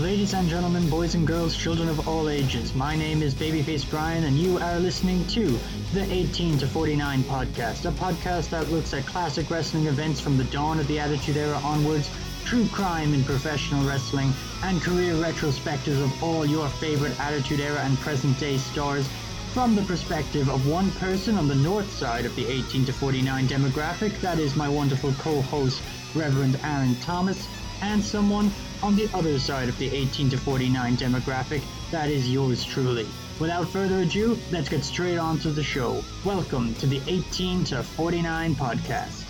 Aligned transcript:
Ladies 0.00 0.32
and 0.32 0.48
gentlemen, 0.48 0.88
boys 0.88 1.14
and 1.14 1.26
girls, 1.26 1.54
children 1.54 1.86
of 1.90 2.08
all 2.08 2.30
ages, 2.30 2.74
my 2.74 2.96
name 2.96 3.22
is 3.22 3.34
Babyface 3.34 3.88
Brian, 3.90 4.24
and 4.24 4.38
you 4.38 4.56
are 4.56 4.78
listening 4.80 5.26
to 5.26 5.58
the 5.92 6.10
18 6.10 6.56
to 6.56 6.66
49 6.66 7.22
podcast, 7.24 7.84
a 7.84 7.92
podcast 7.92 8.48
that 8.48 8.70
looks 8.70 8.94
at 8.94 9.04
classic 9.04 9.50
wrestling 9.50 9.88
events 9.88 10.18
from 10.18 10.38
the 10.38 10.44
dawn 10.44 10.80
of 10.80 10.86
the 10.86 10.98
Attitude 10.98 11.36
Era 11.36 11.60
onwards, 11.62 12.08
true 12.46 12.66
crime 12.68 13.12
in 13.12 13.22
professional 13.24 13.86
wrestling, 13.86 14.32
and 14.64 14.80
career 14.80 15.12
retrospectives 15.12 16.02
of 16.02 16.24
all 16.24 16.46
your 16.46 16.70
favorite 16.70 17.20
Attitude 17.20 17.60
Era 17.60 17.80
and 17.80 17.98
present 17.98 18.38
day 18.40 18.56
stars 18.56 19.06
from 19.52 19.76
the 19.76 19.82
perspective 19.82 20.48
of 20.48 20.66
one 20.66 20.90
person 20.92 21.36
on 21.36 21.46
the 21.46 21.54
north 21.56 21.90
side 21.92 22.24
of 22.24 22.34
the 22.36 22.46
18 22.46 22.86
to 22.86 22.92
49 22.94 23.46
demographic, 23.48 24.18
that 24.22 24.38
is 24.38 24.56
my 24.56 24.68
wonderful 24.68 25.12
co 25.18 25.42
host, 25.42 25.82
Reverend 26.14 26.58
Aaron 26.64 26.94
Thomas, 27.02 27.46
and 27.82 28.02
someone 28.02 28.50
on 28.82 28.96
the 28.96 29.08
other 29.14 29.38
side 29.38 29.68
of 29.68 29.78
the 29.78 29.94
18 29.94 30.30
to 30.30 30.38
49 30.38 30.96
demographic, 30.96 31.62
that 31.90 32.08
is 32.08 32.28
yours 32.28 32.64
truly. 32.64 33.06
Without 33.38 33.68
further 33.68 34.00
ado, 34.00 34.38
let's 34.50 34.68
get 34.68 34.84
straight 34.84 35.16
on 35.16 35.38
to 35.38 35.50
the 35.50 35.62
show. 35.62 36.04
Welcome 36.24 36.74
to 36.76 36.86
the 36.86 37.00
18 37.06 37.64
to 37.64 37.82
49 37.82 38.54
podcast. 38.54 39.29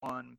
One. 0.00 0.38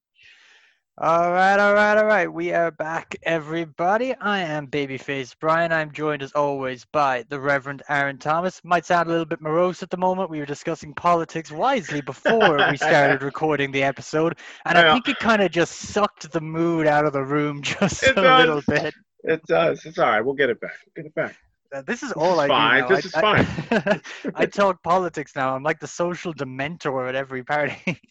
All 0.98 1.32
right, 1.32 1.60
all 1.60 1.74
right, 1.74 1.98
all 1.98 2.06
right. 2.06 2.32
We 2.32 2.52
are 2.52 2.72
back, 2.72 3.16
everybody. 3.24 4.16
I 4.16 4.40
am 4.40 4.68
Babyface 4.68 5.36
Brian. 5.40 5.72
I'm 5.72 5.92
joined 5.92 6.22
as 6.24 6.32
always 6.34 6.86
by 6.86 7.24
the 7.30 7.40
Reverend 7.40 7.84
Aaron 7.88 8.18
Thomas. 8.18 8.60
Might 8.64 8.86
sound 8.86 9.08
a 9.08 9.12
little 9.12 9.26
bit 9.26 9.40
morose 9.42 9.84
at 9.84 9.90
the 9.92 9.98
moment. 9.98 10.30
We 10.32 10.40
were 10.40 10.46
discussing 10.46 10.94
politics 10.96 11.52
wisely 11.52 12.02
before 12.02 12.68
we 12.70 12.78
started 12.78 13.22
recording 13.24 13.72
the 13.72 13.84
episode, 13.84 14.38
and 14.66 14.78
I 14.78 14.82
Yeah. 14.82 14.94
think 14.94 15.10
it 15.10 15.20
kind 15.20 15.42
of 15.44 15.52
just 15.52 15.74
sucked 15.74 16.32
the 16.32 16.42
mood 16.42 16.88
out 16.88 17.06
of 17.06 17.14
the 17.14 17.24
room 17.24 17.62
just 17.64 18.04
It 18.04 18.18
a 18.18 18.22
does. 18.22 18.40
little 18.40 18.62
bit. 18.68 18.94
It 19.24 19.42
does. 19.48 19.86
It's 19.86 20.00
all 20.00 20.10
right. 20.10 20.22
We'll 20.22 20.34
get 20.36 20.50
it 20.50 20.60
back. 20.60 20.74
We'll 20.86 21.04
get 21.04 21.10
it 21.10 21.16
back. 21.16 21.36
Uh, 21.74 21.82
This 21.84 22.02
is 22.04 22.10
This 22.10 22.18
all 22.18 22.34
is 22.34 22.40
I 22.40 22.48
fine. 22.48 22.78
do 22.78 22.82
now. 22.82 22.96
This 22.96 23.16
I, 23.16 23.36
is 23.36 23.62
I, 23.72 24.02
I 24.36 24.46
talk 24.48 24.82
politics 24.84 25.36
now. 25.36 25.56
I'm 25.56 25.64
like 25.64 25.80
the 25.80 25.88
social 25.88 26.34
dementor 26.34 27.08
at 27.08 27.16
every 27.16 27.44
party. 27.44 28.02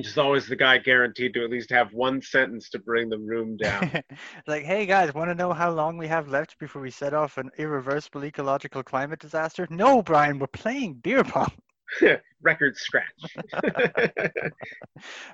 It's 0.00 0.08
just 0.08 0.18
always 0.18 0.46
the 0.46 0.56
guy 0.56 0.78
guaranteed 0.78 1.34
to 1.34 1.44
at 1.44 1.50
least 1.50 1.68
have 1.68 1.92
one 1.92 2.22
sentence 2.22 2.70
to 2.70 2.78
bring 2.78 3.10
the 3.10 3.18
room 3.18 3.58
down. 3.58 4.02
like, 4.46 4.64
hey 4.64 4.86
guys, 4.86 5.12
want 5.12 5.28
to 5.28 5.34
know 5.34 5.52
how 5.52 5.70
long 5.70 5.98
we 5.98 6.06
have 6.06 6.26
left 6.26 6.58
before 6.58 6.80
we 6.80 6.90
set 6.90 7.12
off 7.12 7.36
an 7.36 7.50
irreversible 7.58 8.24
ecological 8.24 8.82
climate 8.82 9.18
disaster? 9.18 9.66
No, 9.68 10.00
Brian, 10.00 10.38
we're 10.38 10.46
playing 10.46 10.94
beer 10.94 11.22
pong. 11.22 11.52
Record 12.40 12.78
scratch. 12.78 13.36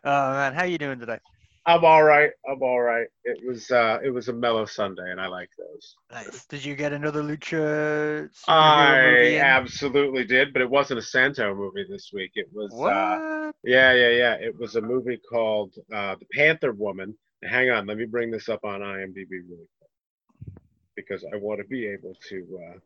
Oh 0.05 0.33
man, 0.33 0.53
how 0.53 0.65
you 0.65 0.79
doing 0.79 0.99
today? 0.99 1.19
I'm 1.67 1.85
all 1.85 2.05
right. 2.05 2.31
I'm 2.49 2.63
all 2.63 2.81
right. 2.81 3.09
It 3.25 3.39
was 3.47 3.71
uh 3.73 3.99
it 4.05 4.11
was 4.11 4.29
a 4.29 4.33
mellow 4.33 4.67
Sunday 4.67 5.11
and 5.11 5.21
I 5.21 5.27
like 5.27 5.51
those. 5.59 5.97
Nice. 6.13 6.47
Did 6.47 6.65
you 6.65 6.77
get 6.77 6.93
another 6.93 7.23
lucha 7.23 8.29
I 8.47 8.97
movie? 9.03 9.39
absolutely 9.39 10.25
did, 10.25 10.53
but 10.53 10.63
it 10.63 10.71
wasn't 10.71 11.01
a 11.01 11.03
Santo 11.03 11.55
movie 11.55 11.85
this 11.89 12.11
week. 12.13 12.33
It 12.37 12.49
was 12.53 12.73
What? 12.73 12.93
uh 12.93 13.53
yeah, 13.65 13.93
yeah, 13.93 14.11
yeah. 14.11 14.35
It 14.35 14.57
was 14.59 14.77
a 14.77 14.81
movie 14.81 15.19
called 15.29 15.75
uh 15.93 16.15
The 16.15 16.27
Panther 16.33 16.73
Woman. 16.73 17.17
Hang 17.43 17.71
on, 17.71 17.87
let 17.87 17.97
me 17.97 18.07
bring 18.07 18.31
this 18.31 18.49
up 18.49 18.65
on 18.65 18.81
IMDb 18.81 19.31
really 19.31 19.69
quick. 19.79 20.53
Because 20.95 21.25
I 21.33 21.37
want 21.37 21.61
to 21.61 21.67
be 21.67 21.87
able 21.87 22.15
to 22.29 22.61
uh 22.65 22.79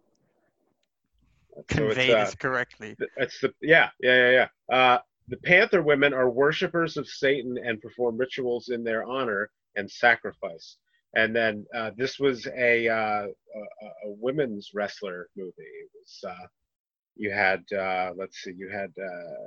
so 1.56 1.62
Convey 1.69 2.12
uh, 2.12 2.24
this 2.24 2.34
correctly. 2.34 2.96
It's 3.16 3.40
the 3.40 3.52
yeah, 3.60 3.90
yeah, 4.00 4.30
yeah, 4.30 4.46
yeah. 4.70 4.98
The 5.30 5.38
Panther 5.38 5.82
women 5.82 6.12
are 6.14 6.28
worshippers 6.30 6.96
of 6.98 7.08
Satan 7.08 7.56
and 7.64 7.80
perform 7.80 8.18
rituals 8.18 8.68
in 8.70 8.84
their 8.84 9.04
honor 9.04 9.50
and 9.76 9.91
sacrifice. 9.91 10.76
And 11.16 11.34
then 11.34 11.66
uh, 11.74 11.92
this 11.96 12.18
was 12.20 12.46
a, 12.48 12.88
uh, 12.88 13.26
a 13.26 13.60
a- 13.86 14.08
a 14.08 14.12
women's 14.20 14.70
wrestler 14.74 15.28
movie. 15.36 15.52
It 15.58 15.90
was 15.94 16.20
uh, 16.32 16.46
you 17.16 17.30
had 17.32 17.62
uh, 17.76 18.12
let's 18.16 18.38
see, 18.42 18.52
you 18.56 18.69
had 18.70 18.90
uh, 19.02 19.46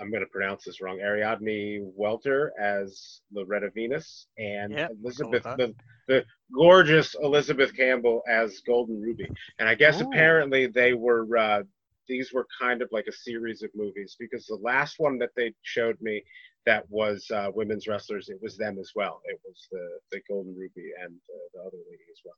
I'm 0.00 0.10
going 0.10 0.22
to 0.22 0.30
pronounce 0.30 0.64
this 0.64 0.80
wrong. 0.82 1.00
Ariadne 1.00 1.92
Welter 1.96 2.52
as 2.60 3.20
Loretta 3.32 3.70
Venus 3.74 4.26
and 4.38 4.72
Yep, 4.72 4.92
Elizabeth 5.02 5.42
the, 5.56 5.74
the 6.08 6.24
gorgeous 6.54 7.16
Elizabeth 7.22 7.74
Campbell 7.76 8.22
as 8.28 8.60
Golden 8.66 9.00
Ruby. 9.00 9.28
And 9.58 9.68
I 9.68 9.74
guess 9.74 10.00
Ooh. 10.00 10.06
apparently 10.06 10.66
they 10.66 10.92
were 10.94 11.26
uh, 11.36 11.62
these 12.10 12.34
were 12.34 12.48
kind 12.60 12.82
of 12.82 12.90
like 12.92 13.08
a 13.08 13.12
series 13.12 13.62
of 13.62 13.70
movies 13.76 14.16
because 14.20 14.46
the 14.46 14.56
last 14.56 14.96
one 15.00 15.18
that 15.20 15.30
they 15.36 15.54
showed 15.62 15.98
me 16.02 16.24
that 16.66 16.84
was 16.90 17.30
uh, 17.34 17.50
women's 17.54 17.88
wrestlers, 17.88 18.28
it 18.30 18.40
was 18.42 18.58
them 18.58 18.78
as 18.80 18.92
well. 18.96 19.22
It 19.26 19.40
was 19.46 19.68
the 19.72 20.00
the 20.12 20.22
Golden 20.28 20.56
Ruby 20.56 20.92
and 21.02 21.14
uh, 21.34 21.48
the 21.54 21.60
other 21.60 21.78
lady 21.90 22.04
as 22.12 22.20
well. 22.26 22.36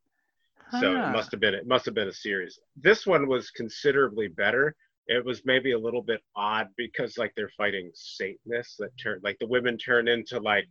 So 0.68 0.94
Huh. 0.94 0.96
it 0.96 1.06
must 1.08 1.32
have 1.32 1.40
been 1.40 1.54
it 1.54 1.66
must 1.66 1.86
have 1.86 1.94
been 1.94 2.08
a 2.08 2.12
series. 2.12 2.60
This 2.76 3.06
one 3.06 3.28
was 3.28 3.50
considerably 3.50 4.28
better. 4.28 4.76
It 5.08 5.24
was 5.24 5.44
maybe 5.44 5.72
a 5.72 5.78
little 5.78 6.02
bit 6.02 6.22
odd 6.36 6.68
because 6.76 7.18
like 7.18 7.34
they're 7.36 7.50
fighting 7.56 7.90
Satanists 7.94 8.76
that 8.78 8.90
turn 9.02 9.20
like 9.24 9.38
the 9.40 9.48
women 9.48 9.78
turn 9.78 10.08
into 10.08 10.40
like 10.40 10.68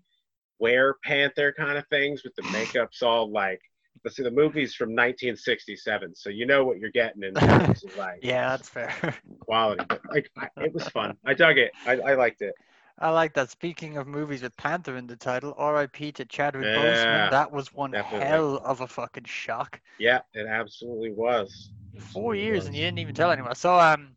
were 0.59 0.97
panther 1.03 1.53
kind 1.57 1.78
of 1.78 1.88
things 1.90 2.23
with 2.23 2.35
the 2.35 2.44
makeups 2.57 3.03
all 3.03 3.31
like 3.31 3.61
let's 4.03 4.16
see 4.16 4.24
the 4.24 4.31
movie's 4.31 4.74
from 4.74 4.94
1967 4.96 6.16
so 6.16 6.29
you 6.29 6.46
know 6.46 6.63
what 6.66 6.78
you're 6.79 6.91
getting 6.91 7.24
in 7.24 7.38
terms 7.40 7.84
of 7.84 7.91
like 7.96 8.24
Yeah, 8.24 8.50
that's 8.50 8.69
fair. 8.69 8.94
quality 9.40 9.85
but 9.88 10.02
like 10.12 10.29
I, 10.38 10.47
it 10.59 10.74
was 10.74 10.88
fun 10.90 11.18
i 11.25 11.34
dug 11.34 11.57
it 11.57 11.72
i, 11.85 11.94
I 11.94 12.13
liked 12.16 12.41
it 12.41 12.53
I 13.00 13.09
like 13.09 13.34
that. 13.34 13.50
Speaking 13.50 13.97
of 13.97 14.07
movies 14.07 14.41
with 14.44 14.56
Panther 14.57 14.96
in 14.96 15.07
the 15.07 15.16
title, 15.18 15.53
R.I.P. 15.57 16.12
to 16.13 16.25
Chadwick 16.25 16.68
Yeah, 16.68 16.74
Boseman. 16.74 17.29
That 17.29 17.52
was 17.52 17.74
one 17.74 17.94
definitely. 17.94 18.22
hell 18.22 18.57
of 18.57 18.81
a 18.81 18.88
fucking 18.88 19.25
shock. 19.25 19.81
yeah 19.97 20.22
it 20.34 20.46
absolutely 20.47 21.12
was 21.12 21.72
Four 21.97 22.35
Absolutely 22.35 22.35
years 22.35 22.66
was. 22.66 22.68
and 22.68 22.75
you 22.75 22.81
didn't 22.84 23.00
even 23.00 23.13
tell 23.16 23.31
anyone. 23.31 23.52
I 23.52 23.56
saw 23.56 23.94
um, 23.94 24.16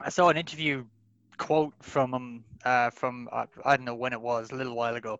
I 0.00 0.08
saw 0.10 0.28
an 0.28 0.36
interview 0.36 0.84
quote 1.38 1.74
from 1.82 2.12
him 2.14 2.44
uh, 2.64 2.90
from 2.90 3.28
uh, 3.32 3.46
I 3.64 3.76
don't 3.76 3.84
know 3.86 3.94
when 3.94 4.12
it 4.12 4.20
was, 4.20 4.50
a 4.50 4.54
little 4.56 4.74
while 4.76 4.94
ago. 4.96 5.18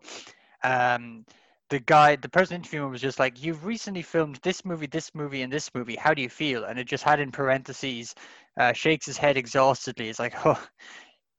Um, 0.63 1.25
the 1.71 1.79
guy, 1.79 2.17
the 2.17 2.29
person 2.29 2.57
interviewing 2.57 2.85
him 2.85 2.91
was 2.91 3.01
just 3.01 3.17
like, 3.17 3.41
"You've 3.41 3.65
recently 3.65 4.01
filmed 4.01 4.35
this 4.43 4.65
movie, 4.65 4.87
this 4.87 5.15
movie, 5.15 5.41
and 5.41 5.51
this 5.51 5.73
movie. 5.73 5.95
How 5.95 6.13
do 6.13 6.21
you 6.21 6.29
feel?" 6.29 6.65
And 6.65 6.77
it 6.77 6.83
just 6.83 7.03
had 7.03 7.21
in 7.21 7.31
parentheses, 7.31 8.13
uh, 8.59 8.73
shakes 8.73 9.05
his 9.05 9.17
head 9.17 9.37
exhaustedly. 9.37 10.09
It's 10.09 10.19
like, 10.19 10.35
"Oh, 10.45 10.61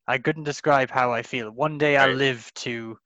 I 0.09 0.19
couldn't 0.19 0.45
describe 0.45 0.91
how 0.91 1.13
I 1.13 1.23
feel. 1.23 1.51
One 1.51 1.79
day 1.79 1.97
I'll 1.99 2.15
live 2.15 2.51
to 2.55 2.99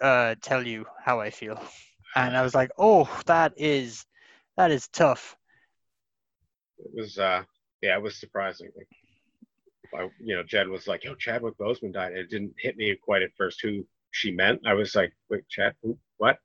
uh, 0.00 0.36
tell 0.42 0.66
you 0.66 0.86
how 1.04 1.20
I 1.20 1.30
feel." 1.30 1.62
And 2.16 2.34
I 2.34 2.42
was 2.42 2.54
like, 2.54 2.70
"Oh, 2.78 3.04
that 3.26 3.52
is, 3.58 4.06
that 4.56 4.70
is 4.70 4.88
tough." 4.88 5.36
it 6.78 6.90
was 6.94 7.18
uh 7.18 7.42
yeah 7.82 7.96
it 7.96 8.02
was 8.02 8.16
surprising 8.16 8.70
I, 9.94 10.08
you 10.20 10.34
know 10.36 10.42
jed 10.42 10.68
was 10.68 10.86
like 10.86 11.04
yo 11.04 11.14
chadwick 11.14 11.58
boseman 11.58 11.92
died 11.92 12.12
and 12.12 12.20
it 12.20 12.30
didn't 12.30 12.54
hit 12.58 12.76
me 12.76 12.94
quite 12.94 13.22
at 13.22 13.34
first 13.36 13.60
who 13.60 13.84
she 14.10 14.30
meant 14.32 14.60
i 14.66 14.72
was 14.74 14.94
like 14.94 15.12
wait 15.30 15.46
chad 15.48 15.74
who, 15.82 15.96
what 16.18 16.38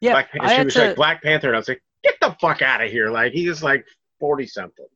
Yeah, 0.00 0.12
black 0.12 0.32
Pan- 0.32 0.40
I 0.42 0.56
she 0.58 0.64
was 0.64 0.74
to- 0.74 0.86
like 0.88 0.96
black 0.96 1.22
panther 1.22 1.48
and 1.48 1.56
i 1.56 1.58
was 1.58 1.68
like 1.68 1.82
get 2.04 2.14
the 2.20 2.36
fuck 2.40 2.62
out 2.62 2.82
of 2.82 2.90
here 2.90 3.10
like 3.10 3.32
he's 3.32 3.62
like 3.62 3.84
40 4.20 4.46
something 4.46 4.86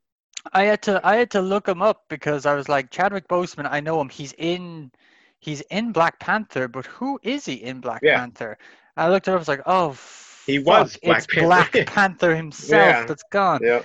I 0.52 0.64
had 0.64 0.82
to 0.82 1.00
I 1.06 1.14
had 1.16 1.30
to 1.32 1.40
look 1.40 1.68
him 1.68 1.82
up 1.82 2.02
because 2.08 2.46
I 2.46 2.54
was 2.54 2.68
like 2.68 2.90
Chadwick 2.90 3.28
Boseman. 3.28 3.68
I 3.70 3.78
know 3.78 4.00
him. 4.00 4.08
He's 4.08 4.34
in 4.38 4.90
he's 5.38 5.60
in 5.70 5.92
Black 5.92 6.18
Panther, 6.18 6.66
but 6.66 6.84
who 6.84 7.20
is 7.22 7.44
he 7.44 7.54
in 7.62 7.80
Black 7.80 8.00
Yeah. 8.02 8.18
Panther? 8.18 8.58
I 8.96 9.08
looked 9.08 9.28
it 9.28 9.30
up. 9.30 9.36
I 9.36 9.38
was 9.38 9.46
like, 9.46 9.62
oh, 9.66 9.96
He 10.44 10.58
fuck, 10.58 10.66
was 10.66 10.98
Black 11.04 11.18
it's 11.18 11.26
Panther. 11.28 11.46
Black 11.46 11.72
Panther 11.86 12.34
himself 12.34 12.82
Yeah. 12.82 13.04
that's 13.06 13.22
gone. 13.30 13.60
yeah 13.62 13.82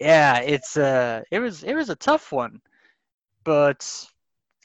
Yeah, 0.00 0.38
it's 0.40 0.76
uh, 0.76 1.22
it 1.30 1.38
was 1.38 1.62
it 1.62 1.74
was 1.74 1.90
a 1.90 1.94
tough 1.96 2.32
one, 2.32 2.60
but 3.44 4.08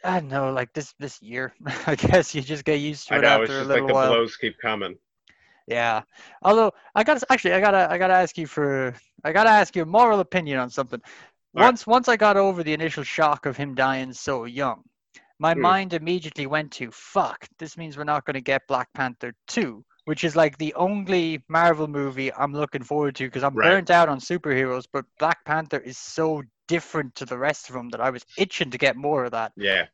I 0.04 0.20
don't 0.20 0.30
know, 0.30 0.52
like 0.54 0.74
this 0.74 0.94
this 1.00 1.22
year. 1.22 1.54
I 1.88 1.96
guess 1.96 2.34
you 2.36 2.42
just 2.42 2.66
get 2.66 2.80
used 2.80 3.08
to 3.10 3.18
it 3.18 3.18
I 3.18 3.22
know 3.22 3.42
it's 3.42 3.50
after 3.50 3.60
a 3.60 3.64
just 3.64 3.66
little 3.66 3.86
like 3.86 3.88
the 3.88 3.94
while. 3.94 4.18
blows 4.18 4.36
keep 4.38 4.58
coming. 4.60 4.98
Yeah. 5.68 6.02
Although 6.42 6.72
I 6.96 7.04
got 7.04 7.24
actually 7.30 7.54
I 7.54 7.60
gotta 7.62 7.90
I 7.92 7.98
gotta 7.98 8.14
ask 8.14 8.38
you 8.38 8.48
for 8.48 8.94
I 9.24 9.32
gotta 9.32 9.50
ask 9.50 9.76
you 9.76 9.84
a 9.84 9.86
moral 9.86 10.20
opinion 10.20 10.60
on 10.60 10.70
something. 10.70 11.02
All 11.56 11.64
right. 11.64 11.74
Once 11.74 11.86
once 11.88 12.08
I 12.08 12.18
got 12.18 12.38
over 12.38 12.64
the 12.64 12.74
initial 12.74 13.04
shock 13.04 13.46
of 13.46 13.58
him 13.58 13.76
dying 13.76 14.14
so 14.14 14.46
young, 14.46 14.84
my 15.40 15.54
Hmm. 15.54 15.62
mind 15.62 15.94
immediately 15.94 16.48
went 16.48 16.72
to 16.74 16.92
fuck. 16.92 17.48
This 17.60 17.78
means 17.78 17.98
we're 17.98 18.04
not 18.04 18.26
going 18.26 18.36
to 18.36 18.42
get 18.42 18.68
Black 18.68 18.90
Panther 18.94 19.34
two, 19.48 19.84
which 20.06 20.24
is 20.24 20.36
like 20.36 20.58
the 20.58 20.74
only 20.76 21.44
Marvel 21.50 21.88
movie 21.88 22.34
I'm 22.34 22.54
looking 22.54 22.84
forward 22.84 23.16
to 23.16 23.26
because 23.26 23.44
I'm 23.44 23.56
Right. 23.56 23.62
burnt 23.62 23.90
out 23.92 24.10
on 24.10 24.20
superheroes. 24.20 24.86
But 24.92 25.06
Black 25.20 25.44
Panther 25.46 25.80
is 25.80 25.98
so 25.98 26.44
different 26.70 27.16
to 27.16 27.26
the 27.26 27.38
rest 27.38 27.68
of 27.70 27.76
them 27.76 27.90
that 27.90 28.00
I 28.00 28.10
was 28.12 28.26
itching 28.38 28.72
to 28.72 28.78
get 28.78 28.96
more 28.96 29.26
of 29.26 29.32
that. 29.32 29.52
Yeah. 29.58 29.88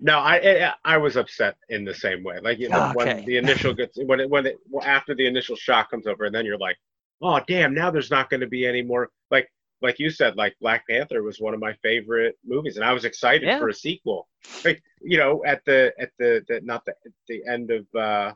No, 0.00 0.18
I 0.18 0.36
I, 0.68 0.72
I 0.84 0.96
was 0.98 1.16
upset 1.16 1.56
in 1.68 1.84
the 1.84 1.94
same 1.94 2.22
way. 2.22 2.38
Like 2.40 2.58
you 2.58 2.68
know, 2.68 2.90
Okay. 2.90 3.14
when 3.16 3.24
the 3.24 3.36
initial 3.38 3.72
gets 3.74 3.98
when 4.04 4.20
it 4.20 4.28
when 4.30 4.46
it 4.46 4.56
well, 4.70 4.84
after 4.86 5.14
the 5.14 5.26
initial 5.26 5.56
shock 5.56 5.90
comes 5.90 6.06
over, 6.06 6.24
and 6.24 6.34
then 6.34 6.44
you're 6.44 6.58
like, 6.58 6.76
oh 7.20 7.40
damn, 7.48 7.74
now 7.74 7.90
there's 7.90 8.10
not 8.10 8.28
going 8.30 8.40
to 8.42 8.46
be 8.46 8.66
any 8.66 8.82
more 8.82 9.08
like 9.30 9.48
like 9.80 9.98
you 9.98 10.10
said, 10.10 10.36
like 10.36 10.54
Black 10.60 10.86
Panther 10.88 11.22
was 11.24 11.40
one 11.40 11.54
of 11.54 11.60
my 11.60 11.72
favorite 11.82 12.36
movies, 12.44 12.76
and 12.76 12.84
I 12.84 12.92
was 12.92 13.04
excited 13.04 13.46
Yeah. 13.48 13.58
for 13.58 13.68
a 13.68 13.74
sequel. 13.74 14.28
Like 14.64 14.82
you 15.00 15.18
know, 15.18 15.42
at 15.46 15.64
the 15.64 15.92
at 15.98 16.10
the, 16.18 16.44
the 16.48 16.60
not 16.62 16.84
the 16.84 16.92
at 17.06 17.12
the 17.28 17.42
end 17.48 17.70
of 17.70 17.86
uh 17.98 18.32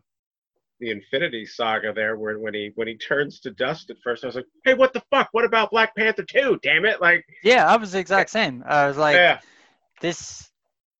the 0.80 0.90
Infinity 0.90 1.46
Saga 1.46 1.92
there, 1.92 2.16
where 2.16 2.38
when 2.38 2.54
he 2.54 2.72
when 2.74 2.88
he 2.88 2.96
turns 2.96 3.40
to 3.40 3.50
dust 3.50 3.90
at 3.90 3.96
first, 4.02 4.24
I 4.24 4.26
was 4.26 4.36
like, 4.36 4.46
hey, 4.64 4.74
what 4.74 4.92
the 4.92 5.02
fuck? 5.10 5.28
What 5.32 5.44
about 5.44 5.70
Black 5.70 5.94
Panther 5.96 6.24
two? 6.24 6.58
Damn 6.62 6.84
it! 6.84 7.00
Like, 7.00 7.24
Yeah, 7.42 7.66
I 7.66 7.76
was 7.76 7.92
the 7.92 7.98
exact 7.98 8.30
same. 8.30 8.62
I 8.66 8.86
was 8.86 8.96
like, 8.96 9.16
yeah, 9.16 9.40
this 10.00 10.50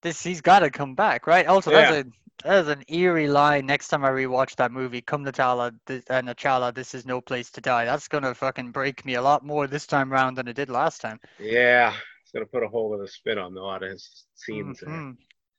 this 0.03 0.23
he's 0.23 0.41
got 0.41 0.61
to 0.61 0.71
come 0.71 0.95
back, 0.95 1.27
right? 1.27 1.47
Also, 1.47 1.71
that's 1.71 1.93
a 1.93 2.05
that's 2.45 2.69
an 2.69 2.85
eerie 2.89 3.29
line. 3.29 3.67
Next 3.67 3.89
time 3.89 4.05
I 4.05 4.11
rewatch 4.11 4.57
that 4.57 4.71
movie, 4.73 5.01
"Come 5.01 5.25
Natala 5.25 5.75
this, 5.87 6.05
uh, 6.11 6.21
Nachala, 6.23 6.75
this 6.75 6.95
is 6.95 7.07
no 7.07 7.21
place 7.21 7.51
to 7.53 7.61
die." 7.61 7.85
That's 7.85 8.09
gonna 8.09 8.35
fucking 8.35 8.73
break 8.73 9.05
me 9.05 9.15
a 9.15 9.23
lot 9.23 9.45
more 9.45 9.67
this 9.67 9.87
time 9.87 10.13
round 10.13 10.37
than 10.37 10.49
it 10.49 10.57
did 10.57 10.71
last 10.71 11.01
time. 11.01 11.21
yeah, 11.39 11.95
it's 12.23 12.33
gonna 12.33 12.47
put 12.47 12.63
a 12.63 12.69
whole 12.69 12.95
other 12.95 13.07
spin 13.07 13.39
on 13.39 13.57
a 13.57 13.61
lot 13.61 13.83
of 13.83 13.91
his 13.91 14.25
scenes. 14.35 14.81
there. 14.81 15.15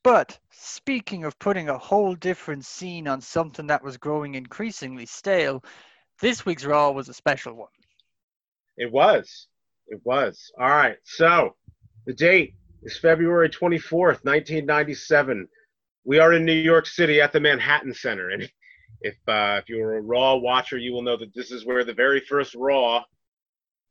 But 0.07 0.39
speaking 0.51 1.25
of 1.25 1.37
putting 1.37 1.67
a 1.67 1.77
whole 1.77 2.15
different 2.15 2.63
scene 2.63 3.09
on 3.09 3.19
something 3.19 3.67
that 3.67 3.83
was 3.83 3.97
growing 3.97 4.35
increasingly 4.35 5.05
stale, 5.05 5.61
this 6.21 6.45
week's 6.45 6.63
Raw 6.63 6.91
was 6.91 7.09
a 7.09 7.13
special 7.13 7.55
one. 7.55 7.67
It 8.77 8.89
was. 8.89 9.47
It 9.87 9.99
was. 10.05 10.49
All 10.57 10.69
right. 10.69 10.95
So 11.03 11.57
the 12.05 12.13
date 12.13 12.55
is 12.83 12.97
February 12.97 13.49
24th, 13.49 14.23
1997. 14.23 15.45
We 16.05 16.19
are 16.19 16.31
in 16.31 16.45
New 16.45 16.53
York 16.53 16.85
City 16.85 17.19
at 17.19 17.33
the 17.33 17.41
Manhattan 17.41 17.93
Center. 17.93 18.29
And 18.29 18.49
if 19.01 19.17
uh, 19.27 19.59
if 19.61 19.67
you're 19.67 19.97
a 19.97 20.01
Raw 20.01 20.35
watcher, 20.35 20.77
you 20.77 20.93
will 20.93 21.01
know 21.01 21.17
that 21.17 21.35
this 21.35 21.51
is 21.51 21.65
where 21.65 21.83
the 21.83 21.93
very 21.93 22.21
first 22.21 22.55
Raw 22.55 23.03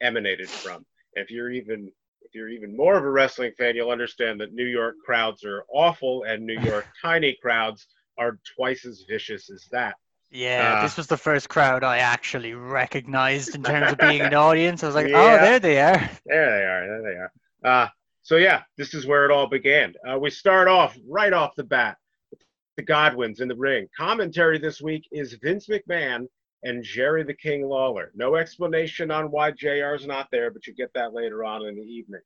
emanated 0.01 0.49
from. 0.49 0.87
If 1.13 1.31
you're 1.31 1.51
even 1.51 1.93
you're 2.37 2.49
even 2.51 2.77
more 2.77 2.97
of 2.97 3.05
a 3.05 3.11
wrestling 3.11 3.53
fan, 3.59 3.75
you'll 3.75 3.91
understand 3.91 4.41
that 4.41 4.53
New 4.53 4.67
York 4.67 4.97
crowds 5.05 5.43
are 5.45 5.65
awful 5.73 6.25
and 6.25 6.45
New 6.45 6.61
York 6.61 6.87
tiny 7.03 7.37
crowds 7.43 7.87
are 8.19 8.39
twice 8.57 8.85
as 8.85 9.05
vicious 9.09 9.51
as 9.51 9.65
that. 9.73 9.95
Yeah, 10.31 10.77
Uh, 10.79 10.83
this 10.83 10.97
was 10.97 11.07
the 11.07 11.17
first 11.17 11.49
crowd 11.49 11.83
I 11.85 11.99
actually 11.99 12.53
recognized 12.55 13.55
in 13.55 13.63
terms 13.63 13.93
of 13.93 13.99
being 13.99 14.21
an 14.21 14.35
audience. 14.49 14.83
I 14.83 14.87
was 14.87 14.95
like, 14.95 15.07
oh, 15.09 15.37
there 15.39 15.59
they 15.61 15.81
are. 15.81 16.11
There 16.27 16.51
they 16.59 16.65
are. 16.65 16.87
There 16.89 17.03
they 17.03 17.19
are. 17.19 17.33
Uh, 17.65 17.89
so 18.23 18.37
yeah, 18.37 18.63
this 18.77 18.93
is 18.93 19.07
where 19.07 19.25
it 19.25 19.31
all 19.31 19.47
began. 19.49 19.95
Uh, 20.09 20.19
we 20.19 20.31
start 20.31 20.69
off 20.69 20.97
right 21.09 21.33
off 21.33 21.55
the 21.57 21.65
bat. 21.65 21.97
with 22.31 22.41
The 22.77 22.83
Godwinns 22.83 23.41
in 23.41 23.49
the 23.49 23.55
ring. 23.55 23.87
Commentary 23.97 24.59
this 24.59 24.83
week 24.83 25.07
is 25.13 25.35
Vince 25.43 25.69
McMahon 25.69 26.27
and 26.63 26.83
Jerry 26.83 27.23
the 27.23 27.35
King 27.35 27.67
Lawler. 27.69 28.11
No 28.15 28.37
explanation 28.37 29.11
on 29.11 29.31
why 29.31 29.51
JR's 29.51 30.07
not 30.07 30.29
there, 30.31 30.51
but 30.51 30.67
you 30.67 30.75
get 30.75 30.93
that 30.95 31.15
later 31.15 31.45
on 31.45 31.67
in 31.67 31.77
the 31.77 31.83
evening. 31.83 32.23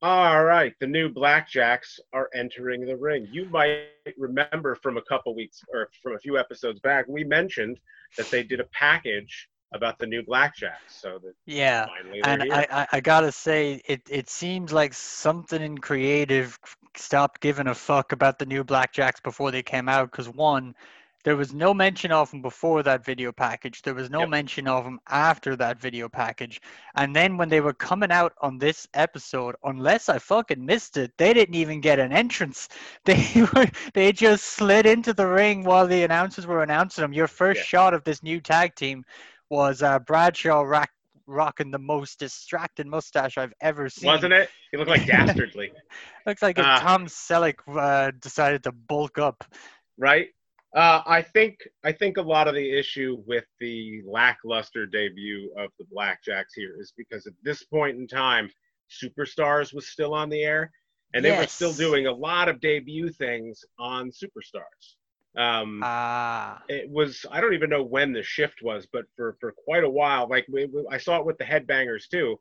All 0.00 0.44
right, 0.44 0.74
the 0.78 0.86
new 0.86 1.12
Blackjacks 1.12 1.98
are 2.12 2.30
entering 2.32 2.86
the 2.86 2.96
ring. 2.96 3.26
You 3.32 3.46
might 3.46 3.86
remember 4.16 4.76
from 4.76 4.96
a 4.96 5.02
couple 5.02 5.34
weeks 5.34 5.60
or 5.72 5.90
from 6.02 6.14
a 6.14 6.18
few 6.18 6.38
episodes 6.38 6.78
back, 6.80 7.06
we 7.08 7.24
mentioned 7.24 7.80
that 8.16 8.30
they 8.30 8.44
did 8.44 8.60
a 8.60 8.66
package 8.66 9.48
about 9.74 9.98
the 9.98 10.06
new 10.06 10.22
Blackjacks. 10.22 10.88
So 10.88 11.18
that 11.22 11.34
Yeah. 11.46 11.86
And. 12.24 12.44
I, 12.52 12.66
I, 12.70 12.86
I 12.92 13.00
gotta 13.00 13.32
say, 13.32 13.82
it, 13.86 14.02
it 14.08 14.30
seems 14.30 14.72
like 14.72 14.94
something 14.94 15.60
in 15.60 15.78
creative 15.78 16.58
stopped 16.96 17.40
giving 17.40 17.66
a 17.66 17.74
fuck 17.74 18.12
about 18.12 18.38
the 18.38 18.46
new 18.46 18.64
Blackjacks 18.64 19.22
before 19.22 19.50
they 19.50 19.62
came 19.62 19.88
out. 19.88 20.10
Because 20.10 20.28
one, 20.28 20.74
there 21.28 21.36
was 21.36 21.52
no 21.52 21.74
mention 21.74 22.10
of 22.10 22.30
them 22.30 22.40
before 22.40 22.82
that 22.82 23.04
video 23.04 23.30
package. 23.30 23.82
There 23.82 23.92
was 23.92 24.08
no 24.08 24.20
Yep. 24.20 24.28
mention 24.30 24.66
of 24.66 24.84
them 24.84 24.98
after 25.08 25.56
that 25.56 25.78
video 25.78 26.08
package. 26.08 26.58
And 26.94 27.14
then 27.14 27.36
when 27.36 27.50
they 27.50 27.60
were 27.60 27.74
coming 27.74 28.10
out 28.10 28.32
on 28.40 28.56
this 28.56 28.88
episode, 28.94 29.54
unless 29.62 30.08
I 30.08 30.18
fucking 30.18 30.64
missed 30.64 30.96
it, 30.96 31.12
they 31.18 31.34
didn't 31.34 31.54
even 31.54 31.82
get 31.82 31.98
an 31.98 32.12
entrance. 32.12 32.70
They 33.04 33.42
were 33.54 33.66
they 33.92 34.10
just 34.10 34.42
slid 34.46 34.86
into 34.86 35.12
the 35.12 35.26
ring 35.26 35.64
while 35.64 35.86
the 35.86 36.02
announcers 36.02 36.46
were 36.46 36.62
announcing 36.62 37.02
them. 37.02 37.12
Your 37.12 37.28
first 37.28 37.60
shot 37.62 37.92
of 37.92 38.04
this 38.04 38.22
new 38.22 38.40
tag 38.40 38.74
team 38.74 39.04
was 39.50 39.82
uh, 39.82 39.98
Bradshaw 39.98 40.62
rack, 40.62 40.92
rocking 41.26 41.70
the 41.70 41.78
most 41.78 42.18
distracted 42.18 42.86
mustache 42.86 43.36
I've 43.36 43.52
ever 43.60 43.90
seen. 43.90 44.06
Wasn't 44.06 44.32
it? 44.32 44.48
He 44.70 44.78
looked 44.78 44.88
like 44.88 45.06
dastardly, 45.06 45.72
Looks 46.24 46.40
like 46.40 46.58
if 46.58 46.64
Ah. 46.64 46.78
Tom 46.80 47.06
Selleck 47.06 47.56
uh, 47.68 48.12
decided 48.18 48.62
to 48.64 48.72
bulk 48.72 49.18
up. 49.18 49.44
right? 49.98 50.28
Uh, 50.78 51.02
I 51.06 51.22
think 51.22 51.56
I 51.82 51.90
think 51.90 52.18
a 52.18 52.22
lot 52.22 52.46
of 52.46 52.54
the 52.54 52.78
issue 52.78 53.20
with 53.26 53.44
the 53.58 54.00
lackluster 54.06 54.86
debut 54.86 55.50
of 55.58 55.72
the 55.76 55.84
Blackjacks 55.92 56.54
here 56.54 56.76
is 56.78 56.92
because 56.96 57.26
at 57.26 57.32
this 57.42 57.64
point 57.64 57.98
in 57.98 58.06
time, 58.06 58.48
Superstars 58.88 59.74
was 59.74 59.88
still 59.88 60.14
on 60.14 60.28
the 60.28 60.44
air, 60.44 60.70
and 61.14 61.24
they 61.24 61.32
were 61.36 61.48
still 61.48 61.72
doing 61.72 62.06
a 62.06 62.12
lot 62.12 62.48
of 62.48 62.60
debut 62.60 63.10
things 63.10 63.64
on 63.80 64.12
Superstars. 64.12 64.94
Um, 65.36 65.80
Ah, 65.82 66.62
it 66.68 66.88
was 66.88 67.26
I 67.28 67.40
don't 67.40 67.54
even 67.54 67.70
know 67.70 67.82
when 67.82 68.12
the 68.12 68.22
shift 68.22 68.62
was, 68.62 68.86
but 68.92 69.04
for 69.16 69.36
for 69.40 69.50
quite 69.50 69.82
a 69.82 69.90
while, 69.90 70.28
like 70.28 70.46
we, 70.48 70.66
we- 70.66 70.86
I 70.92 70.98
saw 70.98 71.18
it 71.18 71.26
with 71.26 71.38
the 71.38 71.44
Headbangers 71.44 72.08
too. 72.08 72.38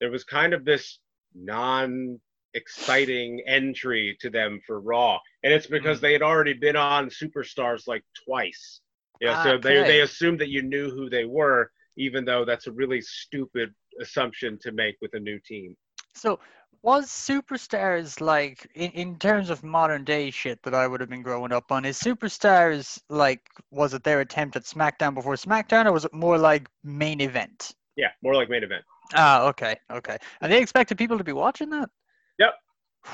There 0.00 0.10
was 0.10 0.24
kind 0.24 0.54
of 0.54 0.64
this 0.64 1.00
non 1.34 2.18
exciting 2.54 3.40
entry 3.46 4.16
to 4.20 4.30
them 4.30 4.60
for 4.66 4.80
Raw, 4.80 5.18
and 5.42 5.52
it's 5.52 5.66
because 5.66 5.98
Mm. 5.98 6.02
they 6.02 6.12
had 6.12 6.22
already 6.22 6.52
been 6.54 6.76
on 6.76 7.08
Superstars 7.10 7.86
like 7.86 8.04
twice. 8.24 8.80
Yeah, 9.20 9.42
so 9.42 9.58
they 9.58 9.82
they 9.82 10.00
assumed 10.00 10.40
that 10.40 10.48
you 10.48 10.62
knew 10.62 10.90
who 10.90 11.08
they 11.08 11.24
were, 11.24 11.70
even 11.96 12.24
though 12.24 12.44
that's 12.44 12.66
a 12.66 12.72
really 12.72 13.00
stupid 13.00 13.74
assumption 14.00 14.58
to 14.62 14.72
make 14.72 14.96
with 15.00 15.14
a 15.14 15.20
new 15.20 15.38
team. 15.40 15.76
so 16.14 16.38
was 16.82 17.06
Superstars 17.08 18.20
like 18.20 18.70
in, 18.74 18.90
in 18.90 19.18
terms 19.18 19.48
of 19.48 19.62
modern 19.64 20.04
day 20.04 20.30
shit 20.30 20.62
that 20.64 20.74
I 20.74 20.86
would 20.86 21.00
have 21.00 21.08
been 21.08 21.22
growing 21.22 21.50
up 21.52 21.72
on? 21.72 21.84
Is 21.86 21.98
Superstars 21.98 23.00
like 23.08 23.40
was 23.70 23.94
it 23.94 24.04
their 24.04 24.20
attempt 24.20 24.56
at 24.56 24.64
SmackDown 24.64 25.14
before 25.14 25.34
SmackDown, 25.36 25.86
or 25.86 25.92
was 25.92 26.04
it 26.04 26.12
more 26.12 26.36
like 26.36 26.68
main 26.82 27.20
event? 27.20 27.74
Yeah, 27.96 28.10
more 28.22 28.34
like 28.34 28.50
main 28.50 28.64
event. 28.64 28.84
Ah, 29.14 29.46
okay, 29.48 29.76
okay. 29.90 30.18
And 30.40 30.52
they 30.52 30.60
expected 30.60 30.98
people 30.98 31.16
to 31.18 31.24
be 31.24 31.32
watching 31.32 31.70
that. 31.70 31.88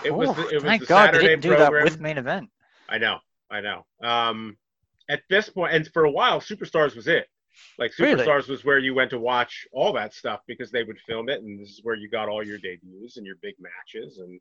It 0.05 0.11
was 0.13 0.35
the- 0.37 0.49
it 0.49 0.55
was 0.55 0.63
thank 0.65 0.83
the 0.83 0.87
God 0.87 1.07
Saturday 1.07 1.23
they 1.27 1.29
didn't 1.33 1.43
do 1.43 1.49
program. 1.57 1.73
that 1.73 1.85
with 1.85 2.01
main 2.01 2.19
event. 2.19 2.51
I 2.89 2.99
know, 2.99 3.19
I 3.51 3.61
know. 3.61 3.87
Um, 4.03 4.57
at 5.09 5.23
this 5.29 5.49
point, 5.49 5.75
and 5.75 5.89
for 5.93 6.05
a 6.05 6.11
while, 6.11 6.41
Superstars 6.41 6.95
was 6.97 7.09
it. 7.09 7.29
Like 7.79 7.93
Really? 7.99 8.25
Superstars 8.25 8.49
was 8.49 8.65
where 8.65 8.79
you 8.79 8.95
went 8.95 9.11
to 9.11 9.19
watch 9.19 9.67
all 9.73 9.93
that 9.95 10.15
stuff 10.15 10.41
because 10.47 10.71
they 10.71 10.85
would 10.85 10.99
film 11.01 11.29
it, 11.29 11.43
and 11.43 11.61
this 11.61 11.71
is 11.71 11.81
where 11.83 11.97
you 11.97 12.09
got 12.09 12.29
all 12.29 12.45
your 12.47 12.59
debuts 12.59 13.17
and 13.17 13.27
your 13.27 13.37
big 13.43 13.55
matches, 13.59 14.19
and 14.19 14.41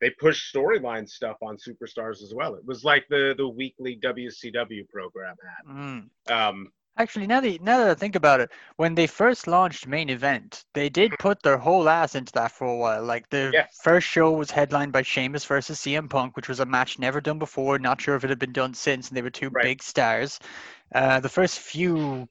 they 0.00 0.10
pushed 0.10 0.54
storyline 0.54 1.08
stuff 1.08 1.36
on 1.42 1.56
Superstars 1.56 2.22
as 2.22 2.32
well. 2.34 2.54
It 2.54 2.64
was 2.64 2.84
like 2.84 3.06
the 3.08 3.34
the 3.36 3.48
weekly 3.48 3.96
WCW 3.96 4.84
program 4.88 5.34
Mm. 5.68 6.08
had. 6.28 6.32
Um, 6.48 6.72
Actually, 6.96 7.26
now 7.26 7.40
that 7.40 7.60
now 7.60 7.78
that 7.78 7.90
I 7.90 7.94
think 7.94 8.14
about 8.14 8.38
it, 8.40 8.50
when 8.76 8.94
they 8.94 9.08
first 9.08 9.48
launched 9.48 9.86
main 9.88 10.08
event, 10.08 10.64
they 10.74 10.88
did 10.88 11.18
put 11.18 11.42
their 11.42 11.58
whole 11.58 11.88
ass 11.88 12.14
into 12.14 12.32
that 12.34 12.52
for 12.52 12.66
a 12.68 12.76
while. 12.76 13.02
Like 13.04 13.28
the 13.30 13.50
Yeah. 13.52 13.66
first 13.82 14.06
show 14.06 14.30
was 14.32 14.50
headlined 14.52 14.92
by 14.92 15.02
Sheamus 15.02 15.44
versus 15.44 15.80
CM 15.80 16.08
Punk, 16.08 16.36
which 16.36 16.48
was 16.48 16.60
a 16.60 16.66
match 16.66 16.98
never 17.00 17.20
done 17.20 17.40
before. 17.40 17.80
Not 17.80 18.00
sure 18.00 18.14
if 18.14 18.22
it 18.22 18.30
had 18.30 18.38
been 18.38 18.52
done 18.52 18.74
since, 18.74 19.08
and 19.08 19.16
they 19.16 19.22
were 19.22 19.30
two 19.30 19.50
Right. 19.50 19.64
big 19.64 19.82
stars. 19.82 20.38
Uh, 20.94 21.18
the 21.18 21.28
first 21.28 21.58
few, 21.58 22.28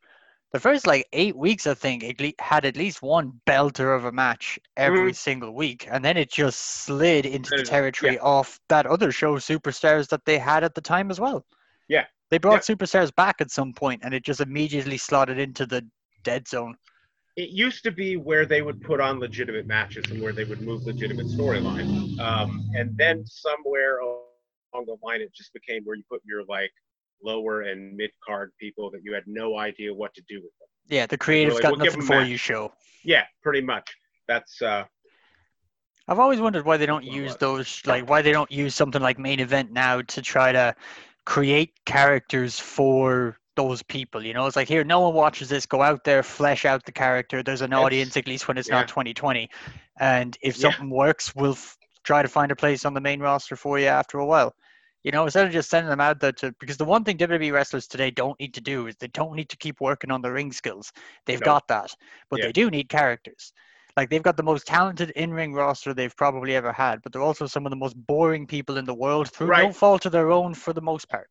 the 0.54 0.60
first 0.62 0.88
like 0.88 1.08
eight 1.14 1.36
weeks, 1.36 1.68
I 1.68 1.74
think, 1.74 2.04
it 2.04 2.40
had 2.40 2.64
at 2.66 2.78
least 2.78 3.02
one 3.02 3.42
belter 3.46 3.96
of 3.98 4.06
a 4.06 4.14
match 4.14 4.60
every 4.78 5.14
single 5.14 5.54
week, 5.54 5.88
and 5.92 6.06
then 6.06 6.16
it 6.18 6.32
just 6.32 6.60
slid 6.60 7.26
into 7.26 7.54
the 7.54 7.64
territory 7.64 8.18
of 8.20 8.60
that 8.70 8.86
other 8.86 9.12
show, 9.12 9.36
Superstars, 9.38 10.08
that 10.10 10.26
they 10.26 10.38
had 10.38 10.64
at 10.64 10.76
the 10.76 10.82
time 10.82 11.12
as 11.12 11.20
well. 11.20 11.46
Yeah. 11.90 12.06
They 12.34 12.40
brought 12.40 12.62
Superstars 12.62 13.14
back 13.14 13.42
at 13.42 13.52
some 13.52 13.74
point, 13.74 14.02
and 14.04 14.12
it 14.12 14.24
just 14.24 14.42
immediately 14.42 14.98
slotted 14.98 15.38
into 15.38 15.68
the 15.68 15.86
dead 16.24 16.48
zone. 16.48 16.76
it 17.36 17.50
used 17.50 17.84
to 17.84 17.92
be 17.92 18.18
where 18.18 18.48
they 18.48 18.64
would 18.64 18.82
put 18.82 19.00
on 19.00 19.20
legitimate 19.20 19.68
matches 19.68 20.04
and 20.10 20.20
where 20.20 20.34
they 20.34 20.44
would 20.44 20.60
move 20.64 20.82
legitimate 20.84 21.28
storylines. 21.28 22.20
Um, 22.20 22.68
and 22.76 22.98
then 22.98 23.24
somewhere 23.28 24.00
along 24.00 24.86
the 24.88 24.98
line, 25.04 25.22
it 25.22 25.32
just 25.32 25.54
became 25.54 25.84
where 25.84 25.96
you 25.96 26.02
put 26.10 26.22
your 26.26 26.44
like 26.46 26.72
lower 27.24 27.62
and 27.62 27.96
mid 27.96 28.10
card 28.26 28.52
people 28.60 28.90
that 28.90 29.02
you 29.04 29.14
had 29.14 29.26
no 29.28 29.60
idea 29.60 29.94
what 29.94 30.12
to 30.16 30.24
do 30.28 30.38
with 30.38 30.54
them. 30.60 30.70
Yeah, 30.88 31.06
the 31.06 31.20
creative's 31.20 31.52
Really, 31.58 31.62
got 31.62 31.72
we'll 31.74 31.86
nothing 31.86 32.02
for 32.02 32.22
that. 32.22 32.28
you 32.28 32.38
show. 32.38 32.74
Yeah, 33.04 33.26
pretty 33.44 33.62
much. 33.62 33.94
That's 34.28 34.60
uh, 34.60 34.86
I've 36.08 36.18
always 36.18 36.42
wondered 36.42 36.66
why 36.66 36.78
they 36.78 36.88
don't 36.88 37.06
use 37.06 37.36
those, 37.36 37.80
like 37.86 38.10
why 38.10 38.24
they 38.24 38.32
don't 38.32 38.52
use 38.52 38.74
something 38.74 39.04
like 39.04 39.20
main 39.20 39.40
event 39.40 39.72
now 39.72 40.02
to 40.02 40.22
try 40.24 40.52
to 40.52 40.76
create 41.26 41.74
characters 41.86 42.60
for 42.60 43.38
those 43.56 43.84
people. 43.84 44.26
You 44.26 44.34
know, 44.34 44.46
it's 44.48 44.56
like 44.56 44.68
here, 44.68 44.84
no 44.84 45.00
one 45.02 45.14
watches 45.14 45.48
this. 45.50 45.66
Go 45.66 45.82
out 45.82 46.04
there, 46.04 46.24
flesh 46.24 46.66
out 46.66 46.86
the 46.86 46.92
character. 46.92 47.44
There's 47.44 47.62
an 47.62 47.72
It's- 47.72 47.86
audience, 47.86 48.18
at 48.18 48.28
least 48.28 48.48
when 48.48 48.58
it's 48.58 48.68
yeah. 48.70 48.76
not 48.76 48.88
2020. 48.88 49.50
And 50.00 50.38
if 50.42 50.58
Yeah. 50.58 50.72
something 50.72 50.90
works, 50.90 51.36
we'll 51.36 51.52
f- 51.54 51.78
try 52.04 52.22
to 52.24 52.28
find 52.28 52.52
a 52.52 52.56
place 52.56 52.84
on 52.84 52.94
the 52.94 53.02
main 53.02 53.20
roster 53.20 53.56
for 53.56 53.78
you 53.80 53.86
after 53.88 54.18
a 54.18 54.26
while. 54.26 54.56
You 55.04 55.12
know, 55.12 55.24
instead 55.26 55.46
of 55.46 55.54
just 55.54 55.70
sending 55.70 55.90
them 55.90 56.02
out 56.02 56.20
there 56.20 56.32
to, 56.32 56.52
because 56.60 56.78
the 56.78 56.86
one 56.86 57.04
thing 57.04 57.18
WWE 57.18 57.52
wrestlers 57.52 57.88
today 57.88 58.10
don't 58.10 58.40
need 58.40 58.54
to 58.56 58.62
do 58.62 58.88
is 58.88 58.96
they 58.96 59.08
don't 59.10 59.36
need 59.36 59.50
to 59.50 59.58
keep 59.58 59.80
working 59.82 60.12
on 60.12 60.22
the 60.22 60.32
ring 60.32 60.52
skills. 60.52 60.92
They've 61.26 61.42
No. 61.42 61.46
got 61.46 61.68
that, 61.68 61.94
but 62.30 62.40
Yeah. 62.40 62.46
they 62.46 62.52
do 62.54 62.70
need 62.72 62.90
characters. 62.90 63.54
Like 63.96 64.10
they've 64.10 64.24
got 64.24 64.38
the 64.38 64.44
most 64.44 64.66
talented 64.66 65.12
in-ring 65.12 65.54
roster 65.54 65.94
they've 65.94 66.16
probably 66.16 66.56
ever 66.56 66.72
had, 66.74 67.02
but 67.04 67.12
they're 67.12 67.22
also 67.22 67.46
some 67.46 67.66
of 67.66 67.70
the 67.70 67.76
most 67.76 67.96
boring 67.96 68.48
people 68.48 68.78
in 68.78 68.86
the 68.86 68.94
world 68.94 69.30
through 69.30 69.48
no 69.56 69.72
fault 69.72 70.06
of 70.08 70.12
their 70.12 70.32
own 70.32 70.54
for 70.56 70.74
the 70.74 70.82
most 70.82 71.08
part. 71.10 71.30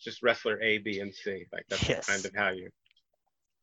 just 0.00 0.22
wrestler 0.22 0.60
A, 0.62 0.78
B, 0.78 1.00
and 1.00 1.14
C. 1.14 1.46
Like 1.52 1.64
that's 1.68 1.88
Yes. 1.88 2.06
kind 2.06 2.24
of 2.24 2.34
how 2.34 2.50
you 2.50 2.68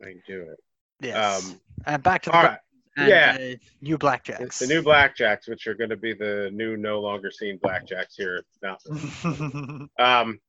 you 0.02 0.22
do 0.28 0.42
it. 0.42 0.60
Yes. 1.02 1.50
Um, 1.52 1.62
and 1.86 2.04
back 2.04 2.22
to 2.24 2.30
the 2.32 2.36
right. 2.38 2.60
and, 2.98 3.08
yeah. 3.10 3.38
uh, 3.40 3.56
new 3.82 3.98
blackjacks. 3.98 4.42
It's 4.42 4.60
the 4.60 4.68
new 4.68 4.82
blackjacks, 4.82 5.48
which 5.48 5.68
are 5.68 5.74
going 5.74 5.90
to 5.90 5.98
be 5.98 6.14
the 6.14 6.50
new, 6.54 6.78
no 6.78 7.00
longer 7.00 7.30
seen 7.32 7.60
blackjacks 7.60 8.16
here. 8.18 8.44
Now, 8.62 8.78
um, 10.00 10.40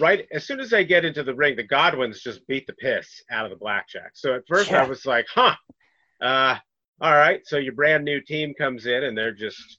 right 0.00 0.26
as 0.32 0.44
soon 0.46 0.60
as 0.60 0.70
they 0.70 0.84
get 0.84 1.04
into 1.04 1.22
the 1.22 1.34
ring, 1.34 1.56
the 1.56 1.66
Godwinns 1.66 2.20
just 2.20 2.46
beat 2.46 2.66
the 2.66 2.72
piss 2.74 3.22
out 3.30 3.44
of 3.44 3.50
the 3.50 3.64
blackjacks. 3.64 4.14
So 4.16 4.34
at 4.34 4.42
first 4.46 4.70
Yeah. 4.70 4.82
I 4.82 4.86
was 4.88 5.04
like, 5.06 5.26
huh, 5.32 5.54
uh, 6.22 6.56
all 7.00 7.12
right. 7.12 7.46
So 7.46 7.58
your 7.58 7.72
brand 7.72 8.04
new 8.04 8.20
team 8.20 8.54
comes 8.54 8.86
in 8.86 9.04
and 9.04 9.16
they're 9.16 9.34
just 9.34 9.78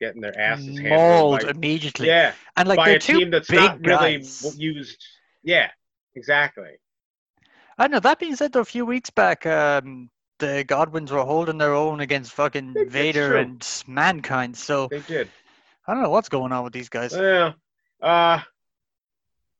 getting 0.00 0.20
their 0.20 0.38
asses 0.38 0.78
handled. 0.78 1.40
Mauled 1.40 1.44
immediately. 1.44 2.06
yeah, 2.06 2.32
and 2.56 2.68
like 2.68 2.76
by 2.76 2.90
a 2.90 2.98
team 2.98 3.30
that's 3.30 3.50
not 3.50 3.80
really 3.80 4.18
guys. 4.18 4.40
w- 4.40 4.74
used. 4.74 5.04
Yeah, 5.42 5.70
exactly. 6.14 6.70
I 7.78 7.88
know. 7.88 8.00
That 8.00 8.18
being 8.18 8.36
said, 8.36 8.52
though, 8.52 8.60
a 8.60 8.64
few 8.64 8.84
weeks 8.84 9.10
back, 9.10 9.46
um, 9.46 10.10
the 10.38 10.64
Godwinns 10.66 11.10
were 11.10 11.24
holding 11.24 11.58
their 11.58 11.74
own 11.74 12.00
against 12.00 12.32
fucking 12.32 12.74
Vader 12.88 13.36
and 13.36 13.66
Mankind. 13.86 14.56
So 14.56 14.88
They 14.88 15.00
did. 15.00 15.28
I 15.86 15.94
don't 15.94 16.02
know 16.02 16.10
what's 16.10 16.28
going 16.28 16.52
on 16.52 16.64
with 16.64 16.72
these 16.72 16.88
guys. 16.88 17.14
Yeah. 17.14 17.52
Uh, 18.02 18.40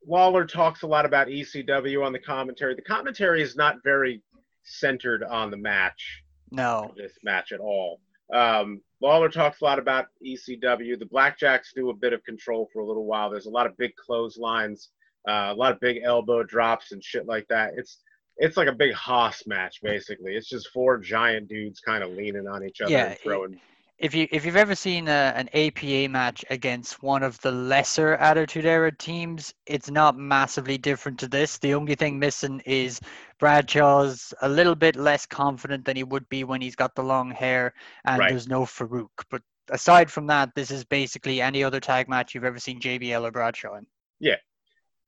Lawler 0.06 0.46
talks 0.46 0.82
a 0.82 0.86
lot 0.86 1.04
about 1.06 1.28
ECW 1.28 2.04
on 2.04 2.12
the 2.12 2.18
commentary. 2.18 2.74
The 2.74 2.82
commentary 2.82 3.42
is 3.42 3.56
not 3.56 3.76
very 3.82 4.22
centered 4.64 5.22
on 5.22 5.50
the 5.50 5.56
match, 5.56 6.22
No. 6.50 6.92
this 6.96 7.12
match 7.22 7.52
at 7.52 7.60
all. 7.60 8.00
Um, 8.32 8.82
Lawler 9.00 9.28
talks 9.28 9.60
a 9.60 9.64
lot 9.64 9.78
about 9.78 10.06
ECW. 10.24 10.98
The 10.98 11.06
Blackjacks 11.06 11.72
do 11.74 11.90
a 11.90 11.94
bit 11.94 12.12
of 12.12 12.22
control 12.24 12.68
for 12.72 12.80
a 12.80 12.86
little 12.86 13.06
while. 13.06 13.30
There's 13.30 13.46
a 13.46 13.50
lot 13.50 13.66
of 13.66 13.76
big 13.76 13.92
clotheslines, 13.96 14.90
uh, 15.28 15.48
a 15.50 15.54
lot 15.54 15.72
of 15.72 15.80
big 15.80 16.02
elbow 16.04 16.42
drops 16.42 16.92
and 16.92 17.02
shit 17.02 17.26
like 17.26 17.46
that. 17.48 17.72
It's 17.76 18.02
it's 18.40 18.56
like 18.56 18.68
a 18.68 18.72
big 18.72 18.94
hoss 18.94 19.42
match, 19.46 19.80
basically. 19.82 20.36
It's 20.36 20.48
just 20.48 20.68
four 20.68 20.98
giant 20.98 21.48
dudes 21.48 21.80
kind 21.80 22.04
of 22.04 22.10
leaning 22.10 22.46
on 22.46 22.64
each 22.64 22.80
other 22.80 22.92
Yeah, 22.92 23.06
and 23.06 23.18
throwing. 23.18 23.60
If 23.98 24.14
you 24.14 24.28
if 24.30 24.44
you've 24.44 24.54
ever 24.54 24.76
seen 24.76 25.08
a, 25.08 25.32
an 25.34 25.48
APA 25.54 26.08
match 26.08 26.44
against 26.50 27.02
one 27.02 27.24
of 27.24 27.40
the 27.40 27.50
lesser 27.50 28.14
Attitude 28.14 28.64
Era 28.64 28.92
teams, 28.92 29.52
it's 29.66 29.90
not 29.90 30.16
massively 30.16 30.78
different 30.78 31.18
to 31.20 31.28
this. 31.28 31.58
The 31.58 31.74
only 31.74 31.96
thing 31.96 32.16
missing 32.18 32.62
is 32.64 33.00
Bradshaw's 33.38 34.34
a 34.42 34.48
little 34.48 34.74
bit 34.74 34.96
less 34.96 35.26
confident 35.26 35.84
than 35.84 35.96
he 35.96 36.04
would 36.04 36.28
be 36.28 36.44
when 36.44 36.60
he's 36.60 36.76
got 36.76 36.94
the 36.94 37.02
long 37.02 37.30
hair, 37.30 37.72
and 38.04 38.18
Right. 38.18 38.30
there's 38.30 38.48
no 38.48 38.62
Farouk. 38.62 39.24
But 39.30 39.42
aside 39.70 40.10
from 40.10 40.26
that, 40.26 40.54
this 40.54 40.70
is 40.70 40.84
basically 40.84 41.40
any 41.40 41.62
other 41.64 41.80
tag 41.80 42.08
match 42.08 42.34
you've 42.34 42.44
ever 42.44 42.58
seen 42.58 42.80
JBL 42.80 43.24
or 43.24 43.30
Bradshaw 43.30 43.74
in. 43.76 43.86
Yeah. 44.20 44.36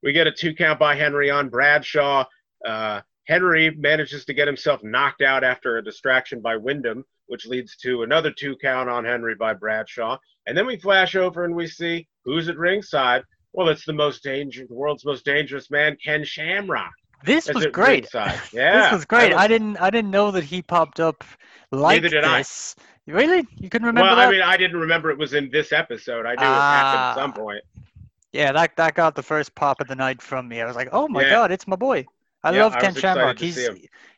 We 0.03 0.13
get 0.13 0.27
a 0.27 0.33
two 0.33 0.55
count 0.55 0.79
by 0.79 0.95
Henry 0.95 1.31
on 1.31 1.49
Bradshaw. 1.49 2.25
Uh, 2.65 3.01
Henry 3.27 3.71
manages 3.71 4.25
to 4.25 4.35
get 4.35 4.49
himself 4.49 4.83
knocked 4.83 5.23
out 5.23 5.45
after 5.45 5.77
a 5.79 5.85
distraction 5.85 6.41
by 6.41 6.57
Windham, 6.57 7.05
which 7.27 7.47
leads 7.47 7.77
to 7.77 8.03
another 8.03 8.31
two 8.33 8.57
count 8.57 8.89
on 8.89 9.05
Henry 9.05 9.35
by 9.35 9.53
Bradshaw. 9.55 10.19
And 10.47 10.57
then 10.57 10.67
we 10.67 10.77
flash 10.79 11.15
over 11.15 11.45
and 11.45 11.55
we 11.55 11.67
see 11.67 12.09
who's 12.25 12.49
at 12.49 12.57
ringside. 12.57 13.23
Well, 13.53 13.69
it's 13.69 13.85
the 13.85 13.93
most 13.93 14.23
dangerous, 14.23 14.69
the 14.69 14.75
world's 14.75 15.05
most 15.05 15.25
dangerous 15.25 15.71
man, 15.71 15.97
Ken 16.03 16.25
Shamrock. 16.25 16.93
This 17.25 17.49
is 17.49 17.55
was 17.55 17.67
great. 17.67 18.09
Yeah, 18.15 18.83
this 18.83 18.93
was 18.93 19.05
great. 19.05 19.33
was- 19.33 19.43
I 19.43 19.47
didn't 19.47 19.77
I 19.79 19.91
didn't 19.91 20.11
know 20.11 20.31
that 20.31 20.45
he 20.45 20.63
popped 20.63 21.01
up 21.01 21.25
like 21.73 22.03
Neither 22.03 22.17
did 22.21 22.25
I. 22.25 22.45
Really? 23.07 23.47
You 23.57 23.69
couldn't 23.69 23.87
remember 23.87 24.09
well, 24.09 24.17
that? 24.17 24.29
I 24.29 24.31
mean, 24.31 24.43
I 24.43 24.57
didn't 24.57 24.79
remember 24.79 25.11
it 25.11 25.19
was 25.19 25.33
in 25.35 25.51
this 25.51 25.73
episode. 25.73 26.27
I 26.27 26.35
knew 26.35 26.43
it 26.43 26.47
happened 26.47 27.01
at 27.01 27.15
some 27.15 27.31
Ah. 27.31 27.35
point. 27.35 27.65
Yeah, 28.33 28.53
that 28.53 28.77
that 28.77 28.95
got 28.95 29.15
the 29.17 29.23
first 29.23 29.55
pop 29.55 29.81
of 29.81 29.89
the 29.89 29.97
night 29.97 30.23
from 30.23 30.47
me. 30.49 30.61
I 30.61 30.67
was 30.67 30.77
like, 30.77 30.89
"Oh 30.93 31.09
my 31.09 31.23
Yeah. 31.23 31.31
god, 31.31 31.51
it's 31.51 31.67
my 31.67 31.77
boy!" 31.77 32.07
I 32.45 32.53
Yeah, 32.53 32.63
love 32.63 32.77
I 32.77 32.81
Ken 32.81 32.91
was 32.91 32.97
excited 32.99 33.19
Shamrock. 33.19 33.39
He's 33.39 33.69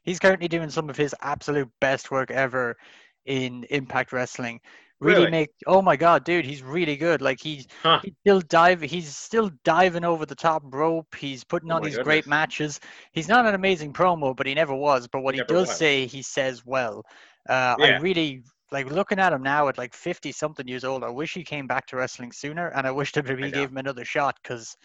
he's 0.02 0.18
currently 0.18 0.48
doing 0.48 0.68
some 0.68 0.90
of 0.90 0.96
his 0.96 1.14
absolute 1.22 1.68
best 1.80 2.10
work 2.10 2.30
ever 2.30 2.76
in 3.24 3.64
Impact 3.70 4.12
Wrestling. 4.12 4.60
Really, 5.02 5.26
Really? 5.26 5.26
make 5.26 5.50
oh 5.66 5.82
my 5.82 5.96
god, 5.96 6.24
dude, 6.24 6.44
he's 6.46 6.62
really 6.62 6.96
good. 6.96 7.20
Like 7.22 7.40
he's 7.42 7.66
Huh. 7.84 8.02
he's 8.02 8.14
still 8.20 8.40
dive 8.40 8.80
he's 8.82 9.16
still 9.16 9.50
diving 9.64 10.04
over 10.04 10.24
the 10.26 10.34
top 10.36 10.62
rope. 10.66 11.14
He's 11.16 11.44
putting 11.44 11.70
Oh 11.70 11.74
on 11.74 11.82
my 11.82 11.88
these 11.88 11.98
great 11.98 12.26
matches. 12.26 12.78
He's 13.12 13.28
not 13.28 13.46
an 13.46 13.54
amazing 13.54 13.92
promo, 13.92 14.36
but 14.36 14.46
he 14.46 14.54
never 14.54 14.74
was. 14.74 15.08
But 15.08 15.22
what 15.22 15.34
he 15.34 15.40
Never 15.40 15.42
does 15.42 15.70
was. 15.70 15.78
say, 15.78 16.06
he 16.06 16.22
says 16.22 16.64
well. 16.64 17.04
Uh, 17.48 17.76
I 17.80 17.88
really 17.88 18.44
like 18.70 18.90
looking 18.90 19.18
at 19.18 19.32
him 19.32 19.42
now 19.42 19.68
at 19.68 19.76
like 19.78 19.94
50 19.94 20.30
something 20.32 20.68
years 20.68 20.84
old. 20.84 21.02
I 21.04 21.10
wish 21.10 21.34
he 21.34 21.44
came 21.44 21.66
back 21.66 21.86
to 21.88 21.96
wrestling 21.96 22.32
sooner, 22.32 22.68
and 22.68 22.86
I 22.86 22.92
wish 22.92 23.12
WWE 23.12 23.50
know. 23.50 23.52
gave 23.52 23.70
him 23.70 23.78
another 23.78 24.04
shot 24.04 24.38
because 24.42 24.76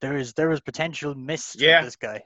there 0.00 0.16
is 0.16 0.34
there 0.34 0.52
is 0.52 0.60
potential 0.60 1.14
missed 1.16 1.60
Yeah. 1.60 1.80
with 1.80 1.80
this 1.80 1.96
guy. 1.96 2.22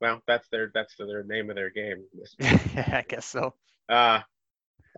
Well, 0.00 0.22
that's 0.26 0.48
their 0.48 0.70
that's 0.74 0.94
their 0.96 1.24
name 1.24 1.50
of 1.50 1.56
their 1.56 1.70
game. 1.70 2.04
I 2.40 3.04
guess 3.08 3.26
so. 3.26 3.54
Uh, 3.88 4.20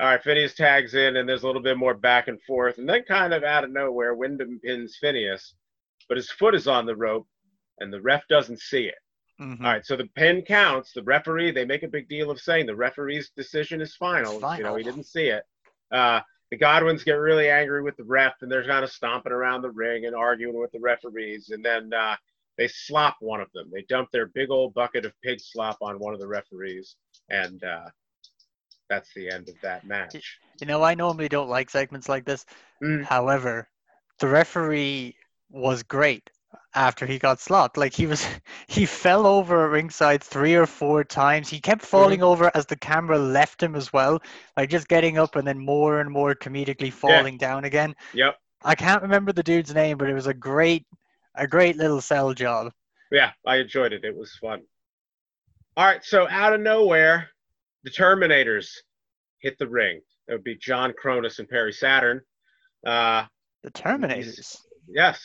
all 0.01 0.07
right, 0.07 0.23
Phineas 0.23 0.55
tags 0.55 0.95
in, 0.95 1.17
and 1.17 1.29
there's 1.29 1.43
a 1.43 1.47
little 1.47 1.63
bit 1.63 1.77
more 1.77 1.95
back 1.95 2.29
and 2.29 2.41
forth, 2.43 2.79
and 2.79 2.89
then 2.89 3.03
kind 3.05 3.35
of 3.35 3.45
out 3.45 3.65
of 3.65 3.71
nowhere, 3.71 4.15
Windham 4.15 4.59
pins 4.65 4.97
Phineas, 5.01 5.55
but 6.09 6.17
his 6.17 6.31
foot 6.31 6.55
is 6.55 6.67
on 6.67 6.87
the 6.87 6.97
rope, 6.97 7.29
and 7.79 7.93
the 7.93 8.01
ref 8.01 8.27
doesn't 8.29 8.61
see 8.61 8.87
it. 8.87 8.99
Mhm. 9.41 9.61
All 9.61 9.73
right, 9.73 9.85
so 9.87 9.97
the 9.97 10.07
pin 10.17 10.43
counts. 10.43 10.93
The 10.93 11.03
referee, 11.03 11.51
they 11.53 11.65
make 11.65 11.83
a 11.83 11.89
big 11.89 12.09
deal 12.09 12.31
of 12.31 12.41
saying 12.41 12.67
the 12.67 12.77
referee's 12.77 13.31
decision 13.31 13.81
is 13.81 13.95
final. 13.97 14.39
final. 14.41 14.59
You 14.59 14.65
know, 14.65 14.75
he 14.77 14.83
didn't 14.85 15.05
see 15.05 15.29
it. 15.29 15.45
Uh, 15.91 16.21
the 16.51 16.59
Godwinns 16.59 17.05
get 17.05 17.13
really 17.13 17.49
angry 17.49 17.83
with 17.83 17.97
the 17.97 18.05
ref, 18.05 18.35
and 18.43 18.51
they're 18.51 18.67
kind 18.67 18.85
of 18.85 18.91
stomping 18.91 19.33
around 19.33 19.63
the 19.63 19.71
ring 19.71 20.07
and 20.07 20.17
arguing 20.17 20.59
with 20.59 20.73
the 20.73 20.81
referees, 20.81 21.51
and 21.51 21.65
then 21.65 21.93
uh, 21.95 22.17
they 22.59 22.69
slop 22.69 23.17
one 23.21 23.41
of 23.41 23.51
them. 23.53 23.71
They 23.73 23.83
dump 23.83 24.11
their 24.11 24.27
big 24.27 24.51
old 24.51 24.75
bucket 24.75 25.05
of 25.07 25.15
pig 25.23 25.41
slop 25.41 25.79
on 25.81 25.99
one 25.99 26.13
of 26.13 26.21
the 26.21 26.29
referees, 26.29 26.97
and 27.29 27.63
uh, 27.65 27.89
that's 28.91 29.15
the 29.15 29.31
end 29.31 29.49
of 29.49 29.55
that 29.63 29.87
match. 29.87 30.39
You 30.61 30.67
know, 30.67 30.83
I 30.83 30.95
normally 30.95 31.29
don't 31.29 31.49
like 31.49 31.71
segments 31.71 32.09
like 32.09 32.27
this. 32.27 32.45
Mm. 32.83 33.05
However, 33.05 33.69
the 34.19 34.27
referee 34.27 35.15
was 35.49 35.83
great 35.83 36.29
after 36.75 37.07
he 37.07 37.19
got 37.19 37.41
slopped. 37.41 37.79
Like 37.79 37.95
he 37.95 38.07
was, 38.07 38.27
he 38.69 38.85
fell 38.85 39.27
over 39.27 39.71
ringside 39.71 40.23
three 40.23 40.55
or 40.55 40.67
four 40.67 41.05
times. 41.05 41.49
He 41.49 41.61
kept 41.61 41.83
falling 41.83 42.23
over 42.23 42.51
as 42.55 42.67
the 42.67 42.77
camera 42.77 43.19
left 43.19 43.63
him 43.63 43.75
as 43.77 43.93
well, 43.93 44.21
like 44.57 44.69
just 44.69 44.89
getting 44.89 45.17
up 45.17 45.37
and 45.37 45.47
then 45.47 45.59
more 45.59 46.01
and 46.01 46.11
more 46.11 46.35
comedically 46.35 46.93
falling 46.93 47.39
down 47.39 47.65
again. 47.65 47.95
Yep. 48.13 48.37
I 48.63 48.75
can't 48.75 49.03
remember 49.03 49.33
the 49.33 49.43
dude's 49.43 49.73
name, 49.73 49.97
but 49.97 50.11
it 50.11 50.15
was 50.15 50.27
a 50.27 50.35
great, 50.35 50.85
a 51.37 51.47
great 51.47 51.77
little 51.77 52.01
sell 52.01 52.35
job. 52.35 52.73
Yeah, 53.11 53.31
I 53.47 53.57
enjoyed 53.57 53.93
it. 53.93 54.05
It 54.05 54.17
was 54.17 54.35
fun. 54.35 54.63
All 55.77 55.87
right, 55.87 56.05
so 56.05 56.29
out 56.29 56.53
of 56.53 56.61
nowhere, 56.61 57.31
the 57.85 57.91
Terminators 57.91 58.69
hit 59.41 59.59
the 59.59 59.69
ring. 59.69 60.01
It 60.29 60.33
would 60.33 60.45
be 60.45 60.57
John 60.57 60.93
Kronus 61.03 61.39
and 61.39 61.49
Perry 61.49 61.73
Saturn. 61.73 62.21
Uh, 62.87 63.25
The 63.63 63.71
Terminators. 63.71 64.57
yes. 64.89 65.21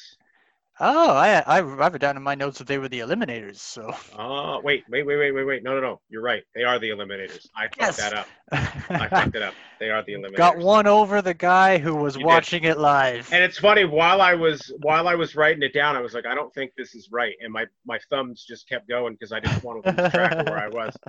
Oh, 0.78 1.12
I, 1.12 1.42
I 1.48 1.62
wrote 1.62 1.96
it 1.96 2.00
down 2.00 2.18
in 2.18 2.24
my 2.24 2.36
notes 2.36 2.58
that 2.58 2.68
they 2.68 2.78
were 2.78 2.90
the 2.90 3.00
Eliminators. 3.00 3.60
So. 3.60 3.94
Oh, 4.20 4.60
wait, 4.62 4.84
wait, 4.90 5.06
wait, 5.08 5.16
wait, 5.16 5.32
wait, 5.32 5.46
wait. 5.46 5.64
No, 5.64 5.74
no, 5.74 5.80
no. 5.80 6.02
You're 6.10 6.22
right. 6.22 6.44
They 6.54 6.64
are 6.64 6.80
the 6.80 6.90
Eliminators. 6.90 7.48
I 7.56 7.64
fucked 7.68 7.78
Yes. 7.80 7.96
that 7.98 8.14
up. 8.14 8.28
I 8.52 9.08
fucked 9.08 9.36
it 9.38 9.42
up. 9.42 9.54
They 9.80 9.90
are 9.90 10.04
the 10.04 10.14
Eliminators. 10.16 10.36
Got 10.36 10.58
one 10.58 10.86
over 10.86 11.22
the 11.22 11.34
guy 11.34 11.78
who 11.78 11.96
was 11.96 12.16
You 12.16 12.24
did. 12.24 12.26
watching 12.28 12.64
it 12.66 12.78
live. 12.78 13.32
And 13.32 13.42
it's 13.42 13.58
funny 13.58 13.86
while 13.86 14.20
I 14.22 14.34
was 14.34 14.70
while 14.82 15.08
I 15.08 15.16
was 15.16 15.34
writing 15.34 15.64
it 15.64 15.74
down, 15.74 15.96
I 15.96 16.02
was 16.02 16.14
like, 16.14 16.26
I 16.26 16.36
don't 16.36 16.54
think 16.54 16.72
this 16.78 16.94
is 16.94 17.08
right, 17.10 17.36
and 17.42 17.54
my 17.54 17.68
my 17.86 17.98
thumbs 18.10 18.44
just 18.46 18.68
kept 18.68 18.90
going 18.90 19.14
because 19.14 19.32
I 19.32 19.40
didn't 19.40 19.64
want 19.64 19.82
to 19.86 19.92
lose 19.92 20.12
track 20.12 20.34
of 20.34 20.48
where 20.50 20.60
I 20.60 20.68
was. 20.68 20.94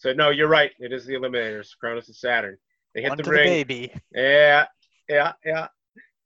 So 0.00 0.14
no, 0.14 0.30
you're 0.30 0.48
right. 0.48 0.70
It 0.78 0.94
is 0.94 1.04
the 1.04 1.12
Eliminators, 1.12 1.68
Kronus 1.82 2.06
and 2.06 2.16
Saturn. 2.16 2.56
They 2.94 3.02
hit 3.02 3.18
the 3.18 3.30
ring. 3.30 3.44
the 3.44 3.64
baby. 3.64 3.92
Yeah, 4.14 4.64
yeah, 5.10 5.32
yeah. 5.44 5.68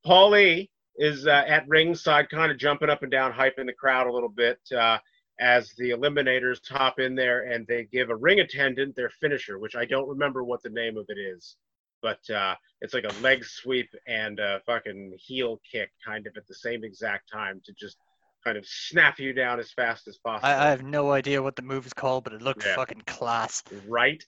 Paulie 0.06 0.70
is 0.96 1.26
uh, 1.26 1.42
at 1.48 1.66
ringside, 1.66 2.30
kind 2.30 2.52
of 2.52 2.58
jumping 2.58 2.88
up 2.88 3.02
and 3.02 3.10
down, 3.10 3.32
hyping 3.32 3.66
the 3.66 3.72
crowd 3.72 4.06
a 4.06 4.12
little 4.12 4.28
bit 4.28 4.60
uh, 4.78 4.98
as 5.40 5.72
the 5.76 5.90
Eliminators 5.90 6.60
hop 6.68 7.00
in 7.00 7.16
there 7.16 7.50
and 7.50 7.66
they 7.66 7.88
give 7.90 8.10
a 8.10 8.16
ring 8.16 8.38
attendant 8.38 8.94
their 8.94 9.10
finisher, 9.10 9.58
which 9.58 9.74
I 9.74 9.84
don't 9.84 10.08
remember 10.08 10.44
what 10.44 10.62
the 10.62 10.70
name 10.70 10.96
of 10.96 11.06
it 11.08 11.18
is, 11.18 11.56
but 12.00 12.20
uh, 12.30 12.54
it's 12.80 12.94
like 12.94 13.04
a 13.04 13.22
leg 13.22 13.44
sweep 13.44 13.90
and 14.06 14.38
a 14.38 14.60
fucking 14.66 15.16
heel 15.18 15.60
kick, 15.68 15.90
kind 16.06 16.28
of 16.28 16.36
at 16.36 16.46
the 16.46 16.54
same 16.54 16.84
exact 16.84 17.28
time 17.28 17.60
to 17.64 17.72
just 17.72 17.96
kind 18.44 18.58
of 18.58 18.66
snap 18.66 19.18
you 19.18 19.32
down 19.32 19.58
as 19.58 19.72
fast 19.72 20.06
as 20.08 20.18
possible. 20.18 20.48
I, 20.48 20.66
I 20.66 20.70
have 20.70 20.82
no 20.82 21.12
idea 21.12 21.42
what 21.42 21.56
the 21.56 21.62
move 21.62 21.86
is 21.86 21.92
called, 21.92 22.24
but 22.24 22.32
it 22.32 22.42
looked 22.42 22.64
Yeah. 22.64 22.74
fucking 22.76 23.02
class. 23.06 23.62
right? 23.86 24.22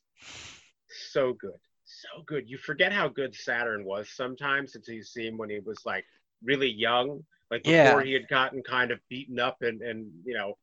So 1.11 1.35
good. 1.35 1.58
So 1.85 2.23
good. 2.26 2.49
You 2.49 2.58
forget 2.58 2.92
how 2.92 3.08
good 3.08 3.35
Saturn 3.35 3.85
was 3.85 4.08
sometimes 4.11 4.75
until 4.75 4.94
you 4.94 5.02
see 5.02 5.26
him 5.26 5.37
when 5.37 5.50
he 5.50 5.61
was 5.61 5.78
like 5.85 6.04
really 6.42 6.70
young, 6.70 7.25
like 7.50 7.62
before 7.62 7.75
Yeah. 7.75 8.02
he 8.02 8.12
had 8.12 8.28
gotten 8.28 8.62
kind 8.62 8.90
of 8.90 8.99
beaten 9.08 9.38
up 9.38 9.58
and, 9.62 9.82
and 9.82 10.11
you 10.25 10.35
know, 10.35 10.54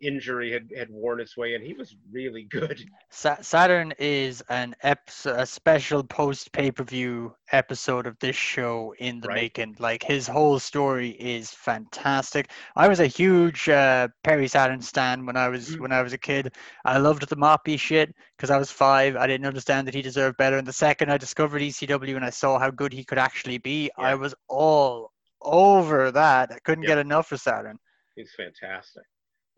injury 0.00 0.52
had, 0.52 0.70
had 0.76 0.88
worn 0.90 1.20
its 1.20 1.36
way 1.36 1.54
and 1.54 1.64
He 1.64 1.74
was 1.74 1.96
really 2.12 2.44
good. 2.44 2.84
Sa- 3.10 3.40
Saturn 3.40 3.92
is 3.98 4.42
an 4.48 4.74
ep- 4.82 5.10
a 5.24 5.44
special 5.44 6.04
post 6.04 6.52
pay 6.52 6.70
per 6.70 6.84
view 6.84 7.34
episode 7.52 8.06
of 8.06 8.18
this 8.20 8.36
show 8.36 8.94
in 8.98 9.20
the 9.20 9.28
Right. 9.28 9.34
making. 9.42 9.76
Like 9.78 10.02
his 10.02 10.26
whole 10.26 10.58
story 10.58 11.10
is 11.10 11.50
fantastic. 11.50 12.50
I 12.76 12.86
was 12.88 13.00
a 13.00 13.06
huge 13.06 13.68
uh, 13.68 14.08
Perry 14.22 14.46
Saturn 14.48 14.80
stan 14.80 15.26
when 15.26 15.36
I 15.36 15.48
was 15.48 15.70
Mhm. 15.76 15.80
when 15.80 15.92
I 15.92 16.02
was 16.02 16.12
a 16.12 16.18
kid. 16.18 16.54
I 16.84 16.98
loved 16.98 17.28
the 17.28 17.36
Moppy 17.36 17.78
shit 17.78 18.14
because 18.36 18.50
I 18.50 18.58
was 18.58 18.70
five. 18.70 19.16
I 19.16 19.26
didn't 19.26 19.46
understand 19.46 19.86
that 19.88 19.94
he 19.94 20.02
deserved 20.02 20.36
better. 20.36 20.58
And 20.58 20.66
the 20.66 20.72
second 20.72 21.10
I 21.10 21.18
discovered 21.18 21.62
ECW 21.62 22.16
and 22.16 22.24
I 22.24 22.30
saw 22.30 22.58
how 22.58 22.70
good 22.70 22.92
he 22.92 23.04
could 23.04 23.18
actually 23.18 23.58
be, 23.58 23.90
I 23.96 24.14
was 24.14 24.34
all 24.48 25.12
over 25.42 26.10
that. 26.12 26.52
I 26.52 26.58
couldn't 26.60 26.82
Yeah. 26.84 26.90
get 26.90 26.98
enough 26.98 27.32
of 27.32 27.40
Saturn. 27.40 27.78
He's 28.16 28.32
fantastic. 28.34 29.04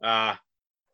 Uh, 0.02 0.34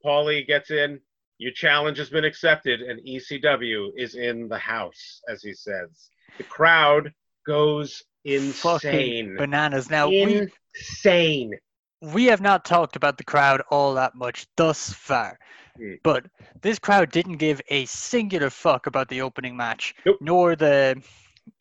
Paulie 0.04 0.46
gets 0.46 0.70
in. 0.70 1.00
Your 1.38 1.52
challenge 1.52 1.98
has 1.98 2.08
been 2.08 2.24
accepted, 2.24 2.80
and 2.80 2.98
ECW 3.06 3.90
is 3.96 4.14
in 4.14 4.48
the 4.48 4.58
house, 4.58 5.20
as 5.28 5.42
he 5.42 5.52
says. 5.52 6.10
The 6.38 6.44
crowd 6.44 7.12
goes 7.46 8.02
Fucking 8.26 8.90
insane. 8.90 9.36
bananas. 9.36 9.88
Now 9.90 10.08
we 10.08 10.48
Insane. 10.74 11.52
we 12.00 12.24
have 12.26 12.40
not 12.40 12.64
talked 12.64 12.96
about 12.96 13.18
the 13.18 13.24
crowd 13.24 13.62
all 13.70 13.94
that 13.94 14.14
much 14.14 14.46
thus 14.56 14.92
far. 14.92 15.38
Mm. 15.78 15.98
But 16.02 16.26
this 16.62 16.78
crowd 16.78 17.10
didn't 17.12 17.36
give 17.36 17.60
a 17.68 17.84
singular 17.84 18.50
fuck 18.50 18.86
about 18.86 19.08
the 19.08 19.20
opening 19.22 19.56
match, 19.56 19.94
Nope. 20.04 20.16
nor 20.20 20.56
the 20.56 21.00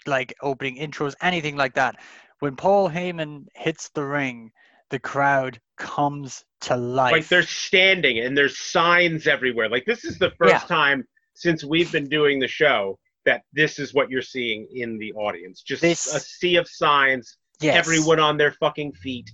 like 0.08 0.34
opening 0.42 0.78
intros, 0.78 1.14
anything 1.22 1.56
like 1.56 1.76
that. 1.76 1.98
When 2.40 2.56
Paul 2.56 2.90
Heyman 2.90 3.46
hits 3.54 3.90
the 3.90 4.04
ring, 4.06 4.52
the 4.90 5.00
crowd 5.00 5.60
comes 5.78 6.44
to 6.62 6.76
life. 6.76 7.12
like 7.12 7.28
they're 7.28 7.44
standing 7.44 8.20
and 8.20 8.38
there's 8.38 8.58
signs 8.60 9.28
everywhere 9.28 9.70
like 9.70 9.86
this 9.86 10.04
is 10.06 10.18
the 10.18 10.32
first 10.32 10.52
Yeah. 10.54 10.60
time 10.60 11.04
since 11.34 11.64
we've 11.64 11.92
been 11.92 12.08
doing 12.08 12.40
the 12.40 12.48
show 12.48 12.98
that 13.26 13.44
this 13.54 13.78
is 13.80 13.94
what 13.94 14.10
you're 14.10 14.22
seeing 14.22 14.68
in 14.74 14.98
the 14.98 15.12
audience 15.14 15.62
just 15.62 15.82
This- 15.82 16.14
a 16.14 16.20
sea 16.20 16.56
of 16.56 16.68
signs 16.68 17.38
yes, 17.60 17.76
everyone 17.76 18.20
on 18.20 18.38
their 18.38 18.52
fucking 18.54 18.94
feet 18.94 19.30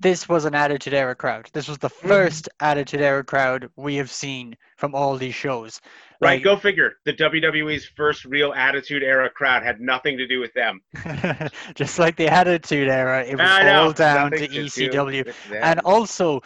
this 0.00 0.28
was 0.28 0.44
an 0.44 0.54
Attitude 0.54 0.94
Era 0.94 1.14
crowd. 1.14 1.48
This 1.52 1.68
was 1.68 1.78
the 1.78 1.88
Mm-hmm. 1.88 2.08
first 2.08 2.48
Attitude 2.60 3.00
Era 3.00 3.24
crowd 3.24 3.70
we 3.76 3.96
have 3.96 4.10
seen 4.10 4.56
from 4.76 4.94
all 4.94 5.16
these 5.16 5.34
shows. 5.34 5.80
right 6.20 6.34
Like- 6.34 6.44
go 6.44 6.56
figure 6.56 6.92
the 7.04 7.12
wwe's 7.14 7.86
first 7.96 8.24
real 8.24 8.52
attitude 8.54 9.02
era 9.02 9.28
crowd 9.30 9.62
had 9.62 9.80
nothing 9.80 10.16
to 10.18 10.26
do 10.26 10.38
with 10.40 10.52
them 10.54 10.80
Just 11.74 11.98
like 11.98 12.16
the 12.16 12.28
Attitude 12.28 12.88
Era, 12.88 13.22
it 13.24 13.36
was 13.38 13.62
know, 13.62 13.82
all 13.84 13.92
down 13.92 14.30
to 14.32 14.40
nothing 14.40 14.64
ECW. 14.64 15.24
them. 15.50 15.62
And 15.62 15.80
also, 15.80 16.40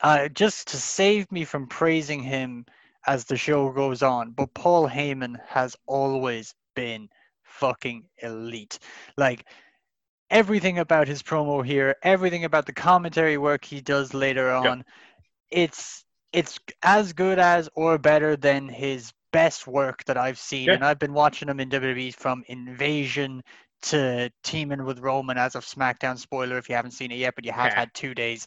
uh, 0.00 0.28
just 0.28 0.68
to 0.68 0.76
save 0.76 1.30
me 1.32 1.44
from 1.44 1.66
praising 1.66 2.22
him 2.22 2.64
as 3.06 3.24
the 3.24 3.36
show 3.36 3.70
goes 3.70 4.02
on, 4.02 4.30
but 4.32 4.52
Paul 4.54 4.88
Heyman 4.88 5.36
has 5.46 5.76
always 5.86 6.54
been 6.74 7.08
fucking 7.42 8.04
elite. 8.22 8.78
Like 9.16 9.44
everything 10.34 10.80
about 10.80 11.08
his 11.08 11.22
promo 11.22 11.64
here, 11.64 11.96
everything 12.02 12.44
about 12.44 12.66
the 12.66 12.72
commentary 12.72 13.38
work 13.38 13.64
he 13.64 13.80
does 13.80 14.12
later 14.12 14.50
on, 14.50 14.84
it's 15.50 16.04
it's 16.32 16.58
as 16.82 17.12
good 17.12 17.38
as 17.38 17.70
or 17.76 17.96
better 17.96 18.36
than 18.36 18.68
his 18.68 19.12
best 19.32 19.66
work 19.66 20.04
that 20.04 20.18
I've 20.18 20.38
seen. 20.38 20.66
Yeah. 20.68 20.74
And 20.74 20.84
I've 20.84 20.98
been 20.98 21.14
watching 21.14 21.48
him 21.48 21.60
in 21.60 21.70
WWE 21.70 22.12
from 22.14 22.42
Invasion 22.48 23.42
to 23.82 24.30
teaming 24.42 24.84
with 24.84 24.98
Roman 24.98 25.38
as 25.38 25.54
of 25.54 25.64
SmackDown. 25.64 26.18
Spoiler 26.18 26.58
if 26.58 26.68
you 26.68 26.74
haven't 26.74 26.90
seen 26.92 27.12
it 27.12 27.18
yet, 27.18 27.34
but 27.36 27.44
you 27.44 27.52
have 27.52 27.72
Yeah. 27.72 27.80
had 27.80 27.94
two 27.94 28.14
days. 28.14 28.46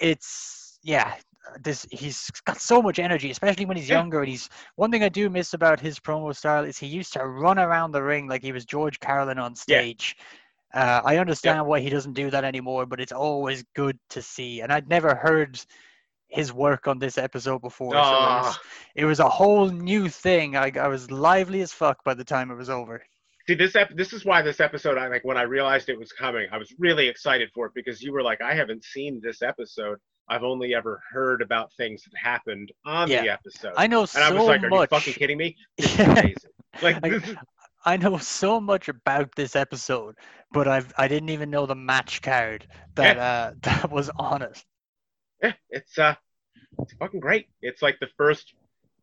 It's 0.00 0.78
yeah, 0.82 1.14
this 1.62 1.86
he's 1.90 2.30
got 2.44 2.60
so 2.60 2.82
much 2.82 2.98
energy, 2.98 3.30
especially 3.30 3.64
when 3.64 3.78
he's 3.78 3.88
Yeah. 3.88 3.96
younger. 3.98 4.20
And 4.20 4.28
he's 4.28 4.50
one 4.74 4.90
thing 4.90 5.02
I 5.02 5.08
do 5.08 5.30
miss 5.30 5.54
about 5.54 5.80
his 5.80 5.98
promo 5.98 6.36
style 6.36 6.64
is 6.64 6.78
he 6.78 6.86
used 6.86 7.14
to 7.14 7.26
run 7.26 7.58
around 7.58 7.92
the 7.92 8.02
ring 8.02 8.28
like 8.28 8.42
he 8.42 8.52
was 8.52 8.66
George 8.66 9.00
Carlin 9.00 9.38
on 9.38 9.54
Yeah. 9.66 9.80
Uh, 10.76 11.00
I 11.04 11.16
understand 11.18 11.66
why 11.66 11.80
he 11.80 11.88
doesn't 11.90 12.12
do 12.12 12.30
that 12.30 12.44
anymore, 12.44 12.84
but 12.86 13.00
it's 13.00 13.12
always 13.12 13.64
good 13.74 13.98
to 14.10 14.20
see. 14.20 14.60
And 14.60 14.70
I'd 14.72 14.88
never 14.88 15.14
heard 15.14 15.58
his 16.28 16.52
work 16.52 16.86
on 16.86 16.98
this 16.98 17.16
episode 17.18 17.62
before, 17.62 17.94
so 17.94 17.98
it 17.98 18.02
was, 18.02 18.56
Ah. 18.56 18.60
it 18.94 19.04
was 19.06 19.20
a 19.20 19.28
whole 19.28 19.68
new 19.70 20.08
thing. 20.08 20.56
I, 20.56 20.70
I 20.78 20.88
was 20.88 21.10
lively 21.10 21.60
as 21.62 21.72
fuck 21.72 22.04
by 22.04 22.14
the 22.14 22.24
time 22.24 22.50
it 22.50 22.56
was 22.56 22.68
over. 22.68 23.02
See 23.48 23.54
this 23.54 23.76
ep- 23.76 23.94
this 23.96 24.12
is 24.12 24.24
why 24.24 24.42
this 24.42 24.58
episode 24.58 24.98
I 24.98 25.06
like 25.06 25.24
when 25.24 25.36
I 25.38 25.42
realized 25.42 25.88
it 25.88 25.98
was 25.98 26.10
coming 26.10 26.48
I 26.50 26.58
was 26.58 26.74
really 26.80 27.06
excited 27.06 27.48
for 27.54 27.66
it 27.66 27.72
because 27.76 28.02
you 28.02 28.12
were 28.12 28.22
like 28.30 28.40
I 28.42 28.54
haven't 28.54 28.82
seen 28.84 29.20
this 29.22 29.40
episode 29.40 29.98
I've 30.28 30.42
only 30.42 30.74
ever 30.74 31.00
heard 31.12 31.40
about 31.42 31.70
things 31.76 32.02
that 32.02 32.18
happened 32.18 32.72
on 32.84 33.08
the 33.08 33.28
episode 33.28 33.74
I 33.76 33.86
know 33.86 34.00
and 34.00 34.08
so 34.08 34.20
I 34.20 34.30
was 34.32 34.48
like 34.48 34.64
are 34.64 34.68
much. 34.68 34.90
you 34.90 34.96
fucking 34.98 35.14
kidding 35.14 35.38
me 35.38 35.54
this 35.78 35.92
is 35.94 36.00
amazing 36.08 36.34
like 36.82 36.96
I- 37.04 37.08
is, 37.08 37.36
I 37.84 37.96
know 37.96 38.18
so 38.18 38.60
much 38.60 38.88
about 38.88 39.28
this 39.36 39.54
episode, 39.54 40.16
but 40.52 40.68
I've 40.68 40.92
I 40.96 41.08
didn't 41.08 41.30
even 41.30 41.50
know 41.50 41.66
the 41.66 41.74
match 41.74 42.22
card 42.22 42.66
that 42.94 43.18
uh, 43.18 43.52
that 43.62 43.90
was 43.90 44.10
on 44.18 44.42
it. 44.42 44.64
yeah, 45.42 45.52
it's 45.70 45.98
uh 45.98 46.14
it's 46.80 46.92
fucking 46.94 47.20
great 47.20 47.46
it's 47.62 47.82
like 47.82 47.98
the 48.00 48.08
first 48.16 48.54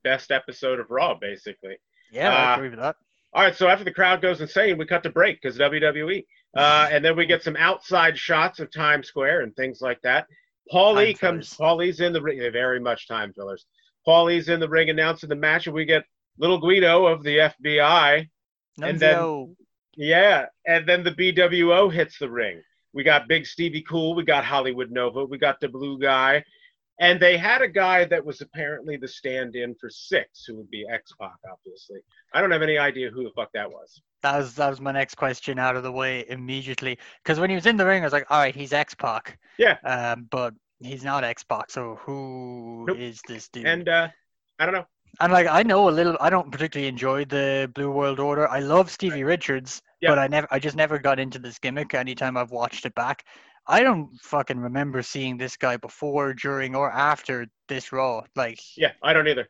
best 0.03 0.31
episode 0.31 0.79
of 0.79 0.89
Raw 0.89 1.15
basically 1.19 1.77
Yeah, 2.11 2.29
I 2.29 2.51
Uh, 2.53 2.55
agree 2.55 2.69
with 2.69 2.79
that. 2.79 2.95
All 3.35 3.41
right, 3.43 3.55
so 3.55 3.67
after 3.67 3.83
the 3.83 3.91
crowd 3.91 4.21
goes 4.21 4.41
insane, 4.41 4.77
we 4.77 4.85
cut 4.85 5.01
to 5.03 5.09
break 5.09 5.41
because 5.41 5.57
WWE, 5.57 6.23
uh, 6.55 6.87
and 6.91 7.03
then 7.03 7.15
we 7.17 7.25
get 7.25 7.41
some 7.41 7.55
outside 7.55 8.15
shots 8.15 8.59
of 8.59 8.71
Times 8.71 9.07
Square 9.07 9.41
and 9.41 9.55
things 9.55 9.81
like 9.81 9.99
that. 10.03 10.27
Paulie 10.71 11.17
comes. 11.17 11.51
Paulie's 11.55 11.99
in 11.99 12.13
the 12.13 12.21
ring. 12.21 12.37
Very 12.53 12.79
much 12.79 13.07
time 13.07 13.33
fillers. 13.33 13.65
Paulie's 14.07 14.49
in 14.49 14.59
the 14.59 14.69
ring 14.69 14.91
announcing 14.91 15.29
the 15.29 15.35
match, 15.35 15.65
and 15.65 15.73
we 15.75 15.83
get 15.83 16.03
little 16.37 16.59
Guido 16.59 17.07
of 17.07 17.23
the 17.23 17.37
FBI. 17.39 18.27
and 18.83 18.99
then- 18.99 19.15
Nunzio. 19.15 19.55
Yeah, 19.95 20.45
and 20.65 20.87
then 20.87 21.03
the 21.03 21.11
BWO 21.11 21.91
hits 21.93 22.17
the 22.17 22.29
ring. 22.29 22.61
We 22.93 23.03
got 23.03 23.27
Big 23.27 23.45
Stevie 23.45 23.81
Cool. 23.87 24.15
We 24.15 24.23
got 24.23 24.43
Hollywood 24.45 24.91
Nova. 24.91 25.25
We 25.25 25.37
got 25.37 25.59
the 25.59 25.67
Blue 25.69 25.97
Guy. 25.99 26.43
And 26.99 27.19
they 27.19 27.37
had 27.37 27.63
a 27.63 27.67
guy 27.67 28.05
that 28.05 28.23
was 28.23 28.41
apparently 28.41 28.97
the 28.97 29.07
stand-in 29.07 29.73
for 29.81 29.89
Six, 29.89 30.45
who 30.45 30.55
would 30.57 30.69
be 30.69 30.85
X-Pac, 30.87 31.33
obviously. 31.51 31.99
I 32.35 32.39
don't 32.39 32.51
have 32.51 32.61
any 32.61 32.77
idea 32.77 33.09
who 33.09 33.23
the 33.23 33.31
fuck 33.35 33.49
that 33.55 33.69
was. 33.69 33.99
That 34.21 34.37
was 34.37 34.53
that 34.55 34.69
was 34.69 34.79
my 34.79 34.91
next 34.91 35.15
question 35.15 35.57
out 35.57 35.75
of 35.75 35.81
the 35.83 35.91
way 35.91 36.23
immediately. 36.29 36.99
Because 37.23 37.39
when 37.39 37.49
he 37.49 37.55
was 37.55 37.65
in 37.65 37.77
the 37.77 37.85
ring, 37.85 38.03
I 38.03 38.05
was 38.05 38.13
like, 38.13 38.27
all 38.29 38.39
right, 38.39 38.55
he's 38.55 38.73
X 38.73 38.93
Pac. 38.93 39.39
Yeah. 39.57 39.77
Um, 39.83 40.27
but 40.29 40.53
he's 40.79 41.03
not 41.03 41.23
X 41.23 41.43
Pac. 41.43 41.71
So 41.71 41.95
who 42.01 42.85
is 42.95 43.21
Nope. 43.27 43.35
this 43.35 43.49
dude? 43.49 43.65
And 43.65 43.89
uh, 43.89 44.07
I 44.59 44.65
don't 44.65 44.75
know. 44.75 44.85
And 45.19 45.31
like 45.31 45.47
I 45.47 45.63
know 45.63 45.89
a 45.89 45.91
little. 45.91 46.17
I 46.19 46.29
don't 46.29 46.51
particularly 46.51 46.87
enjoy 46.87 47.25
the 47.25 47.69
Blue 47.75 47.91
World 47.91 48.19
Order. 48.19 48.47
I 48.49 48.59
love 48.59 48.89
Stevie 48.89 49.23
Richards, 49.23 49.81
Yeah. 50.01 50.09
but 50.09 50.19
I 50.19 50.27
never. 50.27 50.47
I 50.51 50.59
just 50.59 50.75
never 50.75 50.97
got 50.97 51.19
into 51.19 51.39
this 51.39 51.59
gimmick. 51.59 51.93
Anytime 51.93 52.35
I've 52.35 52.51
watched 52.51 52.85
it 52.85 52.95
back, 52.95 53.23
I 53.67 53.81
don't 53.83 54.09
fucking 54.21 54.57
remember 54.59 55.01
seeing 55.03 55.37
this 55.37 55.55
guy 55.55 55.77
before, 55.77 56.33
during, 56.33 56.75
or 56.75 56.91
after 56.91 57.47
this 57.67 57.91
Raw. 57.91 58.23
Like 58.35 58.59
Yeah, 58.75 58.91
I 59.03 59.13
don't 59.13 59.27
either. 59.27 59.47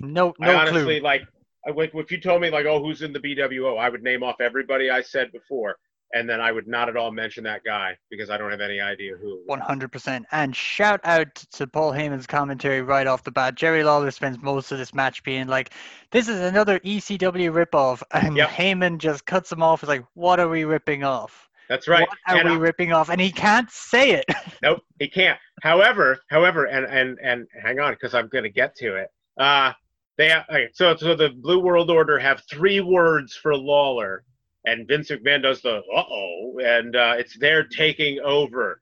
no, 0.00 0.32
I 0.40 0.46
no 0.46 0.56
honestly 0.58 0.82
clue. 0.82 1.00
like. 1.00 1.22
I, 1.66 1.72
if 1.76 2.10
you 2.12 2.18
told 2.20 2.40
me 2.40 2.48
like, 2.50 2.64
oh, 2.66 2.80
who's 2.80 3.02
in 3.02 3.12
the 3.12 3.18
BWO, 3.18 3.78
I 3.78 3.88
would 3.90 4.02
name 4.02 4.22
off 4.22 4.40
everybody 4.40 4.90
I 4.90 5.02
said 5.02 5.32
before, 5.32 5.76
and 6.14 6.28
then 6.28 6.40
I 6.40 6.52
would 6.52 6.66
not 6.66 6.88
at 6.88 6.96
all 6.96 7.10
mention 7.12 7.44
that 7.44 7.62
guy 7.64 7.96
because 8.10 8.30
I 8.30 8.36
don't 8.38 8.50
have 8.50 8.60
any 8.60 8.80
idea 8.80 9.16
who. 9.16 9.42
One 9.46 9.60
hundred 9.60 9.92
percent. 9.92 10.26
And 10.32 10.54
shout 10.56 11.00
out 11.04 11.34
to 11.52 11.66
Paul 11.66 11.92
Heyman's 11.92 12.26
commentary 12.26 12.82
right 12.82 13.06
off 13.06 13.24
the 13.24 13.30
bat. 13.30 13.54
Jerry 13.56 13.84
Lawler 13.84 14.10
spends 14.10 14.40
most 14.42 14.72
of 14.72 14.78
this 14.78 14.94
match 14.94 15.22
being 15.22 15.46
like, 15.48 15.70
"This 16.10 16.28
is 16.28 16.40
another 16.40 16.78
ECW 16.80 17.50
ripoff," 17.52 18.02
and 18.12 18.36
Yep. 18.36 18.48
Heyman 18.48 18.98
just 18.98 19.26
cuts 19.26 19.52
him 19.52 19.62
off. 19.62 19.80
He's 19.80 19.88
like, 19.88 20.04
"What 20.14 20.40
are 20.40 20.48
we 20.48 20.64
ripping 20.64 21.04
off? 21.04 21.48
That's 21.68 21.86
right. 21.86 22.08
What 22.08 22.18
are 22.28 22.40
And 22.40 22.48
we 22.48 22.54
I- 22.56 22.58
ripping 22.58 22.92
off?" 22.92 23.10
And 23.10 23.20
he 23.20 23.30
can't 23.30 23.70
say 23.70 24.12
it. 24.12 24.24
Nope, 24.62 24.80
he 24.98 25.06
can't. 25.08 25.38
However, 25.62 26.18
however, 26.30 26.64
and 26.64 26.84
and 26.86 27.16
and 27.22 27.46
hang 27.62 27.78
on, 27.78 27.92
because 27.92 28.12
I'm 28.14 28.28
going 28.28 28.42
to 28.44 28.50
get 28.50 28.74
to 28.76 28.96
it. 28.96 29.08
Uh, 29.38 29.72
They 30.16 30.34
okay, 30.34 30.68
so 30.72 30.96
so 30.96 31.14
the 31.14 31.28
Blue 31.28 31.60
World 31.60 31.90
Order 31.90 32.18
have 32.18 32.42
three 32.50 32.80
words 32.80 33.36
for 33.36 33.54
Lawler, 33.54 34.24
and 34.64 34.86
Vince 34.88 35.10
McMahon 35.10 35.42
does 35.42 35.62
the 35.62 35.76
uh 35.76 36.04
oh, 36.10 36.58
and 36.62 36.96
uh, 36.96 37.14
it's 37.18 37.38
there 37.38 37.64
taking 37.64 38.20
over. 38.20 38.80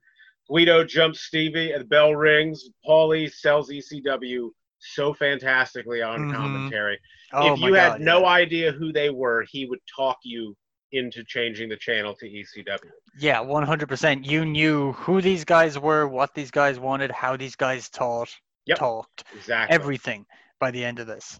Guido 0.49 0.83
jumps 0.83 1.21
Stevie, 1.21 1.71
and 1.73 1.81
the 1.81 1.85
bell 1.87 2.15
rings. 2.15 2.69
Paulie 2.87 3.31
sells 3.31 3.69
ECW 3.69 4.49
so 4.79 5.13
fantastically 5.13 6.01
on 6.01 6.21
Mhm. 6.21 6.33
commentary. 6.35 6.99
Oh 7.33 7.53
if 7.53 7.59
you 7.59 7.73
had 7.73 7.93
God, 7.93 8.01
no 8.01 8.21
yeah. 8.21 8.27
idea 8.27 8.71
who 8.71 8.93
they 8.93 9.09
were, 9.09 9.45
he 9.51 9.65
would 9.65 9.79
talk 9.93 10.17
you 10.23 10.55
into 10.93 11.23
changing 11.25 11.67
the 11.67 11.75
channel 11.75 12.15
to 12.15 12.25
ECW. 12.25 12.89
Yeah, 13.19 13.41
100%. 13.41 14.23
You 14.25 14.45
knew 14.45 14.93
who 14.93 15.21
these 15.21 15.43
guys 15.43 15.77
were, 15.77 16.07
what 16.07 16.33
these 16.33 16.49
guys 16.51 16.79
wanted, 16.79 17.11
how 17.11 17.35
these 17.35 17.55
guys 17.57 17.89
taught, 17.89 18.33
Yep. 18.67 18.77
talked, 18.77 19.23
Exactly. 19.35 19.73
everything 19.75 20.25
by 20.59 20.71
the 20.71 20.83
end 20.85 20.99
of 20.99 21.07
this. 21.07 21.39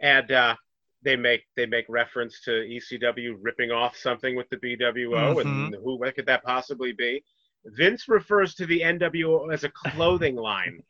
and 0.00 0.32
uh, 0.32 0.56
they 1.02 1.16
make 1.16 1.42
they 1.56 1.66
make 1.66 1.86
reference 1.88 2.40
to 2.42 2.50
ECW 2.50 3.36
ripping 3.40 3.70
off 3.70 3.96
something 3.96 4.36
with 4.36 4.48
the 4.50 4.56
BWO, 4.56 5.40
and 5.40 5.74
who 5.74 5.96
what 5.96 6.14
could 6.14 6.26
that 6.26 6.42
possibly 6.44 6.92
be? 6.92 7.22
Vince 7.64 8.08
refers 8.08 8.54
to 8.56 8.66
the 8.66 8.80
NWO 8.80 9.52
as 9.52 9.64
a 9.64 9.68
clothing 9.70 10.36
line. 10.50 10.82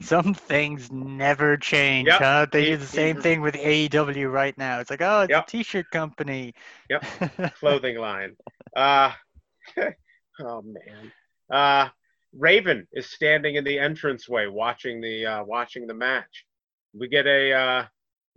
Some 0.00 0.34
things 0.34 0.90
never 0.92 1.56
change, 1.56 2.08
Yep. 2.08 2.18
huh? 2.20 2.46
They 2.50 2.64
do 2.66 2.76
the 2.76 2.86
same 2.86 3.20
thing 3.20 3.40
with 3.40 3.54
AEW 3.56 4.32
right 4.32 4.56
now. 4.56 4.78
It's 4.80 4.90
like, 4.90 5.02
oh, 5.02 5.22
it's 5.22 5.30
Yep. 5.30 5.44
a 5.48 5.50
t-shirt 5.50 5.90
company. 5.90 6.54
Yep. 6.90 7.04
clothing 7.58 7.98
line. 7.98 8.36
Uh, 8.76 9.12
oh 10.40 10.62
man. 10.62 11.12
Uh, 11.50 11.88
Raven 12.36 12.86
is 12.92 13.10
standing 13.10 13.56
in 13.56 13.64
the 13.64 13.78
entranceway 13.78 14.46
watching 14.46 15.00
the 15.00 15.26
uh, 15.26 15.44
watching 15.44 15.86
the 15.86 15.94
match. 15.94 16.46
We 16.94 17.08
get 17.08 17.26
a 17.26 17.52
uh, 17.52 17.86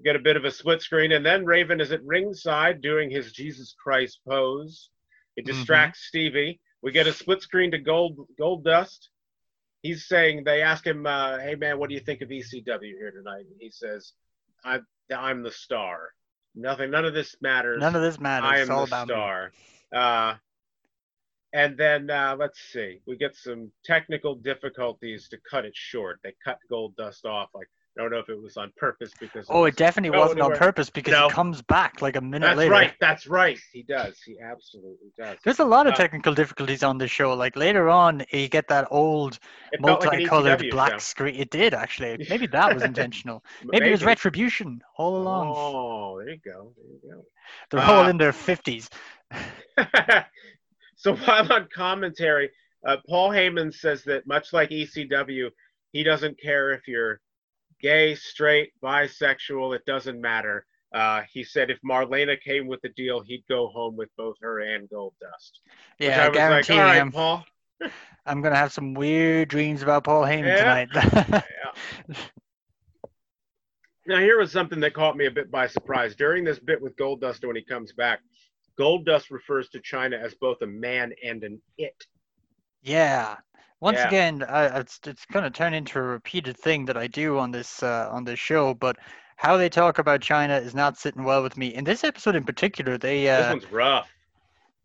get 0.04 0.16
a 0.16 0.20
bit 0.20 0.36
of 0.38 0.46
a 0.46 0.52
split 0.52 0.82
screen, 0.82 1.14
and 1.14 1.26
then 1.26 1.46
Raven 1.46 1.80
is 1.80 1.92
at 1.92 2.04
ringside 2.04 2.82
doing 2.82 3.10
his 3.10 3.32
Jesus 3.32 3.76
Christ 3.82 4.20
pose. 4.28 4.90
It 5.36 5.44
Mhm. 5.44 5.48
distracts 5.48 6.06
Stevie. 6.08 6.60
We 6.82 6.92
get 6.92 7.08
a 7.08 7.14
split 7.14 7.42
screen 7.42 7.72
to 7.72 7.78
Gold 7.78 8.28
Goldust. 8.40 9.10
He's 9.82 10.08
saying 10.08 10.44
they 10.44 10.62
ask 10.62 10.86
him, 10.86 11.06
uh, 11.06 11.40
"Hey 11.40 11.56
man, 11.56 11.78
what 11.78 11.90
do 11.90 11.96
you 11.96 12.02
think 12.02 12.22
of 12.22 12.32
ECW 12.32 12.98
here 12.98 13.12
tonight?" 13.12 13.46
And 13.46 13.60
he 13.60 13.70
says, 13.70 14.14
"I'm 14.64 14.86
I'm 15.12 15.44
the 15.44 15.52
star. 15.52 16.14
Nothing, 16.56 16.90
none 16.90 17.06
of 17.06 17.14
this 17.14 17.36
matters. 17.42 17.80
None 17.80 17.96
of 17.96 18.02
this 18.02 18.20
matters. 18.20 18.50
I 18.50 18.60
am 18.60 18.72
all 18.72 18.88
the 18.88 19.06
star. 19.06 19.52
Uh, 19.92 20.38
and 21.54 21.78
then 21.78 22.10
uh, 22.10 22.36
let's 22.38 22.60
see, 22.60 23.02
we 23.06 23.16
get 23.18 23.36
some 23.36 23.72
technical 23.84 24.36
difficulties 24.36 25.30
to 25.30 25.38
cut 25.50 25.66
it 25.66 25.76
short. 25.76 26.20
They 26.24 26.34
cut 26.44 26.60
Goldust 26.72 27.26
off. 27.26 27.50
Like 27.54 27.70
I 27.98 28.02
don't 28.02 28.12
know 28.12 28.20
if 28.20 28.28
it 28.28 28.42
was 28.42 28.58
on 28.58 28.74
purpose 28.76 29.12
because. 29.20 29.46
Oh, 29.50 29.62
was- 29.62 29.70
it 29.74 29.78
definitely 29.78 30.18
wasn't 30.18 30.42
on 30.42 30.56
purpose 30.58 30.90
because 30.90 31.14
No. 31.14 31.28
he 31.28 31.34
comes 31.34 31.62
back 31.62 32.02
like 32.02 32.16
a 32.18 32.22
minute 32.22 32.46
That's 32.48 32.58
later. 32.58 32.70
That's 32.72 32.82
right. 32.82 32.94
That's 33.00 33.28
right. 33.28 33.60
He 33.72 33.84
does. 33.84 34.20
He 34.22 34.38
absolutely 34.40 35.12
does. 35.18 35.38
There's 35.46 35.60
a 35.60 35.66
lot 35.66 35.88
of 35.88 35.94
Uh, 35.94 35.98
technical 35.98 36.34
difficulties 36.34 36.84
on 36.84 36.98
the 36.98 37.08
show. 37.08 37.34
Like 37.34 37.56
later 37.56 37.88
on, 37.90 38.26
you 38.32 38.50
get 38.50 38.68
that 38.68 38.88
old 38.92 39.40
It 39.72 39.82
felt 39.82 40.02
like 40.06 40.20
multicolored 40.20 40.70
black 40.72 40.92
show. 40.94 40.98
screen. 40.98 41.36
It 41.36 41.50
did 41.52 41.74
actually. 41.74 42.18
Maybe 42.30 42.48
that 42.48 42.74
was 42.74 42.84
intentional. 42.84 43.44
Maybe, 43.64 43.88
it 43.88 43.92
was 43.92 44.04
retribution 44.04 44.82
all 44.98 45.16
along. 45.18 45.54
Oh, 45.56 46.20
there 46.20 46.30
you 46.30 46.40
go. 46.44 46.74
There 46.76 46.86
you 46.92 47.00
go. 47.16 47.26
They're 47.72 47.82
all 47.82 48.06
uh, 48.06 48.10
in 48.10 48.18
their 48.18 48.34
fifties. 48.34 48.90
so 50.96 51.16
while 51.16 51.52
on 51.52 51.68
commentary, 51.74 52.50
uh, 52.86 52.98
Paul 53.08 53.30
Heyman 53.30 53.74
says 53.74 54.04
that 54.04 54.28
much 54.28 54.54
like 54.54 54.70
ECW, 54.70 55.50
he 55.92 56.04
doesn't 56.04 56.40
care 56.42 56.72
if 56.72 56.88
you're 56.88 57.22
gay, 57.86 58.16
straight, 58.16 58.72
bisexual, 58.84 59.76
it 59.76 59.86
doesn't 59.86 60.20
matter. 60.20 60.66
Uh, 60.92 61.22
he 61.32 61.44
said 61.44 61.70
if 61.70 61.78
Marlena 61.88 62.36
came 62.42 62.66
with 62.66 62.82
the 62.82 62.90
deal, 62.90 63.22
he'd 63.22 63.44
go 63.48 63.68
home 63.68 63.96
with 63.96 64.10
both 64.18 64.36
her 64.42 64.62
and 64.62 64.90
Goldust. 64.90 65.52
Yeah, 66.00 66.22
I 66.22 66.26
like, 66.26 66.34
guarantee 66.34 66.74
all 66.74 66.80
right, 66.80 66.98
him. 66.98 67.12
Paul. 67.12 67.46
I'm 68.26 68.42
gonna 68.42 68.56
have 68.56 68.74
some 68.74 68.96
weird 68.96 69.50
dreams 69.50 69.84
about 69.84 70.04
Paul 70.04 70.24
Heyman 70.24 70.48
Yeah. 70.48 70.86
tonight. 70.86 71.44
Yeah. 72.10 72.16
Now 74.08 74.20
here 74.20 74.40
was 74.40 74.52
something 74.52 74.80
that 74.82 74.94
caught 74.94 75.18
me 75.18 75.26
a 75.26 75.32
bit 75.32 75.50
by 75.52 75.68
surprise. 75.68 76.16
During 76.16 76.44
this 76.44 76.60
bit 76.60 76.82
with 76.82 76.96
Goldust 76.96 77.46
when 77.46 77.56
he 77.56 77.64
comes 77.64 77.92
back, 77.94 78.20
Goldust 78.80 79.32
refers 79.32 79.70
to 79.70 79.80
Chyna 79.80 80.20
as 80.20 80.34
both 80.36 80.62
a 80.62 80.68
man 80.68 81.12
and 81.24 81.44
an 81.44 81.62
it. 81.78 81.96
yeah. 82.84 83.38
Once 83.82 83.98
Yeah. 83.98 84.08
again, 84.08 84.44
I, 84.44 84.80
it's 84.80 85.00
it's 85.06 85.26
gonna 85.26 85.50
turn 85.52 85.74
into 85.74 86.00
a 86.00 86.02
repeated 86.02 86.58
thing 86.58 86.86
that 86.86 86.98
I 86.98 87.08
do 87.08 87.38
on 87.40 87.52
this 87.52 87.84
uh, 87.84 88.10
on 88.12 88.24
this 88.24 88.40
show, 88.40 88.74
but 88.74 88.98
how 89.38 89.58
they 89.58 89.70
talk 89.70 90.00
about 90.00 90.22
Chyna 90.22 90.62
is 90.62 90.74
not 90.74 90.98
sitting 90.98 91.24
well 91.24 91.44
with 91.44 91.58
me. 91.58 91.74
In 91.74 91.84
this 91.84 92.04
episode 92.04 92.36
in 92.36 92.44
particular, 92.46 92.98
they 92.98 93.24
This 93.26 93.46
uh, 93.46 93.50
one's 93.52 93.72
rough. 93.72 94.10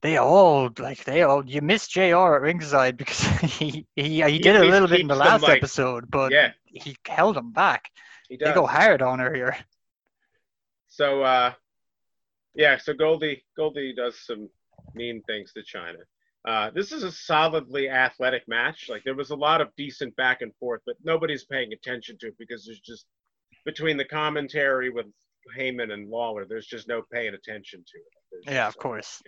they 0.03 0.17
all 0.17 0.71
like 0.79 1.05
they 1.05 1.23
all 1.23 1.45
you 1.49 1.63
missed 1.63 1.93
JR 1.93 2.35
at 2.35 2.43
ringside 2.43 2.97
because 2.97 3.21
he 3.43 3.87
he, 3.95 4.23
he 4.23 4.39
did 4.39 4.57
at 4.57 4.63
a 4.63 4.65
little 4.69 4.89
bit 4.89 5.01
in 5.01 5.07
the 5.09 5.15
last 5.15 5.43
like- 5.43 5.59
episode, 5.59 6.11
but 6.11 6.33
Yeah, 6.33 6.53
he 6.65 6.97
held 7.07 7.37
him 7.37 7.53
back. 7.53 7.91
he 8.29 8.37
does. 8.37 8.49
They 8.49 8.55
go 8.55 8.67
hard 8.67 9.03
on 9.03 9.21
her 9.21 9.33
here. 9.35 9.57
So 10.89 11.23
uh 11.23 11.53
yeah, 12.55 12.77
so 12.79 12.93
Goldie 12.93 13.45
Goldie 13.57 13.95
does 13.95 14.19
some 14.19 14.49
mean 14.95 15.23
things 15.23 15.53
to 15.53 15.61
Chyna. 15.63 16.03
Uh 16.47 16.71
this 16.71 16.93
is 16.93 17.03
a 17.03 17.13
solidly 17.13 17.89
athletic 17.89 18.47
match. 18.49 18.89
Like 18.89 19.05
there 19.05 19.15
was 19.15 19.31
a 19.31 19.37
lot 19.37 19.61
of 19.61 19.69
decent 19.77 20.15
back 20.17 20.43
and 20.43 20.55
forth, 20.57 20.81
but 20.87 20.97
nobody's 21.05 21.45
paying 21.45 21.73
attention 21.73 22.17
to 22.21 22.29
it 22.29 22.37
because 22.39 22.65
there's 22.65 22.81
just 22.81 23.07
between 23.65 23.97
the 23.97 24.05
commentary 24.05 24.91
with 24.91 25.07
Heyman 25.57 25.93
and 25.93 26.09
Lawler, 26.09 26.45
there's 26.47 26.67
just 26.67 26.89
no 26.89 27.03
paying 27.13 27.35
attention 27.35 27.81
to 27.81 27.99
it. 27.99 28.05
There's 28.31 28.55
Yeah, 28.55 28.69
of 28.69 28.77
course. 28.79 29.23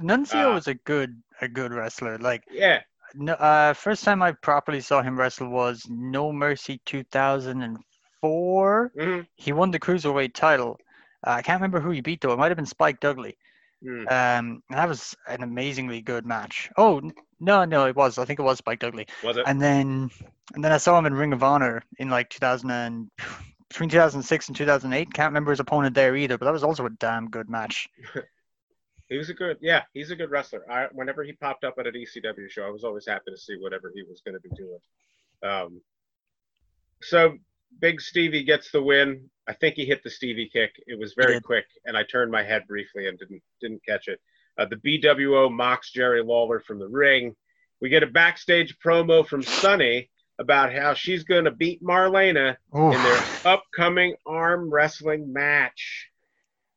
Nunzio 0.00 0.50
Uh, 0.50 0.54
was 0.54 0.68
a 0.68 0.74
good 0.74 1.22
a 1.40 1.48
good 1.48 1.72
wrestler. 1.72 2.18
Like 2.18 2.44
Yeah, 2.50 2.82
no, 3.14 3.34
uh, 3.34 3.74
first 3.74 4.04
time 4.04 4.22
I 4.22 4.32
properly 4.32 4.80
saw 4.80 5.02
him 5.02 5.18
wrestle 5.18 5.48
was 5.48 5.86
No 5.88 6.32
Mercy 6.32 6.80
2004. 6.84 8.92
mhm, 8.96 9.26
He 9.36 9.52
won 9.52 9.70
the 9.70 9.78
cruiserweight 9.78 10.34
title. 10.34 10.78
Uh, 11.26 11.30
I 11.30 11.42
can't 11.42 11.60
remember 11.60 11.80
who 11.80 11.90
he 11.90 12.00
beat 12.00 12.20
though. 12.20 12.32
It 12.32 12.38
might 12.38 12.50
have 12.50 12.56
been 12.56 12.66
Spike 12.66 13.00
Dudley. 13.00 13.36
Mm. 13.84 14.10
Um, 14.10 14.62
that 14.70 14.88
was 14.88 15.14
an 15.28 15.42
amazingly 15.42 16.00
good 16.00 16.26
match. 16.26 16.70
Oh 16.76 17.00
no, 17.40 17.64
no, 17.64 17.86
it 17.86 17.96
was. 17.96 18.18
I 18.18 18.24
think 18.24 18.38
it 18.38 18.44
was 18.44 18.58
Spike 18.58 18.80
Dudley. 18.80 19.06
was 19.22 19.36
it? 19.36 19.44
And 19.46 19.60
then 19.60 20.10
and 20.54 20.64
then 20.64 20.72
I 20.72 20.78
saw 20.78 20.98
him 20.98 21.06
in 21.06 21.14
Ring 21.14 21.32
of 21.32 21.42
Honor 21.42 21.82
in 21.98 22.10
like 22.10 22.30
2000 22.30 22.70
and 22.70 23.10
between 23.68 23.90
2006 23.90 24.48
and 24.48 24.56
2008. 24.56 25.12
Can't 25.12 25.30
remember 25.30 25.50
his 25.50 25.60
opponent 25.60 25.94
there 25.94 26.16
either, 26.16 26.38
but 26.38 26.46
that 26.46 26.52
was 26.52 26.64
also 26.64 26.86
a 26.86 26.90
damn 26.90 27.28
good 27.28 27.48
match. 27.50 27.88
He 29.08 29.18
was 29.18 29.28
a 29.28 29.34
good, 29.34 29.58
yeah, 29.60 29.82
he's 29.92 30.10
a 30.10 30.16
good 30.16 30.30
wrestler. 30.30 30.70
I, 30.70 30.86
whenever 30.92 31.22
he 31.22 31.32
popped 31.32 31.62
up 31.62 31.74
at 31.78 31.86
an 31.86 31.92
ECW 31.92 32.50
show, 32.50 32.66
I 32.66 32.70
was 32.70 32.84
always 32.84 33.06
happy 33.06 33.30
to 33.30 33.36
see 33.36 33.56
whatever 33.58 33.92
he 33.94 34.02
was 34.02 34.22
going 34.24 34.34
to 34.34 34.40
be 34.40 34.54
doing. 34.56 34.78
Um, 35.42 35.80
so 37.02 37.36
Big 37.80 38.00
Stevie 38.00 38.44
gets 38.44 38.70
the 38.70 38.82
win. 38.82 39.28
I 39.46 39.52
think 39.52 39.74
he 39.74 39.84
hit 39.84 40.02
the 40.02 40.10
Stevie 40.10 40.48
kick. 40.50 40.72
It 40.86 40.98
was 40.98 41.14
very 41.14 41.40
quick, 41.40 41.66
and 41.84 41.96
I 41.96 42.02
turned 42.04 42.30
my 42.30 42.42
head 42.42 42.66
briefly 42.66 43.08
and 43.08 43.18
didn't 43.18 43.42
didn't 43.60 43.84
catch 43.86 44.08
it. 44.08 44.20
Uh, 44.56 44.66
the 44.66 44.76
BWO 44.76 45.52
mocks 45.52 45.90
Jerry 45.90 46.22
Lawler 46.22 46.60
from 46.60 46.78
the 46.78 46.88
ring. 46.88 47.34
We 47.80 47.88
get 47.88 48.02
a 48.02 48.06
backstage 48.06 48.76
promo 48.78 49.26
from 49.26 49.42
Sunny 49.42 50.10
about 50.38 50.72
how 50.72 50.94
she's 50.94 51.24
going 51.24 51.44
to 51.44 51.50
beat 51.50 51.82
Marlena 51.82 52.56
in 52.74 52.90
their 52.90 53.24
upcoming 53.44 54.14
arm 54.26 54.72
wrestling 54.72 55.32
match. 55.32 56.08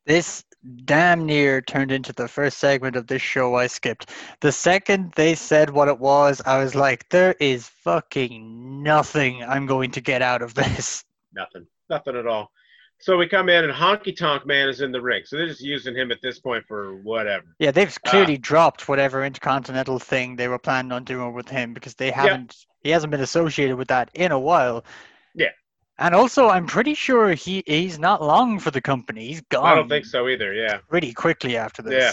This 0.06 0.44
damn 0.84 1.26
near 1.26 1.60
turned 1.60 1.92
into 1.92 2.12
the 2.12 2.28
first 2.28 2.58
segment 2.58 2.96
of 2.96 3.06
this 3.06 3.22
show 3.22 3.54
I 3.56 3.66
skipped. 3.66 4.10
The 4.40 4.52
second 4.52 5.12
they 5.16 5.34
said 5.34 5.70
what 5.70 5.88
it 5.88 5.98
was, 5.98 6.40
I 6.44 6.62
was 6.62 6.74
like, 6.74 7.08
there 7.10 7.34
is 7.40 7.68
fucking 7.68 8.82
nothing 8.82 9.42
I'm 9.42 9.66
going 9.66 9.90
to 9.92 10.00
get 10.00 10.22
out 10.22 10.42
of 10.42 10.54
this. 10.54 11.04
Nothing. 11.32 11.66
Nothing 11.90 12.16
at 12.16 12.26
all. 12.26 12.50
So 13.00 13.16
we 13.16 13.28
come 13.28 13.48
in 13.48 13.64
and 13.64 13.72
Honky 13.72 14.16
Tonk 14.16 14.44
Man 14.44 14.68
is 14.68 14.80
in 14.80 14.90
the 14.90 15.00
ring. 15.00 15.22
So 15.24 15.36
they're 15.36 15.46
just 15.46 15.60
using 15.62 15.94
him 15.94 16.10
at 16.10 16.20
this 16.20 16.40
point 16.40 16.64
for 16.66 16.96
whatever. 16.96 17.44
Yeah, 17.60 17.70
they've 17.70 17.96
Ah. 18.04 18.10
clearly 18.10 18.36
dropped 18.36 18.88
whatever 18.88 19.24
intercontinental 19.24 20.00
thing 20.00 20.34
they 20.34 20.48
were 20.48 20.58
planning 20.58 20.90
on 20.92 21.04
doing 21.04 21.32
with 21.32 21.48
him 21.48 21.72
because 21.74 21.94
they 21.94 22.10
haven't 22.10 22.56
he 22.82 22.90
hasn't 22.90 23.10
been 23.10 23.20
associated 23.20 23.76
with 23.76 23.88
that 23.88 24.10
in 24.14 24.32
a 24.32 24.38
while. 24.38 24.84
Yeah. 25.34 25.50
And 25.98 26.14
also 26.14 26.48
I'm 26.48 26.66
pretty 26.66 26.94
sure 26.94 27.34
he 27.34 27.62
he's 27.66 27.98
not 28.00 28.20
long 28.20 28.58
for 28.58 28.72
the 28.72 28.80
company. 28.80 29.28
He's 29.28 29.42
gone 29.42 29.64
I 29.66 29.74
don't 29.76 29.88
think 29.88 30.04
so 30.04 30.28
either. 30.28 30.52
Yeah. 30.52 30.78
pretty 30.88 31.12
quickly 31.12 31.56
after 31.56 31.82
this. 31.82 31.92
Yeah. 32.02 32.12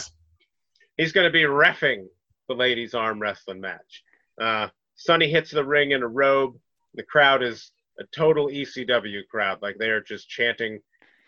He's 1.03 1.11
going 1.11 1.25
to 1.25 1.31
be 1.31 1.43
refing 1.43 2.05
the 2.47 2.53
ladies' 2.53 2.93
arm 2.93 3.19
wrestling 3.19 3.59
match. 3.59 4.03
Uh, 4.39 4.67
Sunny 4.95 5.29
hits 5.29 5.51
the 5.51 5.63
ring 5.65 5.91
in 5.91 6.03
a 6.03 6.07
robe. 6.07 6.57
The 6.93 7.03
crowd 7.03 7.41
is 7.43 7.71
a 7.99 8.03
total 8.15 8.47
ECW 8.47 9.27
crowd. 9.29 9.62
Like 9.62 9.77
they 9.77 9.89
are 9.89 10.01
just 10.01 10.29
chanting 10.29 10.79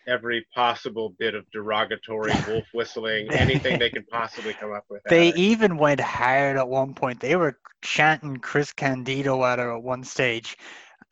every 0.08 0.45
possible 0.56 1.13
bit 1.19 1.36
of 1.36 1.45
derogatory 1.51 2.34
wolf 2.47 2.65
whistling, 2.73 3.30
anything 3.32 3.77
they 3.80 3.89
can 3.89 4.06
possibly 4.06 4.53
come 4.53 4.71
up 4.73 4.86
with. 4.89 5.01
They 5.08 5.30
at 5.30 5.38
even 5.38 5.77
went 5.77 5.99
hard 5.99 6.58
at 6.58 6.67
one 6.67 6.93
point. 6.93 7.19
They 7.19 7.36
were 7.36 7.58
chanting 7.82 8.38
Chris 8.38 8.71
Candido 8.73 9.43
at 9.43 9.60
her 9.60 9.75
at 9.75 9.84
one 9.84 10.03
stage. 10.03 10.58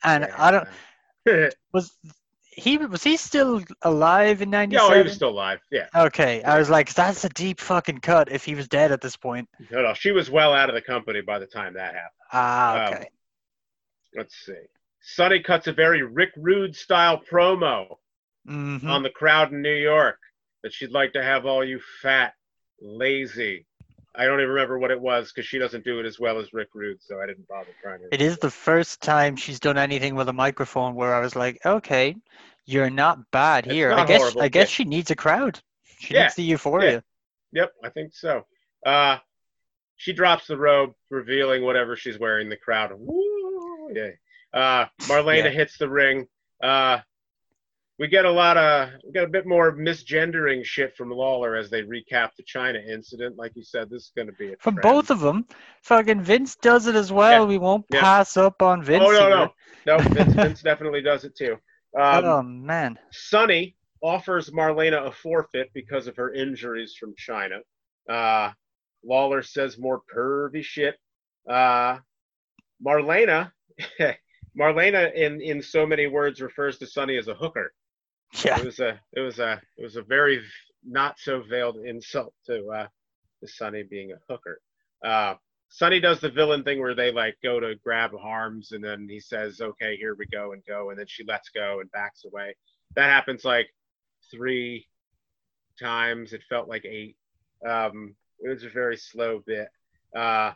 And 0.02 0.24
I 0.24 0.50
don't 0.50 0.68
was 1.72 1.92
he 2.50 2.78
was 2.78 3.04
he 3.04 3.16
still 3.16 3.62
alive 3.82 4.40
in 4.40 4.50
Yeah, 4.50 4.60
'97? 4.60 4.90
oh, 4.92 4.96
he 4.96 5.02
was 5.04 5.12
still 5.14 5.28
alive. 5.30 5.60
Yeah. 5.70 5.86
Okay, 5.94 6.42
I 6.42 6.58
was 6.58 6.70
like, 6.70 6.92
that's 6.94 7.24
a 7.24 7.28
deep 7.30 7.60
fucking 7.60 7.98
cut 7.98 8.32
if 8.32 8.44
he 8.44 8.54
was 8.54 8.66
dead 8.68 8.92
at 8.92 9.00
this 9.00 9.16
point. 9.16 9.48
No, 9.70 9.82
no, 9.82 9.94
she 9.94 10.10
was 10.10 10.30
well 10.30 10.54
out 10.54 10.68
of 10.70 10.74
the 10.74 10.80
company 10.80 11.20
by 11.20 11.38
the 11.38 11.46
time 11.46 11.74
that 11.74 11.94
happened. 11.94 12.10
Ah, 12.32 12.86
Um, 12.86 12.94
okay. 12.94 13.08
Let's 14.14 14.34
see. 14.34 14.54
Sunny 15.08 15.40
cuts 15.40 15.68
a 15.68 15.72
very 15.72 16.02
Rick 16.02 16.32
Rude 16.36 16.74
style 16.74 17.22
promo 17.30 17.96
Mhm. 18.48 18.84
on 18.88 19.04
the 19.04 19.10
crowd 19.10 19.52
in 19.52 19.62
New 19.62 19.72
York 19.74 20.18
that 20.64 20.72
she'd 20.72 20.90
like 20.90 21.12
to 21.12 21.22
have 21.22 21.46
all 21.46 21.64
you 21.64 21.80
fat, 22.02 22.34
lazy. 22.80 23.66
I 24.16 24.24
don't 24.24 24.40
even 24.40 24.50
remember 24.50 24.80
what 24.80 24.90
it 24.90 25.00
was 25.00 25.30
because 25.30 25.46
she 25.46 25.58
doesn't 25.58 25.84
do 25.84 26.00
it 26.00 26.06
as 26.06 26.18
well 26.18 26.40
as 26.40 26.52
Rick 26.52 26.70
Rude, 26.74 27.00
so 27.00 27.20
I 27.20 27.26
didn't 27.26 27.46
bother 27.46 27.70
trying 27.80 28.00
to. 28.00 28.08
It 28.12 28.20
is 28.20 28.38
the 28.38 28.50
first 28.50 29.00
time 29.00 29.36
she's 29.36 29.60
done 29.60 29.78
anything 29.78 30.16
with 30.16 30.28
a 30.28 30.32
microphone 30.32 30.96
where 30.96 31.14
I 31.14 31.20
was 31.20 31.36
like, 31.36 31.64
okay, 31.64 32.16
you're 32.64 32.90
not 32.90 33.30
bad 33.30 33.66
It's 33.66 33.74
here. 33.74 33.92
I 33.92 34.04
guess 34.06 34.20
horrible, 34.22 34.42
I 34.42 34.48
guess 34.48 34.68
yeah. 34.70 34.74
she 34.74 34.84
needs 34.86 35.12
a 35.12 35.16
crowd. 35.16 35.60
She 36.00 36.14
Yeah, 36.14 36.22
needs 36.24 36.34
the 36.34 36.42
euphoria. 36.42 37.04
Yep, 37.52 37.72
I 37.84 37.90
think 37.90 38.12
so. 38.12 38.44
Uh, 38.84 39.18
she 39.96 40.12
drops 40.12 40.48
the 40.48 40.56
robe, 40.56 40.94
revealing 41.10 41.62
whatever 41.62 41.94
she's 41.94 42.18
wearing. 42.18 42.48
The 42.48 42.56
crowd, 42.56 42.90
woo, 42.92 43.92
yeah. 43.94 44.10
Uh, 44.52 44.86
Marlena 45.02 45.44
Yeah. 45.44 45.50
hits 45.50 45.78
the 45.78 45.88
ring. 45.88 46.26
Uh, 46.62 47.00
we 47.98 48.08
get 48.08 48.26
a 48.26 48.30
lot 48.30 48.56
of, 48.58 48.90
we 49.04 49.12
get 49.12 49.24
a 49.24 49.28
bit 49.28 49.46
more 49.46 49.74
misgendering 49.74 50.62
shit 50.64 50.94
from 50.96 51.10
Lawler 51.10 51.56
as 51.56 51.70
they 51.70 51.82
recap 51.82 52.30
the 52.36 52.42
Chyna 52.42 52.86
incident. 52.86 53.36
Like 53.38 53.52
you 53.54 53.62
said, 53.62 53.88
this 53.88 54.02
is 54.02 54.12
going 54.14 54.26
to 54.28 54.34
be 54.34 54.52
a 54.52 54.56
From 54.58 54.74
trend. 54.74 54.82
both 54.82 55.10
of 55.10 55.20
them, 55.20 55.46
fucking 55.82 56.20
Vince 56.20 56.56
does 56.56 56.86
it 56.88 56.94
as 56.94 57.10
well. 57.10 57.42
Yeah, 57.42 57.48
We 57.48 57.56
won't 57.58 57.86
yeah. 57.90 58.00
pass 58.00 58.36
up 58.36 58.60
on 58.60 58.82
Vince. 58.82 59.04
Oh 59.06 59.10
no, 59.12 59.26
here. 59.28 59.50
no, 59.86 59.96
no. 59.96 59.98
Vince, 60.10 60.34
Vince 60.34 60.62
definitely 60.62 61.00
does 61.00 61.24
it 61.24 61.34
too. 61.36 61.54
Um, 61.98 62.24
oh 62.26 62.42
man. 62.42 62.98
Sunny 63.12 63.76
offers 64.02 64.50
Marlena 64.50 65.06
a 65.06 65.10
forfeit 65.10 65.70
because 65.72 66.06
of 66.06 66.16
her 66.16 66.34
injuries 66.34 66.94
from 67.00 67.14
Chyna. 67.14 67.60
Uh, 68.10 68.52
Lawler 69.02 69.42
says 69.42 69.78
more 69.78 70.02
pervy 70.14 70.62
shit. 70.62 70.96
Uh, 71.48 71.96
Marlena, 72.86 73.52
Marlena, 74.58 75.12
in 75.14 75.40
in 75.40 75.62
so 75.62 75.86
many 75.86 76.06
words, 76.06 76.40
refers 76.40 76.78
to 76.78 76.86
Sunny 76.86 77.16
as 77.16 77.28
a 77.28 77.34
hooker. 77.34 77.72
Yeah. 78.44 78.58
It 78.58 78.64
was 78.64 78.80
a 78.80 79.00
it 79.12 79.20
was 79.20 79.38
a 79.38 79.60
it 79.76 79.82
was 79.82 79.96
a 79.96 80.02
very 80.02 80.42
not 80.84 81.18
so 81.18 81.42
veiled 81.42 81.78
insult 81.84 82.34
to 82.46 82.66
uh, 82.68 82.86
to 83.40 83.48
Sunny 83.48 83.82
being 83.82 84.12
a 84.12 84.32
hooker. 84.32 84.60
Uh, 85.04 85.34
Sunny 85.68 86.00
does 86.00 86.20
the 86.20 86.30
villain 86.30 86.62
thing 86.62 86.80
where 86.80 86.94
they 86.94 87.10
like 87.12 87.36
go 87.42 87.60
to 87.60 87.74
grab 87.76 88.12
arms 88.18 88.72
and 88.72 88.82
then 88.82 89.08
he 89.08 89.20
says, 89.20 89.60
"Okay, 89.60 89.96
here 89.96 90.14
we 90.14 90.26
go," 90.26 90.52
and 90.52 90.64
go, 90.66 90.90
and 90.90 90.98
then 90.98 91.06
she 91.08 91.24
lets 91.24 91.48
go 91.50 91.80
and 91.80 91.90
backs 91.90 92.24
away. 92.24 92.54
That 92.94 93.10
happens 93.10 93.44
like 93.44 93.68
three 94.30 94.86
times. 95.78 96.32
It 96.32 96.42
felt 96.48 96.68
like 96.68 96.84
eight. 96.84 97.16
Um, 97.66 98.14
it 98.40 98.48
was 98.48 98.64
a 98.64 98.70
very 98.70 98.96
slow 98.96 99.42
bit. 99.46 99.68
Uh, 100.14 100.52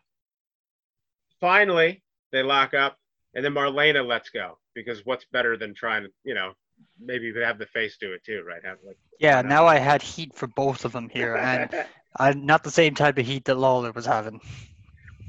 finally, 1.41 2.03
they 2.33 2.43
lock 2.43 2.75
up, 2.75 2.99
and 3.35 3.45
then 3.45 3.55
Marlena 3.55 4.07
lets 4.07 4.31
go 4.31 4.59
because 4.75 5.05
what's 5.05 5.25
better 5.27 5.57
than 5.57 5.75
trying 5.75 6.05
to, 6.05 6.11
you 6.25 6.35
know, 6.35 6.53
maybe 6.99 7.33
have 7.43 7.59
the 7.59 7.67
face 7.67 7.97
do 7.99 8.13
it 8.13 8.25
too, 8.25 8.43
right? 8.47 8.65
Have 8.65 8.79
like 8.85 8.99
Yeah, 9.19 9.43
now 9.43 9.67
I 9.67 9.79
had 9.79 10.03
heat 10.03 10.35
for 10.35 10.47
both 10.47 10.85
of 10.85 10.93
them 10.93 11.09
here, 11.09 11.37
and 11.37 11.87
I 12.19 12.33
not 12.33 12.65
the 12.65 12.71
same 12.71 12.95
type 12.95 13.19
of 13.19 13.27
heat 13.27 13.45
that 13.47 13.57
Lawler 13.57 13.93
was 13.93 14.07
having. 14.07 14.41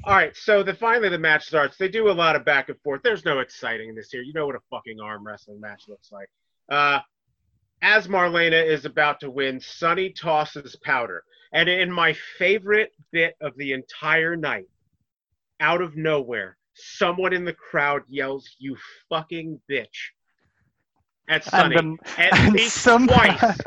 All 0.03 0.15
right, 0.15 0.35
so 0.35 0.63
the 0.63 0.73
finally 0.73 1.09
the 1.09 1.19
match 1.19 1.45
starts. 1.45 1.77
They 1.77 1.87
do 1.87 2.09
a 2.09 2.11
lot 2.11 2.35
of 2.35 2.43
back 2.43 2.69
and 2.69 2.79
forth. 2.81 3.01
There's 3.03 3.25
no 3.25 3.39
exciting 3.39 3.93
this 3.93 4.09
here. 4.09 4.23
You 4.23 4.33
know 4.33 4.47
what 4.47 4.55
a 4.55 4.61
fucking 4.71 4.99
arm 4.99 5.25
wrestling 5.25 5.59
match 5.59 5.83
looks 5.87 6.11
like. 6.11 6.27
Uh, 6.69 6.99
as 7.83 8.07
Marlena 8.07 8.63
is 8.65 8.85
about 8.85 9.19
to 9.19 9.29
win, 9.29 9.59
Sunny 9.59 10.11
tosses 10.11 10.75
powder, 10.75 11.23
and 11.53 11.69
in 11.69 11.91
my 11.91 12.13
favorite 12.37 12.93
bit 13.11 13.35
of 13.41 13.55
the 13.57 13.73
entire 13.73 14.35
night, 14.35 14.67
out 15.59 15.81
of 15.81 15.95
nowhere, 15.95 16.57
someone 16.73 17.33
in 17.33 17.45
the 17.45 17.53
crowd 17.53 18.01
yells, 18.09 18.55
"You 18.59 18.77
fucking 19.09 19.59
bitch!" 19.69 19.87
at 21.27 21.51
And, 21.53 21.75
um, 21.77 21.99
at 22.17 22.33
and 22.37 22.53
least 22.53 22.77
some- 22.77 23.07
twice, 23.07 23.57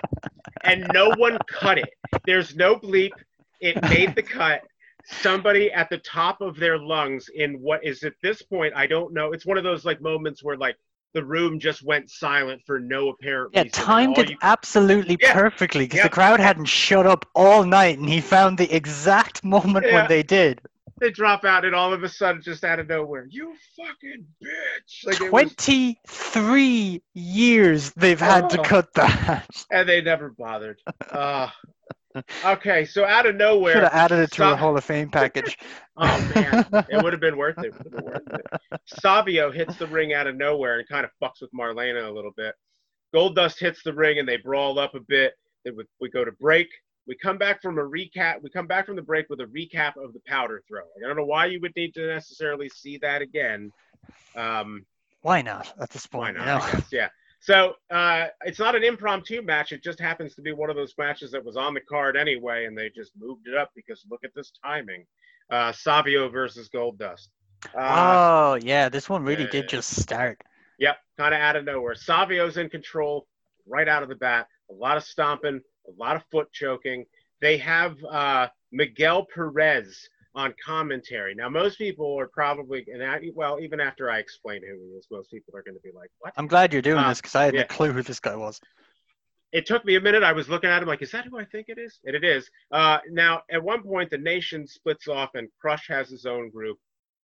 and 0.64 0.86
no 0.92 1.10
one 1.16 1.38
cut 1.48 1.78
it. 1.78 1.88
There's 2.26 2.54
no 2.56 2.76
bleep. 2.76 3.12
It 3.60 3.80
made 3.82 4.14
the 4.14 4.22
cut. 4.22 4.62
Somebody 5.06 5.70
at 5.72 5.90
the 5.90 5.98
top 5.98 6.40
of 6.40 6.56
their 6.56 6.78
lungs 6.78 7.28
in 7.34 7.60
what 7.60 7.84
is 7.84 8.04
at 8.04 8.14
this 8.22 8.40
point 8.42 8.72
I 8.74 8.86
don't 8.86 9.12
know. 9.12 9.32
It's 9.32 9.44
one 9.46 9.58
of 9.58 9.64
those 9.64 9.84
like 9.84 10.00
moments 10.00 10.42
where 10.42 10.56
like 10.56 10.76
the 11.12 11.22
room 11.24 11.60
just 11.60 11.82
went 11.82 12.10
silent 12.10 12.60
for 12.66 12.80
no 12.80 13.08
apparent 13.10 13.50
yeah, 13.54 13.62
reason. 13.62 13.78
and 13.78 13.86
timed 13.86 14.18
it 14.18 14.30
you- 14.30 14.36
absolutely 14.42 15.16
Yeah, 15.20 15.32
perfectly 15.34 15.84
because 15.84 15.98
yeah. 15.98 16.04
the 16.04 16.08
crowd 16.10 16.40
hadn't 16.40 16.64
shut 16.64 17.06
up 17.06 17.24
all 17.34 17.64
night, 17.64 17.98
and 17.98 18.08
he 18.08 18.20
found 18.20 18.58
the 18.58 18.74
exact 18.74 19.44
moment 19.44 19.86
Yeah. 19.86 19.94
when 19.94 20.08
they 20.08 20.22
did. 20.22 20.60
They 21.00 21.10
drop 21.10 21.44
out 21.44 21.64
and 21.64 21.74
all 21.74 21.92
of 21.92 22.02
a 22.02 22.08
sudden 22.08 22.40
just 22.42 22.64
out 22.64 22.78
of 22.78 22.88
nowhere, 22.88 23.26
you 23.28 23.54
fucking 23.76 24.26
bitch! 24.42 25.06
Like 25.06 25.20
it 25.20 25.22
was, 25.22 25.28
Twenty-three 25.30 27.02
years 27.14 27.90
they've 27.92 28.20
had 28.20 28.48
to 28.50 28.60
Oh. 28.60 28.62
cut 28.62 28.92
that. 28.94 29.46
and 29.70 29.88
they 29.88 30.00
never 30.00 30.30
bothered. 30.30 30.80
Uh, 31.10 31.48
okay, 32.44 32.84
so 32.84 33.04
out 33.04 33.26
of 33.26 33.34
nowhere, 33.36 33.74
Should 33.74 33.82
have 33.84 33.92
added 33.94 34.18
it 34.20 34.32
to 34.32 34.52
a 34.52 34.56
Hall 34.56 34.76
of 34.76 34.84
Fame 34.84 35.10
package. 35.10 35.58
Oh 35.96 36.32
man, 36.34 36.66
it 36.90 37.00
would 37.04 37.12
have 37.12 37.20
been 37.20 37.36
worth 37.36 37.56
it. 37.58 37.72
Have 37.72 37.88
been 37.92 38.04
worth 38.04 38.22
it. 38.32 38.80
Savio 39.00 39.52
hits 39.52 39.76
the 39.76 39.86
ring 39.86 40.12
out 40.12 40.26
of 40.26 40.34
nowhere 40.34 40.80
and 40.80 40.88
kind 40.88 41.04
of 41.04 41.10
fucks 41.22 41.40
with 41.40 41.52
Marlena 41.52 42.08
a 42.08 42.10
little 42.10 42.32
bit. 42.36 42.52
Goldust 43.14 43.60
hits 43.60 43.80
the 43.84 43.92
ring 43.94 44.18
and 44.18 44.28
they 44.28 44.36
brawl 44.38 44.80
up 44.80 44.96
a 44.96 45.00
bit. 45.06 45.34
We 46.00 46.10
go 46.10 46.24
to 46.24 46.32
break. 46.32 46.66
We 47.06 47.16
come 47.16 47.38
back 47.38 47.60
from 47.60 47.78
a 47.78 47.82
recap. 47.82 48.42
We 48.42 48.50
come 48.50 48.66
back 48.66 48.86
from 48.86 48.96
the 48.96 49.02
break 49.02 49.28
with 49.28 49.40
a 49.40 49.46
recap 49.46 49.96
of 49.96 50.12
the 50.12 50.20
powder 50.26 50.62
throw. 50.66 50.80
I 50.80 51.06
don't 51.06 51.16
know 51.16 51.24
why 51.24 51.46
you 51.46 51.60
would 51.60 51.76
need 51.76 51.94
to 51.94 52.06
necessarily 52.06 52.68
see 52.68 52.98
that 52.98 53.20
again. 53.20 53.72
Um, 54.34 54.86
Why 55.22 55.42
not 55.42 55.72
at 55.80 55.90
this 55.90 56.06
point? 56.06 56.38
why 56.38 56.44
not? 56.44 56.62
You 56.62 56.66
know? 56.66 56.72
Guess, 56.78 56.92
yeah. 56.92 57.08
So 57.40 57.74
uh, 57.90 58.28
it's 58.46 58.58
not 58.58 58.74
an 58.74 58.84
impromptu 58.84 59.42
match. 59.42 59.72
It 59.72 59.82
just 59.82 60.00
happens 60.00 60.34
to 60.36 60.40
be 60.40 60.52
one 60.52 60.70
of 60.70 60.76
those 60.76 60.94
matches 60.96 61.30
that 61.32 61.44
was 61.44 61.58
on 61.58 61.74
the 61.74 61.80
card 61.80 62.16
anyway, 62.16 62.64
and 62.64 62.76
they 62.76 62.88
just 62.88 63.12
moved 63.18 63.46
it 63.46 63.54
up 63.54 63.70
because 63.76 64.02
look 64.10 64.24
at 64.24 64.34
this 64.34 64.50
timing. 64.64 65.04
Uh, 65.50 65.70
Savio 65.70 66.30
versus 66.30 66.70
Goldust. 66.70 67.28
Uh, 67.76 67.80
oh 67.80 68.54
yeah, 68.62 68.88
this 68.88 69.10
one 69.10 69.24
really 69.24 69.44
yeah. 69.44 69.50
did 69.50 69.68
just 69.68 70.00
start. 70.00 70.40
Yep, 70.78 70.96
kind 71.18 71.34
of 71.34 71.40
out 71.40 71.56
of 71.56 71.66
nowhere. 71.66 71.94
Savio's 71.94 72.56
in 72.56 72.70
control 72.70 73.26
right 73.66 73.88
out 73.88 74.02
of 74.02 74.08
the 74.08 74.14
bat. 74.14 74.48
A 74.70 74.74
lot 74.74 74.96
of 74.96 75.04
stomping, 75.04 75.60
a 75.86 75.92
lot 76.02 76.16
of 76.16 76.22
foot 76.30 76.52
choking. 76.52 77.06
They 77.40 77.58
have 77.58 78.02
uh, 78.04 78.48
Miguel 78.72 79.26
Perez 79.34 80.08
on 80.34 80.52
commentary. 80.64 81.34
Now, 81.34 81.48
most 81.48 81.78
people 81.78 82.18
are 82.18 82.26
probably, 82.26 82.84
and 82.92 83.02
I, 83.02 83.30
well, 83.34 83.60
even 83.60 83.80
after 83.80 84.10
I 84.10 84.18
explain 84.18 84.62
who 84.62 84.76
he 84.78 84.88
is, 84.98 85.06
most 85.10 85.30
people 85.30 85.54
are 85.56 85.62
going 85.62 85.76
to 85.76 85.80
be 85.82 85.92
like, 85.94 86.10
"What?" 86.18 86.32
I'm 86.36 86.46
glad 86.48 86.72
you're 86.72 86.82
doing 86.82 86.98
Uh, 86.98 87.08
this 87.10 87.20
because 87.20 87.34
I 87.36 87.44
had 87.44 87.54
yeah. 87.54 87.60
no 87.60 87.66
clue 87.66 87.92
who 87.92 88.02
this 88.02 88.20
guy 88.20 88.34
was. 88.34 88.60
it 89.52 89.66
took 89.66 89.84
me 89.84 89.94
a 89.94 90.00
minute. 90.00 90.24
I 90.24 90.32
was 90.32 90.48
looking 90.48 90.70
at 90.70 90.82
him 90.82 90.88
like, 90.88 91.02
is 91.02 91.12
that 91.12 91.26
who 91.26 91.38
I 91.38 91.44
think 91.44 91.68
it 91.68 91.78
is? 91.78 92.00
And 92.04 92.16
it 92.16 92.24
is. 92.24 92.50
Uh, 92.72 92.98
now, 93.10 93.42
at 93.48 93.62
one 93.62 93.82
point, 93.84 94.10
the 94.10 94.18
nation 94.18 94.66
splits 94.66 95.06
off, 95.06 95.30
and 95.36 95.48
Crush 95.60 95.86
has 95.86 96.08
his 96.08 96.26
own 96.26 96.50
group 96.50 96.78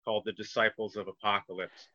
called 0.06 0.24
the 0.26 0.34
Disciples 0.34 0.96
of 0.96 1.08
Apocalypse. 1.08 1.88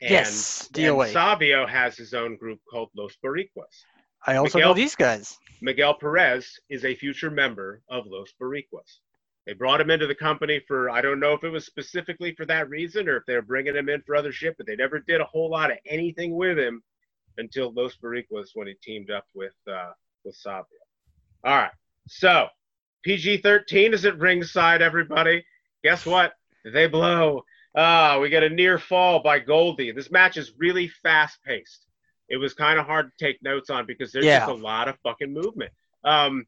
And, 0.00 0.10
Yes, 0.10 0.70
and 0.74 1.12
Savio 1.12 1.66
has 1.66 1.96
his 1.96 2.14
own 2.14 2.36
group 2.36 2.60
called 2.70 2.88
Los 2.96 3.14
Boricuas. 3.22 3.84
I 4.26 4.36
also 4.36 4.58
Miguel- 4.58 4.70
know 4.70 4.74
these 4.74 4.94
guys. 4.94 5.38
Miguel 5.60 5.94
Perez 5.94 6.58
is 6.68 6.84
a 6.84 6.94
future 6.94 7.30
member 7.30 7.82
of 7.88 8.06
Los 8.06 8.32
Boricuas. 8.40 8.98
They 9.46 9.52
brought 9.52 9.80
him 9.80 9.90
into 9.90 10.06
the 10.06 10.14
company 10.14 10.60
for, 10.66 10.90
I 10.90 11.00
don't 11.00 11.20
know 11.20 11.34
if 11.34 11.44
it 11.44 11.50
was 11.50 11.66
specifically 11.66 12.34
for 12.34 12.46
that 12.46 12.68
reason 12.68 13.08
or 13.08 13.16
if 13.18 13.26
they 13.26 13.34
were 13.34 13.42
bringing 13.42 13.76
him 13.76 13.88
in 13.88 14.02
for 14.02 14.16
other 14.16 14.32
shit, 14.32 14.56
but 14.56 14.66
they 14.66 14.76
never 14.76 15.00
did 15.00 15.20
a 15.20 15.24
whole 15.24 15.50
lot 15.50 15.70
of 15.70 15.78
anything 15.86 16.34
with 16.34 16.58
him 16.58 16.82
until 17.36 17.72
Los 17.72 17.96
Boricuas 17.96 18.50
when 18.54 18.66
he 18.66 18.74
teamed 18.82 19.10
up 19.10 19.26
with, 19.34 19.54
uh, 19.70 19.92
with 20.24 20.34
Savio. 20.34 20.64
All 21.44 21.56
right. 21.56 21.72
So 22.08 22.48
PG 23.02 23.38
13 23.38 23.92
is 23.92 24.04
at 24.06 24.18
ringside, 24.18 24.80
everybody. 24.80 25.44
Guess 25.82 26.06
what? 26.06 26.32
They 26.64 26.86
blow. 26.86 27.44
Ah, 27.76 28.18
we 28.18 28.30
get 28.30 28.42
a 28.42 28.48
near 28.48 28.78
fall 28.78 29.20
by 29.22 29.38
Goldie. 29.40 29.92
This 29.92 30.10
match 30.10 30.36
is 30.36 30.52
really 30.58 30.88
fast 31.02 31.38
paced. 31.44 31.86
It 32.34 32.38
was 32.38 32.52
kind 32.52 32.80
of 32.80 32.86
hard 32.86 33.12
to 33.16 33.24
take 33.24 33.40
notes 33.44 33.70
on 33.70 33.86
because 33.86 34.10
there's 34.10 34.24
Yeah. 34.24 34.40
just 34.40 34.50
a 34.50 34.54
lot 34.54 34.88
of 34.88 34.98
fucking 35.04 35.32
movement. 35.32 35.72
Um, 36.02 36.46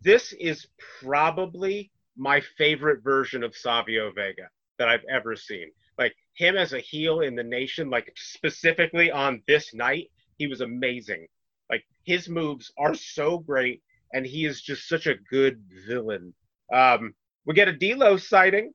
this 0.00 0.32
is 0.32 0.66
probably 1.02 1.90
my 2.16 2.40
favorite 2.56 3.02
version 3.02 3.42
of 3.44 3.54
Savio 3.54 4.10
Vega 4.10 4.48
that 4.78 4.88
I've 4.88 5.04
ever 5.04 5.36
seen. 5.36 5.70
Like 5.98 6.16
him 6.32 6.56
as 6.56 6.72
a 6.72 6.80
heel 6.80 7.20
in 7.20 7.34
the 7.34 7.44
nation, 7.44 7.90
like 7.90 8.10
specifically 8.16 9.10
on 9.10 9.42
this 9.46 9.74
night, 9.74 10.10
he 10.38 10.46
was 10.46 10.62
amazing. 10.62 11.26
Like 11.68 11.84
his 12.04 12.26
moves 12.30 12.72
are 12.78 12.94
so 12.94 13.38
great, 13.38 13.82
and 14.14 14.24
he 14.24 14.46
is 14.46 14.62
just 14.62 14.88
such 14.88 15.06
a 15.06 15.16
good 15.30 15.62
villain. 15.86 16.32
Um, 16.72 17.14
we 17.44 17.52
get 17.52 17.68
a 17.68 17.72
Delos 17.76 18.26
sighting. 18.26 18.72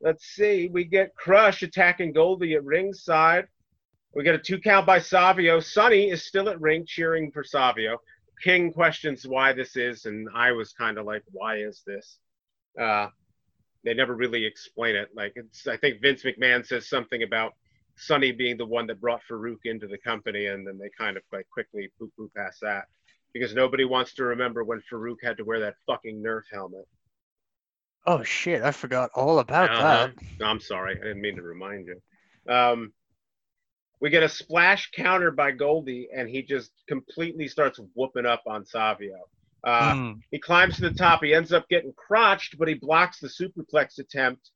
Let's 0.00 0.24
see. 0.24 0.68
We 0.68 0.84
get 0.84 1.16
Crush 1.16 1.62
attacking 1.64 2.12
Goldie 2.12 2.54
at 2.54 2.64
ringside. 2.64 3.48
We 4.14 4.22
get 4.22 4.34
a 4.34 4.38
two 4.38 4.60
count 4.60 4.86
by 4.86 5.00
Savio. 5.00 5.60
Sonny 5.60 6.10
is 6.10 6.24
still 6.24 6.48
at 6.48 6.60
ring 6.60 6.84
cheering 6.86 7.30
for 7.32 7.42
Savio. 7.42 7.98
King 8.42 8.72
questions 8.72 9.26
why 9.26 9.52
this 9.52 9.76
is, 9.76 10.06
and 10.06 10.28
I 10.34 10.52
was 10.52 10.72
kind 10.72 10.98
of 10.98 11.06
like, 11.06 11.22
why 11.32 11.56
is 11.58 11.82
this? 11.86 12.18
Uh, 12.80 13.08
they 13.84 13.94
never 13.94 14.14
really 14.14 14.44
explain 14.44 14.96
it. 14.96 15.08
Like 15.14 15.32
it's, 15.36 15.66
I 15.66 15.76
think 15.76 16.00
Vince 16.00 16.22
McMahon 16.22 16.66
says 16.66 16.88
something 16.88 17.22
about 17.22 17.54
Sonny 17.96 18.32
being 18.32 18.56
the 18.56 18.66
one 18.66 18.86
that 18.88 19.00
brought 19.00 19.20
Farouk 19.30 19.58
into 19.64 19.86
the 19.86 19.98
company, 19.98 20.46
and 20.46 20.66
then 20.66 20.78
they 20.78 20.90
kind 20.98 21.16
of 21.16 21.22
like 21.32 21.48
quickly 21.50 21.90
poo 21.98 22.10
poo 22.16 22.30
past 22.36 22.58
that 22.62 22.84
because 23.32 23.54
nobody 23.54 23.84
wants 23.84 24.14
to 24.14 24.24
remember 24.24 24.64
when 24.64 24.80
Farouk 24.90 25.16
had 25.22 25.36
to 25.38 25.44
wear 25.44 25.60
that 25.60 25.74
fucking 25.86 26.22
Nerf 26.22 26.42
helmet. 26.52 26.86
Oh 28.06 28.22
shit, 28.22 28.62
I 28.62 28.70
forgot 28.72 29.10
all 29.14 29.38
about 29.38 29.70
Uh-huh. 29.70 29.82
that. 29.82 30.14
No, 30.40 30.46
I'm 30.46 30.60
sorry, 30.60 30.98
I 31.00 31.02
didn't 31.04 31.20
mean 31.22 31.36
to 31.36 31.42
remind 31.42 31.86
you. 31.86 32.52
Um, 32.52 32.92
we 34.04 34.10
get 34.10 34.22
a 34.22 34.28
splash 34.28 34.90
counter 34.90 35.30
by 35.30 35.50
Goldie, 35.50 36.10
and 36.14 36.28
he 36.28 36.42
just 36.42 36.72
completely 36.86 37.48
starts 37.48 37.80
whooping 37.94 38.26
up 38.26 38.42
on 38.46 38.66
Savio. 38.66 39.16
Uh, 39.66 39.94
Mm. 39.94 40.20
He 40.30 40.38
climbs 40.38 40.76
to 40.76 40.82
the 40.82 40.94
top. 40.94 41.24
He 41.24 41.32
ends 41.32 41.54
up 41.54 41.66
getting 41.70 41.94
crotched, 41.94 42.58
but 42.58 42.68
he 42.68 42.74
blocks 42.74 43.18
the 43.18 43.28
superplex 43.28 43.98
attempt. 43.98 44.50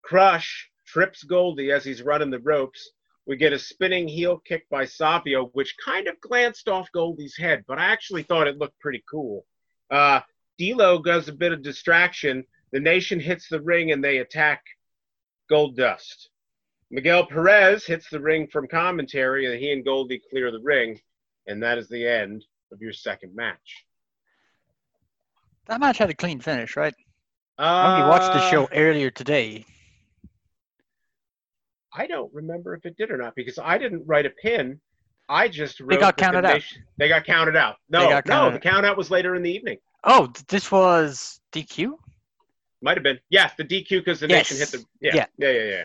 Crush 0.00 0.70
trips 0.86 1.24
Goldie 1.24 1.72
as 1.72 1.84
he's 1.84 2.00
running 2.00 2.30
the 2.30 2.38
ropes. 2.38 2.92
We 3.26 3.36
get 3.36 3.52
a 3.52 3.58
spinning 3.58 4.08
heel 4.08 4.38
kick 4.38 4.66
by 4.70 4.86
Savio, 4.86 5.48
which 5.48 5.76
kind 5.84 6.08
of 6.08 6.18
glanced 6.22 6.66
off 6.66 6.88
Goldie's 6.94 7.36
head, 7.36 7.64
but 7.68 7.78
I 7.78 7.92
actually 7.92 8.22
thought 8.22 8.48
it 8.48 8.56
looked 8.56 8.80
pretty 8.80 9.04
cool. 9.10 9.44
Uh, 9.90 10.22
D'Lo 10.58 11.02
does 11.02 11.28
a 11.28 11.34
bit 11.34 11.52
of 11.52 11.60
distraction. 11.60 12.46
The 12.72 12.80
Nation 12.80 13.20
hits 13.20 13.46
the 13.46 13.60
ring 13.60 13.92
and 13.92 14.02
they 14.02 14.18
attack 14.20 14.62
Goldust. 15.52 16.28
Miguel 16.90 17.26
Perez 17.26 17.84
hits 17.84 18.08
the 18.10 18.20
ring 18.20 18.46
from 18.48 18.66
commentary, 18.66 19.46
and 19.46 19.58
he 19.60 19.72
and 19.72 19.84
Goldie 19.84 20.20
clear 20.30 20.50
the 20.50 20.60
ring, 20.60 21.00
and 21.46 21.62
that 21.62 21.78
is 21.78 21.88
the 21.88 22.06
end 22.06 22.44
of 22.72 22.80
your 22.80 22.92
second 22.92 23.34
match. 23.34 23.84
That 25.66 25.80
match 25.80 25.98
had 25.98 26.10
a 26.10 26.14
clean 26.14 26.40
finish, 26.40 26.76
right? 26.76 26.94
I 27.58 27.94
only 27.98 28.08
watched 28.08 28.32
the 28.32 28.40
Uh, 28.40 28.50
show 28.50 28.68
earlier 28.72 29.10
today. 29.10 29.64
I 31.92 32.06
don't 32.06 32.32
remember 32.32 32.74
if 32.74 32.86
it 32.86 32.96
did 32.96 33.10
or 33.10 33.16
not 33.16 33.34
because 33.34 33.58
I 33.58 33.76
didn't 33.78 34.04
write 34.06 34.26
a 34.26 34.30
pin. 34.30 34.80
I 35.28 35.46
just 35.48 35.78
wrote. 35.80 36.00
got 36.00 36.16
the 36.16 36.22
counted 36.22 36.44
out. 36.44 36.62
They 36.96 37.08
got 37.08 37.24
counted 37.24 37.56
out. 37.56 37.76
No, 37.88 38.08
got 38.08 38.26
no, 38.26 38.32
counted 38.32 38.54
the 38.56 38.60
count 38.60 38.86
out 38.86 38.96
was 38.96 39.10
later 39.10 39.34
in 39.36 39.42
the 39.42 39.50
evening. 39.50 39.78
Oh, 40.02 40.32
this 40.48 40.72
was 40.72 41.40
DQ. 41.52 41.98
Might 42.82 42.96
have 42.96 43.04
been. 43.04 43.20
Yes, 43.28 43.52
the 43.56 43.64
DQ 43.64 43.88
because 44.00 44.20
the 44.20 44.28
nation 44.28 44.56
hit 44.56 44.70
the. 44.70 44.84
Yeah, 45.00 45.14
Yeah. 45.14 45.26
yeah, 45.38 45.50
yeah, 45.50 45.62
yeah. 45.62 45.84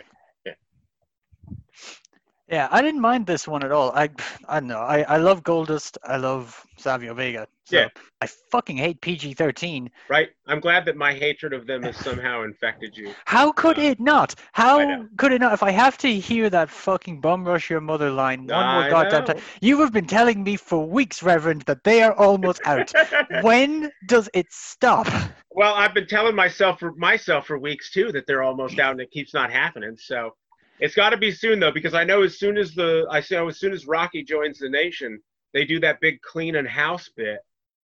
Yeah, 2.48 2.68
I 2.70 2.82
didn't 2.84 3.02
mind 3.02 3.26
this 3.26 3.48
one 3.48 3.64
at 3.64 3.72
all. 3.72 3.92
I 3.94 4.10
I 4.48 4.60
don't 4.60 4.68
know. 4.68 4.80
I, 4.80 5.02
I 5.02 5.18
love 5.18 5.44
Goldust. 5.44 5.98
I 6.04 6.18
love 6.18 6.66
Savio 6.78 7.14
Vega. 7.14 7.48
So 7.64 7.78
Yeah. 7.78 7.88
I 8.22 8.28
fucking 8.52 8.78
hate 8.78 9.02
PG 9.02 9.34
thirteen. 9.34 9.90
Right. 10.10 10.30
I'm 10.48 10.60
glad 10.60 10.86
that 10.86 10.96
my 10.96 11.14
hatred 11.14 11.54
of 11.54 11.66
them 11.66 11.82
has 11.84 11.98
somehow 11.98 12.44
infected 12.44 12.96
you. 12.96 13.14
How 13.26 13.52
could 13.52 13.80
Uh, 13.80 13.84
it 13.84 14.00
not? 14.00 14.36
How 14.54 15.06
could 15.18 15.32
it 15.34 15.42
not? 15.42 15.54
If 15.54 15.64
I 15.64 15.72
have 15.72 15.98
to 16.00 16.08
hear 16.20 16.50
that 16.52 16.70
fucking 16.70 17.20
bum 17.22 17.44
rush 17.46 17.70
your 17.70 17.82
mother 17.82 18.12
line 18.12 18.42
one 18.46 18.50
more 18.50 18.84
I 18.84 18.90
goddamn 18.92 19.22
know. 19.22 19.34
time, 19.34 19.42
you 19.62 19.80
have 19.82 19.92
been 19.92 20.06
telling 20.06 20.44
me 20.44 20.56
for 20.56 20.86
weeks, 20.88 21.24
Reverend, 21.24 21.64
that 21.64 21.84
they 21.84 22.04
are 22.04 22.14
almost 22.14 22.62
out. 22.66 22.94
when 23.42 23.92
does 24.08 24.30
it 24.36 24.46
stop? 24.52 25.08
well, 25.50 25.74
I've 25.74 25.94
been 25.96 26.08
telling 26.08 26.36
myself 26.36 26.80
for 26.80 26.94
myself 26.94 27.48
for 27.48 27.58
weeks 27.58 27.90
too 27.92 28.12
that 28.12 28.28
they're 28.28 28.44
almost 28.44 28.78
out, 28.78 28.92
and 28.92 29.02
it 29.02 29.10
keeps 29.10 29.34
not 29.34 29.52
happening. 29.52 29.98
So 29.98 30.36
it's 30.80 30.96
got 30.96 31.12
to 31.12 31.18
be 31.18 31.32
soon 31.32 31.60
though, 31.60 31.72
because 31.72 31.94
I 31.94 32.04
know 32.04 32.24
as 32.24 32.40
soon 32.40 32.58
as 32.58 32.74
the 32.74 33.06
I 33.10 33.24
know 33.32 33.48
as 33.48 33.60
soon 33.60 33.74
as 33.74 33.88
Rocky 33.88 34.24
joins 34.24 34.60
the 34.60 34.70
nation, 34.70 35.20
they 35.54 35.66
do 35.66 35.80
that 35.82 36.02
big 36.02 36.22
clean 36.22 36.56
and 36.56 36.68
house 36.68 37.10
bit, 37.16 37.40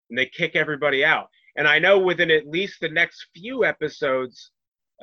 and 0.09 0.19
they 0.19 0.27
kick 0.27 0.57
everybody 0.57 1.05
out. 1.05 1.29
And 1.57 1.67
I 1.69 1.79
know 1.79 1.99
within 1.99 2.31
at 2.31 2.47
least 2.47 2.81
the 2.81 2.89
next 2.89 3.27
few 3.35 3.65
episodes, 3.65 4.51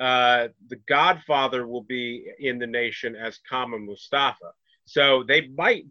uh, 0.00 0.48
the 0.68 0.80
Godfather 0.88 1.66
will 1.66 1.82
be 1.82 2.24
in 2.38 2.58
the 2.58 2.66
nation 2.66 3.16
as 3.16 3.38
Kama 3.48 3.78
Mustafa. 3.78 4.52
So 4.84 5.24
they 5.26 5.48
might 5.48 5.84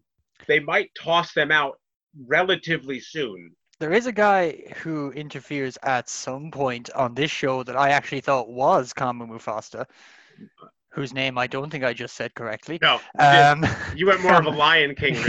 they 0.48 0.60
might 0.60 0.92
toss 0.96 1.34
them 1.34 1.52
out 1.52 1.80
relatively 2.26 3.00
soon. 3.00 3.52
There 3.80 3.94
is 3.94 4.08
a 4.08 4.12
guy 4.12 4.74
who 4.78 5.12
interferes 5.12 5.78
at 5.84 6.10
some 6.10 6.50
point 6.50 6.90
on 6.96 7.14
this 7.14 7.30
show 7.30 7.62
that 7.64 7.76
I 7.76 7.90
actually 7.90 8.22
thought 8.22 8.50
was 8.50 8.92
Kama 8.92 9.28
Mufasa, 9.28 9.86
whose 10.98 11.14
name 11.14 11.38
I 11.38 11.46
don't 11.48 11.70
think 11.70 11.84
I 11.84 11.94
just 11.94 12.16
said 12.16 12.34
correctly. 12.34 12.80
No, 12.82 13.00
you, 13.20 13.26
Um, 13.26 13.66
you 13.96 14.08
went 14.08 14.22
more 14.22 14.34
of 14.36 14.46
a 14.48 14.50
Lion 14.50 14.96
King. 14.96 15.14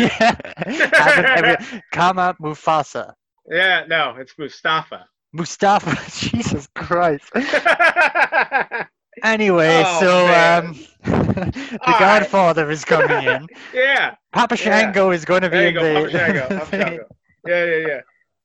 Haven't 0.65 1.83
Kama 1.93 2.35
Mufasa. 2.41 3.13
Yeah, 3.51 3.85
no, 3.87 4.17
it's 4.19 4.33
Mustafa. 4.39 5.07
Mustafa, 5.33 5.95
Jesus 6.11 6.67
Christ. 6.75 7.31
Anyway, 9.25 9.83
Oh, 9.85 10.01
so 10.01 10.27
um, 10.29 10.75
the 11.03 11.79
All 11.83 11.93
right. 11.93 11.99
Godfather 11.99 12.71
is 12.71 12.85
coming 12.85 13.27
in. 13.27 13.49
yeah, 13.75 14.15
Papa 14.33 14.55
Yeah. 14.57 14.63
Shango 14.65 15.11
is 15.11 15.25
going 15.25 15.43
to 15.43 15.51
be 15.51 15.67
in 15.67 15.75
go. 15.75 15.83
the. 15.83 16.01
Papa 16.01 16.11
Shango, 16.13 16.49
Papa 16.61 16.77
Shango. 16.77 17.05
Yeah, 17.45 17.65
yeah, 17.65 17.87
yeah. 17.89 18.01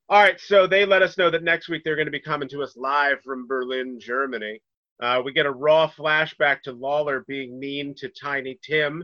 All 0.09 0.19
right, 0.23 0.39
so 0.39 0.65
they 0.65 0.83
let 0.83 1.03
us 1.03 1.15
know 1.15 1.29
that 1.29 1.43
next 1.43 1.69
week 1.69 1.83
they're 1.85 1.95
going 1.95 2.07
to 2.07 2.11
be 2.11 2.19
coming 2.19 2.49
to 2.49 2.63
us 2.63 2.75
live 2.75 3.21
from 3.23 3.45
Berlin, 3.45 3.99
Germany. 3.99 4.61
Uh, 5.01 5.21
we 5.23 5.33
get 5.33 5.45
a 5.45 5.51
raw 5.51 5.89
flashback 5.89 6.61
to 6.61 6.71
Lawler 6.71 7.25
being 7.27 7.59
mean 7.59 7.93
to 7.97 8.09
Tiny 8.09 8.59
Tim, 8.63 9.03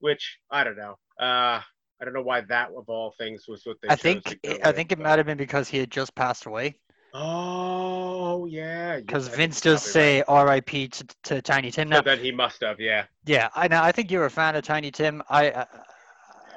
which 0.00 0.38
I 0.50 0.64
don't 0.64 0.76
know. 0.76 0.96
Uh, 1.20 1.60
I 2.00 2.04
don't 2.04 2.12
know 2.14 2.22
why 2.22 2.40
that 2.42 2.70
of 2.76 2.88
all 2.88 3.14
things 3.18 3.44
was 3.48 3.62
what 3.64 3.76
they. 3.82 3.88
I 3.88 3.96
think 3.96 4.38
I 4.44 4.66
with, 4.66 4.76
think 4.76 4.92
it 4.92 4.98
but- 4.98 5.04
might 5.04 5.18
have 5.18 5.26
been 5.26 5.38
because 5.38 5.68
he 5.68 5.78
had 5.78 5.90
just 5.90 6.14
passed 6.14 6.46
away. 6.46 6.74
Oh 7.16 8.46
yeah. 8.46 8.96
Because 8.98 9.26
you're- 9.28 9.36
Vince 9.36 9.60
does 9.60 9.82
say 9.82 10.16
right. 10.18 10.24
R.I.P. 10.28 10.88
To, 10.88 11.06
to 11.24 11.42
Tiny 11.42 11.70
Tim. 11.70 11.92
So 11.92 12.00
then 12.02 12.18
he 12.18 12.32
must 12.32 12.60
have, 12.62 12.80
yeah. 12.80 13.04
yeah, 13.24 13.48
I 13.54 13.68
know. 13.68 13.80
I 13.80 13.92
think 13.92 14.10
you're 14.10 14.24
a 14.24 14.30
fan 14.30 14.56
of 14.56 14.64
Tiny 14.64 14.90
Tim. 14.90 15.22
I, 15.30 15.50
I 15.52 15.66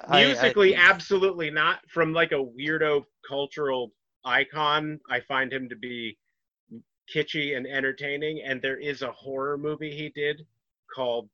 I- 0.09 0.25
Musically, 0.25 0.75
I, 0.75 0.79
absolutely 0.81 1.51
not. 1.51 1.79
From 1.89 2.11
like 2.11 2.31
a 2.31 2.43
weirdo 2.43 3.03
cultural 3.27 3.91
icon, 4.25 4.99
I 5.09 5.19
find 5.19 5.53
him 5.53 5.69
to 5.69 5.75
be 5.75 6.17
kitschy 7.13 7.55
and 7.57 7.65
entertaining. 7.67 8.41
And 8.43 8.61
there 8.61 8.77
is 8.77 9.01
a 9.01 9.11
horror 9.11 9.57
movie 9.57 9.95
he 9.95 10.09
did 10.09 10.45
called 10.93 11.29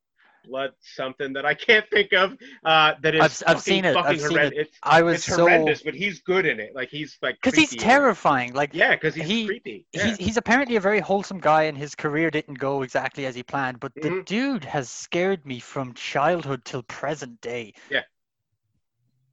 Blood 0.46 0.72
something 0.82 1.32
that 1.34 1.46
I 1.46 1.54
can't 1.54 1.90
think 1.90 2.12
of. 2.12 2.38
Uh, 2.66 2.96
that 3.02 3.16
is 3.16 3.22
I've- 3.22 3.46
I've 3.48 3.62
seen 3.62 3.86
it, 3.86 3.94
fucking 3.94 4.12
I've 4.12 4.22
seen 4.22 4.38
it. 4.38 4.54
It's, 4.54 4.78
I 4.84 5.02
was 5.02 5.16
it's 5.16 5.26
so 5.26 5.44
horrendous, 5.44 5.84
but 5.84 5.94
he's 5.94 6.20
good 6.20 6.46
in 6.46 6.60
it. 6.60 6.76
Like 6.76 6.90
he's 6.90 7.18
like 7.22 7.36
because 7.42 7.58
he's 7.58 7.74
terrifying. 7.82 8.54
Like 8.54 8.72
Yeah, 8.74 8.92
because 8.96 9.16
he's 9.16 9.26
he- 9.26 9.46
creepy. 9.46 9.86
Yeah. 9.94 10.04
he's 10.08 10.18
he's 10.18 10.38
apparently 10.38 10.76
a 10.76 10.82
very 10.82 11.00
wholesome 11.00 11.40
guy, 11.40 11.64
and 11.64 11.78
his 11.78 11.96
career 11.96 12.30
didn't 12.30 12.56
go 12.56 12.82
exactly 12.82 13.26
as 13.26 13.36
he 13.36 13.44
planned. 13.44 13.80
But 13.80 13.94
the 13.96 14.10
Mhm. 14.10 14.26
dude 14.26 14.66
has 14.66 14.90
scared 14.90 15.46
me 15.46 15.60
from 15.62 15.94
childhood 15.94 16.66
till 16.66 16.84
present 16.84 17.40
day. 17.40 17.74
Yeah 17.90 18.02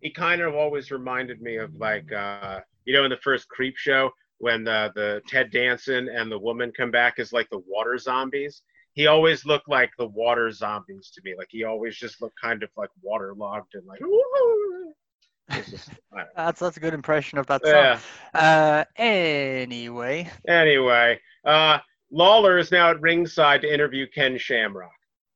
he 0.00 0.11
kind 0.11 0.40
of 0.40 0.55
always 0.55 0.90
reminded 0.90 1.42
me 1.42 1.57
of 1.57 1.74
like 1.76 2.11
uh 2.12 2.61
you 2.85 2.94
know 2.94 3.05
in 3.05 3.11
the 3.11 3.16
first 3.18 3.48
creep 3.48 3.76
show 3.76 4.11
when 4.40 4.64
the 4.64 4.90
the 4.94 5.22
ted 5.29 5.50
danson 5.50 6.09
and 6.09 6.31
the 6.31 6.38
woman 6.38 6.72
come 6.76 6.90
back 6.90 7.18
as 7.18 7.33
like 7.33 7.48
the 7.50 7.62
water 7.66 7.96
zombies 7.96 8.62
he 8.92 9.07
always 9.07 9.46
looked 9.46 9.68
like 9.68 9.90
the 9.98 10.07
water 10.07 10.50
zombies 10.50 11.11
to 11.14 11.20
me. 11.24 11.35
Like 11.37 11.48
he 11.50 11.64
always 11.64 11.96
just 11.96 12.20
looked 12.20 12.40
kind 12.40 12.62
of 12.62 12.70
like 12.76 12.90
waterlogged 13.03 13.74
and 13.74 13.87
like 13.87 14.00
just- 15.70 15.90
I 16.12 16.16
don't 16.18 16.26
know. 16.26 16.31
That's 16.37 16.61
that's 16.61 16.76
a 16.76 16.81
good 16.81 16.94
impression 16.94 17.38
of 17.38 17.46
that 17.46 17.62
song. 17.64 17.72
yeah 17.74 17.98
Uh, 18.35 18.85
anyway, 18.96 20.31
anyway 20.46 21.21
uh 21.44 21.79
lawler 22.10 22.58
is 22.58 22.71
now 22.71 22.90
at 22.90 23.00
ringside 23.00 23.62
to 23.62 23.73
interview 23.73 24.06
ken 24.08 24.37
shamrock. 24.38 24.90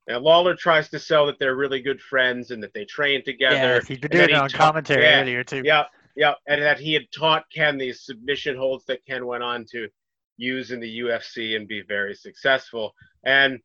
Now 0.08 0.18
lawler 0.18 0.54
tries 0.54 0.88
to 0.90 0.98
sell 0.98 1.26
that 1.26 1.38
they're 1.38 1.56
really 1.56 1.80
good 1.80 2.00
friends 2.00 2.50
and 2.50 2.62
that 2.62 2.74
they 2.74 2.84
train 2.84 3.24
together. 3.24 3.56
Yeah, 3.56 3.80
he's 3.86 3.98
been 3.98 4.10
doing 4.10 4.30
it 4.30 4.34
on 4.34 4.48
ta- 4.48 4.58
commentary 4.58 5.04
yeah, 5.04 5.20
earlier 5.20 5.44
too. 5.44 5.62
Yeah, 5.64 5.84
yeah, 6.16 6.34
and 6.46 6.62
that 6.62 6.78
he 6.78 6.92
had 6.92 7.10
taught 7.12 7.44
Ken 7.54 7.78
these 7.78 8.04
submission 8.04 8.56
holds 8.56 8.84
that 8.86 9.04
Ken 9.06 9.26
went 9.26 9.42
on 9.42 9.64
to 9.72 9.88
use 10.36 10.70
in 10.70 10.80
the 10.80 10.98
UFC 11.00 11.56
and 11.56 11.68
be 11.68 11.82
very 11.82 12.14
successful. 12.14 12.94
And 13.24 13.58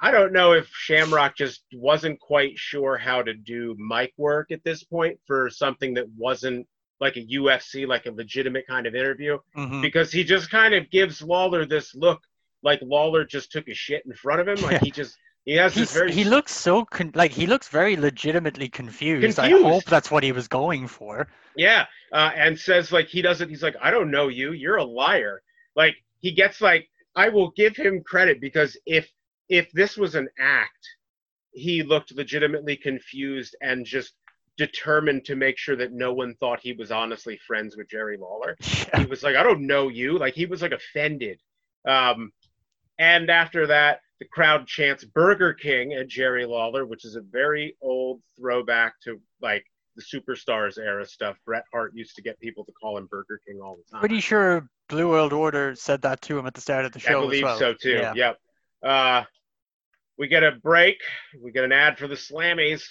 I 0.00 0.10
don't 0.10 0.32
know 0.32 0.52
if 0.52 0.68
Shamrock 0.68 1.36
just 1.36 1.64
wasn't 1.72 2.20
quite 2.20 2.56
sure 2.56 2.96
how 2.96 3.22
to 3.22 3.34
do 3.34 3.74
mic 3.78 4.12
work 4.16 4.50
at 4.52 4.62
this 4.64 4.84
point 4.84 5.18
for 5.26 5.50
something 5.50 5.94
that 5.94 6.06
wasn't 6.16 6.66
like 7.00 7.16
a 7.16 7.26
UFC, 7.26 7.84
like 7.86 8.06
a 8.06 8.12
legitimate 8.12 8.64
kind 8.68 8.86
of 8.86 8.94
interview, 8.94 9.38
Mhm. 9.56 9.82
because 9.82 10.12
he 10.12 10.22
just 10.22 10.50
kind 10.50 10.72
of 10.72 10.88
gives 10.90 11.20
Lawler 11.20 11.64
this 11.66 11.94
look 11.96 12.22
like 12.62 12.78
Lawler 12.82 13.24
just 13.24 13.50
took 13.50 13.66
a 13.68 13.74
shit 13.74 14.04
in 14.06 14.12
front 14.14 14.40
of 14.40 14.46
him. 14.46 14.62
Like 14.62 14.72
Yeah. 14.72 14.84
he 14.84 14.90
just 14.92 15.16
he 15.44 15.54
has 15.54 15.74
this 15.74 15.92
very 15.92 16.12
he 16.12 16.24
looks 16.24 16.54
so 16.54 16.84
con- 16.84 17.12
like 17.14 17.32
he 17.32 17.46
looks 17.46 17.68
very 17.68 17.96
legitimately 17.96 18.68
confused. 18.68 19.38
I 19.38 19.50
hope 19.50 19.84
that's 19.84 20.10
what 20.10 20.22
he 20.22 20.30
was 20.30 20.46
going 20.46 20.86
for. 20.86 21.26
Yeah, 21.56 21.86
uh, 22.12 22.30
and 22.34 22.58
says 22.58 22.92
like 22.92 23.08
he 23.08 23.22
doesn't. 23.22 23.48
He's 23.48 23.62
like, 23.62 23.76
I 23.82 23.90
don't 23.90 24.10
know 24.10 24.28
you. 24.28 24.52
You're 24.52 24.76
a 24.76 24.84
liar. 24.84 25.42
Like 25.74 25.96
he 26.20 26.32
gets 26.32 26.60
like, 26.60 26.88
I 27.16 27.28
will 27.28 27.50
give 27.56 27.76
him 27.76 28.02
credit 28.04 28.40
because 28.40 28.76
if 28.86 29.10
if 29.48 29.70
this 29.72 29.96
was 29.96 30.14
an 30.14 30.28
act, 30.38 30.88
he 31.52 31.82
looked 31.82 32.14
legitimately 32.14 32.76
confused 32.76 33.56
and 33.60 33.84
just 33.84 34.14
determined 34.56 35.24
to 35.24 35.34
make 35.34 35.58
sure 35.58 35.74
that 35.76 35.92
no 35.92 36.12
one 36.12 36.34
thought 36.38 36.60
he 36.62 36.72
was 36.72 36.92
honestly 36.92 37.38
friends 37.46 37.76
with 37.76 37.88
Jerry 37.88 38.16
Lawler. 38.16 38.56
He 38.96 39.06
was 39.06 39.22
like, 39.22 39.36
I 39.36 39.42
don't 39.42 39.66
know 39.66 39.88
you. 39.88 40.18
Like 40.18 40.34
he 40.34 40.46
was 40.46 40.62
like 40.62 40.72
offended. 40.72 41.40
Um, 41.88 42.30
and 42.98 43.30
after 43.30 43.66
that, 43.68 44.00
the 44.22 44.28
crowd 44.28 44.68
chants 44.68 45.04
Burger 45.04 45.52
King 45.52 45.94
at 45.94 46.06
Jerry 46.06 46.46
Lawler, 46.46 46.86
which 46.86 47.04
is 47.04 47.16
a 47.16 47.20
very 47.20 47.76
old 47.80 48.20
throwback 48.38 48.94
to 49.02 49.20
like 49.40 49.64
the 49.96 50.02
Superstars 50.02 50.78
era 50.78 51.04
stuff. 51.04 51.36
Bret 51.44 51.64
Hart 51.72 51.90
used 51.92 52.14
to 52.14 52.22
get 52.22 52.38
people 52.38 52.64
to 52.64 52.72
call 52.80 52.96
him 52.96 53.06
Burger 53.06 53.40
King 53.44 53.60
all 53.60 53.76
the 53.76 53.82
time. 53.90 53.98
Pretty 53.98 54.20
sure 54.20 54.68
Blue 54.88 55.08
World 55.08 55.32
Order 55.32 55.74
said 55.74 56.02
that 56.02 56.22
to 56.22 56.38
him 56.38 56.46
at 56.46 56.54
the 56.54 56.60
start 56.60 56.84
of 56.84 56.92
the 56.92 57.00
show. 57.00 57.18
I 57.18 57.20
believe 57.20 57.42
well. 57.42 57.58
so 57.58 57.74
too. 57.74 57.94
Yeah. 57.94 58.12
Yep. 58.14 58.38
Uh, 58.84 59.24
we 60.18 60.28
get 60.28 60.44
a 60.44 60.52
break. 60.52 60.98
We 61.42 61.50
get 61.50 61.64
an 61.64 61.72
ad 61.72 61.98
for 61.98 62.06
the 62.06 62.14
Slammies. 62.14 62.84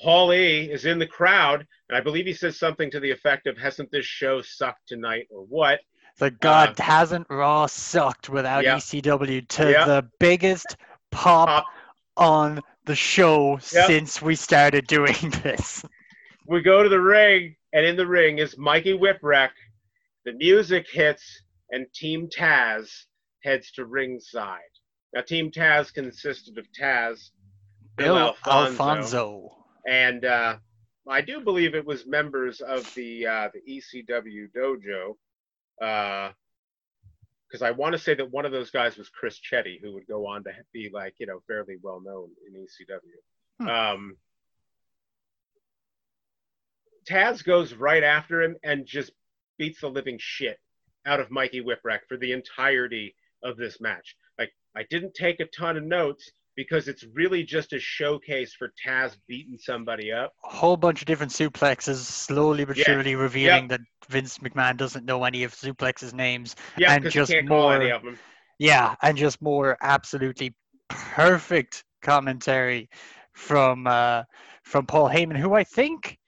Paul 0.00 0.32
E 0.32 0.70
is 0.70 0.84
in 0.84 1.00
the 1.00 1.08
crowd, 1.08 1.66
and 1.88 1.98
I 1.98 2.00
believe 2.00 2.26
he 2.26 2.34
says 2.34 2.56
something 2.56 2.90
to 2.92 3.00
the 3.00 3.10
effect 3.10 3.48
of, 3.48 3.58
"Hasn't 3.58 3.90
this 3.90 4.06
show 4.06 4.42
sucked 4.42 4.86
tonight, 4.86 5.26
or 5.28 5.42
what?" 5.42 5.80
It's 6.12 6.20
like 6.20 6.40
God 6.40 6.78
hasn't 6.78 7.26
Raw 7.30 7.66
sucked 7.66 8.28
without 8.28 8.64
Yeah. 8.64 8.76
ECW 8.76 9.42
to 9.48 9.70
Yeah. 9.70 9.84
the 9.84 10.08
biggest 10.20 10.76
pop, 11.10 11.48
Pop. 11.48 11.66
on 12.16 12.60
the 12.84 12.94
show 12.94 13.58
since 13.58 14.20
we 14.20 14.34
started 14.34 14.86
doing 14.86 15.14
this. 15.42 15.84
We 16.46 16.60
go 16.62 16.82
to 16.82 16.88
the 16.88 17.00
ring, 17.00 17.56
and 17.72 17.86
in 17.86 17.96
the 17.96 18.06
ring 18.06 18.38
is 18.38 18.58
Mikey 18.58 18.92
Whipwreck. 18.98 19.50
The 20.24 20.32
music 20.34 20.86
hits, 20.90 21.42
and 21.70 21.86
Team 21.94 22.28
Taz 22.28 22.90
heads 23.42 23.70
to 23.72 23.86
ringside. 23.86 24.60
Now, 25.14 25.22
Team 25.22 25.50
Taz 25.50 25.92
consisted 25.92 26.58
of 26.58 26.66
Taz, 26.78 27.30
Bill, 27.96 28.14
Bill 28.14 28.18
Alfonso, 28.46 28.50
Alfonso. 28.82 29.56
and 29.88 30.24
uh, 30.24 30.56
I 31.08 31.20
do 31.22 31.40
believe 31.40 31.74
it 31.74 31.84
was 31.86 32.06
members 32.06 32.60
of 32.60 32.92
the 32.94 33.26
uh, 33.26 33.48
the 33.54 33.60
ECW 33.68 34.46
dojo, 34.56 35.16
because 35.78 37.62
I 37.62 37.70
want 37.72 37.92
to 37.92 37.98
say 37.98 38.14
that 38.14 38.30
one 38.30 38.46
of 38.46 38.52
those 38.52 38.70
guys 38.70 38.96
was 38.96 39.08
Chris 39.08 39.38
Chetti, 39.38 39.80
who 39.82 39.94
would 39.94 40.06
go 40.06 40.26
on 40.26 40.44
to 40.44 40.50
be 40.72 40.90
like 40.92 41.14
you 41.18 41.26
know 41.26 41.42
fairly 41.46 41.76
well 41.82 42.00
known 42.00 42.30
in 42.46 42.60
ECW. 42.60 43.60
Hmm. 43.60 43.68
Um, 43.68 44.16
Taz 47.08 47.44
goes 47.44 47.74
right 47.74 48.04
after 48.04 48.42
him 48.42 48.56
and 48.62 48.86
just 48.86 49.12
beats 49.58 49.80
the 49.80 49.88
living 49.88 50.18
shit 50.20 50.58
out 51.04 51.20
of 51.20 51.30
Mikey 51.30 51.62
Whipwreck 51.62 52.00
for 52.08 52.16
the 52.16 52.32
entirety 52.32 53.14
of 53.42 53.56
this 53.56 53.80
match. 53.80 54.16
Like 54.38 54.52
I 54.76 54.84
didn't 54.88 55.14
take 55.14 55.40
a 55.40 55.46
ton 55.46 55.76
of 55.76 55.84
notes 55.84 56.30
because 56.56 56.88
it's 56.88 57.04
really 57.14 57.42
just 57.44 57.72
a 57.72 57.78
showcase 57.78 58.52
for 58.54 58.72
Taz 58.84 59.16
beating 59.26 59.58
somebody 59.58 60.12
up. 60.12 60.32
A 60.44 60.48
whole 60.48 60.76
bunch 60.76 61.00
of 61.02 61.06
different 61.06 61.32
suplexes, 61.32 61.96
slowly 61.96 62.64
but 62.64 62.76
Yeah. 62.76 62.84
surely 62.84 63.14
revealing 63.14 63.68
that 63.68 63.80
Vince 64.08 64.38
McMahon 64.38 64.76
doesn't 64.76 65.04
know 65.04 65.24
any 65.24 65.44
of 65.44 65.54
suplexes' 65.54 66.12
names. 66.12 66.54
Yeah, 66.76 66.92
And 66.94 67.10
just 67.10 67.30
you 67.30 67.36
can't 67.36 67.48
call 67.48 67.70
any 67.72 67.86
more- 67.86 67.94
of 67.94 68.02
them. 68.02 68.18
Yeah, 68.58 68.94
and 69.02 69.16
just 69.16 69.40
more 69.42 69.76
absolutely 69.80 70.54
perfect 70.88 71.84
commentary 72.02 72.88
from 73.32 73.86
uh, 73.86 74.24
from 74.62 74.86
Paul 74.86 75.08
Heyman, 75.08 75.36
who 75.36 75.54
I 75.54 75.64
think 75.64 76.18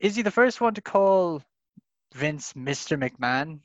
is 0.00 0.16
he 0.16 0.22
the 0.22 0.30
first 0.30 0.60
one 0.60 0.74
to 0.74 0.82
call 0.82 1.42
Vince 2.14 2.52
Mr. 2.54 2.98
McMahon? 2.98 3.60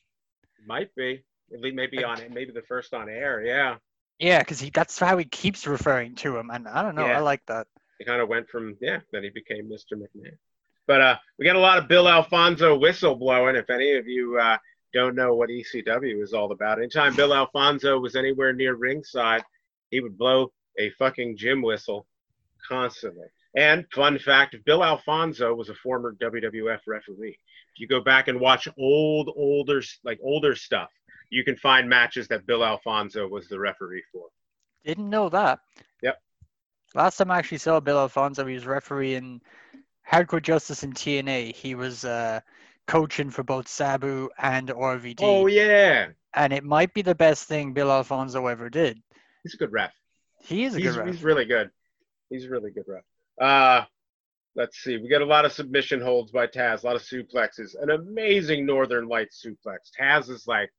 Might 0.66 0.94
be. 0.96 1.24
At 1.54 1.60
least 1.60 1.76
maybe 1.76 2.04
on 2.04 2.22
it. 2.22 2.32
Maybe 2.32 2.52
the 2.52 2.62
first 2.62 2.94
on 2.94 3.10
air. 3.10 3.42
Yeah. 3.44 3.78
Yeah, 4.22 4.40
because 4.40 4.60
he 4.60 4.70
that's 4.70 5.00
how 5.00 5.18
he 5.18 5.26
keeps 5.26 5.66
referring 5.66 6.14
to 6.18 6.38
him, 6.38 6.52
and 6.52 6.68
I 6.68 6.84
don't 6.84 6.94
know, 6.96 7.08
Yeah. 7.08 7.18
I 7.18 7.22
like 7.22 7.44
that. 7.48 7.66
He 7.98 8.06
kind 8.06 8.22
of 8.22 8.30
went 8.30 8.48
from 8.50 8.78
yeah. 8.80 9.00
Then 9.12 9.24
he 9.24 9.30
became 9.30 9.68
Mr. 9.68 9.94
McMahon. 9.94 10.38
But 10.88 11.02
uh, 11.02 11.16
we 11.38 11.46
got 11.46 11.56
a 11.56 11.60
lot 11.60 11.80
of 11.80 11.88
Bill 11.88 12.08
Alfonso 12.08 12.78
whistle 12.78 13.16
blowing. 13.16 13.56
If 13.56 13.70
any 13.70 13.96
of 13.96 14.08
you 14.08 14.40
uh, 14.40 14.58
don't 14.94 15.16
know 15.16 15.34
what 15.34 15.50
ECW 15.50 16.22
is 16.22 16.34
all 16.34 16.52
about, 16.52 16.78
anytime 16.78 17.16
Bill 17.16 17.34
Alfonso 17.34 18.00
was 18.00 18.16
anywhere 18.16 18.54
near 18.54 18.76
ringside, 18.76 19.44
he 19.90 20.00
would 20.02 20.18
blow 20.18 20.52
a 20.80 20.92
fucking 20.92 21.38
gym 21.38 21.62
whistle 21.62 22.06
constantly. 22.68 23.28
And 23.56 23.86
fun 23.94 24.18
fact, 24.20 24.56
Bill 24.66 24.84
Alfonso 24.84 25.54
was 25.54 25.70
a 25.70 25.76
former 25.76 26.16
WWF 26.22 26.80
referee. 26.88 27.38
If 27.74 27.80
you 27.80 27.88
go 27.88 28.02
back 28.02 28.28
and 28.28 28.40
watch 28.40 28.68
old, 28.78 29.32
older, 29.36 29.82
like 30.04 30.20
older 30.24 30.56
stuff, 30.56 30.90
you 31.32 31.44
can 31.44 31.56
find 31.56 31.90
matches 31.90 32.28
that 32.28 32.46
Bill 32.46 32.64
Alfonso 32.64 33.28
was 33.28 33.48
the 33.48 33.58
referee 33.58 34.04
for. 34.12 34.28
Didn't 34.86 35.10
know 35.10 35.30
that. 35.30 35.60
Yep. 36.04 36.22
Last 36.94 37.18
time 37.18 37.32
I 37.32 37.40
actually 37.40 37.58
saw 37.60 37.80
Bill 37.80 37.98
Alfonso, 37.98 38.46
he 38.46 38.54
was 38.54 38.68
refereeing 38.68 39.42
Hardcore 40.10 40.42
Justice 40.42 40.84
in 40.84 40.92
TNA. 40.92 41.56
He 41.56 41.74
was 41.74 42.04
uh, 42.04 42.42
coaching 42.86 43.30
for 43.30 43.44
both 43.44 43.68
Sabu 43.68 44.30
and 44.38 44.68
RVD. 44.68 45.20
Oh 45.22 45.48
yeah, 45.48 46.10
And 46.34 46.52
it 46.52 46.66
might 46.66 46.94
be 46.94 47.02
the 47.02 47.16
best 47.16 47.48
thing 47.48 47.74
Bill 47.74 47.92
Alfonso 47.92 48.46
ever 48.48 48.70
did. 48.70 49.02
he's 49.44 49.54
a 49.54 49.58
good 49.58 49.72
ref. 49.72 49.94
He 50.44 50.66
is 50.66 50.76
a 50.76 50.80
he's, 50.80 50.92
good 50.92 50.98
ref. 50.98 51.08
he's 51.08 51.24
really 51.24 51.46
good. 51.46 51.72
He's 52.30 52.46
a 52.46 52.50
really 52.50 52.72
good 52.72 52.86
ref. 52.88 53.04
Uh, 53.40 53.86
let's 54.56 54.80
see. 54.80 54.98
We 54.98 55.08
got 55.08 55.22
a 55.22 55.26
lot 55.26 55.46
of 55.46 55.54
submission 55.54 56.02
holds 56.02 56.32
by 56.32 56.48
Taz, 56.48 56.84
a 56.84 56.88
lot 56.88 56.98
of 56.98 57.04
suplexes, 57.04 57.82
an 57.82 57.92
amazing 57.92 58.66
Northern 58.66 59.08
Lights 59.08 59.46
suplex. 59.46 59.78
Taz 59.98 60.30
is 60.30 60.46
like, 60.46 60.70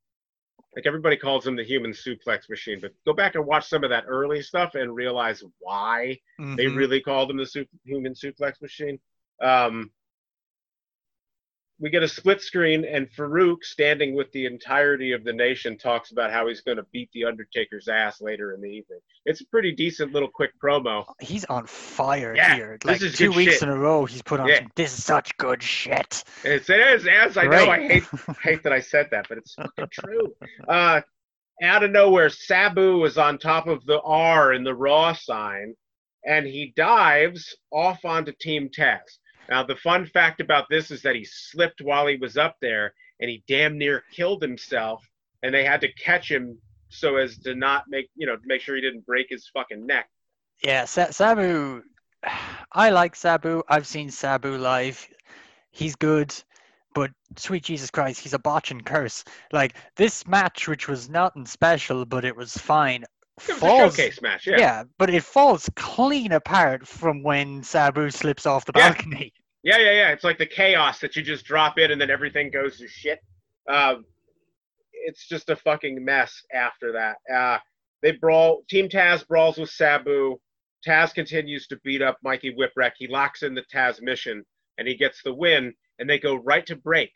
like 0.74 0.86
everybody 0.86 1.16
calls 1.16 1.46
him 1.46 1.56
the 1.56 1.64
human 1.64 1.92
suplex 1.92 2.48
machine, 2.48 2.78
but 2.80 2.92
go 3.06 3.12
back 3.12 3.34
and 3.34 3.44
watch 3.44 3.68
some 3.68 3.84
of 3.84 3.90
that 3.90 4.04
early 4.06 4.40
stuff 4.42 4.74
and 4.74 4.94
realize 4.94 5.42
why 5.58 6.18
they 6.56 6.66
Mhm. 6.66 6.76
really 6.76 7.00
called 7.00 7.30
him 7.30 7.36
the 7.36 7.66
human 7.84 8.14
suplex 8.14 8.60
machine. 8.62 8.98
Um, 9.42 9.90
we 11.82 11.90
get 11.90 12.02
a 12.04 12.08
split 12.08 12.40
screen, 12.40 12.84
and 12.84 13.10
Farouk, 13.10 13.62
standing 13.64 14.14
with 14.14 14.30
the 14.32 14.46
entirety 14.46 15.12
of 15.12 15.24
the 15.24 15.32
nation, 15.32 15.76
talks 15.76 16.12
about 16.12 16.30
how 16.32 16.46
he's 16.46 16.60
going 16.62 16.76
to 16.78 16.86
beat 16.92 17.10
the 17.12 17.24
Undertaker's 17.24 17.88
ass 17.88 18.20
later 18.22 18.54
in 18.54 18.60
the 18.62 18.68
evening. 18.68 19.00
It's 19.26 19.40
a 19.40 19.46
pretty 19.48 19.72
decent 19.72 20.12
little 20.12 20.28
quick 20.32 20.52
promo. 20.62 21.04
He's 21.20 21.44
on 21.46 21.66
fire 21.66 22.34
Yeah, 22.36 22.54
here. 22.54 22.78
this 22.80 23.00
Like 23.00 23.02
is 23.02 23.18
two 23.18 23.32
weeks 23.32 23.54
shit. 23.54 23.62
in 23.64 23.68
a 23.68 23.76
row, 23.76 24.04
he's 24.04 24.22
put 24.22 24.38
on. 24.40 24.46
Yeah. 24.48 24.58
some- 24.60 24.70
This 24.76 24.96
is 24.96 25.04
such 25.04 25.36
good 25.38 25.60
shit. 25.62 26.24
And 26.44 26.54
it's, 26.54 26.70
it 26.70 26.78
is, 26.80 27.06
as 27.06 27.36
I 27.36 27.44
know, 27.46 27.68
I 27.68 27.80
hate 27.88 28.04
hate 28.42 28.62
that 28.62 28.72
I 28.72 28.80
said 28.80 29.08
that, 29.10 29.26
but 29.28 29.38
it's 29.38 29.56
true. 29.90 30.34
Uh, 30.68 31.00
out 31.62 31.82
of 31.82 31.90
nowhere, 31.90 32.30
Sabu 32.30 33.04
is 33.04 33.18
on 33.18 33.38
top 33.38 33.66
of 33.66 33.84
the 33.86 34.00
R 34.02 34.52
in 34.52 34.62
the 34.64 34.74
Raw 34.74 35.12
sign, 35.12 35.74
and 36.24 36.46
he 36.46 36.72
dives 36.76 37.56
off 37.72 38.04
onto 38.04 38.32
Team 38.40 38.68
Taz. 38.68 39.00
Now, 39.48 39.62
the 39.62 39.76
fun 39.76 40.06
fact 40.06 40.40
about 40.40 40.68
this 40.70 40.90
is 40.90 41.02
that 41.02 41.16
he 41.16 41.24
slipped 41.24 41.80
while 41.80 42.06
he 42.06 42.16
was 42.16 42.36
up 42.36 42.56
there, 42.60 42.94
and 43.20 43.28
he 43.28 43.44
damn 43.48 43.78
near 43.78 44.04
killed 44.12 44.42
himself, 44.42 45.04
and 45.42 45.54
they 45.54 45.64
had 45.64 45.80
to 45.82 45.92
catch 45.94 46.30
him 46.30 46.58
so 46.88 47.16
as 47.16 47.38
to 47.38 47.54
not 47.54 47.84
make 47.88 48.10
you 48.16 48.26
know 48.26 48.36
make 48.44 48.60
sure 48.60 48.76
he 48.76 48.82
didn't 48.82 49.06
break 49.06 49.26
his 49.30 49.48
fucking 49.48 49.86
neck. 49.86 50.08
Yeah, 50.62 50.84
Sa- 50.84 51.10
Sabu. 51.10 51.82
I 52.72 52.90
like 52.90 53.16
Sabu. 53.16 53.62
I've 53.68 53.86
seen 53.86 54.10
Sabu 54.10 54.56
live. 54.56 55.08
He's 55.72 55.96
good, 55.96 56.34
but 56.94 57.10
sweet 57.36 57.64
Jesus 57.64 57.90
Christ, 57.90 58.20
he's 58.20 58.34
a 58.34 58.38
botch 58.38 58.70
and 58.70 58.84
curse. 58.84 59.24
Like 59.52 59.74
this 59.96 60.26
match, 60.26 60.68
which 60.68 60.86
was 60.86 61.08
nothing 61.08 61.46
special, 61.46 62.04
but 62.04 62.24
it 62.24 62.36
was 62.36 62.52
fine. 62.56 63.04
Falls- 63.42 63.94
a 63.94 63.96
showcase 63.96 64.22
match, 64.22 64.46
Yeah. 64.46 64.58
yeah. 64.58 64.84
but 64.98 65.10
it 65.10 65.22
falls 65.22 65.68
clean 65.76 66.32
apart 66.32 66.86
from 66.86 67.22
when 67.22 67.62
Sabu 67.62 68.10
slips 68.10 68.46
off 68.46 68.64
the 68.64 68.72
Yeah. 68.76 68.92
balcony. 68.92 69.32
Yeah, 69.62 69.78
yeah, 69.78 69.92
yeah. 69.92 70.12
It's 70.12 70.24
like 70.24 70.38
the 70.38 70.46
chaos 70.46 70.98
that 71.00 71.14
you 71.16 71.22
just 71.22 71.44
drop 71.44 71.78
in 71.78 71.90
and 71.92 72.00
then 72.00 72.10
everything 72.10 72.50
goes 72.50 72.78
to 72.78 72.88
shit. 72.88 73.20
Um, 73.68 74.04
it's 74.92 75.26
just 75.28 75.50
a 75.50 75.56
fucking 75.56 76.04
mess 76.04 76.42
after 76.52 76.92
that. 76.92 77.16
Uh, 77.32 77.58
they 78.02 78.12
brawl. 78.12 78.62
Team 78.68 78.88
Taz 78.88 79.26
brawls 79.26 79.58
with 79.58 79.70
Sabu. 79.70 80.36
Taz 80.86 81.14
continues 81.14 81.68
to 81.68 81.76
beat 81.84 82.02
up 82.02 82.18
Mikey 82.24 82.54
Whipwreck. 82.54 82.92
He 82.96 83.06
locks 83.06 83.42
in 83.44 83.54
the 83.54 83.62
Tazmission 83.72 84.42
and 84.78 84.88
he 84.88 84.96
gets 84.96 85.22
the 85.22 85.32
win. 85.32 85.72
And 86.00 86.10
they 86.10 86.18
go 86.18 86.34
right 86.34 86.66
to 86.66 86.74
break. 86.74 87.12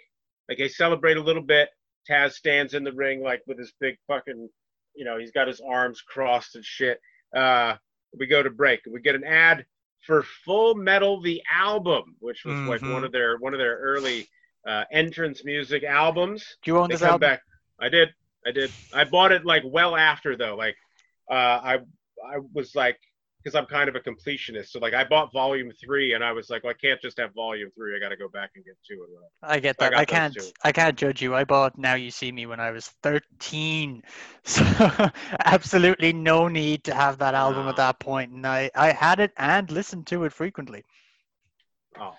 Like 0.49 0.59
they 0.59 0.69
celebrate 0.69 1.17
a 1.17 1.23
little 1.23 1.43
bit. 1.43 1.71
Taz 2.09 2.35
stands 2.35 2.75
in 2.75 2.85
the 2.85 2.93
ring 2.93 3.21
like 3.23 3.43
with 3.49 3.59
his 3.59 3.73
big 3.81 3.97
fucking, 4.07 4.49
you 4.97 5.05
know, 5.05 5.19
he's 5.19 5.31
got 5.33 5.49
his 5.49 5.61
arms 5.61 6.01
crossed 6.03 6.57
and 6.57 6.65
shit. 6.65 7.01
Uh, 7.35 7.77
we 8.19 8.27
go 8.27 8.43
to 8.43 8.51
break. 8.51 8.81
We 8.91 9.01
get 9.01 9.15
an 9.15 9.25
ad 9.25 9.67
for 10.07 10.23
Full 10.45 10.75
Metal 10.75 11.21
the 11.21 11.43
album, 11.53 12.17
which 12.21 12.45
was 12.45 12.57
like 12.69 12.81
Mhm. 12.81 12.93
one 12.93 13.05
of 13.05 13.13
their 13.13 13.37
one 13.39 13.53
of 13.55 13.59
their 13.59 13.77
early 13.79 14.29
uh, 14.67 14.85
entrance 14.91 15.45
music 15.45 15.85
albums. 15.85 16.57
Do 16.63 16.73
you 16.73 16.79
own 16.79 16.89
They 16.89 16.95
this 16.95 17.03
album? 17.03 17.21
back. 17.21 17.43
I 17.79 17.89
did. 17.89 18.13
I 18.47 18.51
did. 18.53 18.73
I 18.93 19.05
bought 19.05 19.33
it 19.33 19.45
like 19.45 19.63
well 19.65 19.95
after 19.97 20.37
though. 20.37 20.57
Like 20.57 20.77
uh, 21.31 21.35
I 21.35 21.75
I 22.25 22.39
was 22.53 22.75
like 22.75 22.99
because 23.47 23.57
I'm 23.57 23.67
kind 23.67 23.89
of 23.89 23.95
a 23.95 24.01
completionist. 24.01 24.71
So 24.71 24.81
like 24.81 24.93
I 24.93 25.05
bought 25.05 25.33
volume 25.33 25.71
three, 25.81 26.15
and 26.15 26.25
I 26.25 26.33
was 26.33 26.51
like, 26.51 26.65
well, 26.65 26.73
I 26.73 26.75
can't 26.85 27.01
just 27.01 27.17
have 27.21 27.33
volume 27.33 27.71
three. 27.77 27.95
I 27.95 28.01
got 28.01 28.09
to 28.09 28.17
go 28.17 28.29
back 28.29 28.51
and 28.57 28.65
get 28.65 28.75
two 28.85 29.07
and. 29.07 29.17
I 29.41 29.61
get 29.61 29.77
I 29.79 29.85
that. 29.85 29.95
I, 29.95 29.99
those 29.99 30.07
can't. 30.07 30.37
I 30.65 30.73
can't 30.73 30.99
judge 30.99 31.23
you. 31.23 31.33
I 31.33 31.45
bought 31.45 31.79
Now 31.79 31.95
You 31.95 32.11
See 32.11 32.33
Me 32.33 32.47
when 32.47 32.59
I 32.59 32.73
was 32.73 32.89
thirteen, 33.05 34.03
so 34.43 34.65
absolutely 35.45 36.13
no 36.13 36.49
need 36.49 36.83
to 36.85 36.95
have 36.95 37.19
that 37.19 37.35
album 37.35 37.69
at 37.69 37.77
that 37.77 38.01
point. 38.01 38.33
And 38.33 38.45
I, 38.45 38.69
I 38.75 38.91
had 38.91 39.21
it 39.21 39.31
and 39.37 39.71
listened 39.71 40.09
to 40.09 40.25
it 40.25 40.33
frequently. 40.33 40.83
Oh, 42.01 42.15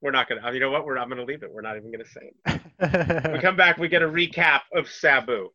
we're 0.00 0.12
not 0.12 0.28
gonna. 0.28 0.46
Uh, 0.46 0.52
you 0.52 0.60
know 0.60 0.70
what? 0.70 0.86
We're 0.86 0.96
I'm 0.96 1.08
gonna 1.08 1.24
leave 1.24 1.42
it. 1.42 1.52
We're 1.52 1.62
not 1.62 1.76
even 1.76 1.90
gonna 1.90 2.04
say 2.04 2.30
it. 2.46 3.32
we 3.32 3.40
come 3.40 3.56
back, 3.56 3.78
we 3.78 3.88
get 3.88 4.02
a 4.02 4.08
recap 4.08 4.60
of 4.72 4.88
Sabu. 4.88 5.48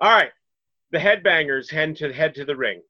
All 0.00 0.10
right, 0.10 0.30
the 0.90 0.98
headbangers 0.98 1.70
head 1.70 1.96
to 1.96 2.10
head 2.14 2.36
to 2.36 2.46
the 2.46 2.56
ring. 2.56 2.80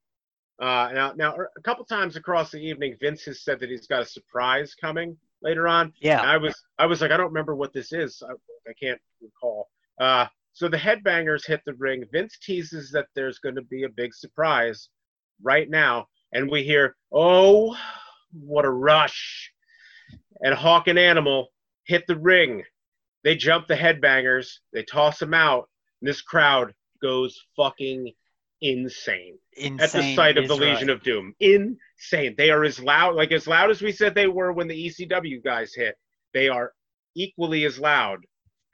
Uh, 0.61 0.91
now, 0.95 1.13
now 1.17 1.35
a 1.35 1.61
couple 1.63 1.85
times 1.85 2.17
across 2.17 2.51
the 2.51 2.59
evening, 2.59 2.97
Vince 3.01 3.25
has 3.25 3.43
said 3.43 3.59
that 3.61 3.71
he's 3.71 3.87
got 3.87 4.03
a 4.03 4.07
surprise 4.07 4.75
coming 4.75 5.17
later 5.43 5.67
on. 5.69 5.93
yeah. 6.01 6.21
I 6.21 6.37
was, 6.37 6.55
I 6.79 6.87
was 6.87 7.01
like, 7.01 7.11
I 7.11 7.17
don't 7.17 7.29
remember 7.29 7.55
what 7.55 7.73
this 7.73 7.93
is. 7.93 8.23
I, 8.23 8.33
I 8.69 8.73
can't 8.81 9.01
recall. 9.21 9.69
Uh, 10.01 10.27
so 10.53 10.69
the 10.69 10.77
headbangers 10.77 11.47
hit 11.47 11.63
the 11.67 11.75
ring. 11.75 12.05
Vince 12.13 12.39
teases 12.39 12.91
that 12.93 13.07
there's 13.15 13.39
going 13.39 13.57
to 13.57 13.63
be 13.63 13.83
a 13.83 13.89
big 13.89 14.15
surprise 14.15 14.89
right 15.43 15.69
now, 15.69 16.07
and 16.33 16.49
we 16.49 16.63
hear, 16.63 16.95
"Oh, 17.13 17.77
what 18.33 18.65
a 18.65 18.71
rush!" 18.71 19.53
And 20.43 20.55
Hawk 20.55 20.87
and 20.87 20.99
Animal 20.99 21.49
hit 21.85 22.07
the 22.07 22.17
ring. 22.17 22.63
They 23.25 23.35
jump 23.35 23.67
the 23.67 23.75
headbangers. 23.75 24.59
They 24.73 24.85
toss 24.85 25.19
them 25.19 25.35
out. 25.35 25.69
And 26.01 26.09
this 26.09 26.23
crowd 26.23 26.73
goes 27.03 27.41
fucking 27.57 28.13
insane 28.65 29.39
Insane. 29.57 29.81
at 29.81 29.93
the 29.93 30.15
sight 30.15 30.39
of 30.39 30.49
the 30.49 30.57
Legion 30.57 30.89
of 30.89 31.03
Doom. 31.03 31.35
Insane. 31.39 32.35
They 32.37 32.51
are 32.51 32.65
as 32.65 32.81
loud, 32.81 33.15
like 33.15 33.31
as 33.31 33.47
loud 33.47 33.71
as 33.71 33.83
we 33.83 33.93
said 33.93 34.15
they 34.15 34.27
were 34.27 34.53
when 34.53 34.69
the 34.69 34.87
ECW 34.87 35.45
guys 35.45 35.75
hit. 35.75 35.97
They 36.33 36.49
are 36.49 36.73
equally 37.15 37.65
as 37.65 37.79
loud 37.79 38.25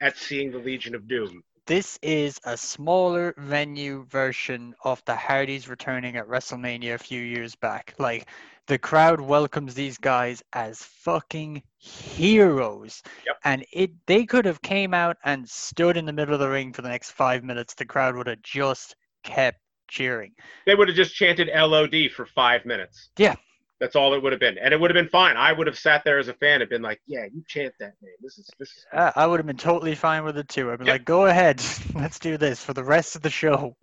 at 0.01 0.17
seeing 0.17 0.51
the 0.51 0.59
Legion 0.59 0.95
of 0.95 1.07
Doom. 1.07 1.43
This 1.67 1.99
is 2.01 2.39
a 2.43 2.57
smaller 2.57 3.35
venue 3.37 4.05
version 4.09 4.73
of 4.83 5.03
the 5.05 5.15
Hardys 5.15 5.67
returning 5.67 6.17
at 6.17 6.27
WrestleMania 6.27 6.95
a 6.95 6.97
few 6.97 7.21
years 7.21 7.55
back. 7.55 7.93
Like 7.99 8.27
the 8.67 8.79
crowd 8.79 9.21
welcomes 9.21 9.75
these 9.75 9.97
guys 9.97 10.41
as 10.53 10.81
fucking 10.81 11.61
heroes. 11.77 13.03
Yep. 13.25 13.37
And 13.43 13.65
it 13.71 13.91
they 14.07 14.25
could 14.25 14.45
have 14.45 14.61
came 14.61 14.93
out 14.93 15.17
and 15.23 15.47
stood 15.47 15.97
in 15.97 16.05
the 16.05 16.13
middle 16.13 16.33
of 16.33 16.39
the 16.39 16.49
ring 16.49 16.73
for 16.73 16.81
the 16.81 16.89
next 16.89 17.11
5 17.11 17.43
minutes. 17.43 17.73
The 17.73 17.85
crowd 17.85 18.15
would 18.15 18.27
have 18.27 18.41
just 18.41 18.95
kept 19.23 19.60
cheering. 19.91 20.31
They 20.65 20.73
would 20.73 20.87
have 20.87 20.97
just 20.97 21.13
chanted 21.13 21.49
LOD 21.53 22.09
for 22.15 22.25
five 22.25 22.65
minutes. 22.65 23.09
Yeah. 23.17 23.35
That's 23.79 23.95
all 23.95 24.13
it 24.13 24.21
would 24.23 24.31
have 24.31 24.39
been. 24.39 24.57
And 24.59 24.73
it 24.73 24.79
would 24.79 24.89
have 24.91 24.95
been 24.95 25.09
fine. 25.09 25.35
I 25.37 25.51
would 25.51 25.67
have 25.67 25.77
sat 25.77 26.03
there 26.05 26.19
as 26.19 26.27
a 26.27 26.33
fan 26.35 26.61
and 26.61 26.69
been 26.69 26.81
like, 26.83 27.01
yeah, 27.07 27.25
you 27.33 27.43
chant 27.47 27.73
that 27.79 27.93
name. 28.01 28.13
This 28.21 28.37
is 28.37 28.49
this 28.59 28.69
is 28.69 28.85
Uh, 28.93 29.11
I 29.15 29.25
would 29.27 29.39
have 29.39 29.47
been 29.47 29.57
totally 29.57 29.95
fine 29.95 30.23
with 30.23 30.37
it 30.37 30.47
too. 30.47 30.71
I'd 30.71 30.79
be 30.79 30.85
Yep. 30.85 30.93
like, 30.93 31.05
"Go 31.05 31.25
ahead. 31.25 31.61
Let's 31.95 32.19
do 32.19 32.37
this 32.37 32.63
for 32.63 32.73
the 32.73 32.83
rest 32.83 33.15
of 33.15 33.21
the 33.23 33.29
show." 33.29 33.75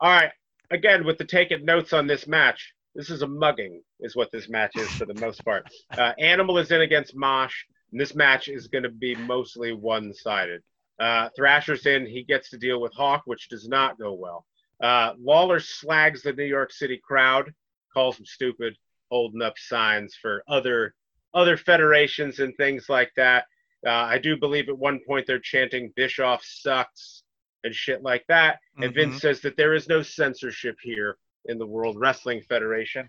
all 0.00 0.10
right. 0.10 0.30
Again, 0.70 1.04
with 1.04 1.18
the 1.18 1.24
taking 1.24 1.64
notes 1.64 1.92
on 1.92 2.06
this 2.06 2.26
match, 2.26 2.72
this 2.94 3.10
is 3.10 3.22
a 3.22 3.26
mugging, 3.26 3.82
is 4.00 4.16
what 4.16 4.32
this 4.32 4.48
match 4.48 4.72
is 4.76 4.88
for 4.88 5.04
the 5.04 5.20
most 5.20 5.44
part. 5.44 5.68
Uh, 5.98 6.12
Animal 6.18 6.58
is 6.58 6.70
in 6.72 6.80
against 6.80 7.14
Mosh, 7.14 7.54
and 7.92 8.00
this 8.00 8.14
match 8.14 8.48
is 8.48 8.66
going 8.68 8.82
to 8.84 8.90
be 8.90 9.14
mostly 9.14 9.72
one 9.72 10.12
sided. 10.14 10.62
Uh, 10.98 11.28
Thrasher's 11.36 11.84
in, 11.86 12.06
he 12.06 12.24
gets 12.24 12.48
to 12.50 12.56
deal 12.58 12.80
with 12.80 12.92
Hawk, 12.94 13.22
which 13.26 13.48
does 13.48 13.68
not 13.68 13.98
go 13.98 14.12
well. 14.14 14.46
Uh, 14.82 15.12
Lawler 15.20 15.60
slags 15.60 16.22
the 16.22 16.32
New 16.32 16.44
York 16.44 16.72
City 16.72 17.00
crowd, 17.02 17.52
calls 17.92 18.16
them 18.16 18.26
stupid, 18.26 18.76
holding 19.10 19.42
up 19.42 19.58
signs 19.58 20.14
for 20.14 20.42
other 20.48 20.94
other 21.34 21.56
federations 21.56 22.38
and 22.38 22.56
things 22.56 22.88
like 22.88 23.10
that. 23.16 23.46
Uh, 23.86 23.90
I 23.90 24.18
do 24.18 24.36
believe 24.36 24.68
at 24.68 24.78
one 24.78 25.00
point 25.06 25.26
they're 25.26 25.38
chanting 25.40 25.92
Bischoff 25.96 26.42
sucks 26.44 27.22
and 27.64 27.74
shit 27.74 28.02
like 28.02 28.24
that. 28.28 28.60
And 28.80 28.94
Vince 28.94 29.20
says 29.20 29.40
that 29.40 29.56
there 29.56 29.74
is 29.74 29.88
no 29.88 30.00
censorship 30.02 30.76
here 30.82 31.16
in 31.46 31.58
the 31.58 31.66
World 31.66 31.98
Wrestling 31.98 32.40
Federation. 32.48 33.08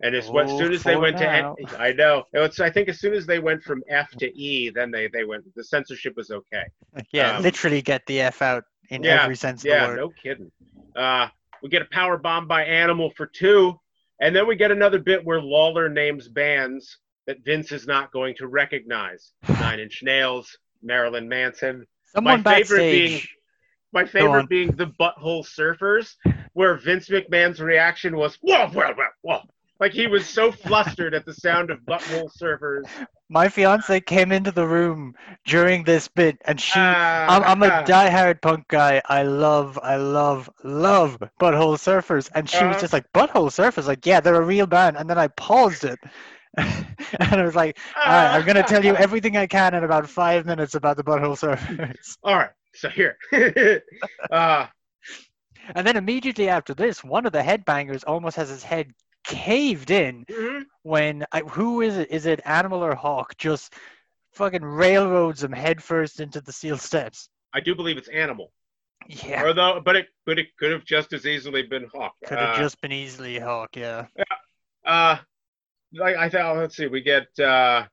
And 0.00 0.14
it's 0.14 0.28
what 0.28 0.46
as 0.46 0.52
Oh, 0.52 0.58
soon 0.58 0.72
as 0.72 0.82
they 0.82 0.96
went 0.96 1.18
now. 1.20 1.56
to 1.56 1.78
I 1.78 1.92
know. 1.92 2.24
It's 2.32 2.58
I 2.60 2.70
think 2.70 2.88
as 2.88 3.00
soon 3.00 3.14
as 3.14 3.26
they 3.26 3.38
went 3.38 3.62
from 3.62 3.82
F 3.88 4.10
to 4.18 4.26
E, 4.38 4.70
then 4.70 4.90
they 4.90 5.08
they 5.08 5.24
went 5.24 5.44
the 5.54 5.64
censorship 5.64 6.16
was 6.16 6.30
okay. 6.30 6.64
Yeah, 7.12 7.36
Um, 7.36 7.42
literally 7.42 7.82
get 7.82 8.06
the 8.06 8.20
f 8.20 8.40
out 8.40 8.64
in 8.90 9.02
yeah, 9.04 9.24
every 9.24 9.36
sense 9.36 9.62
of 9.62 9.66
Yeah, 9.66 9.82
the 9.82 9.88
word. 9.88 9.96
no 9.96 10.08
kidding. 10.10 10.50
Uh, 10.98 11.28
we 11.62 11.68
get 11.68 11.82
a 11.82 11.88
power 11.92 12.16
bomb 12.18 12.46
by 12.48 12.64
Animal 12.64 13.10
for 13.16 13.26
two, 13.26 13.78
and 14.20 14.34
then 14.34 14.46
we 14.46 14.56
get 14.56 14.70
another 14.70 14.98
bit 14.98 15.24
where 15.24 15.40
Lawler 15.40 15.88
names 15.88 16.28
bands 16.28 16.98
that 17.26 17.44
Vince 17.44 17.72
is 17.72 17.86
not 17.86 18.12
going 18.12 18.34
to 18.36 18.48
recognize: 18.48 19.32
Nine 19.48 19.80
Inch 19.80 20.02
Nails, 20.02 20.56
Marilyn 20.82 21.28
Manson. 21.28 21.86
Someone 22.14 22.42
my 22.42 22.54
favorite 22.54 22.78
backstage. 22.78 23.08
being- 23.10 23.22
My 23.92 24.04
favorite 24.04 24.48
being 24.48 24.72
the 24.72 24.86
Butthole 25.00 25.46
Surfers, 25.46 26.14
where 26.52 26.74
Vince 26.74 27.08
McMahon's 27.08 27.60
reaction 27.60 28.16
was 28.16 28.36
whoa, 28.42 28.66
whoa, 28.68 28.92
whoa, 28.92 29.08
whoa. 29.22 29.40
Like 29.80 29.92
he 29.92 30.06
was 30.06 30.28
so 30.28 30.52
flustered 30.52 31.14
at 31.14 31.24
the 31.24 31.34
sound 31.34 31.70
of 31.70 31.80
Butthole 31.80 32.30
Surfers. 32.30 33.00
My 33.30 33.48
fiance 33.48 34.00
came 34.00 34.32
into 34.32 34.50
the 34.52 34.66
room 34.66 35.14
during 35.44 35.84
this 35.84 36.08
bit, 36.08 36.38
and 36.44 36.60
she. 36.60 36.96
Ah, 36.96 37.28
I'm, 37.28 37.42
I'm 37.44 37.62
a 37.62 37.70
ah. 37.70 37.84
diehard 37.86 38.40
punk 38.42 38.68
guy. 38.68 39.00
I 39.06 39.22
love, 39.22 39.78
I 39.82 39.96
love, 39.96 40.48
love 40.64 41.18
Butthole 41.40 41.76
Surfers, 41.78 42.30
and 42.34 42.48
she 42.48 42.66
was 42.66 42.76
Uh-huh. 42.76 42.78
just 42.78 42.92
like, 42.92 43.10
"Butthole 43.12 43.50
Surfers, 43.50 43.86
like, 43.86 44.06
yeah, 44.06 44.20
they're 44.20 44.34
a 44.40 44.44
real 44.44 44.66
band." 44.66 44.96
And 44.96 45.08
then 45.10 45.18
I 45.18 45.28
paused 45.28 45.84
it, 45.84 45.98
and 46.56 46.96
I 47.20 47.42
was 47.44 47.54
like, 47.56 47.78
"All 48.04 48.14
right, 48.14 48.32
I'm 48.32 48.44
gonna 48.44 48.64
tell 48.64 48.84
you 48.84 48.96
everything 48.96 49.36
I 49.36 49.46
can 49.46 49.74
in 49.74 49.84
about 49.84 50.08
five 50.08 50.46
minutes 50.46 50.74
about 50.74 50.96
the 50.96 51.04
Butthole 51.04 51.38
Surfers." 51.38 52.16
All 52.22 52.36
right, 52.36 52.50
so 52.74 52.88
here. 52.88 53.16
uh, 54.30 54.66
And 55.74 55.86
then 55.86 55.96
immediately 55.96 56.48
after 56.48 56.74
this, 56.74 57.02
one 57.02 57.24
of 57.26 57.32
the 57.32 57.40
headbangers 57.42 58.04
almost 58.06 58.36
has 58.36 58.48
his 58.48 58.64
head 58.64 58.92
caved 59.24 59.90
in 59.90 60.24
mhm. 60.26 60.64
when 60.82 61.26
I, 61.32 61.40
who 61.40 61.80
is 61.82 61.96
it? 61.98 62.10
Is 62.10 62.26
it 62.26 62.40
Animal 62.44 62.82
or 62.84 62.94
Hawk? 62.94 63.36
Just 63.36 63.74
fucking 64.32 64.64
railroads 64.64 65.42
him 65.42 65.52
headfirst 65.52 66.20
into 66.20 66.40
the 66.40 66.52
steel 66.52 66.78
steps. 66.78 67.28
I 67.52 67.60
do 67.60 67.74
believe 67.74 67.96
it's 67.98 68.08
Animal. 68.08 68.52
Yeah, 69.08 69.44
Although, 69.44 69.80
but 69.84 69.96
it 69.96 70.08
but 70.26 70.38
it 70.38 70.48
could 70.58 70.70
have 70.72 70.84
just 70.84 71.12
as 71.12 71.24
easily 71.24 71.62
been 71.62 71.86
Hawk. 71.94 72.14
could 72.26 72.38
have 72.38 72.56
Uh, 72.56 72.58
just 72.58 72.80
been 72.80 72.92
easily 72.92 73.38
Hawk. 73.38 73.76
Yeah. 73.76 74.06
uh, 74.84 75.16
like 75.94 76.16
I 76.16 76.28
thought. 76.28 76.56
Let's 76.56 76.76
see. 76.76 76.88
We 76.88 77.00
get 77.00 77.26
uh, 77.38 77.86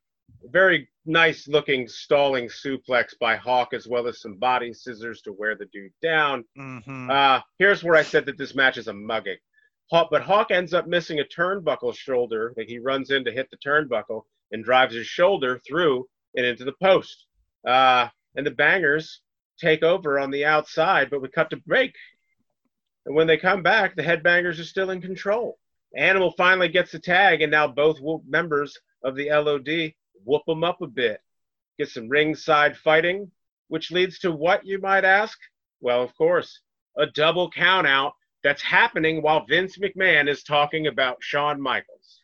very 0.51 0.89
nice 1.05 1.47
looking 1.47 1.87
stalling 1.87 2.47
suplex 2.47 3.13
by 3.19 3.35
Hawk, 3.35 3.73
as 3.73 3.87
well 3.87 4.07
as 4.07 4.19
some 4.19 4.35
body 4.35 4.73
scissors 4.73 5.21
to 5.21 5.31
wear 5.31 5.55
the 5.55 5.67
dude 5.67 5.93
down. 6.01 6.43
hmm 6.55 7.09
Uh, 7.09 7.39
here's 7.59 7.83
where 7.83 7.95
I 7.95 8.03
said 8.03 8.25
that 8.25 8.37
this 8.37 8.55
match 8.55 8.77
is 8.77 8.87
a 8.87 8.93
mugging. 8.93 9.37
Hawk, 9.91 10.07
but 10.09 10.23
Hawk 10.23 10.51
ends 10.51 10.73
up 10.73 10.87
missing 10.87 11.19
a 11.19 11.23
turnbuckle 11.23 11.95
shoulder. 11.95 12.53
Like 12.57 12.67
he 12.67 12.79
runs 12.79 13.11
in 13.11 13.23
to 13.25 13.31
hit 13.31 13.49
the 13.51 13.57
turnbuckle 13.57 14.23
and 14.51 14.63
drives 14.63 14.95
his 14.95 15.07
shoulder 15.07 15.59
through 15.59 16.07
and 16.35 16.45
into 16.45 16.65
the 16.65 16.73
post. 16.81 17.25
Uh, 17.65 18.07
and 18.35 18.45
the 18.45 18.51
bangers 18.51 19.21
take 19.59 19.83
over 19.83 20.19
on 20.19 20.31
the 20.31 20.45
outside, 20.45 21.09
but 21.09 21.21
we 21.21 21.29
cut 21.29 21.49
to 21.51 21.57
break. 21.57 21.93
And 23.05 23.15
when 23.15 23.27
they 23.27 23.37
come 23.37 23.63
back, 23.63 23.95
the 23.95 24.03
headbangers 24.03 24.59
are 24.59 24.65
still 24.65 24.89
in 24.89 25.01
control. 25.01 25.57
Animal 25.95 26.31
finally 26.31 26.67
gets 26.67 26.91
the 26.91 26.99
tag, 26.99 27.41
and 27.41 27.51
now 27.51 27.67
both 27.67 27.99
members 28.27 28.77
of 29.03 29.15
the 29.15 29.29
LOD 29.29 29.93
whoop 30.25 30.41
them 30.45 30.63
up 30.63 30.81
a 30.81 30.87
bit. 30.87 31.21
Get 31.77 31.89
some 31.89 32.09
ringside 32.09 32.75
fighting, 32.75 33.31
which 33.67 33.91
leads 33.91 34.19
to 34.19 34.31
what, 34.31 34.65
you 34.65 34.79
might 34.79 35.05
ask? 35.05 35.37
Well, 35.79 36.01
of 36.01 36.15
course, 36.17 36.61
a 36.97 37.05
double 37.05 37.49
count 37.49 37.87
out 37.87 38.13
that's 38.45 38.61
happening 38.61 39.23
while 39.23 39.43
Vince 39.43 39.79
McMahon 39.79 40.29
is 40.29 40.43
talking 40.43 40.85
about 40.85 41.17
Shawn 41.19 41.59
Michaels. 41.59 42.21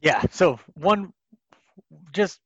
Yeah. 0.00 0.22
So 0.30 0.60
one, 0.74 1.14
just 2.12 2.38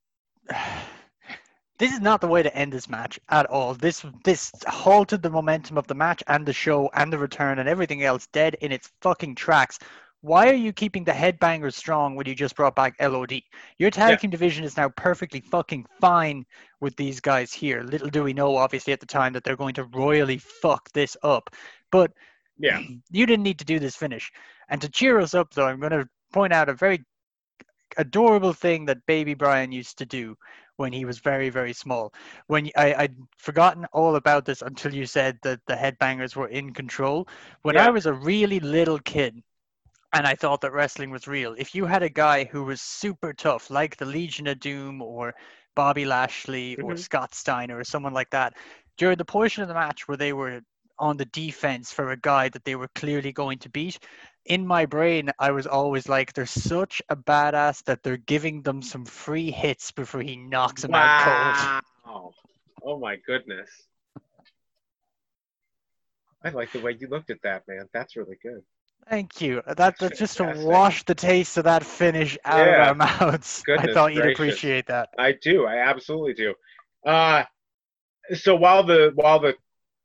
this 1.79 1.93
is 1.93 2.01
not 2.01 2.21
the 2.21 2.29
way 2.29 2.45
to 2.45 2.57
end 2.57 2.73
this 2.73 2.89
match 2.89 3.19
at 3.29 3.47
all. 3.47 3.75
This 3.75 4.07
this 4.25 4.53
halted 4.69 5.21
the 5.21 5.31
momentum 5.31 5.77
of 5.77 5.89
the 5.89 5.97
match 5.97 6.23
and 6.29 6.47
the 6.47 6.53
show 6.53 6.89
and 6.95 7.13
the 7.13 7.19
return 7.19 7.59
and 7.59 7.69
everything 7.69 8.05
else 8.05 8.29
dead 8.29 8.55
in 8.61 8.71
its 8.71 8.93
fucking 9.03 9.35
tracks. 9.35 9.81
Why 10.21 10.49
are 10.49 10.55
you 10.55 10.73
keeping 10.73 11.03
the 11.03 11.13
headbangers 11.13 11.75
strong 11.75 12.15
when 12.15 12.27
you 12.27 12.37
just 12.37 12.55
brought 12.55 12.77
back 12.77 12.95
LOD? 13.01 13.43
Your 13.79 13.91
tag 13.91 14.11
Yeah. 14.11 14.17
team 14.17 14.31
division 14.31 14.65
is 14.65 14.77
now 14.77 14.91
perfectly 14.91 15.41
fucking 15.41 15.87
fine 16.01 16.47
with 16.81 16.95
these 16.97 17.21
guys 17.21 17.53
here. 17.53 17.83
Little 17.83 18.09
do 18.09 18.23
we 18.23 18.33
know, 18.33 18.57
obviously, 18.57 18.93
at 18.93 19.01
the 19.01 19.07
time 19.07 19.33
that 19.33 19.43
they're 19.43 19.57
going 19.57 19.75
to 19.75 19.85
royally 19.85 20.39
fuck 20.39 20.91
this 20.93 21.17
up. 21.23 21.51
But 21.91 22.13
Yeah. 22.59 22.81
you 23.11 23.27
didn't 23.27 23.43
need 23.43 23.59
to 23.59 23.65
do 23.65 23.79
this 23.79 23.97
finish. 23.97 24.33
And 24.69 24.81
to 24.81 24.89
cheer 24.89 25.21
us 25.21 25.35
up, 25.35 25.53
though, 25.53 25.67
I'm 25.67 25.81
going 25.81 25.93
to 25.93 26.09
point 26.33 26.53
out 26.53 26.69
a 26.69 26.75
very 26.75 27.05
adorable 27.97 28.53
thing 28.53 28.85
that 28.87 29.05
Baby 29.07 29.35
Brian 29.35 29.73
used 29.73 29.99
to 29.99 30.07
do 30.07 30.37
when 30.77 30.93
he 30.93 31.05
was 31.05 31.19
very, 31.19 31.49
very 31.49 31.73
small. 31.73 32.13
When 32.49 32.71
I, 32.77 32.95
I'd 32.95 33.17
forgotten 33.39 33.87
all 33.93 34.17
about 34.17 34.45
this 34.45 34.63
until 34.63 34.95
you 34.95 35.07
said 35.07 35.39
that 35.43 35.61
the 35.67 35.75
headbangers 35.75 36.37
were 36.37 36.49
in 36.49 36.73
control. 36.73 37.29
When 37.63 37.79
I 37.79 37.91
was 37.91 38.07
a 38.07 38.13
really 38.13 38.61
little 38.61 38.99
kid, 38.99 39.43
and 40.13 40.27
I 40.27 40.35
thought 40.35 40.61
that 40.63 40.73
wrestling 40.73 41.11
was 41.11 41.27
real. 41.27 41.55
If 41.59 41.75
you 41.75 41.85
had 41.87 42.03
a 42.03 42.09
guy 42.09 42.45
who 42.45 42.65
was 42.65 42.81
super 42.81 43.33
tough, 43.33 43.71
like 43.71 43.97
the 43.97 44.07
Legion 44.07 44.47
of 44.47 44.61
Doom 44.61 45.03
or 45.03 45.35
Bobby 45.75 46.05
Lashley 46.05 46.77
or 46.77 46.95
Mhm. 46.95 46.99
Scott 46.99 47.35
Steiner 47.35 47.79
or 47.79 47.85
someone 47.85 48.15
like 48.15 48.31
that, 48.31 48.55
during 48.97 49.19
the 49.19 49.25
portion 49.25 49.63
of 49.63 49.69
the 49.69 49.75
match 49.75 50.09
where 50.09 50.17
they 50.17 50.33
were 50.33 50.63
on 50.99 51.17
the 51.17 51.25
defense 51.27 51.93
for 51.93 52.11
a 52.11 52.17
guy 52.17 52.49
that 52.49 52.65
they 52.65 52.75
were 52.77 52.89
clearly 52.95 53.33
going 53.33 53.59
to 53.59 53.69
beat, 53.69 53.99
in 54.47 54.67
my 54.67 54.87
brain, 54.87 55.31
I 55.39 55.51
was 55.51 55.67
always 55.67 56.09
like, 56.09 56.33
they're 56.33 56.47
such 56.47 57.03
a 57.09 57.17
badass 57.17 57.83
that 57.85 58.03
they're 58.03 58.17
giving 58.17 58.63
them 58.63 58.83
some 58.83 59.05
free 59.05 59.51
hits 59.51 59.91
before 59.93 60.23
he 60.23 60.37
knocks 60.37 60.85
him 60.85 60.95
out 60.95 61.11
cold. 61.25 61.57
Wow. 62.05 62.33
Oh 62.85 62.99
my 62.99 63.17
goodness. 63.27 63.69
I 66.45 66.51
like 66.51 66.73
the 66.73 66.81
way 66.81 66.97
you 66.99 67.09
looked 67.09 67.31
at 67.31 67.43
that, 67.43 67.67
man. 67.67 67.89
That's 67.93 68.15
really 68.15 68.37
good. 68.41 68.63
Thank 69.09 69.41
you. 69.41 69.63
That, 69.67 69.77
That's 69.77 70.01
that's 70.01 70.19
just 70.19 70.37
to 70.39 70.53
wash 70.65 71.05
the 71.05 71.15
taste 71.15 71.57
of 71.59 71.65
that 71.65 71.85
finish 71.85 72.39
out 72.45 72.67
Yeah. 72.67 72.91
of 72.91 73.01
our 73.01 73.21
mouths. 73.21 73.63
I 73.69 73.77
Goodness 73.77 73.95
thought 73.95 74.15
you'd 74.15 74.33
appreciate 74.33 74.87
that. 74.87 75.09
I 75.19 75.33
do. 75.33 75.67
I 75.67 75.79
absolutely 75.79 76.35
do. 76.35 76.55
Uh, 77.05 77.45
so 78.35 78.57
while 78.57 78.85
the 78.85 79.13
while 79.15 79.41
the 79.41 79.55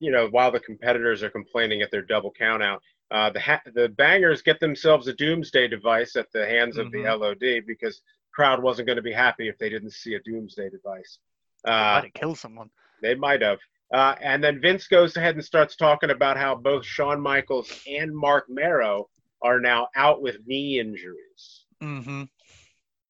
you 0.01 0.11
know 0.11 0.27
while 0.29 0.51
the 0.51 0.59
competitors 0.59 1.23
are 1.23 1.29
complaining 1.29 1.81
at 1.81 1.91
their 1.91 2.01
double 2.01 2.31
count 2.31 2.61
out, 2.61 2.81
uh, 3.11 3.29
the 3.29 3.39
ha- 3.39 3.61
the 3.73 3.87
bangers 3.89 4.41
get 4.41 4.59
themselves 4.59 5.07
a 5.07 5.13
doomsday 5.13 5.67
device 5.69 6.15
at 6.17 6.29
the 6.33 6.45
hands 6.45 6.77
of 6.77 6.87
Mhm. 6.87 6.91
the 6.91 7.03
LOD 7.15 7.59
because 7.65 8.01
crowd 8.33 8.61
wasn't 8.61 8.85
going 8.87 8.95
to 8.97 9.01
be 9.01 9.11
happy 9.13 9.47
if 9.47 9.57
they 9.57 9.69
didn't 9.69 9.91
see 9.91 10.15
a 10.15 10.19
doomsday 10.21 10.69
device. 10.69 11.19
Might 11.65 11.71
Uh, 11.71 12.01
have 12.03 12.13
killed 12.13 12.37
someone. 12.37 12.69
they 13.01 13.15
might 13.15 13.41
have. 13.41 13.59
Uh, 13.93 14.15
and 14.21 14.41
then 14.43 14.61
Vince 14.61 14.87
goes 14.87 15.17
ahead 15.17 15.35
and 15.35 15.43
starts 15.43 15.75
talking 15.75 16.11
about 16.11 16.37
how 16.37 16.55
both 16.55 16.85
Shawn 16.85 17.19
Michaels 17.21 17.83
and 17.87 18.15
Marc 18.15 18.45
Mero 18.49 19.09
are 19.41 19.59
now 19.59 19.89
out 19.95 20.21
with 20.21 20.37
knee 20.47 20.79
injuries. 20.79 21.65
Mm-hmm. 21.83 22.23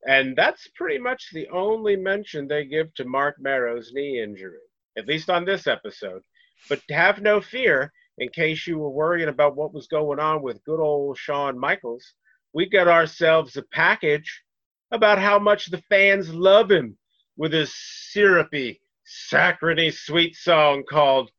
And 0.07 0.35
that's 0.35 0.67
pretty 0.69 0.97
much 0.97 1.29
the 1.33 1.47
only 1.49 1.95
mention 1.95 2.47
they 2.47 2.65
give 2.65 2.91
to 2.95 3.05
Marc 3.05 3.35
Mero's 3.39 3.91
knee 3.93 4.19
injury, 4.21 4.57
at 4.97 5.05
least 5.07 5.29
on 5.29 5.45
this 5.45 5.67
episode. 5.67 6.23
But 6.69 6.81
have 6.89 7.21
no 7.21 7.41
fear, 7.41 7.91
in 8.17 8.29
case 8.29 8.67
you 8.67 8.77
were 8.77 8.89
worrying 8.89 9.29
about 9.29 9.55
what 9.55 9.73
was 9.73 9.87
going 9.87 10.19
on 10.19 10.41
with 10.41 10.63
good 10.63 10.79
old 10.79 11.17
Shawn 11.17 11.57
Michaels, 11.57 12.13
we 12.53 12.69
got 12.69 12.87
ourselves 12.87 13.57
a 13.57 13.63
package 13.63 14.43
about 14.91 15.19
how 15.19 15.39
much 15.39 15.67
the 15.67 15.81
fans 15.89 16.33
love 16.33 16.69
him 16.69 16.97
with 17.37 17.53
his 17.53 17.73
syrupy, 17.73 18.81
saccharine 19.05 19.91
sweet 19.91 20.35
song 20.35 20.83
called 20.87 21.31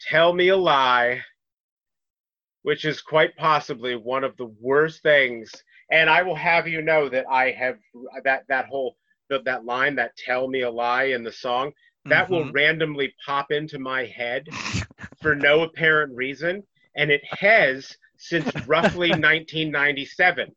Tell 0.00 0.32
Me 0.32 0.48
a 0.48 0.56
Lie, 0.56 1.22
which 2.62 2.84
is 2.84 3.02
quite 3.02 3.36
possibly 3.36 3.96
one 3.96 4.24
of 4.24 4.36
the 4.36 4.52
worst 4.60 5.02
things. 5.02 5.50
And 5.90 6.08
I 6.08 6.22
will 6.22 6.36
have 6.36 6.68
you 6.68 6.82
know 6.82 7.08
that 7.08 7.26
I 7.28 7.50
have 7.50 7.78
that 8.24 8.44
that 8.48 8.66
whole 8.66 8.96
that 9.28 9.44
that 9.44 9.64
line 9.64 9.96
that 9.96 10.16
tell 10.16 10.48
me 10.48 10.62
a 10.62 10.70
lie 10.70 11.04
in 11.04 11.24
the 11.24 11.32
song 11.32 11.72
that 12.06 12.28
will 12.30 12.44
Mhm. 12.44 12.52
randomly 12.54 13.14
pop 13.26 13.50
into 13.52 13.78
my 13.78 14.04
head 14.06 14.46
for 15.22 15.34
no 15.34 15.62
apparent 15.62 16.14
reason 16.16 16.62
and 16.96 17.10
it 17.10 17.22
has 17.24 17.96
since 18.16 18.50
roughly 18.66 19.10
1997 19.10 20.54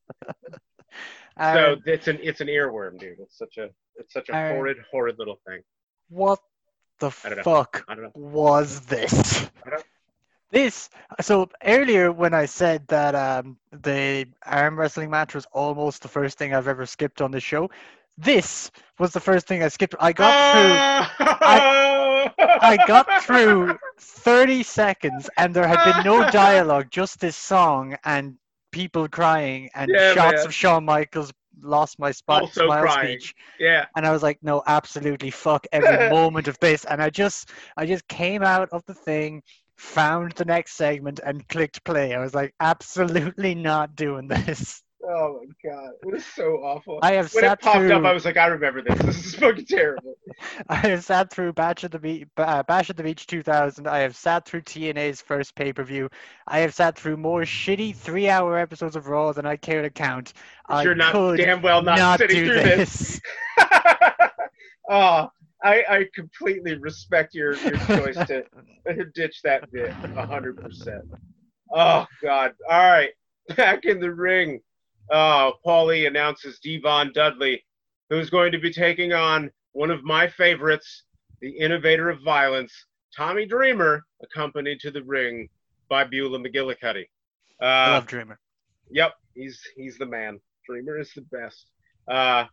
so 1.39 1.75
it's 1.85 2.07
an 2.07 2.19
it's 2.21 2.41
an 2.41 2.47
earworm 2.47 2.97
dude 2.99 3.19
it's 3.19 3.37
such 3.37 3.57
a 3.57 3.69
it's 3.95 4.13
such 4.13 4.29
a 4.29 4.33
Aaron. 4.35 4.55
horrid 4.55 4.77
horrid 4.91 5.17
little 5.19 5.39
thing 5.45 5.61
what 6.09 6.39
the 6.99 7.07
I 7.11 7.29
fuck 7.43 7.83
i 7.87 7.95
don't 7.95 8.03
know 8.05 8.11
was 8.15 8.81
this? 8.81 9.47
This 10.51 10.89
so 11.19 11.49
earlier 11.63 12.11
when 12.11 12.35
I 12.35 12.45
said 12.45 12.87
that 12.89 13.15
um, 13.15 13.57
the 13.71 14.27
arm 14.45 14.79
wrestling 14.79 15.09
match 15.09 15.33
was 15.33 15.47
almost 15.51 16.03
the 16.03 16.07
first 16.07 16.37
thing 16.37 16.53
I've 16.53 16.67
ever 16.67 16.85
skipped 16.85 17.21
on 17.23 17.31
the 17.31 17.39
show, 17.39 17.71
this 18.17 18.71
was 18.99 19.11
the 19.13 19.19
first 19.19 19.47
thing 19.47 19.63
I 19.63 19.67
skipped. 19.69 19.95
I 19.99 20.13
got 20.13 20.39
through 20.39 20.81
I, 21.45 21.63
ah! 21.65 22.33
I 22.61 22.77
got 22.77 23.13
through 23.15 23.79
30 23.99 24.63
seconds 24.63 25.29
and 25.37 25.53
there 25.53 25.67
had 25.67 25.83
been 25.83 26.01
no 26.01 26.23
dialogue, 26.23 26.89
just 26.91 27.19
this 27.19 27.35
song 27.35 27.95
and 28.05 28.37
people 28.71 29.07
crying 29.07 29.69
and 29.75 29.99
Yeah, 29.99 30.01
shots 30.01 30.45
man. 30.45 30.45
of 30.45 30.53
Shawn 30.53 30.85
Michaels 30.85 31.31
lost 31.61 31.99
my 31.99 32.11
spot 32.11 32.45
Also 32.45 32.53
smile 32.53 32.89
crying. 32.89 32.89
speech. 32.89 33.33
yeah 33.59 33.85
And 33.95 34.05
I 34.05 34.11
was 34.11 34.23
like, 34.23 34.39
no, 34.43 34.63
absolutely 34.67 35.31
fuck 35.31 35.67
every 35.73 35.97
moment 35.97 36.47
of 36.47 36.57
this. 36.59 36.85
And 36.85 37.01
I 37.01 37.09
just 37.09 37.51
I 37.77 37.85
just 37.85 38.07
came 38.07 38.43
out 38.43 38.69
of 38.71 38.83
the 38.85 38.95
thing, 38.95 39.43
found 39.77 40.33
the 40.33 40.45
next 40.45 40.73
segment 40.75 41.19
and 41.25 41.47
clicked 41.49 41.83
play. 41.83 42.13
I 42.15 42.19
was 42.19 42.33
like, 42.35 42.53
absolutely 42.59 43.55
not 43.55 43.95
doing 43.95 44.27
this. 44.27 44.83
Oh 45.09 45.41
my 45.41 45.69
god 45.69 45.91
it 46.01 46.11
was 46.11 46.25
so 46.25 46.57
awful 46.63 46.99
I 47.01 47.13
have 47.13 47.33
when 47.33 47.43
it 47.43 47.59
popped 47.59 47.77
through 47.77 47.93
up, 47.93 48.05
I 48.05 48.13
was 48.13 48.25
like, 48.25 48.37
I 48.37 48.47
remember 48.47 48.81
this. 48.81 48.99
This 48.99 49.25
is 49.25 49.35
fucking 49.35 49.65
terrible. 49.65 50.15
I 50.69 50.75
have 50.75 51.03
sat 51.03 51.29
through 51.29 51.53
Bash 51.53 51.83
at 51.83 51.91
the 51.91 51.99
Beach, 51.99 52.27
uh, 52.37 52.63
Bash 52.63 52.89
at 52.89 52.97
the 52.97 53.03
Beach 53.03 53.27
2000. 53.27 53.87
I 53.87 53.99
have 53.99 54.15
sat 54.15 54.45
through 54.45 54.61
TNA's 54.61 55.21
first 55.21 55.55
pay 55.55 55.73
per 55.73 55.83
view. 55.83 56.09
I 56.47 56.59
have 56.59 56.73
sat 56.73 56.97
through 56.97 57.17
more 57.17 57.41
shitty 57.41 57.95
three 57.95 58.29
hour 58.29 58.57
episodes 58.57 58.95
of 58.95 59.07
Raw 59.07 59.33
than 59.33 59.45
I 59.45 59.57
care 59.57 59.81
to 59.81 59.89
count. 59.89 60.33
I 60.67 60.83
You're 60.83 60.95
not 60.95 61.13
damn 61.37 61.61
well 61.61 61.81
not, 61.81 62.19
sitting 62.19 62.45
through 62.45 62.55
this. 62.55 63.21
this. 63.57 63.67
oh, 64.89 65.29
I, 65.63 65.83
I 65.89 66.05
completely 66.13 66.77
respect 66.77 67.33
your, 67.33 67.55
your 67.55 67.77
choice 67.77 68.15
to 68.27 68.45
ditch 69.15 69.41
that 69.43 69.71
bit 69.71 69.93
a 70.15 70.25
hundred 70.25 70.57
percent. 70.57 71.03
Oh 71.73 72.05
God! 72.21 72.53
All 72.69 72.91
right, 72.91 73.11
back 73.55 73.85
in 73.85 73.99
the 73.99 74.13
ring. 74.13 74.61
Uh, 75.11 75.51
Paulie 75.65 76.07
announces 76.07 76.59
Devon 76.59 77.11
Dudley, 77.13 77.63
who's 78.09 78.29
going 78.29 78.51
to 78.51 78.57
be 78.59 78.71
taking 78.71 79.13
on 79.13 79.51
one 79.73 79.91
of 79.91 80.03
my 80.03 80.27
favorites, 80.27 81.03
the 81.41 81.49
innovator 81.49 82.09
of 82.09 82.19
violence, 82.23 82.73
Tommy 83.15 83.45
Dreamer, 83.45 84.03
accompanied 84.23 84.79
to 84.81 84.91
the 84.91 85.03
ring 85.03 85.49
by 85.89 86.03
Beulah 86.03 86.39
McGillicuddy. 86.39 87.05
I 87.61 87.65
Uh, 87.65 87.91
love 87.91 88.07
Dreamer. 88.07 88.39
Yep, 88.91 89.13
he's 89.35 89.59
he's 89.75 89.97
the 89.97 90.05
man. 90.05 90.39
Dreamer 90.67 90.97
is 90.99 91.11
the 91.13 91.21
best. 91.23 91.69
Uh, 92.07 92.45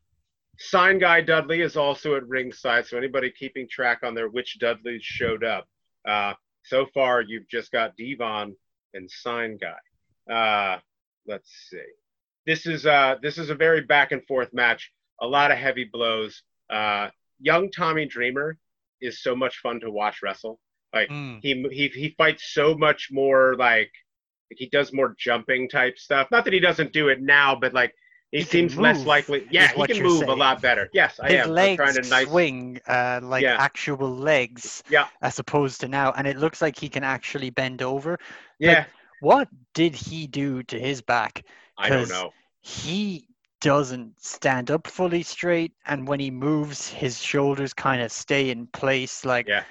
Sign 0.59 0.99
Guy 0.99 1.21
Dudley 1.23 1.61
is 1.63 1.77
also 1.77 2.17
at 2.17 2.27
ringside, 2.29 2.87
so 2.87 2.97
anybody 2.99 3.31
keeping 3.31 3.67
track 3.69 4.01
on 4.03 4.15
there 4.15 4.29
which 4.29 4.59
Dudleys 4.59 5.03
showed 5.03 5.45
up. 5.45 5.67
Uh, 6.07 6.35
so 6.65 6.87
far, 6.93 7.23
you've 7.23 7.49
just 7.49 7.73
got 7.73 7.97
Devon 7.97 8.55
and 8.95 9.11
Sign 9.11 9.59
Guy. 9.59 10.33
Uh, 10.35 10.79
let's 11.27 11.51
see. 11.71 11.79
This 12.47 12.67
is 12.67 12.87
uh, 12.87 13.17
this 13.23 13.39
is 13.39 13.51
a 13.51 13.55
very 13.55 13.83
back 13.83 14.13
and 14.13 14.25
forth 14.27 14.53
match. 14.53 14.91
A 15.21 15.27
lot 15.27 15.51
of 15.51 15.59
heavy 15.59 15.85
blows. 15.85 16.43
Uh, 16.71 17.09
young 17.41 17.71
Tommy 17.71 18.07
Dreamer 18.07 18.57
is 19.01 19.23
so 19.23 19.35
much 19.37 19.59
fun 19.59 19.81
to 19.81 19.91
watch 19.91 20.23
wrestle. 20.23 20.59
Mm. 20.95 21.41
He 21.43 21.67
he 21.71 21.89
he 21.89 22.15
fights 22.19 22.53
so 22.53 22.75
much 22.75 23.09
more 23.13 23.55
like 23.57 23.93
like 24.51 24.59
he 24.59 24.69
does 24.71 24.93
more 24.93 25.15
jumping 25.19 25.69
type 25.69 25.99
stuff. 25.99 26.29
Not 26.31 26.45
that 26.45 26.53
he 26.53 26.61
doesn't 26.61 26.93
do 26.93 27.09
it 27.09 27.21
now, 27.23 27.55
but 27.55 27.73
like 27.75 27.95
he, 28.33 28.39
He 28.39 28.45
seems 28.45 28.77
less 28.79 29.05
likely. 29.05 29.47
Yeah, 29.51 29.69
he 29.73 29.87
can 29.87 30.03
move 30.03 30.29
a 30.29 30.35
lot 30.35 30.61
better. 30.63 30.89
Yes, 30.93 31.19
I 31.21 31.29
His 31.31 31.41
am. 31.41 31.47
I'm 31.49 31.55
legs 31.55 31.77
trying 31.77 32.03
to 32.03 32.09
nice. 32.09 32.29
swing 32.29 32.81
uh, 32.87 33.21
like 33.23 33.43
Yeah. 33.43 33.57
actual 33.59 34.11
legs 34.11 34.83
Yeah. 34.89 35.07
as 35.23 35.39
opposed 35.39 35.81
to 35.83 35.89
now. 35.89 36.13
And 36.13 36.27
it 36.27 36.39
looks 36.39 36.63
like 36.63 36.79
he 36.79 36.89
can 36.89 37.05
actually 37.05 37.51
bend 37.51 37.83
over. 37.83 38.19
Yeah, 38.59 38.85
What 39.21 39.49
did 39.75 39.95
he 39.95 40.27
do 40.27 40.63
to 40.65 40.79
his 40.79 41.03
back? 41.03 41.45
I 41.81 41.89
don't 41.89 42.09
know. 42.09 42.33
he 42.61 43.27
doesn't 43.61 44.21
stand 44.23 44.71
up 44.71 44.87
fully 44.87 45.23
straight 45.23 45.73
and 45.87 46.09
when 46.09 46.19
he 46.21 46.31
moves 46.31 46.89
his 46.89 47.21
shoulders 47.21 47.75
kind 47.75 48.01
of 48.03 48.11
stay 48.11 48.51
in 48.51 48.67
place 48.69 49.25
like 49.25 49.47
Yeah. 49.49 49.65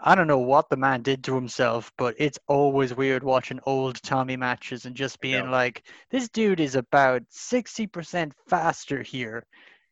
i 0.00 0.14
don't 0.16 0.26
know 0.26 0.38
what 0.38 0.68
the 0.68 0.76
man 0.76 1.02
did 1.02 1.22
to 1.24 1.34
himself 1.36 1.92
but 1.96 2.14
it's 2.18 2.38
always 2.48 2.92
weird 2.94 3.22
watching 3.22 3.60
old 3.66 4.02
tommy 4.02 4.36
matches 4.36 4.84
and 4.84 4.96
just 4.96 5.20
being 5.20 5.50
like 5.50 5.84
this 6.10 6.28
dude 6.28 6.58
is 6.60 6.74
about 6.74 7.22
60% 7.30 8.32
faster 8.48 9.02
here 9.02 9.46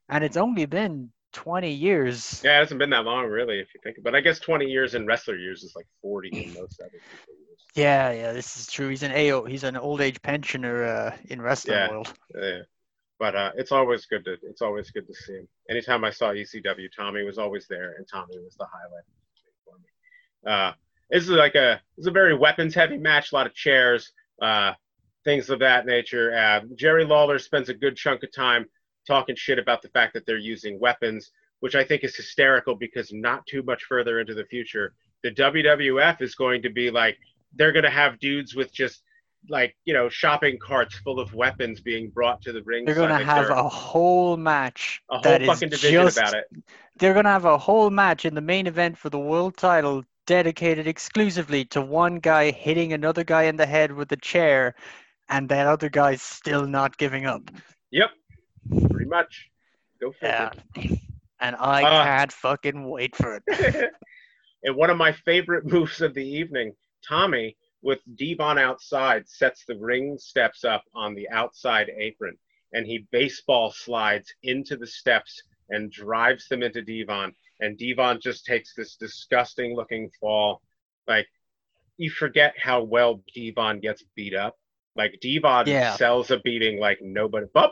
and 0.09 0.25
it's 0.25 0.37
only 0.37 0.67
been 0.67 1.13
20 1.39 1.70
years 1.70 2.41
Yeah, 2.45 2.57
it 2.57 2.61
hasn't 2.61 2.78
been 2.80 2.91
that 2.91 3.05
long, 3.05 3.26
really, 3.26 3.61
if 3.61 3.68
you 3.74 3.80
think. 3.82 3.99
But 4.03 4.14
I 4.16 4.20
guess 4.20 4.41
20 4.41 4.66
years 4.66 4.95
in 4.97 5.07
wrestler 5.07 5.36
years 5.36 5.62
is 5.62 5.72
like 5.76 5.86
40 6.03 6.28
in 6.28 6.53
most 6.55 6.80
other 6.80 6.91
years. 6.93 7.61
yeah 7.74 8.11
yeah 8.11 8.32
this 8.32 8.57
is 8.57 8.66
true 8.66 8.89
he's 8.89 9.03
an 9.05 9.12
AO 9.12 9.45
he's 9.45 9.62
an 9.64 9.76
old 9.76 10.01
age 10.01 10.20
pensioner 10.22 10.82
uh, 10.84 11.16
in 11.28 11.41
wrestling 11.41 11.76
Yeah. 11.76 11.89
world 11.91 12.12
Yeah. 12.34 12.62
But 13.20 13.34
uh, 13.34 13.51
it's 13.57 13.72
always 13.72 14.07
good 14.07 14.24
to 14.26 14.36
it's 14.51 14.62
always 14.62 14.91
good 14.91 15.07
to 15.09 15.14
see 15.14 15.34
him. 15.34 15.49
Anytime 15.68 16.05
I 16.05 16.11
saw 16.11 16.26
ECW, 16.32 16.89
Tommy 16.97 17.24
was 17.24 17.36
always 17.39 17.66
there, 17.68 17.95
and 17.99 18.07
Tommy 18.09 18.36
was 18.45 18.55
the 18.57 18.66
highlight 18.76 19.07
for 19.64 19.74
me. 19.82 19.89
Uh, 20.53 20.72
this 21.11 21.24
is 21.24 21.30
like 21.30 21.57
a 21.57 21.80
this 21.97 22.05
is 22.05 22.07
a 22.07 22.12
very 22.12 22.36
weapons 22.36 22.74
heavy 22.76 22.97
match, 22.97 23.32
a 23.32 23.34
lot 23.34 23.47
of 23.49 23.55
chairs, 23.55 24.12
uh, 24.41 24.72
things 25.24 25.51
of 25.51 25.59
that 25.59 25.84
nature. 25.84 26.32
Uh, 26.32 26.61
Jerry 26.76 27.05
Lawler 27.05 27.39
spends 27.41 27.68
a 27.68 27.74
good 27.74 27.97
chunk 27.97 28.22
of 28.22 28.32
time 28.32 28.66
talking 29.09 29.35
shit 29.35 29.59
about 29.59 29.83
the 29.83 29.89
fact 29.89 30.15
that 30.15 30.25
they're 30.25 30.39
using 30.39 30.79
weapons, 30.79 31.33
which 31.59 31.75
I 31.75 31.83
think 31.83 32.05
is 32.05 32.15
hysterical 32.15 32.77
because 32.77 33.13
not 33.13 33.45
too 33.47 33.65
much 33.65 33.83
further 33.85 34.21
into 34.21 34.35
the 34.35 34.45
future, 34.45 34.95
the 35.25 35.33
WWF 35.33 36.23
is 36.23 36.37
going 36.37 36.63
to 36.63 36.71
be 36.71 36.91
like 36.93 37.19
they're 37.57 37.73
going 37.73 37.85
to 37.85 37.91
have 37.91 38.21
dudes 38.21 38.55
with 38.55 38.73
just 38.73 39.03
like 39.49 39.77
you 39.85 39.95
know 39.95 40.09
shopping 40.09 40.59
carts 40.59 40.97
full 40.99 41.21
of 41.21 41.33
weapons 41.35 41.81
being 41.81 42.11
brought 42.11 42.43
to 42.43 42.53
the 42.53 42.63
ring. 42.63 42.85
They're 42.85 42.95
gonna 42.95 43.25
have 43.25 43.51
a 43.51 43.69
whole 43.69 44.37
match. 44.37 45.01
a 45.11 45.15
whole 45.15 45.23
that 45.23 45.43
is 45.43 45.49
fucking 45.49 45.71
division 45.71 46.05
just- 46.05 46.19
about 46.19 46.35
it. 46.35 46.47
They're 46.97 47.15
gonna 47.15 47.29
have 47.31 47.45
a 47.45 47.59
whole 47.59 47.91
match 47.91 48.25
in 48.25 48.35
the 48.35 48.41
main 48.41 48.67
event 48.67 48.99
for 48.99 49.11
the 49.11 49.19
world 49.19 49.57
title 49.57 50.05
dedicated 50.27 50.87
exclusively 50.87 51.65
to 51.65 51.81
one 51.81 52.17
guy 52.17 52.51
hitting 52.51 52.93
another 52.93 53.25
guy 53.25 53.45
in 53.45 53.57
the 53.57 53.67
head 53.67 53.93
with 53.93 54.13
a 54.13 54.17
chair, 54.17 54.75
and 55.29 55.49
that 55.49 55.67
other 55.67 55.89
guy's 55.89 56.21
still 56.21 56.67
not 56.67 56.99
giving 56.99 57.25
up. 57.25 57.51
Yep, 57.91 58.11
much. 59.09 59.51
Go 60.01 60.13
figure. 60.13 60.51
Yeah. 60.77 60.97
And 61.41 61.55
I 61.55 61.85
Uh, 61.85 62.03
can't 62.05 62.33
fucking 62.33 62.89
wait 62.89 63.15
for 63.15 63.37
it. 63.37 63.45
and 64.65 64.75
one 64.75 64.91
of 64.91 64.97
my 64.97 65.13
favorite 65.13 65.65
moves 65.73 66.01
of 66.01 66.13
the 66.15 66.27
evening, 66.29 66.73
Tommy 67.09 67.57
with 67.81 68.01
Devon 68.17 68.59
outside 68.59 69.29
sets 69.29 69.65
the 69.65 69.77
ring 69.79 70.19
steps 70.19 70.65
up 70.65 70.83
on 70.95 71.15
the 71.15 71.29
outside 71.29 71.91
apron, 71.97 72.37
and 72.73 72.85
he 72.85 73.07
baseball 73.13 73.71
slides 73.71 74.35
into 74.43 74.77
the 74.77 74.87
steps 74.87 75.41
and 75.71 75.93
drives 75.93 76.49
them 76.49 76.65
into 76.65 76.83
Devon, 76.83 77.33
and 77.61 77.79
Devon 77.79 78.19
just 78.21 78.45
takes 78.45 78.75
this 78.75 78.97
disgusting 78.97 79.77
looking 79.77 80.11
fall. 80.21 80.61
Like 81.07 81.29
you 81.99 82.11
forget 82.11 82.53
how 82.61 82.83
well 82.83 83.23
Devon 83.33 83.79
gets 83.79 84.03
beat 84.17 84.35
up. 84.35 84.57
Like 84.99 85.20
Devon 85.20 85.66
Yeah. 85.68 85.94
sells 85.94 86.30
a 86.30 86.38
beating 86.38 86.78
like 86.80 87.01
nobody. 87.01 87.46
Bub, 87.55 87.70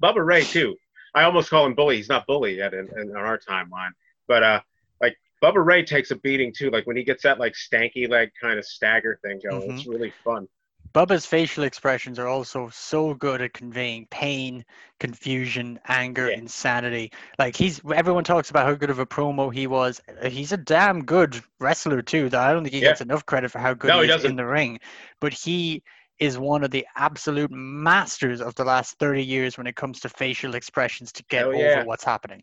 Bubba 0.00 0.24
Ray 0.24 0.44
too. 0.44 0.76
I 1.14 1.24
almost 1.24 1.48
call 1.48 1.64
him 1.64 1.74
bully. 1.74 1.96
He's 1.96 2.10
not 2.10 2.26
bully 2.26 2.58
yet 2.58 2.74
in, 2.74 2.88
in, 3.00 3.16
our 3.16 3.38
timeline, 3.38 3.92
but 4.28 4.42
uh, 4.42 4.60
like 5.00 5.16
Bubba 5.42 5.64
Ray 5.64 5.82
takes 5.82 6.10
a 6.10 6.16
beating 6.16 6.52
too. 6.54 6.70
Like 6.70 6.86
when 6.86 6.96
he 6.96 7.04
gets 7.04 7.22
that 7.22 7.40
like 7.40 7.54
stanky 7.54 8.08
leg 8.08 8.30
kind 8.40 8.58
of 8.58 8.66
stagger 8.66 9.18
thing 9.24 9.40
going, 9.42 9.70
it's 9.70 9.86
really 9.86 10.12
fun. 10.22 10.46
Bubba's 10.94 11.26
facial 11.26 11.64
expressions 11.64 12.18
are 12.18 12.28
also 12.28 12.70
so 12.72 13.12
good 13.14 13.42
at 13.42 13.52
conveying 13.52 14.06
pain, 14.10 14.64
confusion, 15.00 15.78
anger, 15.88 16.30
Yeah. 16.30 16.38
insanity. 16.38 17.12
Like 17.38 17.56
he's 17.56 17.80
everyone 17.94 18.24
talks 18.24 18.50
about 18.50 18.66
how 18.66 18.74
good 18.74 18.90
of 18.90 18.98
a 18.98 19.06
promo 19.06 19.52
he 19.52 19.66
was. 19.66 20.00
He's 20.24 20.52
a 20.52 20.56
damn 20.56 21.04
good 21.04 21.42
wrestler 21.60 22.02
too. 22.02 22.28
That 22.28 22.40
I 22.40 22.52
don't 22.52 22.62
think 22.62 22.74
he 22.74 22.80
Yeah. 22.82 22.88
gets 22.90 23.00
enough 23.00 23.24
credit 23.26 23.50
for 23.50 23.58
how 23.58 23.74
good 23.74 23.88
No, 23.88 24.00
he 24.00 24.08
he 24.08 24.14
is 24.14 24.24
in 24.24 24.36
the 24.36 24.46
ring. 24.46 24.80
But 25.20 25.32
he 25.32 25.82
is 26.18 26.38
one 26.38 26.64
of 26.64 26.70
the 26.70 26.86
absolute 26.96 27.50
masters 27.50 28.40
of 28.40 28.54
the 28.54 28.64
last 28.64 28.98
30 28.98 29.22
years 29.22 29.58
when 29.58 29.66
it 29.66 29.76
comes 29.76 30.00
to 30.00 30.08
facial 30.08 30.54
expressions 30.54 31.12
to 31.12 31.24
get 31.28 31.42
Hell 31.42 31.54
over 31.54 31.84
what's 31.84 32.04
happening. 32.04 32.42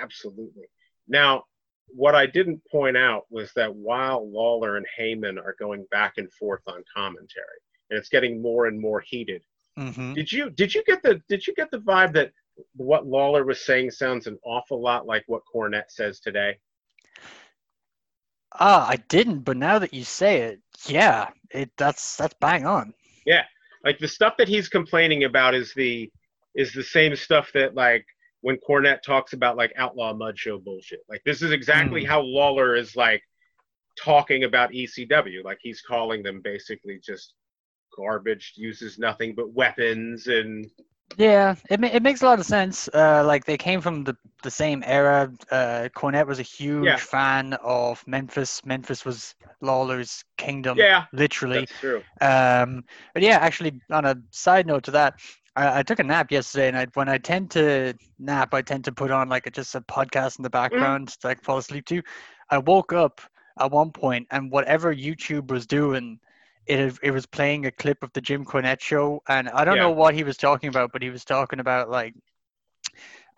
Absolutely. 0.00 0.64
Now, 1.08 1.44
what 1.88 2.14
I 2.14 2.26
didn't 2.26 2.60
point 2.70 2.96
out 2.96 3.24
was 3.30 3.52
that 3.54 3.74
while 3.74 4.28
Lawler 4.28 4.76
and 4.76 4.86
Heyman 4.98 5.38
are 5.38 5.54
going 5.58 5.86
back 5.90 6.14
and 6.16 6.32
forth 6.32 6.62
on 6.66 6.82
commentary, 6.94 7.46
and 7.90 7.98
it's 7.98 8.08
getting 8.08 8.42
more 8.42 8.66
and 8.66 8.80
more 8.80 9.00
heated. 9.00 9.42
hmm 9.76 10.14
Did 10.14 10.32
you 10.32 10.50
did 10.50 10.74
you 10.74 10.82
get 10.84 11.02
the 11.02 11.20
did 11.28 11.46
you 11.46 11.54
get 11.54 11.70
the 11.70 11.78
vibe 11.78 12.12
that 12.14 12.32
what 12.74 13.06
Lawler 13.06 13.44
was 13.44 13.60
saying 13.60 13.90
sounds 13.90 14.26
an 14.26 14.38
awful 14.44 14.80
lot 14.80 15.06
like 15.06 15.24
what 15.26 15.42
Cornette 15.52 15.90
says 15.90 16.20
today? 16.20 16.58
Ah, 18.52 18.88
I 18.88 18.96
didn't, 19.08 19.40
but 19.40 19.56
now 19.56 19.78
that 19.78 19.92
you 19.92 20.04
say 20.04 20.38
it, 20.42 20.60
yeah, 20.86 21.28
it 21.50 21.70
that's 21.76 22.16
that's 22.16 22.34
bang 22.40 22.66
on. 22.66 22.94
Yeah, 23.26 23.44
like 23.84 23.98
the 23.98 24.08
stuff 24.08 24.36
that 24.38 24.48
he's 24.48 24.68
complaining 24.68 25.24
about 25.24 25.54
is 25.54 25.72
the 25.74 26.10
is 26.54 26.72
the 26.72 26.82
same 26.82 27.14
stuff 27.16 27.50
that 27.54 27.74
like 27.74 28.06
when 28.40 28.58
Cornette 28.58 29.02
talks 29.02 29.32
about 29.32 29.56
like 29.56 29.72
outlaw 29.76 30.14
mud 30.14 30.38
show 30.38 30.58
bullshit. 30.58 31.00
Like 31.08 31.22
this 31.24 31.42
is 31.42 31.52
exactly 31.52 32.04
how 32.04 32.20
Lawler 32.20 32.76
is 32.76 32.96
like 32.96 33.22
talking 33.98 34.44
about 34.44 34.70
ECW. 34.70 35.44
Like 35.44 35.58
he's 35.60 35.82
calling 35.82 36.22
them 36.22 36.40
basically 36.42 37.00
just 37.04 37.34
garbage, 37.96 38.52
uses 38.56 38.98
nothing 38.98 39.34
but 39.34 39.52
weapons 39.52 40.28
and 40.28 40.70
Yeah, 41.16 41.54
it 41.70 41.78
ma- 41.80 41.86
it 41.92 42.02
makes 42.02 42.22
a 42.22 42.26
lot 42.26 42.38
of 42.40 42.46
sense. 42.46 42.88
Uh, 42.92 43.22
like 43.24 43.44
they 43.44 43.56
came 43.56 43.80
from 43.80 44.04
the 44.04 44.16
the 44.42 44.50
same 44.50 44.82
era. 44.84 45.30
Uh, 45.50 45.88
Cornette 45.94 46.26
was 46.26 46.38
a 46.38 46.42
huge 46.42 46.86
Yeah. 46.86 46.96
fan 46.96 47.54
of 47.62 48.02
Memphis. 48.06 48.64
Memphis 48.64 49.04
was 49.04 49.34
Lawler's 49.60 50.24
kingdom, 50.36 50.76
yeah, 50.78 51.04
literally. 51.12 51.60
that's 51.60 51.72
true. 51.78 52.02
Um, 52.20 52.84
but 53.14 53.22
yeah, 53.22 53.38
actually, 53.38 53.80
on 53.90 54.04
a 54.04 54.16
side 54.30 54.66
note 54.66 54.84
to 54.84 54.90
that, 54.92 55.14
I, 55.54 55.78
I 55.78 55.82
took 55.82 56.00
a 56.00 56.04
nap 56.04 56.30
yesterday, 56.30 56.68
and 56.68 56.76
I, 56.76 56.86
when 56.94 57.08
I 57.08 57.18
tend 57.18 57.50
to 57.52 57.94
nap, 58.18 58.52
I 58.52 58.62
tend 58.62 58.84
to 58.84 58.92
put 58.92 59.10
on 59.10 59.28
like 59.28 59.46
a, 59.46 59.50
just 59.50 59.74
a 59.74 59.80
podcast 59.80 60.38
in 60.38 60.42
the 60.42 60.50
background 60.50 61.16
so 61.20 61.28
I 61.28 61.34
can 61.34 61.44
fall 61.44 61.58
asleep 61.58 61.86
to. 61.86 62.02
I 62.50 62.58
woke 62.58 62.92
up 62.92 63.20
at 63.58 63.70
one 63.70 63.90
point, 63.92 64.26
and 64.30 64.50
whatever 64.50 64.94
YouTube 64.94 65.50
was 65.50 65.66
doing, 65.66 66.18
it 66.66 66.98
it 67.02 67.10
was 67.10 67.26
playing 67.26 67.66
a 67.66 67.70
clip 67.72 68.02
of 68.02 68.12
the 68.12 68.20
Jim 68.20 68.44
Cornette 68.44 68.80
show, 68.80 69.22
and 69.28 69.48
I 69.48 69.64
don't 69.64 69.76
Yeah. 69.76 69.80
know 69.80 69.90
what 69.90 70.14
he 70.14 70.24
was 70.24 70.36
talking 70.36 70.68
about, 70.68 70.92
but 70.92 71.02
he 71.02 71.10
was 71.10 71.24
talking 71.24 71.60
about 71.60 71.90
like 71.90 72.14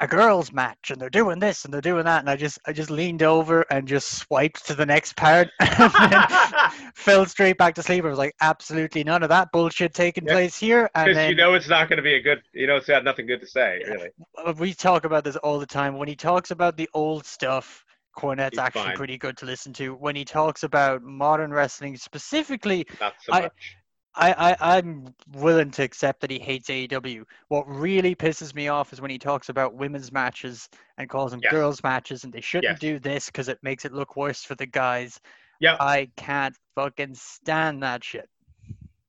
a 0.00 0.06
girls 0.06 0.52
match 0.52 0.90
and 0.90 1.00
they're 1.00 1.10
doing 1.10 1.38
this 1.40 1.64
and 1.64 1.72
they're 1.74 1.80
doing 1.80 2.04
that 2.04 2.20
and 2.20 2.30
I 2.30 2.36
just 2.36 2.58
I 2.66 2.72
just 2.72 2.90
leaned 2.90 3.22
over 3.22 3.64
and 3.70 3.86
just 3.88 4.18
swiped 4.18 4.66
to 4.66 4.74
the 4.74 4.86
next 4.86 5.16
part 5.16 5.48
fell 6.94 7.26
straight 7.26 7.58
back 7.58 7.74
to 7.74 7.82
sleep. 7.82 8.04
I 8.04 8.08
was 8.08 8.18
like, 8.18 8.34
absolutely 8.40 9.02
none 9.04 9.22
of 9.22 9.28
that 9.30 9.48
bullshit 9.52 9.94
taking 9.94 10.26
Yep. 10.26 10.28
place 10.28 10.56
here. 10.58 10.88
And 10.94 11.14
then 11.14 11.28
you 11.28 11.34
know 11.34 11.54
it's 11.54 11.68
not 11.68 11.88
going 11.88 11.98
to 11.98 12.02
be 12.02 12.14
a 12.14 12.20
good. 12.20 12.42
You 12.52 12.66
know 12.66 12.76
it's 12.76 12.86
got 12.86 13.04
nothing 13.04 13.26
good 13.26 13.40
to 13.40 13.46
say, 13.46 13.84
really. 13.86 14.10
uh, 14.44 14.54
we 14.58 14.74
talk 14.74 15.04
about 15.04 15.24
this 15.24 15.36
all 15.36 15.58
the 15.58 15.66
time. 15.66 15.96
When 15.96 16.08
he 16.08 16.16
talks 16.16 16.50
about 16.50 16.76
the 16.76 16.88
old 16.94 17.26
stuff, 17.26 17.84
Cornette's 18.18 18.50
He's 18.52 18.58
actually 18.58 18.82
fine. 18.82 18.96
pretty 18.96 19.18
good 19.18 19.36
to 19.38 19.46
listen 19.46 19.72
to. 19.74 19.94
When 19.94 20.16
he 20.16 20.24
talks 20.24 20.62
about 20.64 21.02
modern 21.02 21.52
wrestling, 21.52 21.96
specifically, 21.96 22.86
Not 23.00 23.14
so 23.22 23.32
I- 23.32 23.40
much. 23.42 23.76
I, 24.14 24.32
I 24.32 24.76
I'm 24.78 25.14
willing 25.32 25.70
to 25.72 25.82
accept 25.84 26.22
that 26.22 26.30
he 26.30 26.40
hates 26.40 26.68
AEW. 26.68 27.22
What 27.48 27.68
really 27.68 28.16
pisses 28.16 28.52
me 28.52 28.66
off 28.66 28.92
is 28.92 29.00
when 29.00 29.12
he 29.12 29.18
talks 29.18 29.48
about 29.48 29.74
women's 29.74 30.10
matches 30.10 30.68
and 30.96 31.08
calls 31.08 31.30
them 31.30 31.38
Yes. 31.40 31.52
girls 31.52 31.82
matches, 31.84 32.24
and 32.24 32.32
they 32.32 32.40
shouldn't 32.40 32.72
Yes. 32.72 32.80
do 32.80 32.98
this 32.98 33.26
because 33.26 33.48
it 33.48 33.58
makes 33.62 33.84
it 33.84 33.92
look 33.92 34.16
worse 34.16 34.42
for 34.42 34.56
the 34.56 34.66
guys. 34.66 35.20
Yeah. 35.60 35.76
I 35.78 36.10
can't 36.16 36.56
fucking 36.74 37.14
stand 37.14 37.82
that 37.84 38.02
shit. 38.02 38.28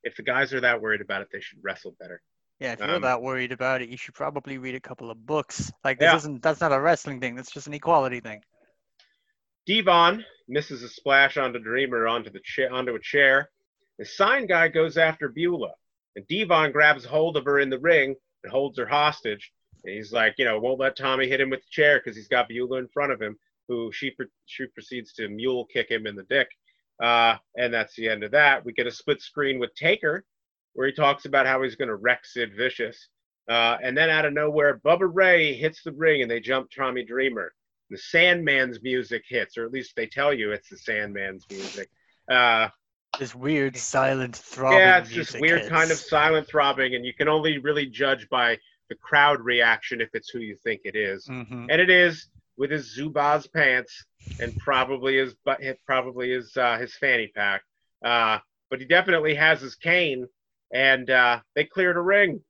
If 0.03 0.15
the 0.15 0.21
guys 0.23 0.53
are 0.53 0.61
that 0.61 0.79
worried 0.79 1.01
about 1.01 1.21
it, 1.23 1.29
they 1.31 1.41
should 1.41 1.59
wrestle 1.63 1.95
better. 1.99 2.21
Yeah, 2.59 2.73
if 2.73 2.79
you're 2.79 2.91
Um, 2.95 3.01
that 3.01 3.21
worried 3.21 3.51
about 3.53 3.81
it, 3.81 3.89
you 3.89 3.97
should 3.97 4.13
probably 4.13 4.59
read 4.59 4.75
a 4.75 4.79
couple 4.81 5.09
of 5.09 5.25
books. 5.25 5.71
Like 5.83 5.97
this 5.97 6.11
Yeah. 6.11 6.17
isn't 6.17 6.43
that's 6.43 6.61
not 6.61 6.71
a 6.71 6.79
wrestling 6.79 7.19
thing. 7.19 7.33
That's 7.35 7.51
just 7.51 7.65
an 7.67 7.73
equality 7.73 8.19
thing. 8.19 8.43
Devon 9.69 10.25
misses 10.47 10.81
a 10.81 10.89
splash 10.89 11.37
onto 11.37 11.59
Dreamer 11.59 12.07
onto 12.07 12.31
the 12.31 12.39
cha- 12.43 12.73
onto 12.73 12.95
a 12.95 12.99
chair. 12.99 13.51
The 13.99 14.05
sign 14.05 14.47
guy 14.47 14.67
goes 14.67 14.97
after 14.97 15.29
Beulah, 15.29 15.75
and 16.15 16.25
Devon 16.25 16.71
grabs 16.71 17.05
hold 17.05 17.37
of 17.37 17.45
her 17.45 17.59
in 17.59 17.69
the 17.69 17.77
ring 17.77 18.15
and 18.43 18.51
holds 18.51 18.79
her 18.79 18.87
hostage. 18.87 19.51
And 19.83 19.93
he's 19.93 20.11
like, 20.11 20.33
you 20.39 20.45
know, 20.45 20.57
won't 20.57 20.79
let 20.79 20.95
Tommy 20.95 21.27
hit 21.27 21.39
him 21.39 21.51
with 21.51 21.59
the 21.59 21.69
chair 21.69 21.99
because 21.99 22.17
he's 22.17 22.27
got 22.27 22.49
Beulah 22.49 22.79
in 22.79 22.87
front 22.87 23.11
of 23.11 23.21
him, 23.21 23.37
who 23.67 23.91
she 23.91 24.09
pre- 24.09 24.25
she 24.47 24.65
proceeds 24.65 25.13
to 25.13 25.29
mule 25.29 25.65
kick 25.65 25.91
him 25.91 26.07
in 26.07 26.15
the 26.15 26.23
dick. 26.23 26.49
Uh, 26.99 27.35
and 27.55 27.71
that's 27.71 27.95
the 27.95 28.09
end 28.09 28.23
of 28.23 28.31
that. 28.31 28.65
We 28.65 28.73
get 28.73 28.87
a 28.87 28.91
split 28.91 29.21
screen 29.21 29.59
with 29.59 29.75
Taker, 29.75 30.25
where 30.73 30.87
he 30.87 30.93
talks 30.93 31.25
about 31.25 31.45
how 31.45 31.61
he's 31.61 31.75
going 31.75 31.89
to 31.89 31.95
wreck 31.95 32.25
Sid 32.25 32.55
Vicious. 32.57 33.09
Uh, 33.47 33.77
and 33.83 33.95
then 33.95 34.09
out 34.09 34.25
of 34.25 34.33
nowhere, 34.33 34.79
Bubba 34.79 35.07
Ray 35.13 35.53
hits 35.53 35.83
the 35.83 35.91
ring 35.91 36.23
and 36.23 36.31
they 36.31 36.39
jump 36.39 36.71
Tommy 36.71 37.05
Dreamer 37.05 37.53
the 37.89 37.97
Sandman's 37.97 38.81
music 38.81 39.23
hits, 39.27 39.57
or 39.57 39.65
at 39.65 39.71
least 39.71 39.95
they 39.95 40.05
tell 40.07 40.33
you 40.33 40.51
it's 40.51 40.69
the 40.69 40.77
Sandman's 40.77 41.45
music. 41.49 41.89
Uh, 42.29 42.69
This 43.17 43.33
weird 43.33 43.75
silent 43.77 44.35
throbbing. 44.35 44.79
yeah, 44.79 44.99
it's 44.99 45.09
just 45.09 45.39
weird 45.39 45.69
kind 45.69 45.91
of 45.91 45.97
silent 45.97 46.47
throbbing, 46.47 46.95
and 46.95 47.05
you 47.05 47.13
can 47.13 47.27
only 47.27 47.57
really 47.57 47.87
judge 47.87 48.27
by 48.29 48.57
the 48.89 48.95
crowd 48.95 49.41
reaction 49.41 50.01
if 50.01 50.09
it's 50.13 50.29
who 50.29 50.39
you 50.39 50.55
think 50.63 50.81
it 50.83 50.95
is. 50.95 51.25
Mhm. 51.27 51.67
And 51.69 51.81
it 51.81 51.89
is 51.89 52.27
with 52.57 52.71
his 52.71 52.95
Zubaz 52.97 53.51
pants 53.51 54.05
and 54.39 54.55
probably 54.57 55.17
his 55.17 55.33
but 55.45 55.59
probably 55.85 56.31
his 56.31 56.55
uh, 56.57 56.77
his 56.77 56.95
fanny 56.95 57.27
pack. 57.35 57.63
Uh, 58.03 58.39
but 58.69 58.79
he 58.79 58.85
definitely 58.85 59.33
has 59.35 59.61
his 59.61 59.75
cane, 59.75 60.27
and 60.73 61.09
uh, 61.09 61.39
they 61.55 61.65
cleared 61.65 61.97
a 61.97 62.01
ring. 62.01 62.41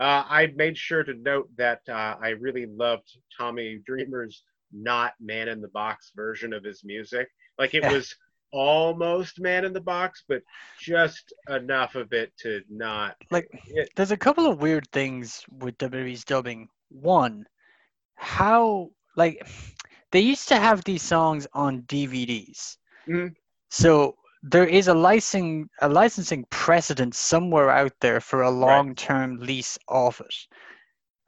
Uh, 0.00 0.24
I 0.28 0.46
made 0.54 0.78
sure 0.78 1.02
to 1.04 1.14
note 1.14 1.48
that 1.56 1.80
uh, 1.88 2.16
I 2.20 2.30
really 2.30 2.66
loved 2.66 3.10
Tommy 3.36 3.80
Dreamer's 3.84 4.42
not 4.72 5.14
man 5.20 5.48
in 5.48 5.60
the 5.60 5.68
box 5.68 6.12
version 6.14 6.52
of 6.52 6.64
his 6.64 6.84
music. 6.84 7.28
Like 7.58 7.74
it 7.74 7.82
Yeah. 7.82 7.92
was 7.92 8.14
almost 8.50 9.40
man 9.40 9.64
in 9.64 9.72
the 9.72 9.80
box, 9.80 10.24
but 10.26 10.42
just 10.80 11.32
enough 11.48 11.94
of 11.94 12.12
it 12.12 12.32
to 12.38 12.62
not 12.70 13.16
Like 13.30 13.48
it, 13.66 13.90
there's 13.94 14.10
a 14.10 14.16
couple 14.16 14.46
of 14.46 14.60
weird 14.60 14.90
things 14.90 15.44
with 15.50 15.76
WWE's 15.78 16.24
dubbing. 16.24 16.68
One, 16.88 17.46
how 18.14 18.90
like 19.16 19.46
they 20.12 20.20
used 20.20 20.48
to 20.48 20.56
have 20.56 20.84
these 20.84 21.02
songs 21.02 21.46
on 21.52 21.82
DVDs. 21.82 22.78
Mhm. 23.06 23.34
So 23.70 24.16
there 24.42 24.66
is 24.66 24.88
a 24.88 24.94
licensing 24.94 25.68
a 25.80 25.88
licensing 25.88 26.44
precedent 26.50 27.14
somewhere 27.14 27.70
out 27.70 27.92
there 28.00 28.20
for 28.20 28.42
a 28.42 28.50
long-term 28.50 29.38
lease 29.40 29.78
of 29.88 30.20
it. 30.20 30.34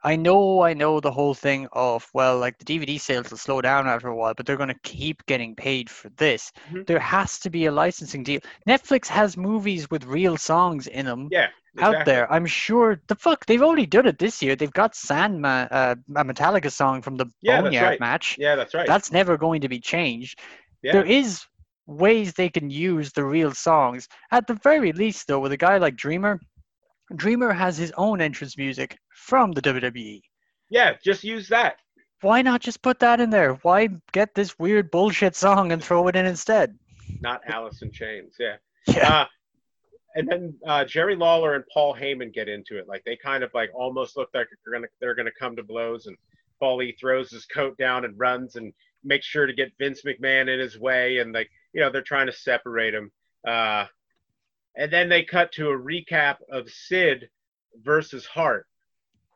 I 0.03 0.15
know, 0.15 0.61
I 0.63 0.73
know 0.73 0.99
the 0.99 1.11
whole 1.11 1.33
thing 1.33 1.67
of 1.73 2.09
well, 2.13 2.39
like 2.39 2.57
the 2.57 2.65
DVD 2.65 2.99
sales 2.99 3.29
will 3.29 3.37
slow 3.37 3.61
down 3.61 3.87
after 3.87 4.07
a 4.07 4.15
while, 4.15 4.33
but 4.33 4.45
they're 4.45 4.57
going 4.57 4.69
to 4.69 4.79
keep 4.83 5.23
getting 5.27 5.55
paid 5.55 5.89
for 5.89 6.09
this. 6.17 6.51
Mhm. 6.71 6.87
There 6.87 6.99
has 6.99 7.37
to 7.39 7.49
be 7.49 7.65
a 7.67 7.71
licensing 7.71 8.23
deal. 8.23 8.39
Netflix 8.67 9.07
has 9.07 9.37
movies 9.37 9.89
with 9.91 10.03
real 10.05 10.37
songs 10.37 10.87
in 10.87 11.05
them 11.05 11.29
Yeah. 11.31 11.49
out 11.79 12.05
there. 12.05 12.31
I'm 12.33 12.45
sure 12.47 13.01
the 13.07 13.15
fuck 13.15 13.45
they've 13.45 13.61
already 13.61 13.85
done 13.85 14.07
it 14.07 14.17
this 14.17 14.41
year. 14.41 14.55
They've 14.55 14.73
got 14.73 14.95
Sandman, 14.95 15.67
uh, 15.71 15.95
a 16.15 16.25
Metallica 16.25 16.71
song 16.71 17.01
from 17.01 17.15
the 17.17 17.27
Yeah, 17.41 17.61
Boneyard 17.61 17.89
right. 17.91 17.99
match. 17.99 18.37
Yeah, 18.39 18.55
that's 18.55 18.73
right. 18.73 18.87
That's 18.87 19.11
never 19.11 19.37
going 19.37 19.61
to 19.61 19.69
be 19.69 19.79
changed. 19.79 20.39
yeah. 20.81 20.93
There 20.93 21.05
is 21.05 21.45
ways 21.85 22.33
they 22.33 22.49
can 22.49 22.69
use 22.69 23.11
the 23.11 23.23
real 23.23 23.51
songs. 23.53 24.07
At 24.31 24.47
the 24.47 24.53
very 24.55 24.93
least, 24.93 25.27
though, 25.27 25.39
with 25.39 25.51
a 25.51 25.57
guy 25.57 25.77
like 25.77 25.95
Dreamer, 25.95 26.39
Dreamer 27.15 27.53
has 27.53 27.77
his 27.77 27.91
own 27.97 28.21
entrance 28.21 28.57
music 28.57 28.97
from 29.13 29.51
the 29.51 29.61
WWE. 29.61 30.21
yeah, 30.69 30.93
just 31.03 31.23
use 31.23 31.47
that. 31.49 31.77
Why 32.21 32.41
not 32.43 32.61
just 32.61 32.81
put 32.83 32.99
that 32.99 33.19
in 33.19 33.29
there? 33.31 33.53
Why 33.63 33.89
get 34.11 34.35
this 34.35 34.57
weird 34.59 34.91
bullshit 34.91 35.35
song 35.35 35.71
and 35.71 35.83
throw 35.83 36.07
it 36.07 36.15
in 36.15 36.25
instead? 36.27 36.77
Not 37.19 37.41
Alice 37.47 37.81
in 37.81 37.91
Chains. 37.91 38.35
Yeah. 38.39 38.57
Yeah. 38.87 39.21
Uh, 39.21 39.25
and 40.15 40.27
then 40.27 40.53
uh, 40.67 40.85
Jerry 40.85 41.15
Lawler 41.15 41.55
and 41.55 41.63
Paul 41.73 41.95
Heyman 41.95 42.33
get 42.33 42.47
into 42.49 42.77
it. 42.77 42.87
Like 42.87 43.03
they 43.05 43.15
kind 43.15 43.43
of 43.43 43.51
like 43.53 43.71
almost 43.73 44.17
look 44.17 44.29
like 44.33 44.47
they're 44.63 44.73
gonna 44.73 44.87
they're 44.99 45.15
gonna 45.15 45.31
come 45.39 45.55
to 45.55 45.63
blows. 45.63 46.05
And 46.05 46.17
Paul 46.59 46.81
E 46.83 46.95
throws 46.99 47.31
his 47.31 47.45
coat 47.45 47.77
down 47.77 48.05
and 48.05 48.19
runs 48.19 48.55
and 48.55 48.71
makes 49.03 49.25
sure 49.25 49.47
to 49.47 49.53
get 49.53 49.71
Vince 49.79 50.03
McMahon 50.03 50.53
in 50.53 50.59
his 50.59 50.77
way. 50.79 51.19
And 51.19 51.33
like 51.33 51.49
you 51.73 51.81
know 51.81 51.89
they're 51.91 52.01
trying 52.03 52.27
to 52.27 52.33
separate 52.33 52.93
him. 52.93 53.11
Uh, 53.47 53.85
and 54.75 54.91
then 54.91 55.09
they 55.09 55.23
cut 55.23 55.51
to 55.53 55.69
a 55.69 55.77
recap 55.77 56.37
of 56.49 56.69
Sid 56.69 57.29
versus 57.83 58.25
Hart 58.25 58.67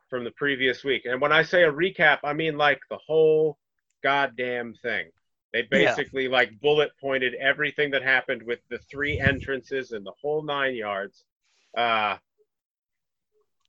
from 0.08 0.24
the 0.24 0.30
previous 0.32 0.84
week. 0.84 1.04
And 1.04 1.20
when 1.20 1.32
I 1.32 1.42
say 1.42 1.64
a 1.64 1.72
recap, 1.72 2.20
I 2.24 2.32
mean 2.32 2.56
like 2.56 2.80
the 2.90 2.98
whole 2.98 3.58
goddamn 4.02 4.74
thing. 4.74 5.10
They 5.52 5.60
Yeah. 5.60 5.94
basically 5.94 6.28
like 6.28 6.60
bullet 6.60 6.92
pointed 7.00 7.34
everything 7.34 7.90
that 7.92 8.02
happened 8.02 8.42
with 8.42 8.60
the 8.68 8.78
three 8.90 9.18
entrances 9.18 9.92
and 9.92 10.04
the 10.04 10.12
whole 10.20 10.42
nine 10.42 10.74
yards. 10.74 11.24
Uh, 11.76 12.18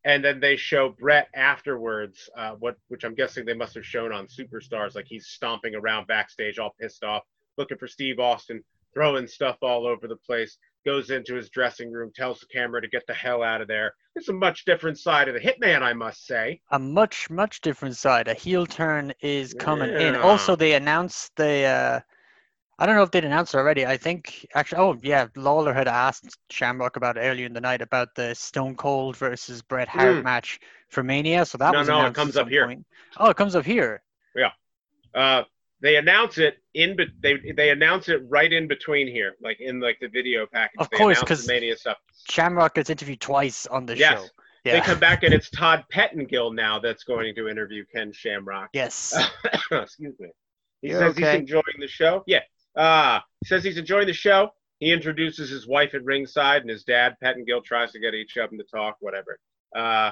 and 0.04 0.24
then 0.24 0.40
they 0.40 0.56
show 0.56 0.90
Bret 0.90 1.28
afterwards, 1.34 2.30
uh, 2.38 2.52
what 2.56 2.78
which 2.88 3.04
I'm 3.04 3.16
guessing 3.16 3.46
they 3.46 3.54
must 3.54 3.76
have 3.76 3.86
shown 3.86 4.14
on 4.14 4.28
Superstars, 4.28 4.96
like 4.96 5.08
he's 5.08 5.28
stomping 5.28 5.76
around 5.76 6.08
backstage, 6.08 6.60
all 6.60 6.74
pissed 6.80 7.04
off, 7.04 7.24
looking 7.58 7.78
for 7.78 7.88
Steve 7.88 8.20
Austin, 8.20 8.64
throwing 8.94 9.28
stuff 9.28 9.58
all 9.62 9.86
over 9.86 10.08
the 10.08 10.16
place. 10.16 10.58
Goes 10.88 11.10
into 11.10 11.36
his 11.36 11.50
dressing 11.50 11.92
room, 11.92 12.14
tells 12.16 12.40
the 12.40 12.46
camera 12.46 12.82
to 12.82 12.88
get 12.88 13.06
the 13.08 13.14
hell 13.14 13.44
out 13.44 13.60
of 13.60 13.68
there. 13.68 13.94
It's 14.16 14.30
a 14.30 14.34
much 14.34 14.64
different 14.64 14.98
side 14.98 15.28
of 15.28 15.34
the 15.34 15.40
Hitman, 15.42 15.82
I 15.82 15.92
must 15.92 16.26
say. 16.26 16.62
a 16.72 16.80
much 16.80 17.30
much 17.30 17.60
different 17.60 17.98
side. 17.98 18.30
A 18.30 18.34
heel 18.34 18.66
turn 18.66 19.12
is 19.20 19.54
coming 19.54 19.90
in. 19.90 20.16
Also, 20.16 20.56
they 20.56 20.76
announced 20.76 21.36
the. 21.36 21.66
Uh, 21.66 22.00
I 22.80 22.86
don't 22.86 22.96
know 22.96 23.04
if 23.04 23.12
they'd 23.12 23.26
announced 23.26 23.54
it 23.54 23.58
already. 23.58 23.86
I 23.86 23.98
think 23.98 24.48
actually. 24.56 24.80
Oh 24.80 24.98
yeah, 25.04 25.28
Lawler 25.36 25.74
had 25.74 25.90
asked 25.90 26.38
Shamrock 26.50 26.96
about 26.96 27.18
earlier 27.18 27.46
in 27.46 27.54
the 27.54 27.60
night 27.60 27.82
about 27.82 28.16
the 28.16 28.34
Stone 28.34 28.76
Cold 28.78 29.18
versus 29.18 29.62
Bret 29.62 29.90
Hart 29.90 30.16
Mm. 30.16 30.24
match 30.24 30.58
for 30.88 31.04
Mania. 31.04 31.46
So 31.46 31.58
that 31.58 31.74
No, 31.74 31.80
was 31.80 31.88
no, 31.90 32.06
it 32.06 32.14
comes 32.14 32.38
up 32.38 32.48
here. 32.48 32.66
point. 32.66 32.86
Oh, 33.18 33.30
it 33.30 33.36
comes 33.36 33.58
up 33.58 33.66
here. 33.66 34.02
Yeah. 34.36 34.52
Uh, 35.14 35.44
they 35.82 35.98
announce 35.98 36.38
it 36.38 36.58
in, 36.74 36.96
be- 36.96 37.08
they 37.22 37.38
they 37.56 37.70
announce 37.70 38.10
it 38.10 38.22
right 38.28 38.52
in 38.52 38.68
between 38.68 39.08
here, 39.08 39.36
like 39.42 39.60
in 39.60 39.80
like 39.80 39.98
the 40.02 40.08
video 40.08 40.46
package. 40.52 40.80
Of 40.80 40.90
they 40.90 40.98
course, 40.98 41.20
because 41.20 41.46
the 41.46 41.54
Mania 41.54 41.78
stuff. 41.78 41.98
Shamrock 42.30 42.76
gets 42.76 42.90
interviewed 42.90 43.22
twice 43.22 43.68
on 43.68 43.86
the 43.86 43.98
Yes. 43.98 44.22
show. 44.22 44.28
They 44.66 44.82
come 44.82 45.00
back 45.00 45.24
and 45.24 45.34
it's 45.34 45.50
Todd 45.50 45.86
Pettengill 45.90 46.52
now 46.52 46.78
that's 46.78 47.06
going 47.06 47.34
to 47.36 47.48
interview 47.48 47.86
Ken 47.94 48.12
Shamrock. 48.12 48.70
yes. 48.74 49.16
Excuse 49.72 50.14
me. 50.20 50.28
He 50.82 50.90
You're 50.90 51.00
says 51.00 51.12
okay. 51.18 51.32
he's 51.32 51.40
enjoying 51.40 51.64
the 51.80 51.88
show. 51.88 52.24
Yeah. 52.28 52.42
Uh, 52.76 53.22
says 53.46 53.64
he's 53.64 53.78
enjoying 53.78 54.08
the 54.08 54.14
show. 54.14 54.50
He 54.80 54.92
introduces 54.92 55.50
his 55.50 55.68
wife 55.68 55.94
at 55.96 56.04
ringside, 56.04 56.62
and 56.62 56.70
his 56.70 56.84
dad, 56.84 57.16
Pettengill, 57.24 57.62
tries 57.62 57.94
to 57.94 58.00
get 58.00 58.14
each 58.14 58.36
of 58.36 58.50
them 58.50 58.60
to 58.60 58.66
talk, 58.66 58.98
whatever. 59.00 59.40
Uh, 59.76 60.12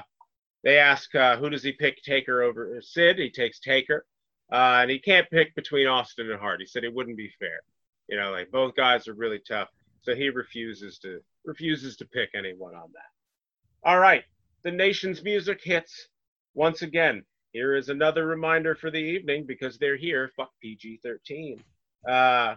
they 0.64 0.78
ask, 0.78 1.14
uh, 1.14 1.36
who 1.36 1.50
does 1.50 1.62
he 1.62 1.72
pick, 1.72 2.02
Taker 2.02 2.42
over 2.42 2.80
Sid? 2.80 3.18
He 3.18 3.30
takes 3.30 3.60
Taker. 3.60 4.06
Uh, 4.52 4.78
and 4.82 4.90
he 4.90 4.98
can't 4.98 5.28
pick 5.30 5.54
between 5.54 5.86
Austin 5.86 6.30
and 6.30 6.40
Hart. 6.40 6.60
He 6.60 6.66
said 6.66 6.84
it 6.84 6.94
wouldn't 6.94 7.16
be 7.16 7.32
fair. 7.38 7.60
You 8.08 8.16
know, 8.16 8.30
like 8.30 8.50
both 8.50 8.76
guys 8.76 9.08
are 9.08 9.14
really 9.14 9.40
tough. 9.40 9.68
So 10.02 10.14
he 10.14 10.28
refuses 10.28 10.98
to 11.00 11.20
refuses 11.44 11.96
to 11.96 12.06
pick 12.06 12.30
anyone 12.34 12.74
on 12.74 12.90
that. 12.94 13.88
All 13.88 13.98
right. 13.98 14.22
The 14.62 14.70
nation's 14.70 15.22
music 15.22 15.60
hits 15.62 16.08
once 16.54 16.82
again. 16.82 17.24
Here 17.52 17.74
is 17.74 17.88
another 17.88 18.26
reminder 18.26 18.74
for 18.74 18.90
the 18.90 18.98
evening 18.98 19.46
because 19.46 19.78
they're 19.78 19.96
here. 19.96 20.30
Fuck 20.36 20.50
PG 20.60 21.00
13. 21.02 21.62
Uh, 22.08 22.56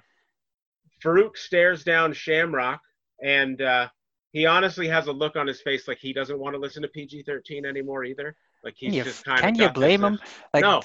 Farouk 1.03 1.37
stares 1.37 1.83
down 1.83 2.13
Shamrock 2.13 2.81
and 3.23 3.61
uh, 3.61 3.87
he 4.31 4.45
honestly 4.45 4.87
has 4.87 5.07
a 5.07 5.11
look 5.11 5.35
on 5.35 5.47
his 5.47 5.61
face 5.61 5.87
like 5.87 5.99
he 5.99 6.13
doesn't 6.13 6.37
want 6.37 6.53
to 6.53 6.59
listen 6.59 6.81
to 6.81 6.87
PG 6.87 7.23
13 7.23 7.65
anymore 7.65 8.03
either. 8.03 8.35
Like 8.63 8.75
he's 8.77 8.93
you, 8.93 9.03
just 9.03 9.23
kind 9.23 9.39
of. 9.39 9.45
can 9.45 9.55
you 9.55 9.69
blame 9.69 10.03
him? 10.03 10.19
Like, 10.53 10.63
no. 10.63 10.81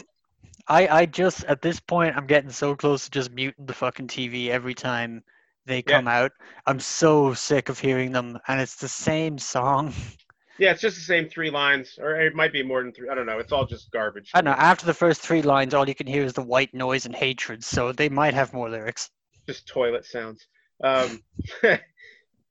I, 0.67 0.89
I 0.89 1.07
just 1.07 1.45
at 1.45 1.61
this 1.63 1.81
point 1.81 2.17
I'm 2.17 2.27
getting 2.27 2.51
so 2.51 2.75
close 2.75 3.05
to 3.05 3.11
just 3.11 3.31
muting 3.33 3.67
the 3.67 3.75
fucking 3.75 4.09
TV 4.09 4.49
every 4.49 4.75
time 4.75 5.23
they 5.67 5.83
Yeah. 5.87 5.99
come 5.99 6.09
out. 6.09 6.33
I'm 6.67 6.81
so 6.81 7.35
sick 7.35 7.69
of 7.69 7.79
hearing 7.79 8.13
them, 8.13 8.39
and 8.49 8.61
it's 8.61 8.77
the 8.77 8.89
same 8.89 9.39
song. 9.39 9.93
Yeah, 10.57 10.71
it's 10.71 10.81
just 10.81 10.95
the 10.97 11.03
same 11.03 11.29
three 11.29 11.51
lines, 11.51 11.99
or 12.01 12.15
it 12.21 12.33
might 12.37 12.53
be 12.53 12.63
more 12.63 12.81
than 12.81 12.93
three. 12.93 13.09
I 13.09 13.17
don't 13.17 13.27
know. 13.27 13.41
It's 13.41 13.51
all 13.51 13.67
just 13.67 13.91
garbage. 13.91 14.31
I 14.35 14.41
know. 14.41 14.53
After 14.53 14.87
the 14.87 14.95
first 14.95 15.21
three 15.21 15.43
lines, 15.43 15.75
all 15.75 15.89
you 15.89 15.97
can 15.97 16.07
hear 16.07 16.23
is 16.23 16.33
the 16.33 16.43
white 16.43 16.73
noise 16.73 17.07
and 17.07 17.15
hatred. 17.15 17.65
So 17.65 17.91
they 17.91 18.09
might 18.09 18.35
have 18.35 18.53
more 18.53 18.71
lyrics. 18.71 19.11
just 19.49 19.67
toilet 19.67 20.05
sounds. 20.07 20.47
Um, 20.85 21.25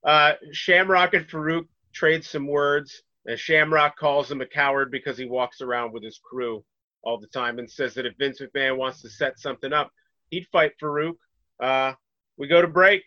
uh, 0.05 0.33
Shamrock 0.51 1.13
and 1.13 1.25
Farouk 1.25 1.67
trade 1.93 2.25
some 2.25 2.45
words, 2.45 3.01
and 3.25 3.39
Shamrock 3.39 3.95
calls 3.95 4.29
him 4.29 4.41
a 4.41 4.45
coward 4.45 4.91
because 4.91 5.17
he 5.17 5.23
walks 5.25 5.61
around 5.61 5.93
with 5.93 6.03
his 6.03 6.19
crew 6.29 6.61
all 7.03 7.19
the 7.19 7.27
time 7.27 7.59
and 7.59 7.69
says 7.69 7.93
that 7.95 8.05
if 8.05 8.17
Vince 8.17 8.41
McMahon 8.41 8.77
wants 8.77 9.01
to 9.01 9.09
set 9.09 9.39
something 9.39 9.73
up, 9.73 9.91
he'd 10.29 10.47
fight 10.51 10.71
Farouk. 10.81 11.17
Uh, 11.59 11.93
we 12.37 12.47
go 12.47 12.61
to 12.61 12.67
break. 12.67 13.03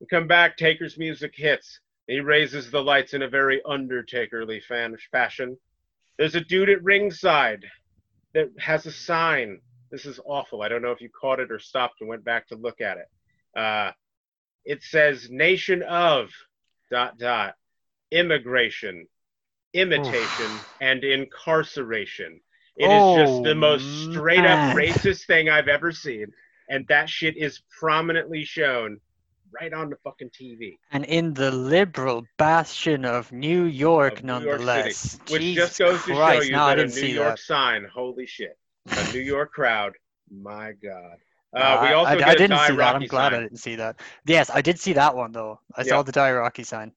We 0.00 0.06
come 0.06 0.26
back. 0.26 0.56
Taker's 0.56 0.96
music 0.98 1.32
hits. 1.36 1.80
He 2.06 2.20
raises 2.20 2.70
the 2.70 2.82
lights 2.82 3.14
in 3.14 3.22
a 3.22 3.28
very 3.28 3.60
Undertakerly 3.66 4.62
fan 4.62 4.96
fashion. 5.12 5.56
There's 6.18 6.34
a 6.34 6.40
dude 6.40 6.70
at 6.70 6.82
ringside 6.82 7.64
that 8.34 8.50
has 8.58 8.86
a 8.86 8.92
sign. 8.92 9.60
This 9.90 10.06
is 10.06 10.20
awful. 10.24 10.62
I 10.62 10.68
don't 10.68 10.82
know 10.82 10.92
if 10.92 11.00
you 11.00 11.08
caught 11.08 11.40
it 11.40 11.50
or 11.50 11.58
stopped 11.58 12.00
and 12.00 12.08
went 12.08 12.24
back 12.24 12.48
to 12.48 12.56
look 12.56 12.80
at 12.80 12.98
it. 12.98 13.58
Uh, 13.58 13.92
it 14.64 14.82
says 14.82 15.28
nation 15.30 15.82
of 15.82 16.30
dot 16.90 17.18
dot 17.18 17.54
immigration 18.10 19.06
imitation 19.72 20.50
and 20.80 21.04
incarceration 21.04 22.40
It 22.76 22.92
is 22.92 23.02
just 23.12 23.42
the 23.42 23.50
Oh, 23.50 23.54
most 23.54 23.84
straight 24.10 24.44
up 24.44 24.58
racist 24.74 25.26
thing 25.26 25.48
i've 25.48 25.68
ever 25.68 25.92
seen 25.92 26.26
and 26.68 26.86
that 26.88 27.08
shit 27.08 27.36
is 27.36 27.60
prominently 27.78 28.44
shown 28.44 28.98
right 29.60 29.72
on 29.72 29.90
the 29.90 29.96
fucking 30.04 30.30
tv 30.30 30.78
And 30.92 31.04
in 31.04 31.34
the 31.34 31.50
liberal 31.50 32.24
bastion 32.38 33.04
of 33.04 33.32
New 33.32 33.64
York, 33.64 34.18
Of 34.18 34.24
New 34.24 34.44
York 34.44 34.60
City, 34.60 34.78
nonetheless. 34.78 35.18
which 35.28 35.42
Jesus 35.42 35.68
just 35.68 35.78
goes 35.78 36.04
to 36.04 36.14
show 36.14 36.40
you 36.40 36.52
no, 36.52 36.64
I 36.64 36.76
that 36.76 36.78
a 36.78 36.86
new 36.86 36.90
see 36.92 37.12
york 37.14 37.36
that. 37.36 37.38
sign 37.38 37.84
holy 37.92 38.26
shit 38.26 38.56
a 38.86 39.12
new 39.12 39.20
york 39.20 39.52
crowd 39.52 39.92
my 40.30 40.72
god 40.72 41.16
uh, 41.56 41.58
Uh, 41.58 41.82
we 41.82 41.92
also 41.92 42.10
I, 42.12 42.30
I 42.30 42.34
a 42.34 42.38
didn't 42.38 42.58
see 42.58 42.76
that. 42.76 42.94
I'm 42.94 43.06
glad 43.06 43.34
I 43.34 43.40
didn't 43.40 43.58
see 43.58 43.74
that. 43.76 44.00
Yes, 44.24 44.50
I 44.50 44.60
did 44.62 44.78
see 44.78 44.92
that 44.94 45.14
one 45.16 45.32
though. 45.32 45.58
I 45.76 45.82
Yeah. 45.82 45.88
saw 45.90 46.02
the 46.02 46.12
Die 46.12 46.32
Rocky 46.32 46.62
sign. 46.62 46.92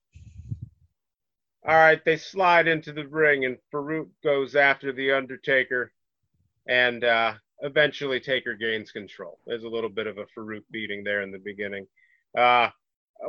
All 1.66 1.76
right, 1.76 2.04
they 2.04 2.18
slide 2.18 2.68
into 2.68 2.92
the 2.92 3.08
ring, 3.08 3.46
and 3.46 3.58
Farouk 3.74 4.10
goes 4.24 4.56
after 4.56 4.92
the 4.92 5.14
Undertaker, 5.14 5.94
and 6.68 7.04
uh, 7.06 7.34
eventually 7.62 8.20
Taker 8.20 8.54
gains 8.56 8.92
control. 8.92 9.40
There's 9.46 9.64
a 9.64 9.70
little 9.70 9.90
bit 9.90 10.08
of 10.08 10.18
a 10.18 10.26
Farouk 10.38 10.64
beating 10.72 11.04
there 11.04 11.22
in 11.22 11.32
the 11.32 11.40
beginning. 11.40 11.88
Uh, 12.38 12.68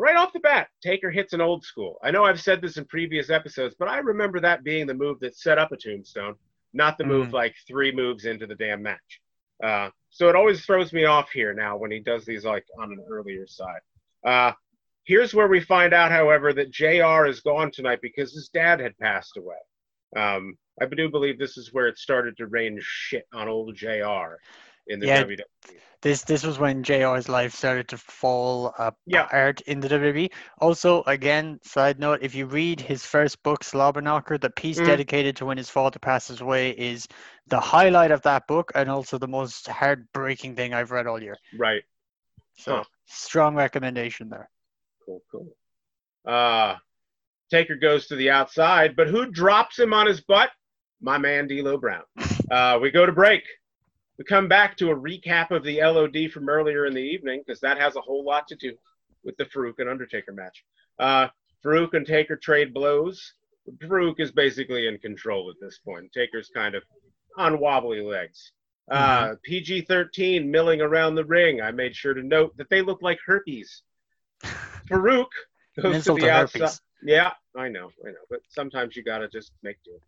right 0.01 0.16
off 0.16 0.32
the 0.32 0.41
bat, 0.41 0.68
Taker 0.82 1.11
hits 1.11 1.32
an 1.32 1.41
old 1.41 1.64
school. 1.64 1.99
I 2.03 2.11
know 2.11 2.24
I've 2.24 2.41
said 2.41 2.61
this 2.61 2.76
in 2.76 2.87
previous 2.87 3.30
episodes, 3.30 3.76
but 3.78 3.89
I 3.89 3.99
remember 3.99 4.41
that 4.41 4.64
being 4.64 4.87
the 4.89 4.95
move 4.95 5.20
that 5.20 5.37
set 5.37 5.59
up 5.59 5.70
a 5.70 5.76
tombstone, 5.76 6.35
not 6.72 6.99
the 6.99 7.05
move 7.05 7.28
Mm. 7.28 7.32
like 7.35 7.55
three 7.68 7.93
moves 7.93 8.24
into 8.24 8.49
the 8.49 8.57
damn 8.57 8.82
match. 8.82 9.20
Uh, 9.62 9.91
so 10.11 10.28
it 10.28 10.35
always 10.35 10.64
throws 10.66 10.93
me 10.93 11.05
off 11.05 11.30
here 11.30 11.55
now 11.55 11.76
when 11.76 11.93
he 11.93 12.01
does 12.01 12.24
these 12.24 12.45
like 12.45 12.66
on 12.80 12.91
an 12.91 13.05
earlier 13.09 13.47
side. 13.47 14.53
Here's 15.05 15.34
where 15.34 15.48
we 15.48 15.61
find 15.61 15.92
out, 15.92 16.11
however, 16.11 16.52
that 16.55 16.70
JR 16.70 17.26
is 17.26 17.40
gone 17.40 17.70
tonight 17.70 18.00
because 18.02 18.32
his 18.32 18.48
dad 18.48 18.80
had 18.80 18.98
passed 18.98 19.36
away. 19.36 19.57
Um, 20.16 20.57
I 20.80 20.86
do 20.86 21.11
believe 21.11 21.38
this 21.38 21.57
is 21.57 21.72
where 21.72 21.86
it 21.88 21.98
started 21.98 22.36
to 22.38 22.46
rain 22.46 22.78
shit 22.82 23.26
on 23.32 23.48
old 23.48 23.74
JR. 23.76 24.38
in 24.86 25.00
the 25.00 25.07
Yeah. 25.07 25.22
WWE. 25.22 25.44
This 26.02 26.22
this 26.22 26.44
was 26.44 26.59
when 26.59 26.82
JR's 26.82 27.30
life 27.30 27.55
started 27.55 27.88
to 27.88 27.96
fall 27.96 28.74
Yeah. 29.07 29.22
apart 29.24 29.62
in 29.62 29.80
the 29.80 29.88
WWE. 29.88 30.30
Also, 30.59 31.02
again, 31.05 31.59
side 31.62 31.98
note, 31.98 32.18
if 32.22 32.34
you 32.34 32.44
read 32.44 32.80
his 32.80 33.07
first 33.07 33.42
book, 33.42 33.64
Slobberknocker, 33.64 34.38
the 34.38 34.50
piece 34.50 34.78
Mm. 34.78 34.86
dedicated 34.86 35.36
to 35.36 35.46
when 35.46 35.57
his 35.57 35.70
father 35.70 35.98
passes 35.98 36.42
away 36.42 36.72
is 36.72 37.09
the 37.46 37.61
highlight 37.61 38.11
of 38.11 38.20
that 38.22 38.46
book 38.46 38.72
and 38.74 38.90
also 38.90 39.16
the 39.16 39.26
most 39.28 39.66
heartbreaking 39.68 40.55
thing 40.57 40.74
I've 40.74 40.90
read 40.90 41.07
all 41.07 41.22
year. 41.22 41.38
Right. 41.57 41.82
So 42.57 42.76
Huh. 42.76 42.84
strong 43.07 43.55
recommendation 43.55 44.28
there. 44.28 44.50
Cool, 45.05 45.22
cool. 45.30 45.57
Uh, 46.24 46.76
Taker 47.50 47.76
goes 47.76 48.07
to 48.07 48.16
the 48.16 48.30
outside, 48.30 48.96
but 48.96 49.09
who 49.09 49.30
drops 49.30 49.78
him 49.78 49.92
on 49.92 50.07
his 50.07 50.20
butt? 50.20 50.50
My 51.00 51.18
man, 51.18 51.46
D'Lo 51.46 51.76
Brown. 51.76 52.05
Uh, 52.50 52.78
we 52.80 52.90
go 52.90 53.05
to 53.05 53.12
break. 53.12 53.42
We 54.18 54.24
come 54.24 54.48
back 54.48 54.76
to 54.78 54.90
a 54.90 54.96
recap 54.96 55.50
of 55.50 55.64
the 55.64 55.82
LOD 55.82 56.30
from 56.30 56.48
earlier 56.48 56.86
in 56.86 56.94
the 56.94 57.00
evening 57.00 57.42
because 57.44 57.61
that 57.61 57.78
has 57.78 57.96
a 57.96 58.00
whole 58.00 58.24
lot 58.24 58.46
to 58.48 58.57
do 58.57 58.74
with 59.24 59.36
the 59.36 59.44
Farouk 59.44 59.74
and 59.78 59.88
Undertaker 59.88 60.32
match. 60.32 60.64
Uh, 60.98 61.28
Farouk 61.64 61.94
and 61.94 62.07
Taker 62.07 62.36
trade 62.36 62.72
blows. 62.72 63.34
Farouk 63.82 64.20
is 64.20 64.30
basically 64.30 64.86
in 64.86 64.98
control 64.98 65.50
at 65.50 65.57
this 65.61 65.78
point. 65.78 66.12
Taker's 66.12 66.50
kind 66.55 66.74
of 66.74 66.82
on 67.36 67.59
wobbly 67.59 68.00
legs. 68.00 68.52
Uh, 68.90 69.34
PG 69.42 69.82
13 69.82 70.50
milling 70.50 70.82
around 70.82 71.14
the 71.14 71.24
ring. 71.24 71.62
I 71.62 71.70
made 71.70 71.96
sure 71.96 72.12
to 72.14 72.22
note 72.22 72.57
that 72.59 72.68
they 72.68 72.82
look 72.82 73.00
like 73.00 73.18
herpes. 73.24 73.82
Faarooq 74.90 75.26
goes 75.80 76.05
to 76.05 76.14
the 76.14 76.30
outside. 76.30 76.61
herpes. 76.61 76.80
Yeah, 77.03 77.32
I 77.57 77.68
know, 77.68 77.90
I 78.07 78.11
know. 78.11 78.24
But 78.30 78.40
sometimes 78.49 78.97
you 78.97 79.03
gotta 79.03 79.28
just 79.28 79.53
make 79.62 79.76
do. 79.84 79.99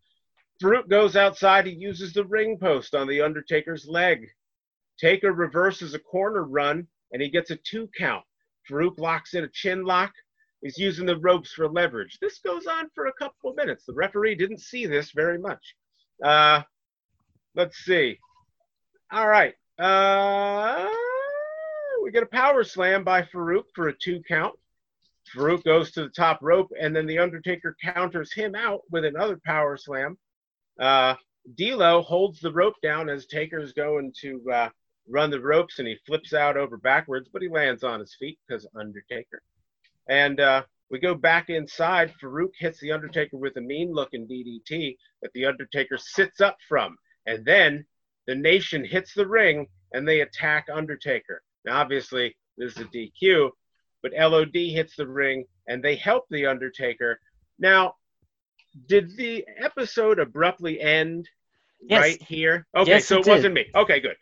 Faarooq 0.62 0.89
goes 0.89 1.16
outside. 1.16 1.66
He 1.66 1.72
uses 1.72 2.12
the 2.12 2.24
ring 2.24 2.59
post 2.59 2.95
on 2.95 3.07
the 3.07 3.20
Undertaker's 3.20 3.87
leg. 3.87 4.26
Taker 4.99 5.32
reverses 5.32 5.95
a 5.95 5.99
corner 5.99 6.45
run, 6.45 6.87
and 7.12 7.20
he 7.20 7.28
gets 7.28 7.51
a 7.51 7.57
two 7.57 7.89
count. 7.97 8.24
Faarooq 8.68 8.99
locks 8.99 9.34
in 9.34 9.45
a 9.45 9.49
chin 9.49 9.84
lock. 9.84 10.12
He's 10.62 10.78
using 10.78 11.07
the 11.07 11.18
ropes 11.18 11.53
for 11.53 11.68
leverage. 11.68 12.18
This 12.20 12.39
goes 12.39 12.66
on 12.66 12.89
for 12.95 13.07
a 13.07 13.12
couple 13.12 13.51
of 13.51 13.57
minutes. 13.57 13.84
The 13.84 13.93
referee 13.93 14.34
didn't 14.37 14.61
see 14.61 14.87
this 14.87 15.12
very 15.12 15.39
much. 15.39 15.74
Uh, 16.24 16.62
let's 17.55 17.76
see. 17.78 18.18
All 19.12 19.28
right. 19.28 19.55
Uh, 19.78 20.89
we 22.07 22.13
get 22.13 22.23
a 22.23 22.27
power 22.27 22.63
slam 22.63 23.03
by 23.03 23.21
Faarooq 23.21 23.65
for 23.75 23.89
a 23.89 23.93
two 23.93 24.23
count. 24.29 24.55
Faarooq 25.35 25.65
goes 25.65 25.91
to 25.91 26.05
the 26.05 26.09
top 26.11 26.39
rope, 26.41 26.71
and 26.81 26.95
then 26.95 27.05
the 27.05 27.19
Undertaker 27.19 27.77
counters 27.83 28.33
him 28.33 28.55
out 28.55 28.83
with 28.93 29.05
another 29.05 29.41
power 29.45 29.77
slam. 29.77 30.17
Uh, 30.79 31.17
D'Lo 31.57 32.03
holds 32.03 32.39
the 32.39 32.53
rope 32.53 32.77
down 32.81 33.09
as 33.09 33.27
Taker's 33.27 33.73
going 33.73 34.13
to 34.21 34.41
uh, 34.53 34.69
run 35.09 35.31
the 35.31 35.41
ropes, 35.41 35.81
and 35.81 35.89
he 35.89 35.97
flips 36.07 36.33
out 36.33 36.57
over 36.57 36.77
backwards, 36.77 37.29
but 37.33 37.43
he 37.43 37.49
lands 37.49 37.83
on 37.83 37.99
his 37.99 38.15
feet 38.15 38.39
because 38.47 38.69
Undertaker. 38.79 39.43
And 40.09 40.39
uh, 40.39 40.63
we 40.93 41.01
go 41.01 41.17
back 41.17 41.51
inside. 41.51 42.15
Faarooq 42.23 42.53
hits 42.57 42.79
the 42.79 42.93
Undertaker 42.93 43.37
with 43.37 43.57
a 43.57 43.61
mean-looking 43.61 44.29
DDT 44.29 44.97
that 45.23 45.33
the 45.33 45.47
Undertaker 45.47 45.99
sits 45.99 46.41
up 46.41 46.57
from, 46.69 46.99
and 47.27 47.45
then 47.45 47.85
the 48.29 48.37
Nation 48.37 48.85
hits 48.85 49.13
the 49.13 49.27
ring 49.27 49.67
and 49.93 50.07
they 50.07 50.21
attack 50.21 50.69
Undertaker. 50.73 51.43
Now, 51.67 51.81
obviously, 51.81 52.37
this 52.57 52.73
is 52.77 52.83
a 52.83 52.85
DQ, 52.85 53.51
but 54.03 54.12
LOD 54.17 54.55
hits 54.55 54.97
the 54.97 55.07
ring 55.07 55.45
and 55.69 55.83
they 55.83 55.97
help 55.97 56.25
the 56.31 56.47
Undertaker. 56.47 57.19
Now, 57.59 57.95
did 58.89 59.17
the 59.17 59.45
episode 59.59 60.19
abruptly 60.19 60.81
end 60.81 61.29
Yes. 61.83 62.01
right 62.01 62.23
here? 62.23 62.67
Okay, 62.75 62.93
Yes, 62.93 63.07
so 63.07 63.17
it 63.19 63.27
it 63.27 63.31
wasn't 63.31 63.55
me. 63.55 63.67
Okay, 63.75 64.01
good. 64.01 64.17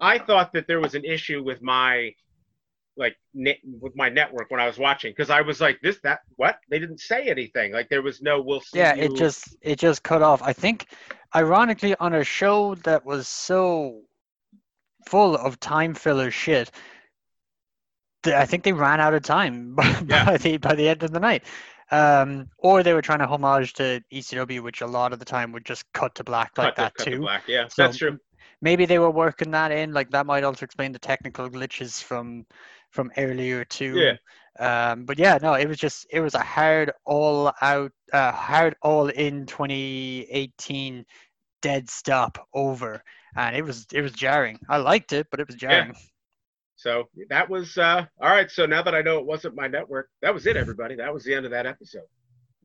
I 0.00 0.18
thought 0.18 0.52
that 0.54 0.66
there 0.66 0.80
was 0.80 0.94
an 0.94 1.04
issue 1.04 1.42
with 1.42 1.62
my 1.62 2.14
like 2.96 3.14
net, 3.34 3.58
with 3.80 3.94
my 3.94 4.08
network 4.08 4.50
when 4.50 4.58
I 4.58 4.66
was 4.66 4.78
watching 4.78 5.12
because 5.12 5.28
I 5.30 5.42
was 5.42 5.60
like, 5.60 5.78
this, 5.82 5.98
that, 6.02 6.20
what? 6.36 6.58
They 6.70 6.78
didn't 6.78 7.00
say 7.00 7.28
anything. 7.28 7.72
Like 7.72 7.88
there 7.90 8.02
was 8.02 8.22
no, 8.22 8.40
we'll 8.40 8.60
see. 8.60 8.78
Yeah, 8.78 8.94
you. 8.94 9.02
it 9.04 9.14
just 9.14 9.56
it 9.60 9.78
just 9.78 10.02
cut 10.02 10.22
off. 10.22 10.42
I 10.42 10.52
think, 10.52 10.86
ironically, 11.34 11.94
on 11.96 12.14
a 12.14 12.24
show 12.24 12.74
that 12.76 13.04
was 13.04 13.28
so 13.28 14.02
full 15.06 15.36
of 15.36 15.58
time 15.60 15.94
filler 15.94 16.30
shit, 16.30 16.70
I 18.26 18.44
think 18.44 18.64
they 18.64 18.72
ran 18.72 19.00
out 19.00 19.14
of 19.14 19.22
time 19.22 19.74
by, 19.76 19.84
Yeah. 20.08 20.24
by 20.24 20.36
the 20.36 20.56
by 20.58 20.74
the 20.74 20.88
end 20.88 21.02
of 21.02 21.12
the 21.12 21.20
night. 21.20 21.44
Um, 21.92 22.48
or 22.58 22.82
they 22.82 22.92
were 22.94 23.02
trying 23.02 23.20
to 23.20 23.26
homage 23.28 23.72
to 23.74 24.02
ECW, 24.12 24.60
which 24.60 24.80
a 24.80 24.86
lot 24.86 25.12
of 25.12 25.20
the 25.20 25.24
time 25.24 25.52
would 25.52 25.64
just 25.64 25.84
cut 25.92 26.16
to 26.16 26.24
black 26.24 26.52
cut 26.54 26.64
like 26.64 26.74
to- 26.74 26.80
that 26.82 26.94
cut 26.96 27.04
to 27.04 27.10
too. 27.12 27.18
black. 27.20 27.44
Yeah, 27.46 27.68
So 27.68 27.82
that's 27.82 27.96
true. 27.98 28.18
Maybe 28.60 28.86
they 28.86 28.98
were 28.98 29.10
working 29.10 29.50
that 29.52 29.70
in. 29.70 29.92
Like 29.92 30.10
that 30.10 30.26
might 30.26 30.42
also 30.42 30.64
explain 30.64 30.90
the 30.92 30.98
technical 30.98 31.48
glitches 31.48 32.02
from 32.02 32.44
from 32.90 33.12
earlier 33.16 33.64
too. 33.64 33.94
Yeah. 33.94 34.16
Um, 34.58 35.04
but 35.04 35.18
yeah, 35.18 35.38
no, 35.40 35.52
it 35.54 35.68
was 35.68 35.76
just 35.76 36.06
it 36.10 36.20
was 36.20 36.34
a 36.34 36.40
hard 36.40 36.90
all 37.04 37.52
out, 37.60 37.92
uh, 38.12 38.32
hard 38.32 38.74
all 38.82 39.08
in 39.08 39.44
2018 39.46 41.04
dead 41.66 41.90
stop 41.90 42.46
over, 42.54 43.02
and 43.34 43.56
it 43.56 43.64
was 43.64 43.86
it 43.92 44.00
was 44.00 44.12
jarring. 44.12 44.60
I 44.68 44.76
liked 44.76 45.12
it, 45.12 45.26
but 45.30 45.40
it 45.40 45.48
was 45.48 45.56
jarring. 45.56 45.94
So 46.76 47.08
that 47.30 47.50
was 47.50 47.76
uh, 47.76 48.06
all 48.20 48.30
right. 48.30 48.50
So 48.50 48.66
now 48.66 48.82
that 48.82 48.94
I 48.94 49.02
know 49.02 49.18
it 49.18 49.26
wasn't 49.26 49.56
my 49.56 49.66
network, 49.66 50.08
that 50.22 50.32
was 50.32 50.46
it, 50.46 50.56
everybody. 50.56 50.94
That 50.94 51.12
was 51.12 51.24
the 51.24 51.34
end 51.34 51.44
of 51.44 51.50
that 51.50 51.66
episode. 51.66 52.06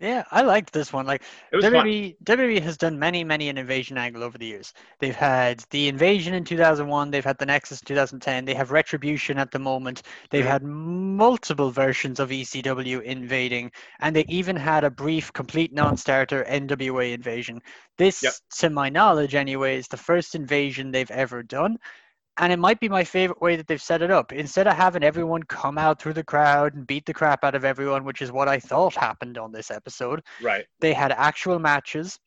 Yeah, 0.02 0.24
I 0.32 0.42
liked 0.42 0.74
this 0.74 0.92
one. 0.92 1.06
Like 1.06 1.22
was 1.52 1.68
fun. 1.70 1.86
WWE, 1.86 2.18
WWE 2.24 2.60
has 2.64 2.76
done 2.76 2.98
many, 2.98 3.24
many 3.24 3.50
an 3.50 3.58
invasion 3.60 4.00
angle 4.00 4.24
over 4.24 4.36
the 4.38 4.48
years. 4.48 4.74
They've 5.00 5.16
had 5.16 5.64
the 5.70 5.88
invasion 5.88 6.34
in 6.34 6.44
2001. 6.44 7.12
They've 7.12 7.24
had 7.24 7.38
the 7.38 7.46
Nexus 7.46 7.82
in 7.82 7.86
2010. 7.86 8.46
They 8.46 8.56
have 8.56 8.72
Retribution 8.72 9.38
at 9.38 9.52
the 9.52 9.60
moment. 9.60 10.02
They've 10.32 10.44
Mhm. 10.44 10.48
had 10.48 10.64
multiple 10.64 11.70
versions 11.70 12.20
of 12.20 12.32
ECW 12.32 13.00
invading, 13.02 13.72
and 14.00 14.16
they 14.16 14.26
even 14.28 14.56
had 14.56 14.84
a 14.84 14.90
brief, 14.90 15.32
complete 15.34 15.72
non-starter 15.72 16.44
NWA 16.46 17.14
invasion. 17.14 17.62
This, 18.00 18.24
Yep. 18.24 18.34
to 18.58 18.70
my 18.72 18.90
knowledge, 18.90 19.36
anyway, 19.36 19.78
is 19.78 19.88
the 19.88 19.98
first 19.98 20.34
invasion 20.34 20.92
they've 20.92 21.12
ever 21.12 21.44
done. 21.44 21.78
And 22.38 22.52
it 22.52 22.60
might 22.60 22.80
be 22.80 22.90
my 22.90 23.04
favorite 23.04 23.42
way 23.42 23.56
that 23.56 23.68
they've 23.68 23.82
set 23.82 24.02
it 24.02 24.12
up. 24.12 24.32
Instead 24.32 24.68
of 24.68 24.76
having 24.76 25.04
everyone 25.04 25.44
come 25.44 25.78
out 25.78 26.02
through 26.02 26.14
the 26.14 26.24
crowd 26.24 26.74
and 26.74 26.88
beat 26.88 27.06
the 27.06 27.14
crap 27.14 27.44
out 27.44 27.56
of 27.56 27.66
everyone, 27.66 28.04
which 28.04 28.22
is 28.22 28.32
what 28.32 28.48
I 28.48 28.60
thought 28.60 28.96
happened 28.96 29.38
on 29.38 29.52
this 29.52 29.70
episode, 29.72 30.22
Right. 30.40 30.66
they 30.80 30.94
had 30.94 31.12
actual 31.12 31.60
matches 31.60 32.20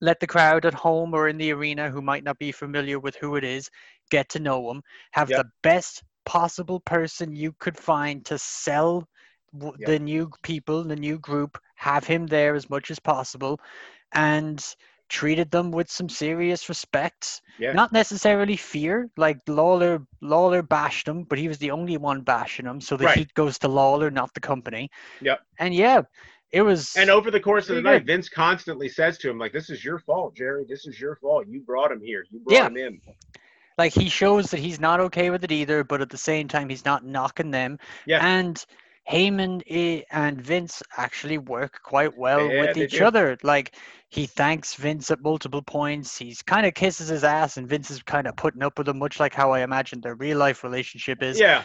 let 0.00 0.20
the 0.20 0.26
crowd 0.26 0.64
at 0.66 0.74
home 0.74 1.14
or 1.14 1.28
in 1.28 1.38
the 1.38 1.52
arena 1.52 1.90
who 1.90 2.02
might 2.02 2.24
not 2.24 2.38
be 2.38 2.52
familiar 2.52 2.98
with 2.98 3.16
who 3.16 3.36
it 3.36 3.44
is 3.44 3.70
get 4.10 4.28
to 4.30 4.38
know 4.40 4.68
them. 4.68 4.82
have 5.12 5.28
Yep. 5.28 5.34
the 5.34 5.48
best 5.62 6.02
possible 6.24 6.80
person 6.80 7.32
you 7.34 7.52
could 7.58 7.76
find 7.76 8.24
to 8.26 8.38
sell 8.38 9.06
w- 9.52 9.76
Yep. 9.76 9.86
the 9.86 9.98
new 9.98 10.30
people 10.42 10.82
the 10.84 10.96
new 10.96 11.18
group 11.18 11.58
have 11.76 12.04
him 12.04 12.26
there 12.26 12.54
as 12.54 12.68
much 12.68 12.90
as 12.90 12.98
possible 12.98 13.60
and 14.12 14.74
treated 15.08 15.50
them 15.50 15.70
with 15.70 15.90
some 15.90 16.08
serious 16.08 16.68
respect 16.68 17.42
Yeah. 17.58 17.72
not 17.72 17.92
necessarily 17.92 18.56
fear 18.56 19.08
like 19.16 19.38
lawler 19.48 20.02
lawler 20.20 20.62
bashed 20.62 21.06
him 21.08 21.24
but 21.24 21.38
he 21.38 21.48
was 21.48 21.58
the 21.58 21.70
only 21.70 21.96
one 21.96 22.22
bashing 22.22 22.66
him 22.66 22.80
so 22.80 22.96
the 22.96 23.04
Right. 23.04 23.18
heat 23.18 23.34
goes 23.34 23.58
to 23.60 23.68
lawler 23.68 24.10
not 24.10 24.34
the 24.34 24.40
company 24.40 24.90
Yep. 25.20 25.40
and 25.58 25.74
yeah 25.74 26.02
it 26.52 26.62
was 26.62 26.94
And 26.96 27.10
over 27.10 27.30
the 27.30 27.40
course 27.40 27.68
of 27.68 27.76
the 27.76 27.82
night, 27.82 28.06
Vince 28.06 28.28
constantly 28.28 28.88
says 28.88 29.18
to 29.18 29.28
him, 29.28 29.36
like, 29.36 29.52
"This 29.52 29.68
is 29.68 29.84
your 29.84 29.98
fault, 29.98 30.36
Jerry. 30.36 30.64
This 30.66 30.86
is 30.86 30.98
your 30.98 31.16
fault. 31.16 31.46
You 31.48 31.60
brought 31.60 31.90
him 31.90 32.00
here. 32.00 32.24
You 32.30 32.38
brought 32.38 32.54
Yeah. 32.54 32.66
him 32.68 32.76
in." 32.76 33.00
like 33.78 33.92
he 33.92 34.08
shows 34.08 34.50
that 34.50 34.60
he's 34.60 34.80
not 34.80 35.00
okay 35.00 35.30
with 35.30 35.44
it 35.44 35.52
either, 35.52 35.84
but 35.84 36.00
at 36.00 36.08
the 36.08 36.16
same 36.16 36.48
time 36.48 36.68
he's 36.68 36.84
not 36.84 37.04
knocking 37.04 37.50
them. 37.50 37.78
Yeah. 38.06 38.24
And 38.24 38.64
Heyman 39.10 39.62
eh, 39.68 40.02
and 40.10 40.40
Vince 40.40 40.82
actually 40.96 41.38
work 41.38 41.80
quite 41.82 42.16
well 42.16 42.48
Yeah, 42.48 42.60
with 42.62 42.76
each 42.76 42.98
do. 42.98 43.04
other. 43.04 43.36
Like 43.42 43.74
he 44.08 44.26
thanks 44.26 44.74
Vince 44.74 45.10
at 45.10 45.20
multiple 45.20 45.62
points. 45.62 46.16
He's 46.16 46.42
kind 46.42 46.66
of 46.66 46.74
kisses 46.74 47.08
his 47.08 47.24
ass, 47.24 47.56
and 47.56 47.68
Vince 47.68 47.90
is 47.90 48.02
kind 48.02 48.26
of 48.26 48.36
putting 48.36 48.62
up 48.62 48.78
with 48.78 48.88
him, 48.88 48.98
much 48.98 49.18
like 49.18 49.34
how 49.34 49.52
I 49.52 49.60
imagine 49.60 50.00
their 50.00 50.14
real 50.14 50.38
life 50.38 50.62
relationship 50.62 51.22
is. 51.22 51.38
Yeah. 51.38 51.64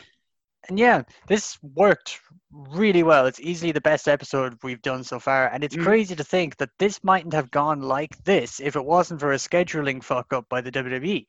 And 0.70 0.78
yeah, 0.78 1.04
this 1.28 1.58
worked 1.62 2.20
really 2.52 3.04
well. 3.04 3.26
It's 3.26 3.40
easily 3.40 3.72
the 3.72 3.82
best 3.82 4.08
episode 4.08 4.58
we've 4.64 4.82
done 4.82 5.04
so 5.04 5.20
far, 5.20 5.48
and 5.48 5.64
it's 5.64 5.76
Mhm. 5.76 5.84
crazy 5.84 6.16
to 6.16 6.24
think 6.24 6.58
that 6.58 6.70
this 6.78 7.04
mightn't 7.04 7.34
have 7.34 7.50
gone 7.52 7.82
like 7.82 8.16
this 8.24 8.60
if 8.60 8.76
it 8.76 8.86
wasn't 8.86 9.20
for 9.20 9.34
a 9.34 9.38
scheduling 9.38 10.04
fuck 10.04 10.34
up 10.34 10.48
by 10.50 10.62
the 10.62 10.72
WWE. 10.72 11.28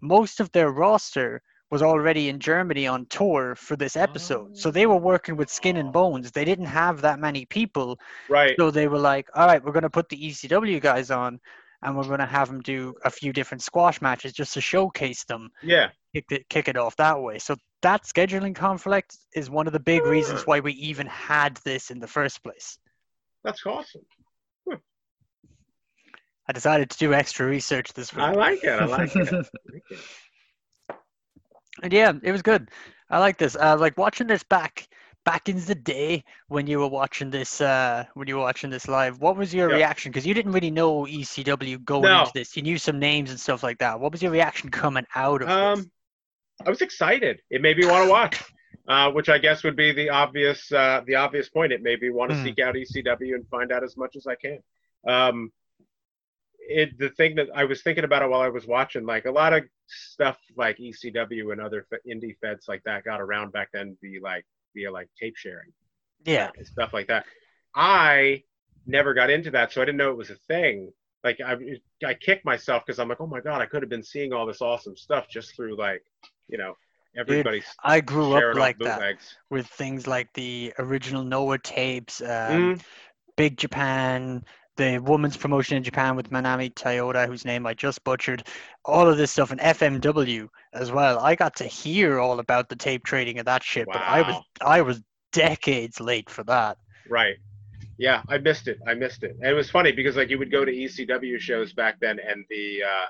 Most 0.00 0.40
of 0.40 0.52
their 0.52 0.70
roster 0.70 1.42
was 1.74 1.82
already 1.82 2.28
in 2.28 2.38
Germany 2.38 2.86
on 2.86 3.04
tour 3.06 3.56
for 3.56 3.74
this 3.74 3.96
episode, 3.96 4.56
so 4.56 4.70
they 4.70 4.86
were 4.86 4.96
working 5.12 5.36
with 5.36 5.50
skin 5.50 5.76
and 5.76 5.92
bones. 5.92 6.30
They 6.30 6.44
didn't 6.44 6.66
have 6.82 7.00
that 7.00 7.18
many 7.18 7.46
people, 7.46 7.98
Right. 8.28 8.54
so 8.56 8.70
they 8.70 8.86
were 8.86 9.00
like, 9.12 9.28
"All 9.34 9.48
right, 9.48 9.60
we're 9.62 9.72
going 9.72 9.82
to 9.90 9.90
put 9.90 10.08
the 10.08 10.16
ECW 10.16 10.78
guys 10.80 11.10
on." 11.10 11.40
And 11.82 11.96
we're 11.96 12.04
going 12.04 12.20
to 12.20 12.26
have 12.38 12.48
them 12.48 12.60
do 12.62 12.94
a 13.04 13.10
few 13.10 13.32
different 13.32 13.62
squash 13.62 14.00
matches 14.00 14.32
just 14.32 14.54
to 14.54 14.60
showcase 14.60 15.24
them 15.24 15.50
Yeah. 15.62 15.90
kick 16.14 16.24
it, 16.30 16.48
kick 16.48 16.68
it 16.68 16.76
off 16.78 16.94
that 16.96 17.20
way. 17.20 17.38
So 17.38 17.56
that 17.82 18.04
scheduling 18.04 18.54
conflict 18.54 19.18
is 19.34 19.50
one 19.50 19.66
of 19.66 19.72
the 19.74 19.80
big 19.80 20.06
reasons 20.06 20.46
why 20.46 20.60
we 20.60 20.72
even 20.74 21.06
had 21.08 21.56
this 21.64 21.90
in 21.90 21.98
the 21.98 22.06
first 22.06 22.42
place. 22.44 22.78
That's 23.42 23.66
awesome. 23.66 24.06
I 26.48 26.52
decided 26.52 26.88
to 26.90 26.98
do 26.98 27.12
extra 27.14 27.46
research 27.46 27.92
this 27.94 28.14
week. 28.14 28.22
I 28.24 28.32
like 28.32 28.62
it. 28.64 28.70
I 28.80 28.84
like 28.84 29.14
it. 29.16 29.28
I 29.32 29.36
like 29.36 29.82
it. 29.90 29.98
And 31.82 31.92
yeah, 31.92 32.12
it 32.22 32.32
was 32.32 32.42
good. 32.42 32.70
I 33.10 33.18
like 33.18 33.38
this. 33.38 33.56
Uh, 33.56 33.76
like 33.78 33.98
watching 33.98 34.26
this 34.26 34.42
back 34.42 34.88
back 35.24 35.48
in 35.48 35.58
the 35.64 35.74
day 35.74 36.22
when 36.48 36.66
you 36.66 36.78
were 36.78 36.86
watching 36.88 37.30
this 37.30 37.60
uh 37.62 38.04
when 38.12 38.28
you 38.28 38.36
were 38.36 38.42
watching 38.42 38.70
this 38.70 38.88
live. 38.88 39.20
What 39.20 39.36
was 39.36 39.54
your 39.54 39.68
Yeah. 39.68 39.76
reaction? 39.76 40.12
Because 40.12 40.26
you 40.26 40.34
didn't 40.34 40.52
really 40.52 40.70
know 40.70 41.06
ECW 41.06 41.78
going 41.84 42.04
No. 42.04 42.20
into 42.20 42.32
this. 42.34 42.56
You 42.56 42.62
knew 42.62 42.78
some 42.78 42.98
names 42.98 43.30
and 43.30 43.40
stuff 43.40 43.62
like 43.62 43.78
that. 43.78 43.98
What 43.98 44.12
was 44.12 44.22
your 44.22 44.32
reaction 44.32 44.70
coming 44.70 45.06
out 45.14 45.42
of 45.42 45.48
this? 45.48 45.56
Um, 45.60 45.90
I 46.64 46.70
was 46.70 46.82
excited. 46.82 47.40
It 47.50 47.62
made 47.62 47.76
me 47.78 47.86
want 47.86 48.04
to 48.04 48.10
watch, 48.10 48.42
uh, 48.86 49.10
which 49.12 49.28
I 49.28 49.38
guess 49.38 49.64
would 49.64 49.76
be 49.76 49.92
the 49.92 50.10
obvious 50.10 50.70
uh, 50.72 51.02
the 51.06 51.16
obvious 51.16 51.48
point. 51.48 51.72
It 51.72 51.82
made 51.82 52.00
me 52.00 52.10
want 52.10 52.30
to 52.30 52.36
Hmm. 52.36 52.44
seek 52.44 52.58
out 52.58 52.76
ECW 52.76 53.34
and 53.34 53.48
find 53.48 53.72
out 53.72 53.82
as 53.82 53.96
much 53.96 54.16
as 54.16 54.26
I 54.26 54.34
can. 54.36 54.58
Um, 55.06 55.52
it 56.68 56.98
the 56.98 57.10
thing 57.10 57.34
that 57.36 57.48
I 57.54 57.64
was 57.64 57.82
thinking 57.82 58.04
about 58.04 58.22
it 58.22 58.30
while 58.30 58.40
I 58.40 58.48
was 58.48 58.66
watching, 58.66 59.04
like 59.04 59.24
a 59.26 59.30
lot 59.30 59.52
of 59.52 59.64
stuff 59.86 60.38
like 60.56 60.78
ECW 60.78 61.52
and 61.52 61.60
other 61.60 61.86
indie 62.06 62.36
feds 62.40 62.66
like 62.68 62.82
that 62.84 63.04
got 63.04 63.20
around 63.20 63.52
back 63.52 63.68
then 63.72 63.96
via 64.02 64.20
like 64.20 64.44
via 64.74 64.90
like 64.90 65.08
tape 65.20 65.36
sharing 65.36 65.72
Yeah. 66.24 66.50
and 66.56 66.66
stuff 66.66 66.92
like 66.92 67.08
that. 67.08 67.24
I 67.74 68.42
never 68.86 69.14
got 69.14 69.30
into 69.30 69.50
that, 69.52 69.72
so 69.72 69.82
I 69.82 69.84
didn't 69.84 69.98
know 69.98 70.10
it 70.10 70.16
was 70.16 70.30
a 70.30 70.36
thing. 70.36 70.92
Like 71.22 71.38
I, 71.44 71.56
I 72.04 72.14
kicked 72.14 72.44
myself 72.44 72.84
because 72.84 72.98
I'm 72.98 73.08
like, 73.08 73.20
oh 73.20 73.26
my 73.26 73.40
god, 73.40 73.60
I 73.62 73.66
could 73.66 73.82
have 73.82 73.88
been 73.88 74.02
seeing 74.02 74.32
all 74.32 74.46
this 74.46 74.60
awesome 74.60 74.96
stuff 74.96 75.26
just 75.28 75.56
through 75.56 75.76
like, 75.76 76.04
you 76.48 76.58
know, 76.58 76.74
everybody's 77.16 77.64
I 77.82 78.00
grew 78.00 78.34
up 78.34 78.54
like 78.56 78.78
that 78.80 79.16
with 79.50 79.66
things 79.66 80.06
like 80.06 80.32
the 80.34 80.72
original 80.78 81.24
Noah 81.24 81.58
tapes, 81.58 82.20
um, 82.20 82.28
Mm, 82.28 82.80
Big 83.36 83.56
Japan, 83.56 84.44
the 84.76 84.98
women's 84.98 85.36
promotion 85.36 85.76
in 85.76 85.82
Japan 85.84 86.16
with 86.16 86.30
Manami 86.30 86.72
Toyota, 86.74 87.26
whose 87.26 87.44
name 87.44 87.66
I 87.66 87.74
just 87.74 88.02
butchered, 88.04 88.44
all 88.84 89.08
of 89.08 89.16
this 89.16 89.30
stuff, 89.32 89.50
and 89.50 89.60
FMW 89.60 90.48
as 90.72 90.90
well. 90.92 91.18
I 91.20 91.34
got 91.36 91.56
to 91.56 91.64
hear 91.66 92.18
all 92.20 92.40
about 92.40 92.68
the 92.68 92.76
tape 92.76 93.04
trading 93.04 93.38
and 93.38 93.46
that 93.46 93.62
shit, 93.62 93.90
but 93.92 94.02
I 94.06 94.22
was 94.22 94.42
I 94.60 94.82
was 94.82 95.02
decades 95.32 96.00
late 96.00 96.30
for 96.30 96.44
that. 96.44 96.78
right. 97.08 97.36
Yeah, 97.98 98.22
I 98.28 98.38
missed 98.38 98.68
it. 98.68 98.78
I 98.88 98.94
missed 98.94 99.22
it. 99.24 99.36
And 99.40 99.50
it 99.50 99.54
was 99.54 99.70
funny 99.70 99.92
because 99.92 100.16
like 100.16 100.30
you 100.30 100.38
would 100.38 100.50
go 100.52 100.64
to 100.64 100.72
ECW 100.72 101.38
shows 101.38 101.72
back 101.74 102.00
then, 102.00 102.18
and 102.20 102.44
the 102.50 102.82
uh, 102.84 103.06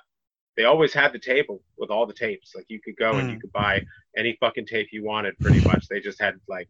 they 0.56 0.64
always 0.64 0.94
had 0.94 1.12
the 1.12 1.18
table 1.20 1.62
with 1.78 1.90
all 1.90 2.06
the 2.06 2.14
tapes. 2.14 2.52
Like 2.54 2.66
you 2.68 2.80
could 2.82 2.96
go 2.96 3.18
and 3.18 3.30
you 3.30 3.36
Mm. 3.36 3.40
could 3.40 3.52
buy 3.52 3.82
any 4.16 4.36
fucking 4.40 4.66
tape 4.66 4.88
you 4.92 5.04
wanted, 5.04 5.38
pretty 5.40 5.60
much. 5.62 5.88
They 5.88 6.00
just 6.00 6.20
had 6.20 6.36
like, 6.48 6.68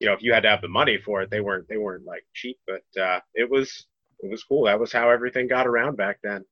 you 0.00 0.06
know, 0.08 0.14
if 0.14 0.22
you 0.22 0.32
had 0.34 0.44
to 0.44 0.50
have 0.50 0.62
the 0.62 0.68
money 0.68 0.98
for 0.98 1.22
it, 1.22 1.30
they 1.30 1.40
weren't 1.40 1.68
they 1.68 1.78
weren't 1.78 2.06
like 2.06 2.24
cheap, 2.34 2.58
but 2.66 3.02
uh, 3.02 3.20
it 3.34 3.50
was 3.50 3.86
it 4.20 4.30
was 4.30 4.44
cool. 4.44 4.64
That 4.64 4.80
was 4.80 4.92
how 4.92 5.10
everything 5.10 5.48
got 5.48 5.66
around 5.66 5.96
back 5.96 6.18
then. 6.22 6.44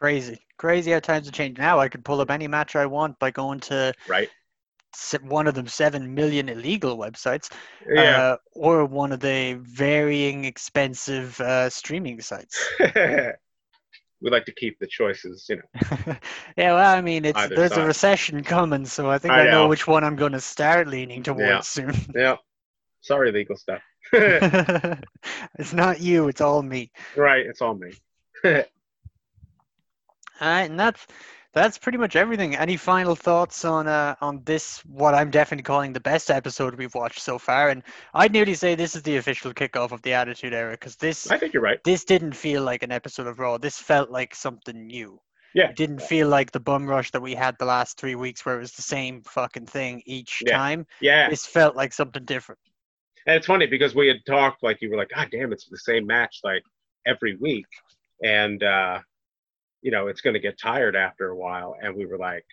Crazy, 0.00 0.40
crazy 0.56 0.90
how 0.90 0.98
times 0.98 1.26
have 1.26 1.34
changed. 1.34 1.58
Now 1.60 1.78
I 1.78 1.88
could 1.88 2.04
pull 2.04 2.20
up 2.20 2.30
any 2.30 2.48
match 2.48 2.74
I 2.74 2.86
want 2.86 3.18
by 3.18 3.30
going 3.30 3.60
to 3.60 3.92
Right? 4.08 4.28
one 5.22 5.46
of 5.46 5.54
them 5.54 5.66
seven 5.68 6.14
million 6.14 6.48
illegal 6.48 6.98
websites, 6.98 7.50
Yeah. 7.88 8.32
uh, 8.32 8.36
or 8.54 8.84
one 8.84 9.12
of 9.12 9.20
the 9.20 9.58
varying 9.62 10.44
expensive 10.44 11.40
uh, 11.40 11.70
streaming 11.70 12.20
sites. 12.20 12.68
we 14.22 14.30
like 14.30 14.44
to 14.44 14.52
keep 14.52 14.78
the 14.78 14.86
choices, 14.86 15.46
you 15.48 15.56
know. 15.56 15.62
yeah, 16.56 16.74
well, 16.74 16.96
I 16.96 17.00
mean, 17.00 17.24
it's 17.24 17.38
Either 17.38 17.54
there's 17.56 17.72
a 17.72 17.86
recession 17.86 18.42
coming, 18.44 18.84
so 18.84 19.10
I 19.10 19.18
think 19.18 19.32
I 19.32 19.42
I, 19.42 19.44
know. 19.44 19.50
know. 19.62 19.68
which 19.68 19.86
one 19.86 20.04
I'm 20.04 20.16
going 20.16 20.32
to 20.32 20.40
start 20.40 20.88
leaning 20.88 21.22
towards 21.22 21.40
Yeah. 21.48 21.60
soon. 21.60 21.94
Yeah. 22.14 22.36
Sorry, 23.00 23.32
legal 23.32 23.56
stuff. 23.56 23.82
it's 24.12 25.72
not 25.72 26.00
you, 26.00 26.28
it's 26.28 26.40
all 26.40 26.62
me. 26.62 26.90
right, 27.16 27.44
it's 27.46 27.62
all 27.62 27.74
me. 27.74 27.92
All 30.40 30.48
right, 30.48 30.68
and 30.68 30.80
that's 30.80 31.06
that's 31.52 31.78
pretty 31.78 31.98
much 31.98 32.16
everything. 32.16 32.56
Any 32.56 32.76
final 32.76 33.14
thoughts 33.14 33.64
on 33.64 33.86
uh 33.86 34.16
on 34.20 34.42
this? 34.44 34.80
What 34.86 35.14
I'm 35.14 35.30
definitely 35.30 35.62
calling 35.62 35.92
the 35.92 36.00
best 36.00 36.30
episode 36.30 36.74
we've 36.74 36.94
watched 36.94 37.20
so 37.20 37.38
far, 37.38 37.68
and 37.68 37.82
I'd 38.14 38.32
nearly 38.32 38.54
say 38.54 38.74
this 38.74 38.96
is 38.96 39.02
the 39.02 39.18
official 39.18 39.52
kickoff 39.54 39.92
of 39.92 40.02
the 40.02 40.14
Attitude 40.14 40.52
Era 40.54 40.72
because 40.72 40.96
this 40.96 41.30
I 41.30 41.38
think 41.38 41.52
you're 41.54 41.62
right. 41.62 41.78
this 41.84 42.04
didn't 42.04 42.32
feel 42.34 42.62
like 42.64 42.82
an 42.82 42.90
episode 42.90 43.28
of 43.28 43.38
Raw. 43.38 43.58
This 43.58 43.78
felt 43.78 44.10
like 44.10 44.34
something 44.34 44.86
new. 44.88 45.20
Yeah. 45.54 45.68
It 45.68 45.76
didn't 45.76 46.00
feel 46.02 46.26
like 46.28 46.50
the 46.50 46.58
bum 46.60 46.88
rush 46.88 47.10
that 47.12 47.20
we 47.22 47.34
had 47.34 47.56
the 47.58 47.66
last 47.66 47.98
three 48.00 48.14
weeks, 48.16 48.44
where 48.44 48.56
it 48.56 48.60
was 48.60 48.72
the 48.72 48.82
same 48.82 49.22
fucking 49.22 49.66
thing 49.66 50.02
each 50.06 50.42
Yeah. 50.44 50.56
time. 50.56 50.86
Yeah. 51.00 51.28
This 51.28 51.46
felt 51.46 51.76
like 51.76 51.92
something 51.92 52.24
different. 52.24 52.58
And 53.26 53.36
it's 53.36 53.46
funny 53.46 53.66
because 53.66 53.94
we 53.94 54.08
had 54.08 54.24
talked 54.26 54.62
like 54.62 54.80
you 54.82 54.90
were 54.90 54.96
like, 54.96 55.10
God 55.14 55.28
damn, 55.30 55.52
it's 55.52 55.68
the 55.68 55.78
same 55.78 56.06
match 56.06 56.40
like 56.42 56.62
every 57.06 57.36
week. 57.36 57.66
And 58.24 58.62
uh, 58.62 58.98
you 59.80 59.90
know, 59.90 60.08
it's 60.08 60.20
gonna 60.20 60.38
get 60.38 60.58
tired 60.58 60.96
after 60.96 61.28
a 61.28 61.36
while. 61.36 61.76
And 61.80 61.94
we 61.94 62.06
were 62.06 62.18
like, 62.18 62.44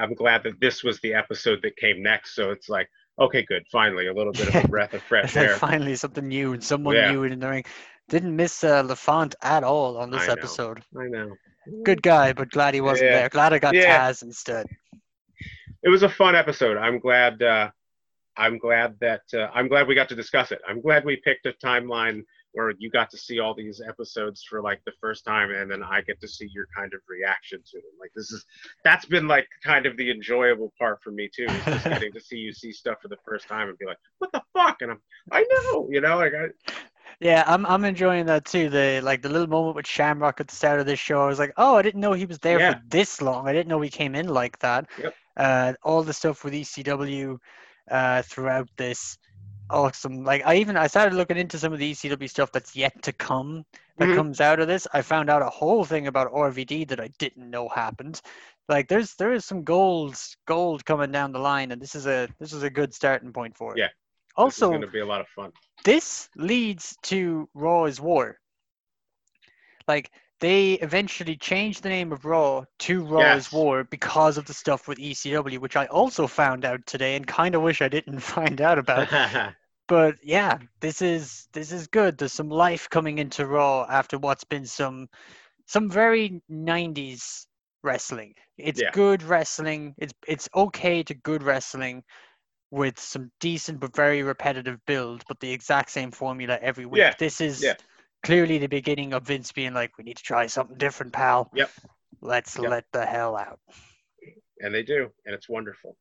I'm 0.00 0.14
glad 0.14 0.42
that 0.44 0.60
this 0.60 0.82
was 0.84 1.00
the 1.00 1.14
episode 1.14 1.60
that 1.62 1.76
came 1.76 2.02
next. 2.02 2.34
So 2.34 2.50
it's 2.50 2.68
like, 2.68 2.88
okay, 3.18 3.42
good, 3.42 3.64
finally, 3.72 4.06
a 4.06 4.14
little 4.14 4.32
bit 4.32 4.48
of 4.48 4.64
a 4.64 4.68
breath 4.74 4.94
of 4.94 5.02
fresh 5.02 5.36
air. 5.36 5.48
finally 5.56 5.96
something 5.96 6.26
new 6.28 6.52
and 6.52 6.62
someone 6.62 6.94
Yeah. 6.94 7.10
new 7.10 7.24
in 7.24 7.38
the 7.40 7.48
ring. 7.48 7.64
Didn't 8.08 8.36
miss 8.36 8.62
uh, 8.62 8.82
Lafont 8.82 9.34
at 9.42 9.64
all 9.64 9.96
on 9.96 10.10
this 10.10 10.28
I 10.28 10.32
episode. 10.32 10.82
I 10.98 11.06
know. 11.08 11.34
Good 11.84 12.02
guy, 12.02 12.32
but 12.34 12.50
glad 12.50 12.74
he 12.74 12.80
wasn't 12.82 13.10
Yeah. 13.10 13.20
there. 13.20 13.28
Glad 13.30 13.52
I 13.54 13.58
got 13.58 13.74
Yeah. 13.74 14.10
Taz 14.10 14.22
instead. 14.22 14.66
It 15.82 15.88
was 15.88 16.02
a 16.02 16.08
fun 16.08 16.34
episode. 16.34 16.76
I'm 16.76 16.98
glad 16.98 17.42
uh 17.42 17.70
I'm 18.36 18.58
glad 18.58 18.96
that 19.00 19.22
uh, 19.32 19.48
I'm 19.54 19.68
glad 19.68 19.86
we 19.86 19.94
got 19.94 20.08
to 20.10 20.14
discuss 20.16 20.52
it. 20.52 20.60
I'm 20.68 20.80
glad 20.80 21.04
we 21.04 21.16
picked 21.16 21.46
a 21.46 21.52
timeline 21.52 22.22
where 22.52 22.72
you 22.78 22.88
got 22.88 23.10
to 23.10 23.18
see 23.18 23.40
all 23.40 23.52
these 23.54 23.80
episodes 23.86 24.44
for 24.48 24.62
like 24.62 24.80
the 24.86 24.92
first 25.00 25.24
time, 25.24 25.50
and 25.50 25.70
then 25.70 25.82
I 25.82 26.00
get 26.02 26.20
to 26.20 26.28
see 26.28 26.48
your 26.54 26.66
kind 26.76 26.92
of 26.94 27.00
reaction 27.08 27.58
to 27.70 27.76
them. 27.78 27.90
Like 28.00 28.10
this 28.14 28.30
is 28.30 28.44
that's 28.84 29.04
been 29.06 29.26
like 29.28 29.48
kind 29.64 29.86
of 29.86 29.96
the 29.96 30.10
enjoyable 30.10 30.72
part 30.78 31.02
for 31.02 31.10
me 31.10 31.28
too, 31.34 31.46
is 31.46 31.64
just 31.64 31.84
getting 31.94 32.12
to 32.12 32.20
see 32.20 32.36
you 32.36 32.52
see 32.52 32.72
stuff 32.72 32.98
for 33.02 33.08
the 33.08 33.16
first 33.24 33.48
time 33.48 33.68
and 33.68 33.78
be 33.78 33.86
like, 33.86 33.98
what 34.18 34.30
the 34.32 34.42
fuck? 34.52 34.82
And 34.82 34.92
I'm 34.92 35.00
I 35.32 35.42
know, 35.42 35.88
you 35.90 36.00
know, 36.00 36.16
like 36.16 36.32
I, 36.34 36.72
Yeah, 37.20 37.44
I'm 37.46 37.64
I'm 37.66 37.84
enjoying 37.84 38.26
that 38.26 38.44
too. 38.44 38.68
The 38.68 39.00
like 39.02 39.22
the 39.22 39.28
little 39.28 39.48
moment 39.48 39.76
with 39.76 39.86
Shamrock 39.86 40.40
at 40.40 40.48
the 40.48 40.54
start 40.54 40.80
of 40.80 40.86
this 40.86 40.98
show. 40.98 41.22
I 41.22 41.26
was 41.26 41.38
like, 41.38 41.52
oh, 41.56 41.76
I 41.76 41.82
didn't 41.82 42.00
know 42.00 42.12
he 42.12 42.26
was 42.26 42.38
there 42.40 42.58
Yeah. 42.58 42.74
for 42.74 42.80
this 42.88 43.20
long. 43.22 43.48
I 43.48 43.52
didn't 43.52 43.68
know 43.68 43.80
he 43.80 43.90
came 43.90 44.14
in 44.14 44.28
like 44.28 44.58
that. 44.60 44.88
Yep. 45.00 45.14
Uh, 45.36 45.72
all 45.82 46.02
the 46.02 46.12
stuff 46.12 46.44
with 46.44 46.54
ECW 46.54 47.38
uh, 47.90 48.22
throughout 48.22 48.68
this, 48.76 49.18
awesome. 49.70 50.24
Like 50.24 50.42
I 50.46 50.56
even 50.56 50.76
I 50.76 50.86
started 50.86 51.14
looking 51.16 51.36
into 51.36 51.58
some 51.58 51.72
of 51.72 51.78
the 51.78 51.92
ECW 51.92 52.28
stuff 52.28 52.52
that's 52.52 52.74
yet 52.76 53.02
to 53.02 53.12
come 53.12 53.64
that 53.98 54.08
Mhm. 54.08 54.14
comes 54.16 54.40
out 54.40 54.60
of 54.60 54.66
this. 54.68 54.86
I 54.92 55.02
found 55.02 55.30
out 55.30 55.42
a 55.42 55.50
whole 55.50 55.84
thing 55.84 56.06
about 56.06 56.32
RVD 56.32 56.84
that 56.88 57.00
I 57.00 57.08
didn't 57.18 57.48
know 57.48 57.68
happened. 57.68 58.20
Like 58.68 58.88
there's 58.88 59.14
there 59.16 59.32
is 59.32 59.44
some 59.44 59.62
gold 59.62 60.16
gold 60.46 60.84
coming 60.84 61.12
down 61.12 61.32
the 61.32 61.38
line, 61.38 61.70
and 61.72 61.80
this 61.80 61.94
is 61.94 62.06
a 62.06 62.28
this 62.38 62.52
is 62.52 62.62
a 62.62 62.70
good 62.70 62.94
starting 62.94 63.32
point 63.32 63.56
for 63.56 63.72
it. 63.74 63.78
Yeah. 63.78 63.88
Also, 64.36 64.68
going 64.70 64.80
to 64.80 64.86
be 64.88 65.00
a 65.00 65.06
lot 65.06 65.20
of 65.20 65.28
fun. 65.28 65.52
this 65.84 66.28
leads 66.34 66.96
to 67.02 67.48
Raw 67.54 67.84
is 67.84 68.00
War. 68.00 68.40
Like 69.86 70.10
they 70.44 70.72
eventually 70.74 71.36
changed 71.38 71.82
the 71.82 71.88
name 71.88 72.12
of 72.12 72.26
Raw 72.26 72.64
to 72.80 73.02
Raw 73.02 73.20
Yes. 73.20 73.46
is 73.46 73.50
War 73.50 73.82
because 73.84 74.36
of 74.36 74.44
the 74.44 74.52
stuff 74.52 74.86
with 74.86 74.98
ECW, 74.98 75.58
which 75.58 75.74
I 75.74 75.86
also 75.86 76.26
found 76.26 76.66
out 76.66 76.84
today 76.84 77.16
and 77.16 77.26
kind 77.26 77.54
of 77.54 77.62
wish 77.62 77.80
I 77.80 77.88
didn't 77.88 78.20
find 78.36 78.60
out 78.60 78.78
about. 78.78 79.08
But 79.88 80.16
yeah, 80.22 80.58
this 80.82 81.00
is 81.00 81.48
this 81.54 81.72
is 81.72 81.86
good. 81.86 82.18
There's 82.18 82.34
some 82.34 82.50
life 82.50 82.90
coming 82.90 83.18
into 83.18 83.46
Raw 83.46 83.86
after 83.88 84.18
what's 84.18 84.44
been 84.44 84.66
some 84.66 85.08
some 85.66 85.88
very 85.90 86.42
90s 86.50 87.46
wrestling. 87.82 88.34
It's 88.58 88.82
Yeah. 88.82 88.90
good 88.92 89.22
wrestling. 89.22 89.94
It's 89.96 90.12
it's 90.28 90.50
okay 90.54 91.02
to 91.04 91.14
good 91.14 91.42
wrestling 91.42 92.02
with 92.70 93.00
some 93.00 93.30
decent 93.40 93.80
but 93.80 93.96
very 93.96 94.22
repetitive 94.22 94.78
build, 94.86 95.22
but 95.26 95.40
the 95.40 95.52
exact 95.52 95.90
same 95.90 96.10
formula 96.10 96.58
every 96.60 96.84
week. 96.84 97.00
Yeah, 97.00 97.14
This 97.18 97.40
is 97.40 97.62
yeah. 97.64 97.74
Clearly 98.24 98.58
the 98.58 98.66
beginning 98.66 99.12
of 99.12 99.26
Vince 99.26 99.52
being 99.52 99.74
like, 99.74 99.96
"We 99.98 100.04
need 100.04 100.16
to 100.16 100.22
try 100.22 100.46
something 100.46 100.76
different, 100.76 101.12
pal. 101.12 101.50
Yep. 101.54 101.70
Let's 102.20 102.58
Yep. 102.58 102.70
let 102.70 102.84
the 102.92 103.06
hell 103.06 103.36
out." 103.36 103.60
and 104.60 104.74
they 104.74 104.82
do, 104.82 105.10
and 105.26 105.34
it's 105.34 105.48
wonderful. 105.48 105.96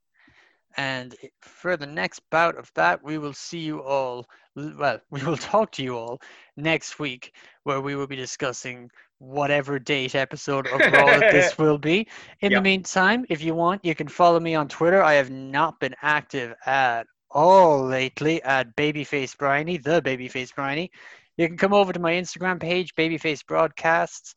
And 0.78 1.16
for 1.41 1.78
the 1.78 1.86
next 1.86 2.22
bout 2.32 2.58
of 2.58 2.72
that, 2.74 3.04
we 3.04 3.18
will 3.18 3.34
see 3.34 3.60
you 3.60 3.84
all. 3.84 4.28
Well, 4.56 5.00
we 5.12 5.24
will 5.24 5.38
talk 5.38 5.72
to 5.74 5.84
you 5.84 5.98
all 5.98 6.22
next 6.58 7.00
week, 7.00 7.36
where 7.64 7.82
we 7.82 7.95
will 7.95 8.08
be 8.08 8.16
discussing 8.16 8.90
whatever 9.20 9.80
date 9.80 10.16
episode 10.16 10.68
of 10.68 10.80
Raw 10.80 11.06
that 11.20 11.32
this 11.32 11.58
will 11.58 11.78
be. 11.78 12.08
In 12.41 12.54
the 12.54 12.62
meantime, 12.62 13.26
if 13.30 13.44
you 13.44 13.54
want, 13.54 13.86
you 13.86 13.95
can 13.95 14.08
follow 14.08 14.40
me 14.40 14.56
on 14.56 14.68
Twitter. 14.68 15.02
I 15.02 15.14
have 15.14 15.30
not 15.30 15.80
been 15.80 15.95
active 16.02 16.56
at 16.66 17.08
all 17.32 17.84
lately 17.86 18.41
at 18.44 18.76
Babyface 18.76 19.38
Bryony, 19.38 19.78
the 19.78 20.02
Babyface 20.02 20.54
Bryony. 20.54 20.91
You 21.38 21.48
can 21.48 21.58
come 21.58 21.74
over 21.74 21.92
to 21.92 22.00
my 22.00 22.14
Instagram 22.14 22.60
page, 22.60 22.94
Babyface 22.96 23.46
Broadcasts, 23.46 24.36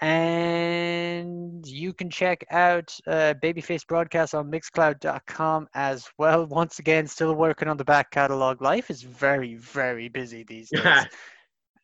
and 0.00 1.66
you 1.66 1.92
can 1.92 2.08
check 2.08 2.44
out 2.50 2.94
uh, 3.06 3.34
Babyface 3.42 3.86
Broadcasts 3.86 4.34
on 4.34 4.50
Mixcloud.com 4.50 5.66
as 5.74 6.08
well. 6.18 6.46
Once 6.50 6.78
again, 6.78 7.08
still 7.08 7.34
working 7.34 7.66
on 7.66 7.76
the 7.76 7.84
back 7.84 8.12
catalog. 8.12 8.62
Life 8.62 8.90
is 8.90 9.02
very, 9.02 9.56
very 9.56 10.08
busy 10.08 10.44
these 10.44 10.70
days. 10.70 11.06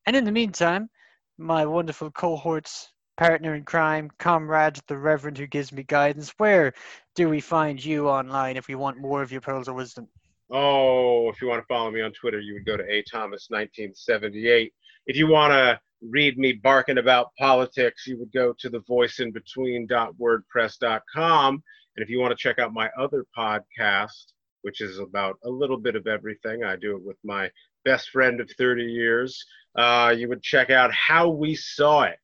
and 0.06 0.14
in 0.14 0.24
the 0.24 0.32
meantime, 0.32 0.88
my 1.38 1.66
wonderful 1.66 2.12
cohorts, 2.12 2.92
partner 3.16 3.56
in 3.56 3.64
crime, 3.64 4.10
comrade, 4.18 4.78
the 4.86 4.96
Reverend 4.96 5.38
who 5.38 5.46
gives 5.48 5.72
me 5.72 5.82
guidance. 5.82 6.32
Where 6.36 6.72
do 7.16 7.28
we 7.28 7.40
find 7.40 7.84
you 7.84 8.08
online 8.08 8.56
if 8.56 8.68
we 8.68 8.76
want 8.76 8.98
more 8.98 9.22
of 9.22 9.32
your 9.32 9.40
pearls 9.40 9.66
of 9.66 9.74
wisdom? 9.74 10.08
Oh, 10.50 11.30
if 11.30 11.40
you 11.40 11.48
want 11.48 11.62
to 11.62 11.66
follow 11.66 11.90
me 11.90 12.02
on 12.02 12.12
Twitter, 12.12 12.40
you 12.40 12.52
would 12.54 12.66
go 12.66 12.76
to 12.76 12.84
A 12.84 13.02
Thomas 13.02 13.46
1978. 13.48 14.72
If 15.06 15.16
you 15.16 15.26
want 15.26 15.52
to 15.52 15.80
read 16.02 16.38
me 16.38 16.52
barking 16.52 16.98
about 16.98 17.34
politics, 17.38 18.06
you 18.06 18.18
would 18.18 18.32
go 18.32 18.52
to 18.58 18.68
the 18.68 18.80
voiceinbetween.wordpress.com. 18.80 21.62
And 21.96 22.02
if 22.02 22.08
you 22.08 22.20
want 22.20 22.32
to 22.32 22.36
check 22.36 22.58
out 22.58 22.72
my 22.72 22.88
other 22.98 23.26
podcast, 23.36 24.32
which 24.62 24.80
is 24.80 24.98
about 24.98 25.38
a 25.44 25.50
little 25.50 25.78
bit 25.78 25.96
of 25.96 26.06
everything, 26.06 26.64
I 26.64 26.76
do 26.76 26.96
it 26.96 27.04
with 27.04 27.18
my 27.24 27.50
best 27.84 28.10
friend 28.10 28.40
of 28.40 28.50
30 28.56 28.84
years. 28.84 29.44
Uh, 29.76 30.14
you 30.16 30.28
would 30.28 30.42
check 30.42 30.70
out 30.70 30.92
How 30.92 31.28
We 31.28 31.54
Saw 31.54 32.02
It. 32.02 32.18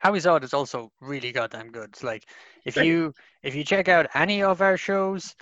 How 0.00 0.12
We 0.12 0.20
Saw 0.20 0.36
It 0.36 0.44
is 0.44 0.54
also 0.54 0.90
really 1.00 1.32
goddamn 1.32 1.70
good. 1.70 1.90
It's 1.90 2.02
like 2.02 2.24
if 2.64 2.74
Thank 2.74 2.86
you 2.86 3.14
if 3.42 3.54
you 3.54 3.64
check 3.64 3.88
out 3.88 4.08
any 4.14 4.42
of 4.42 4.62
our 4.62 4.76
shows, 4.76 5.34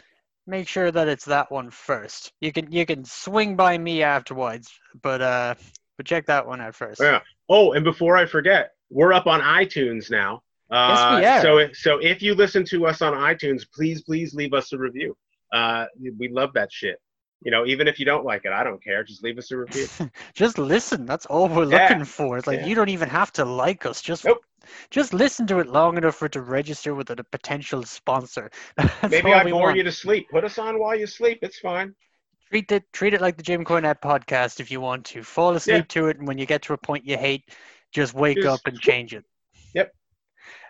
make 0.49 0.67
sure 0.67 0.91
that 0.91 1.07
it's 1.09 1.27
that 1.27 1.51
one 1.53 1.71
first. 1.71 2.33
You 2.41 2.53
can 2.53 2.73
you 2.73 2.87
can 2.87 3.05
swing 3.05 3.55
by 3.55 3.79
me 3.79 4.03
afterwards, 4.03 4.69
but 5.03 5.21
uh 5.21 5.55
but 5.97 6.07
check 6.07 6.27
that 6.27 6.47
one 6.47 6.61
out 6.61 6.75
first. 6.75 7.01
Yeah. 7.01 7.21
Oh, 7.49 7.73
and 7.73 7.85
before 7.85 8.17
I 8.17 8.27
forget, 8.27 8.71
we're 8.91 9.13
up 9.13 9.27
on 9.27 9.41
iTunes 9.41 10.11
now. 10.11 10.43
Uh, 10.71 11.19
Yes, 11.21 11.43
we 11.45 11.51
are. 11.51 11.69
So, 11.69 11.73
so 11.75 11.99
if 11.99 12.23
you 12.23 12.35
listen 12.35 12.65
to 12.67 12.87
us 12.87 13.01
on 13.03 13.15
iTunes, 13.15 13.63
please, 13.75 14.03
please 14.03 14.35
leave 14.35 14.53
us 14.53 14.73
a 14.73 14.79
review. 14.79 15.17
Uh, 15.53 15.87
we 16.19 16.29
love 16.29 16.53
that 16.55 16.71
shit. 16.73 16.97
You 17.43 17.51
know, 17.51 17.65
even 17.67 17.89
if 17.89 17.99
you 17.99 18.05
don't 18.05 18.25
like 18.25 18.45
it, 18.45 18.53
I 18.53 18.63
don't 18.65 18.83
care. 18.83 19.03
Just 19.03 19.23
leave 19.25 19.39
us 19.39 19.51
a 19.51 19.57
review. 19.57 19.87
Just 20.35 20.59
listen. 20.59 21.07
That's 21.07 21.25
all 21.27 21.49
we're 21.49 21.65
Yeah. 21.71 21.89
looking 21.89 22.05
for. 22.05 22.37
It's 22.37 22.47
like 22.47 22.61
Yeah. 22.61 22.67
you 22.67 22.75
don't 22.75 22.91
even 22.91 23.09
have 23.09 23.33
to 23.35 23.45
like 23.45 23.87
us. 23.87 24.03
Just 24.03 24.25
Nope. 24.25 24.39
Just 24.91 25.13
listen 25.15 25.47
to 25.49 25.59
it 25.61 25.67
long 25.69 25.97
enough 25.97 26.17
for 26.17 26.27
it 26.27 26.33
to 26.33 26.43
register 26.43 26.95
with 26.95 27.11
a 27.11 27.17
potential 27.25 27.83
sponsor. 27.85 28.51
That's 28.77 29.11
Maybe 29.11 29.33
I 29.33 29.45
bore 29.45 29.63
want. 29.63 29.77
you 29.77 29.83
to 29.85 29.93
sleep. 29.93 30.27
Put 30.31 30.45
us 30.45 30.59
on 30.59 30.79
while 30.79 30.97
you 30.97 31.07
sleep. 31.07 31.39
It's 31.43 31.59
fine. 31.59 31.95
treat 32.51 32.71
it 32.73 32.85
treat 32.93 33.15
it 33.15 33.21
like 33.21 33.37
the 33.37 33.43
Jim 33.43 33.65
Cornette 33.65 34.01
podcast 34.03 34.61
if 34.61 34.71
you 34.71 34.81
want 34.81 35.05
to. 35.07 35.23
Fall 35.23 35.55
asleep 35.55 35.89
to 35.89 36.09
it, 36.09 36.19
and 36.19 36.27
when 36.27 36.39
you 36.39 36.47
get 36.47 36.63
to 36.63 36.73
a 36.73 36.79
point 36.79 37.05
you 37.07 37.17
hate, 37.17 37.45
just 37.93 38.15
wake 38.15 38.37
Just- 38.43 38.47
up 38.49 38.61
and 38.67 38.79
change 38.81 39.15
it. 39.15 39.25
Yep. 39.75 39.93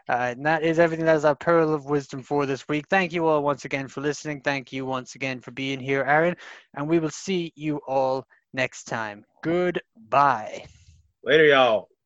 Uh, 0.08 0.12
and 0.36 0.46
that 0.46 0.62
is 0.64 0.78
everything. 0.78 1.04
That 1.06 1.16
is 1.16 1.24
our 1.24 1.36
pearl 1.36 1.72
of 1.74 1.84
wisdom 1.84 2.22
for 2.22 2.46
this 2.46 2.66
week. 2.66 2.88
Thank 2.88 3.12
you 3.12 3.26
all 3.26 3.42
once 3.42 3.64
again 3.64 3.88
for 3.88 4.00
listening. 4.00 4.40
Thank 4.40 4.72
you 4.72 4.86
once 4.86 5.14
again 5.14 5.40
for 5.40 5.50
being 5.50 5.78
here, 5.80 6.02
Aaron. 6.02 6.34
And 6.74 6.88
we 6.88 6.98
will 6.98 7.10
see 7.10 7.52
you 7.54 7.80
all 7.86 8.26
next 8.52 8.84
time. 8.84 9.24
Goodbye. 9.44 10.64
Later, 11.22 11.44
y'all. 11.44 11.97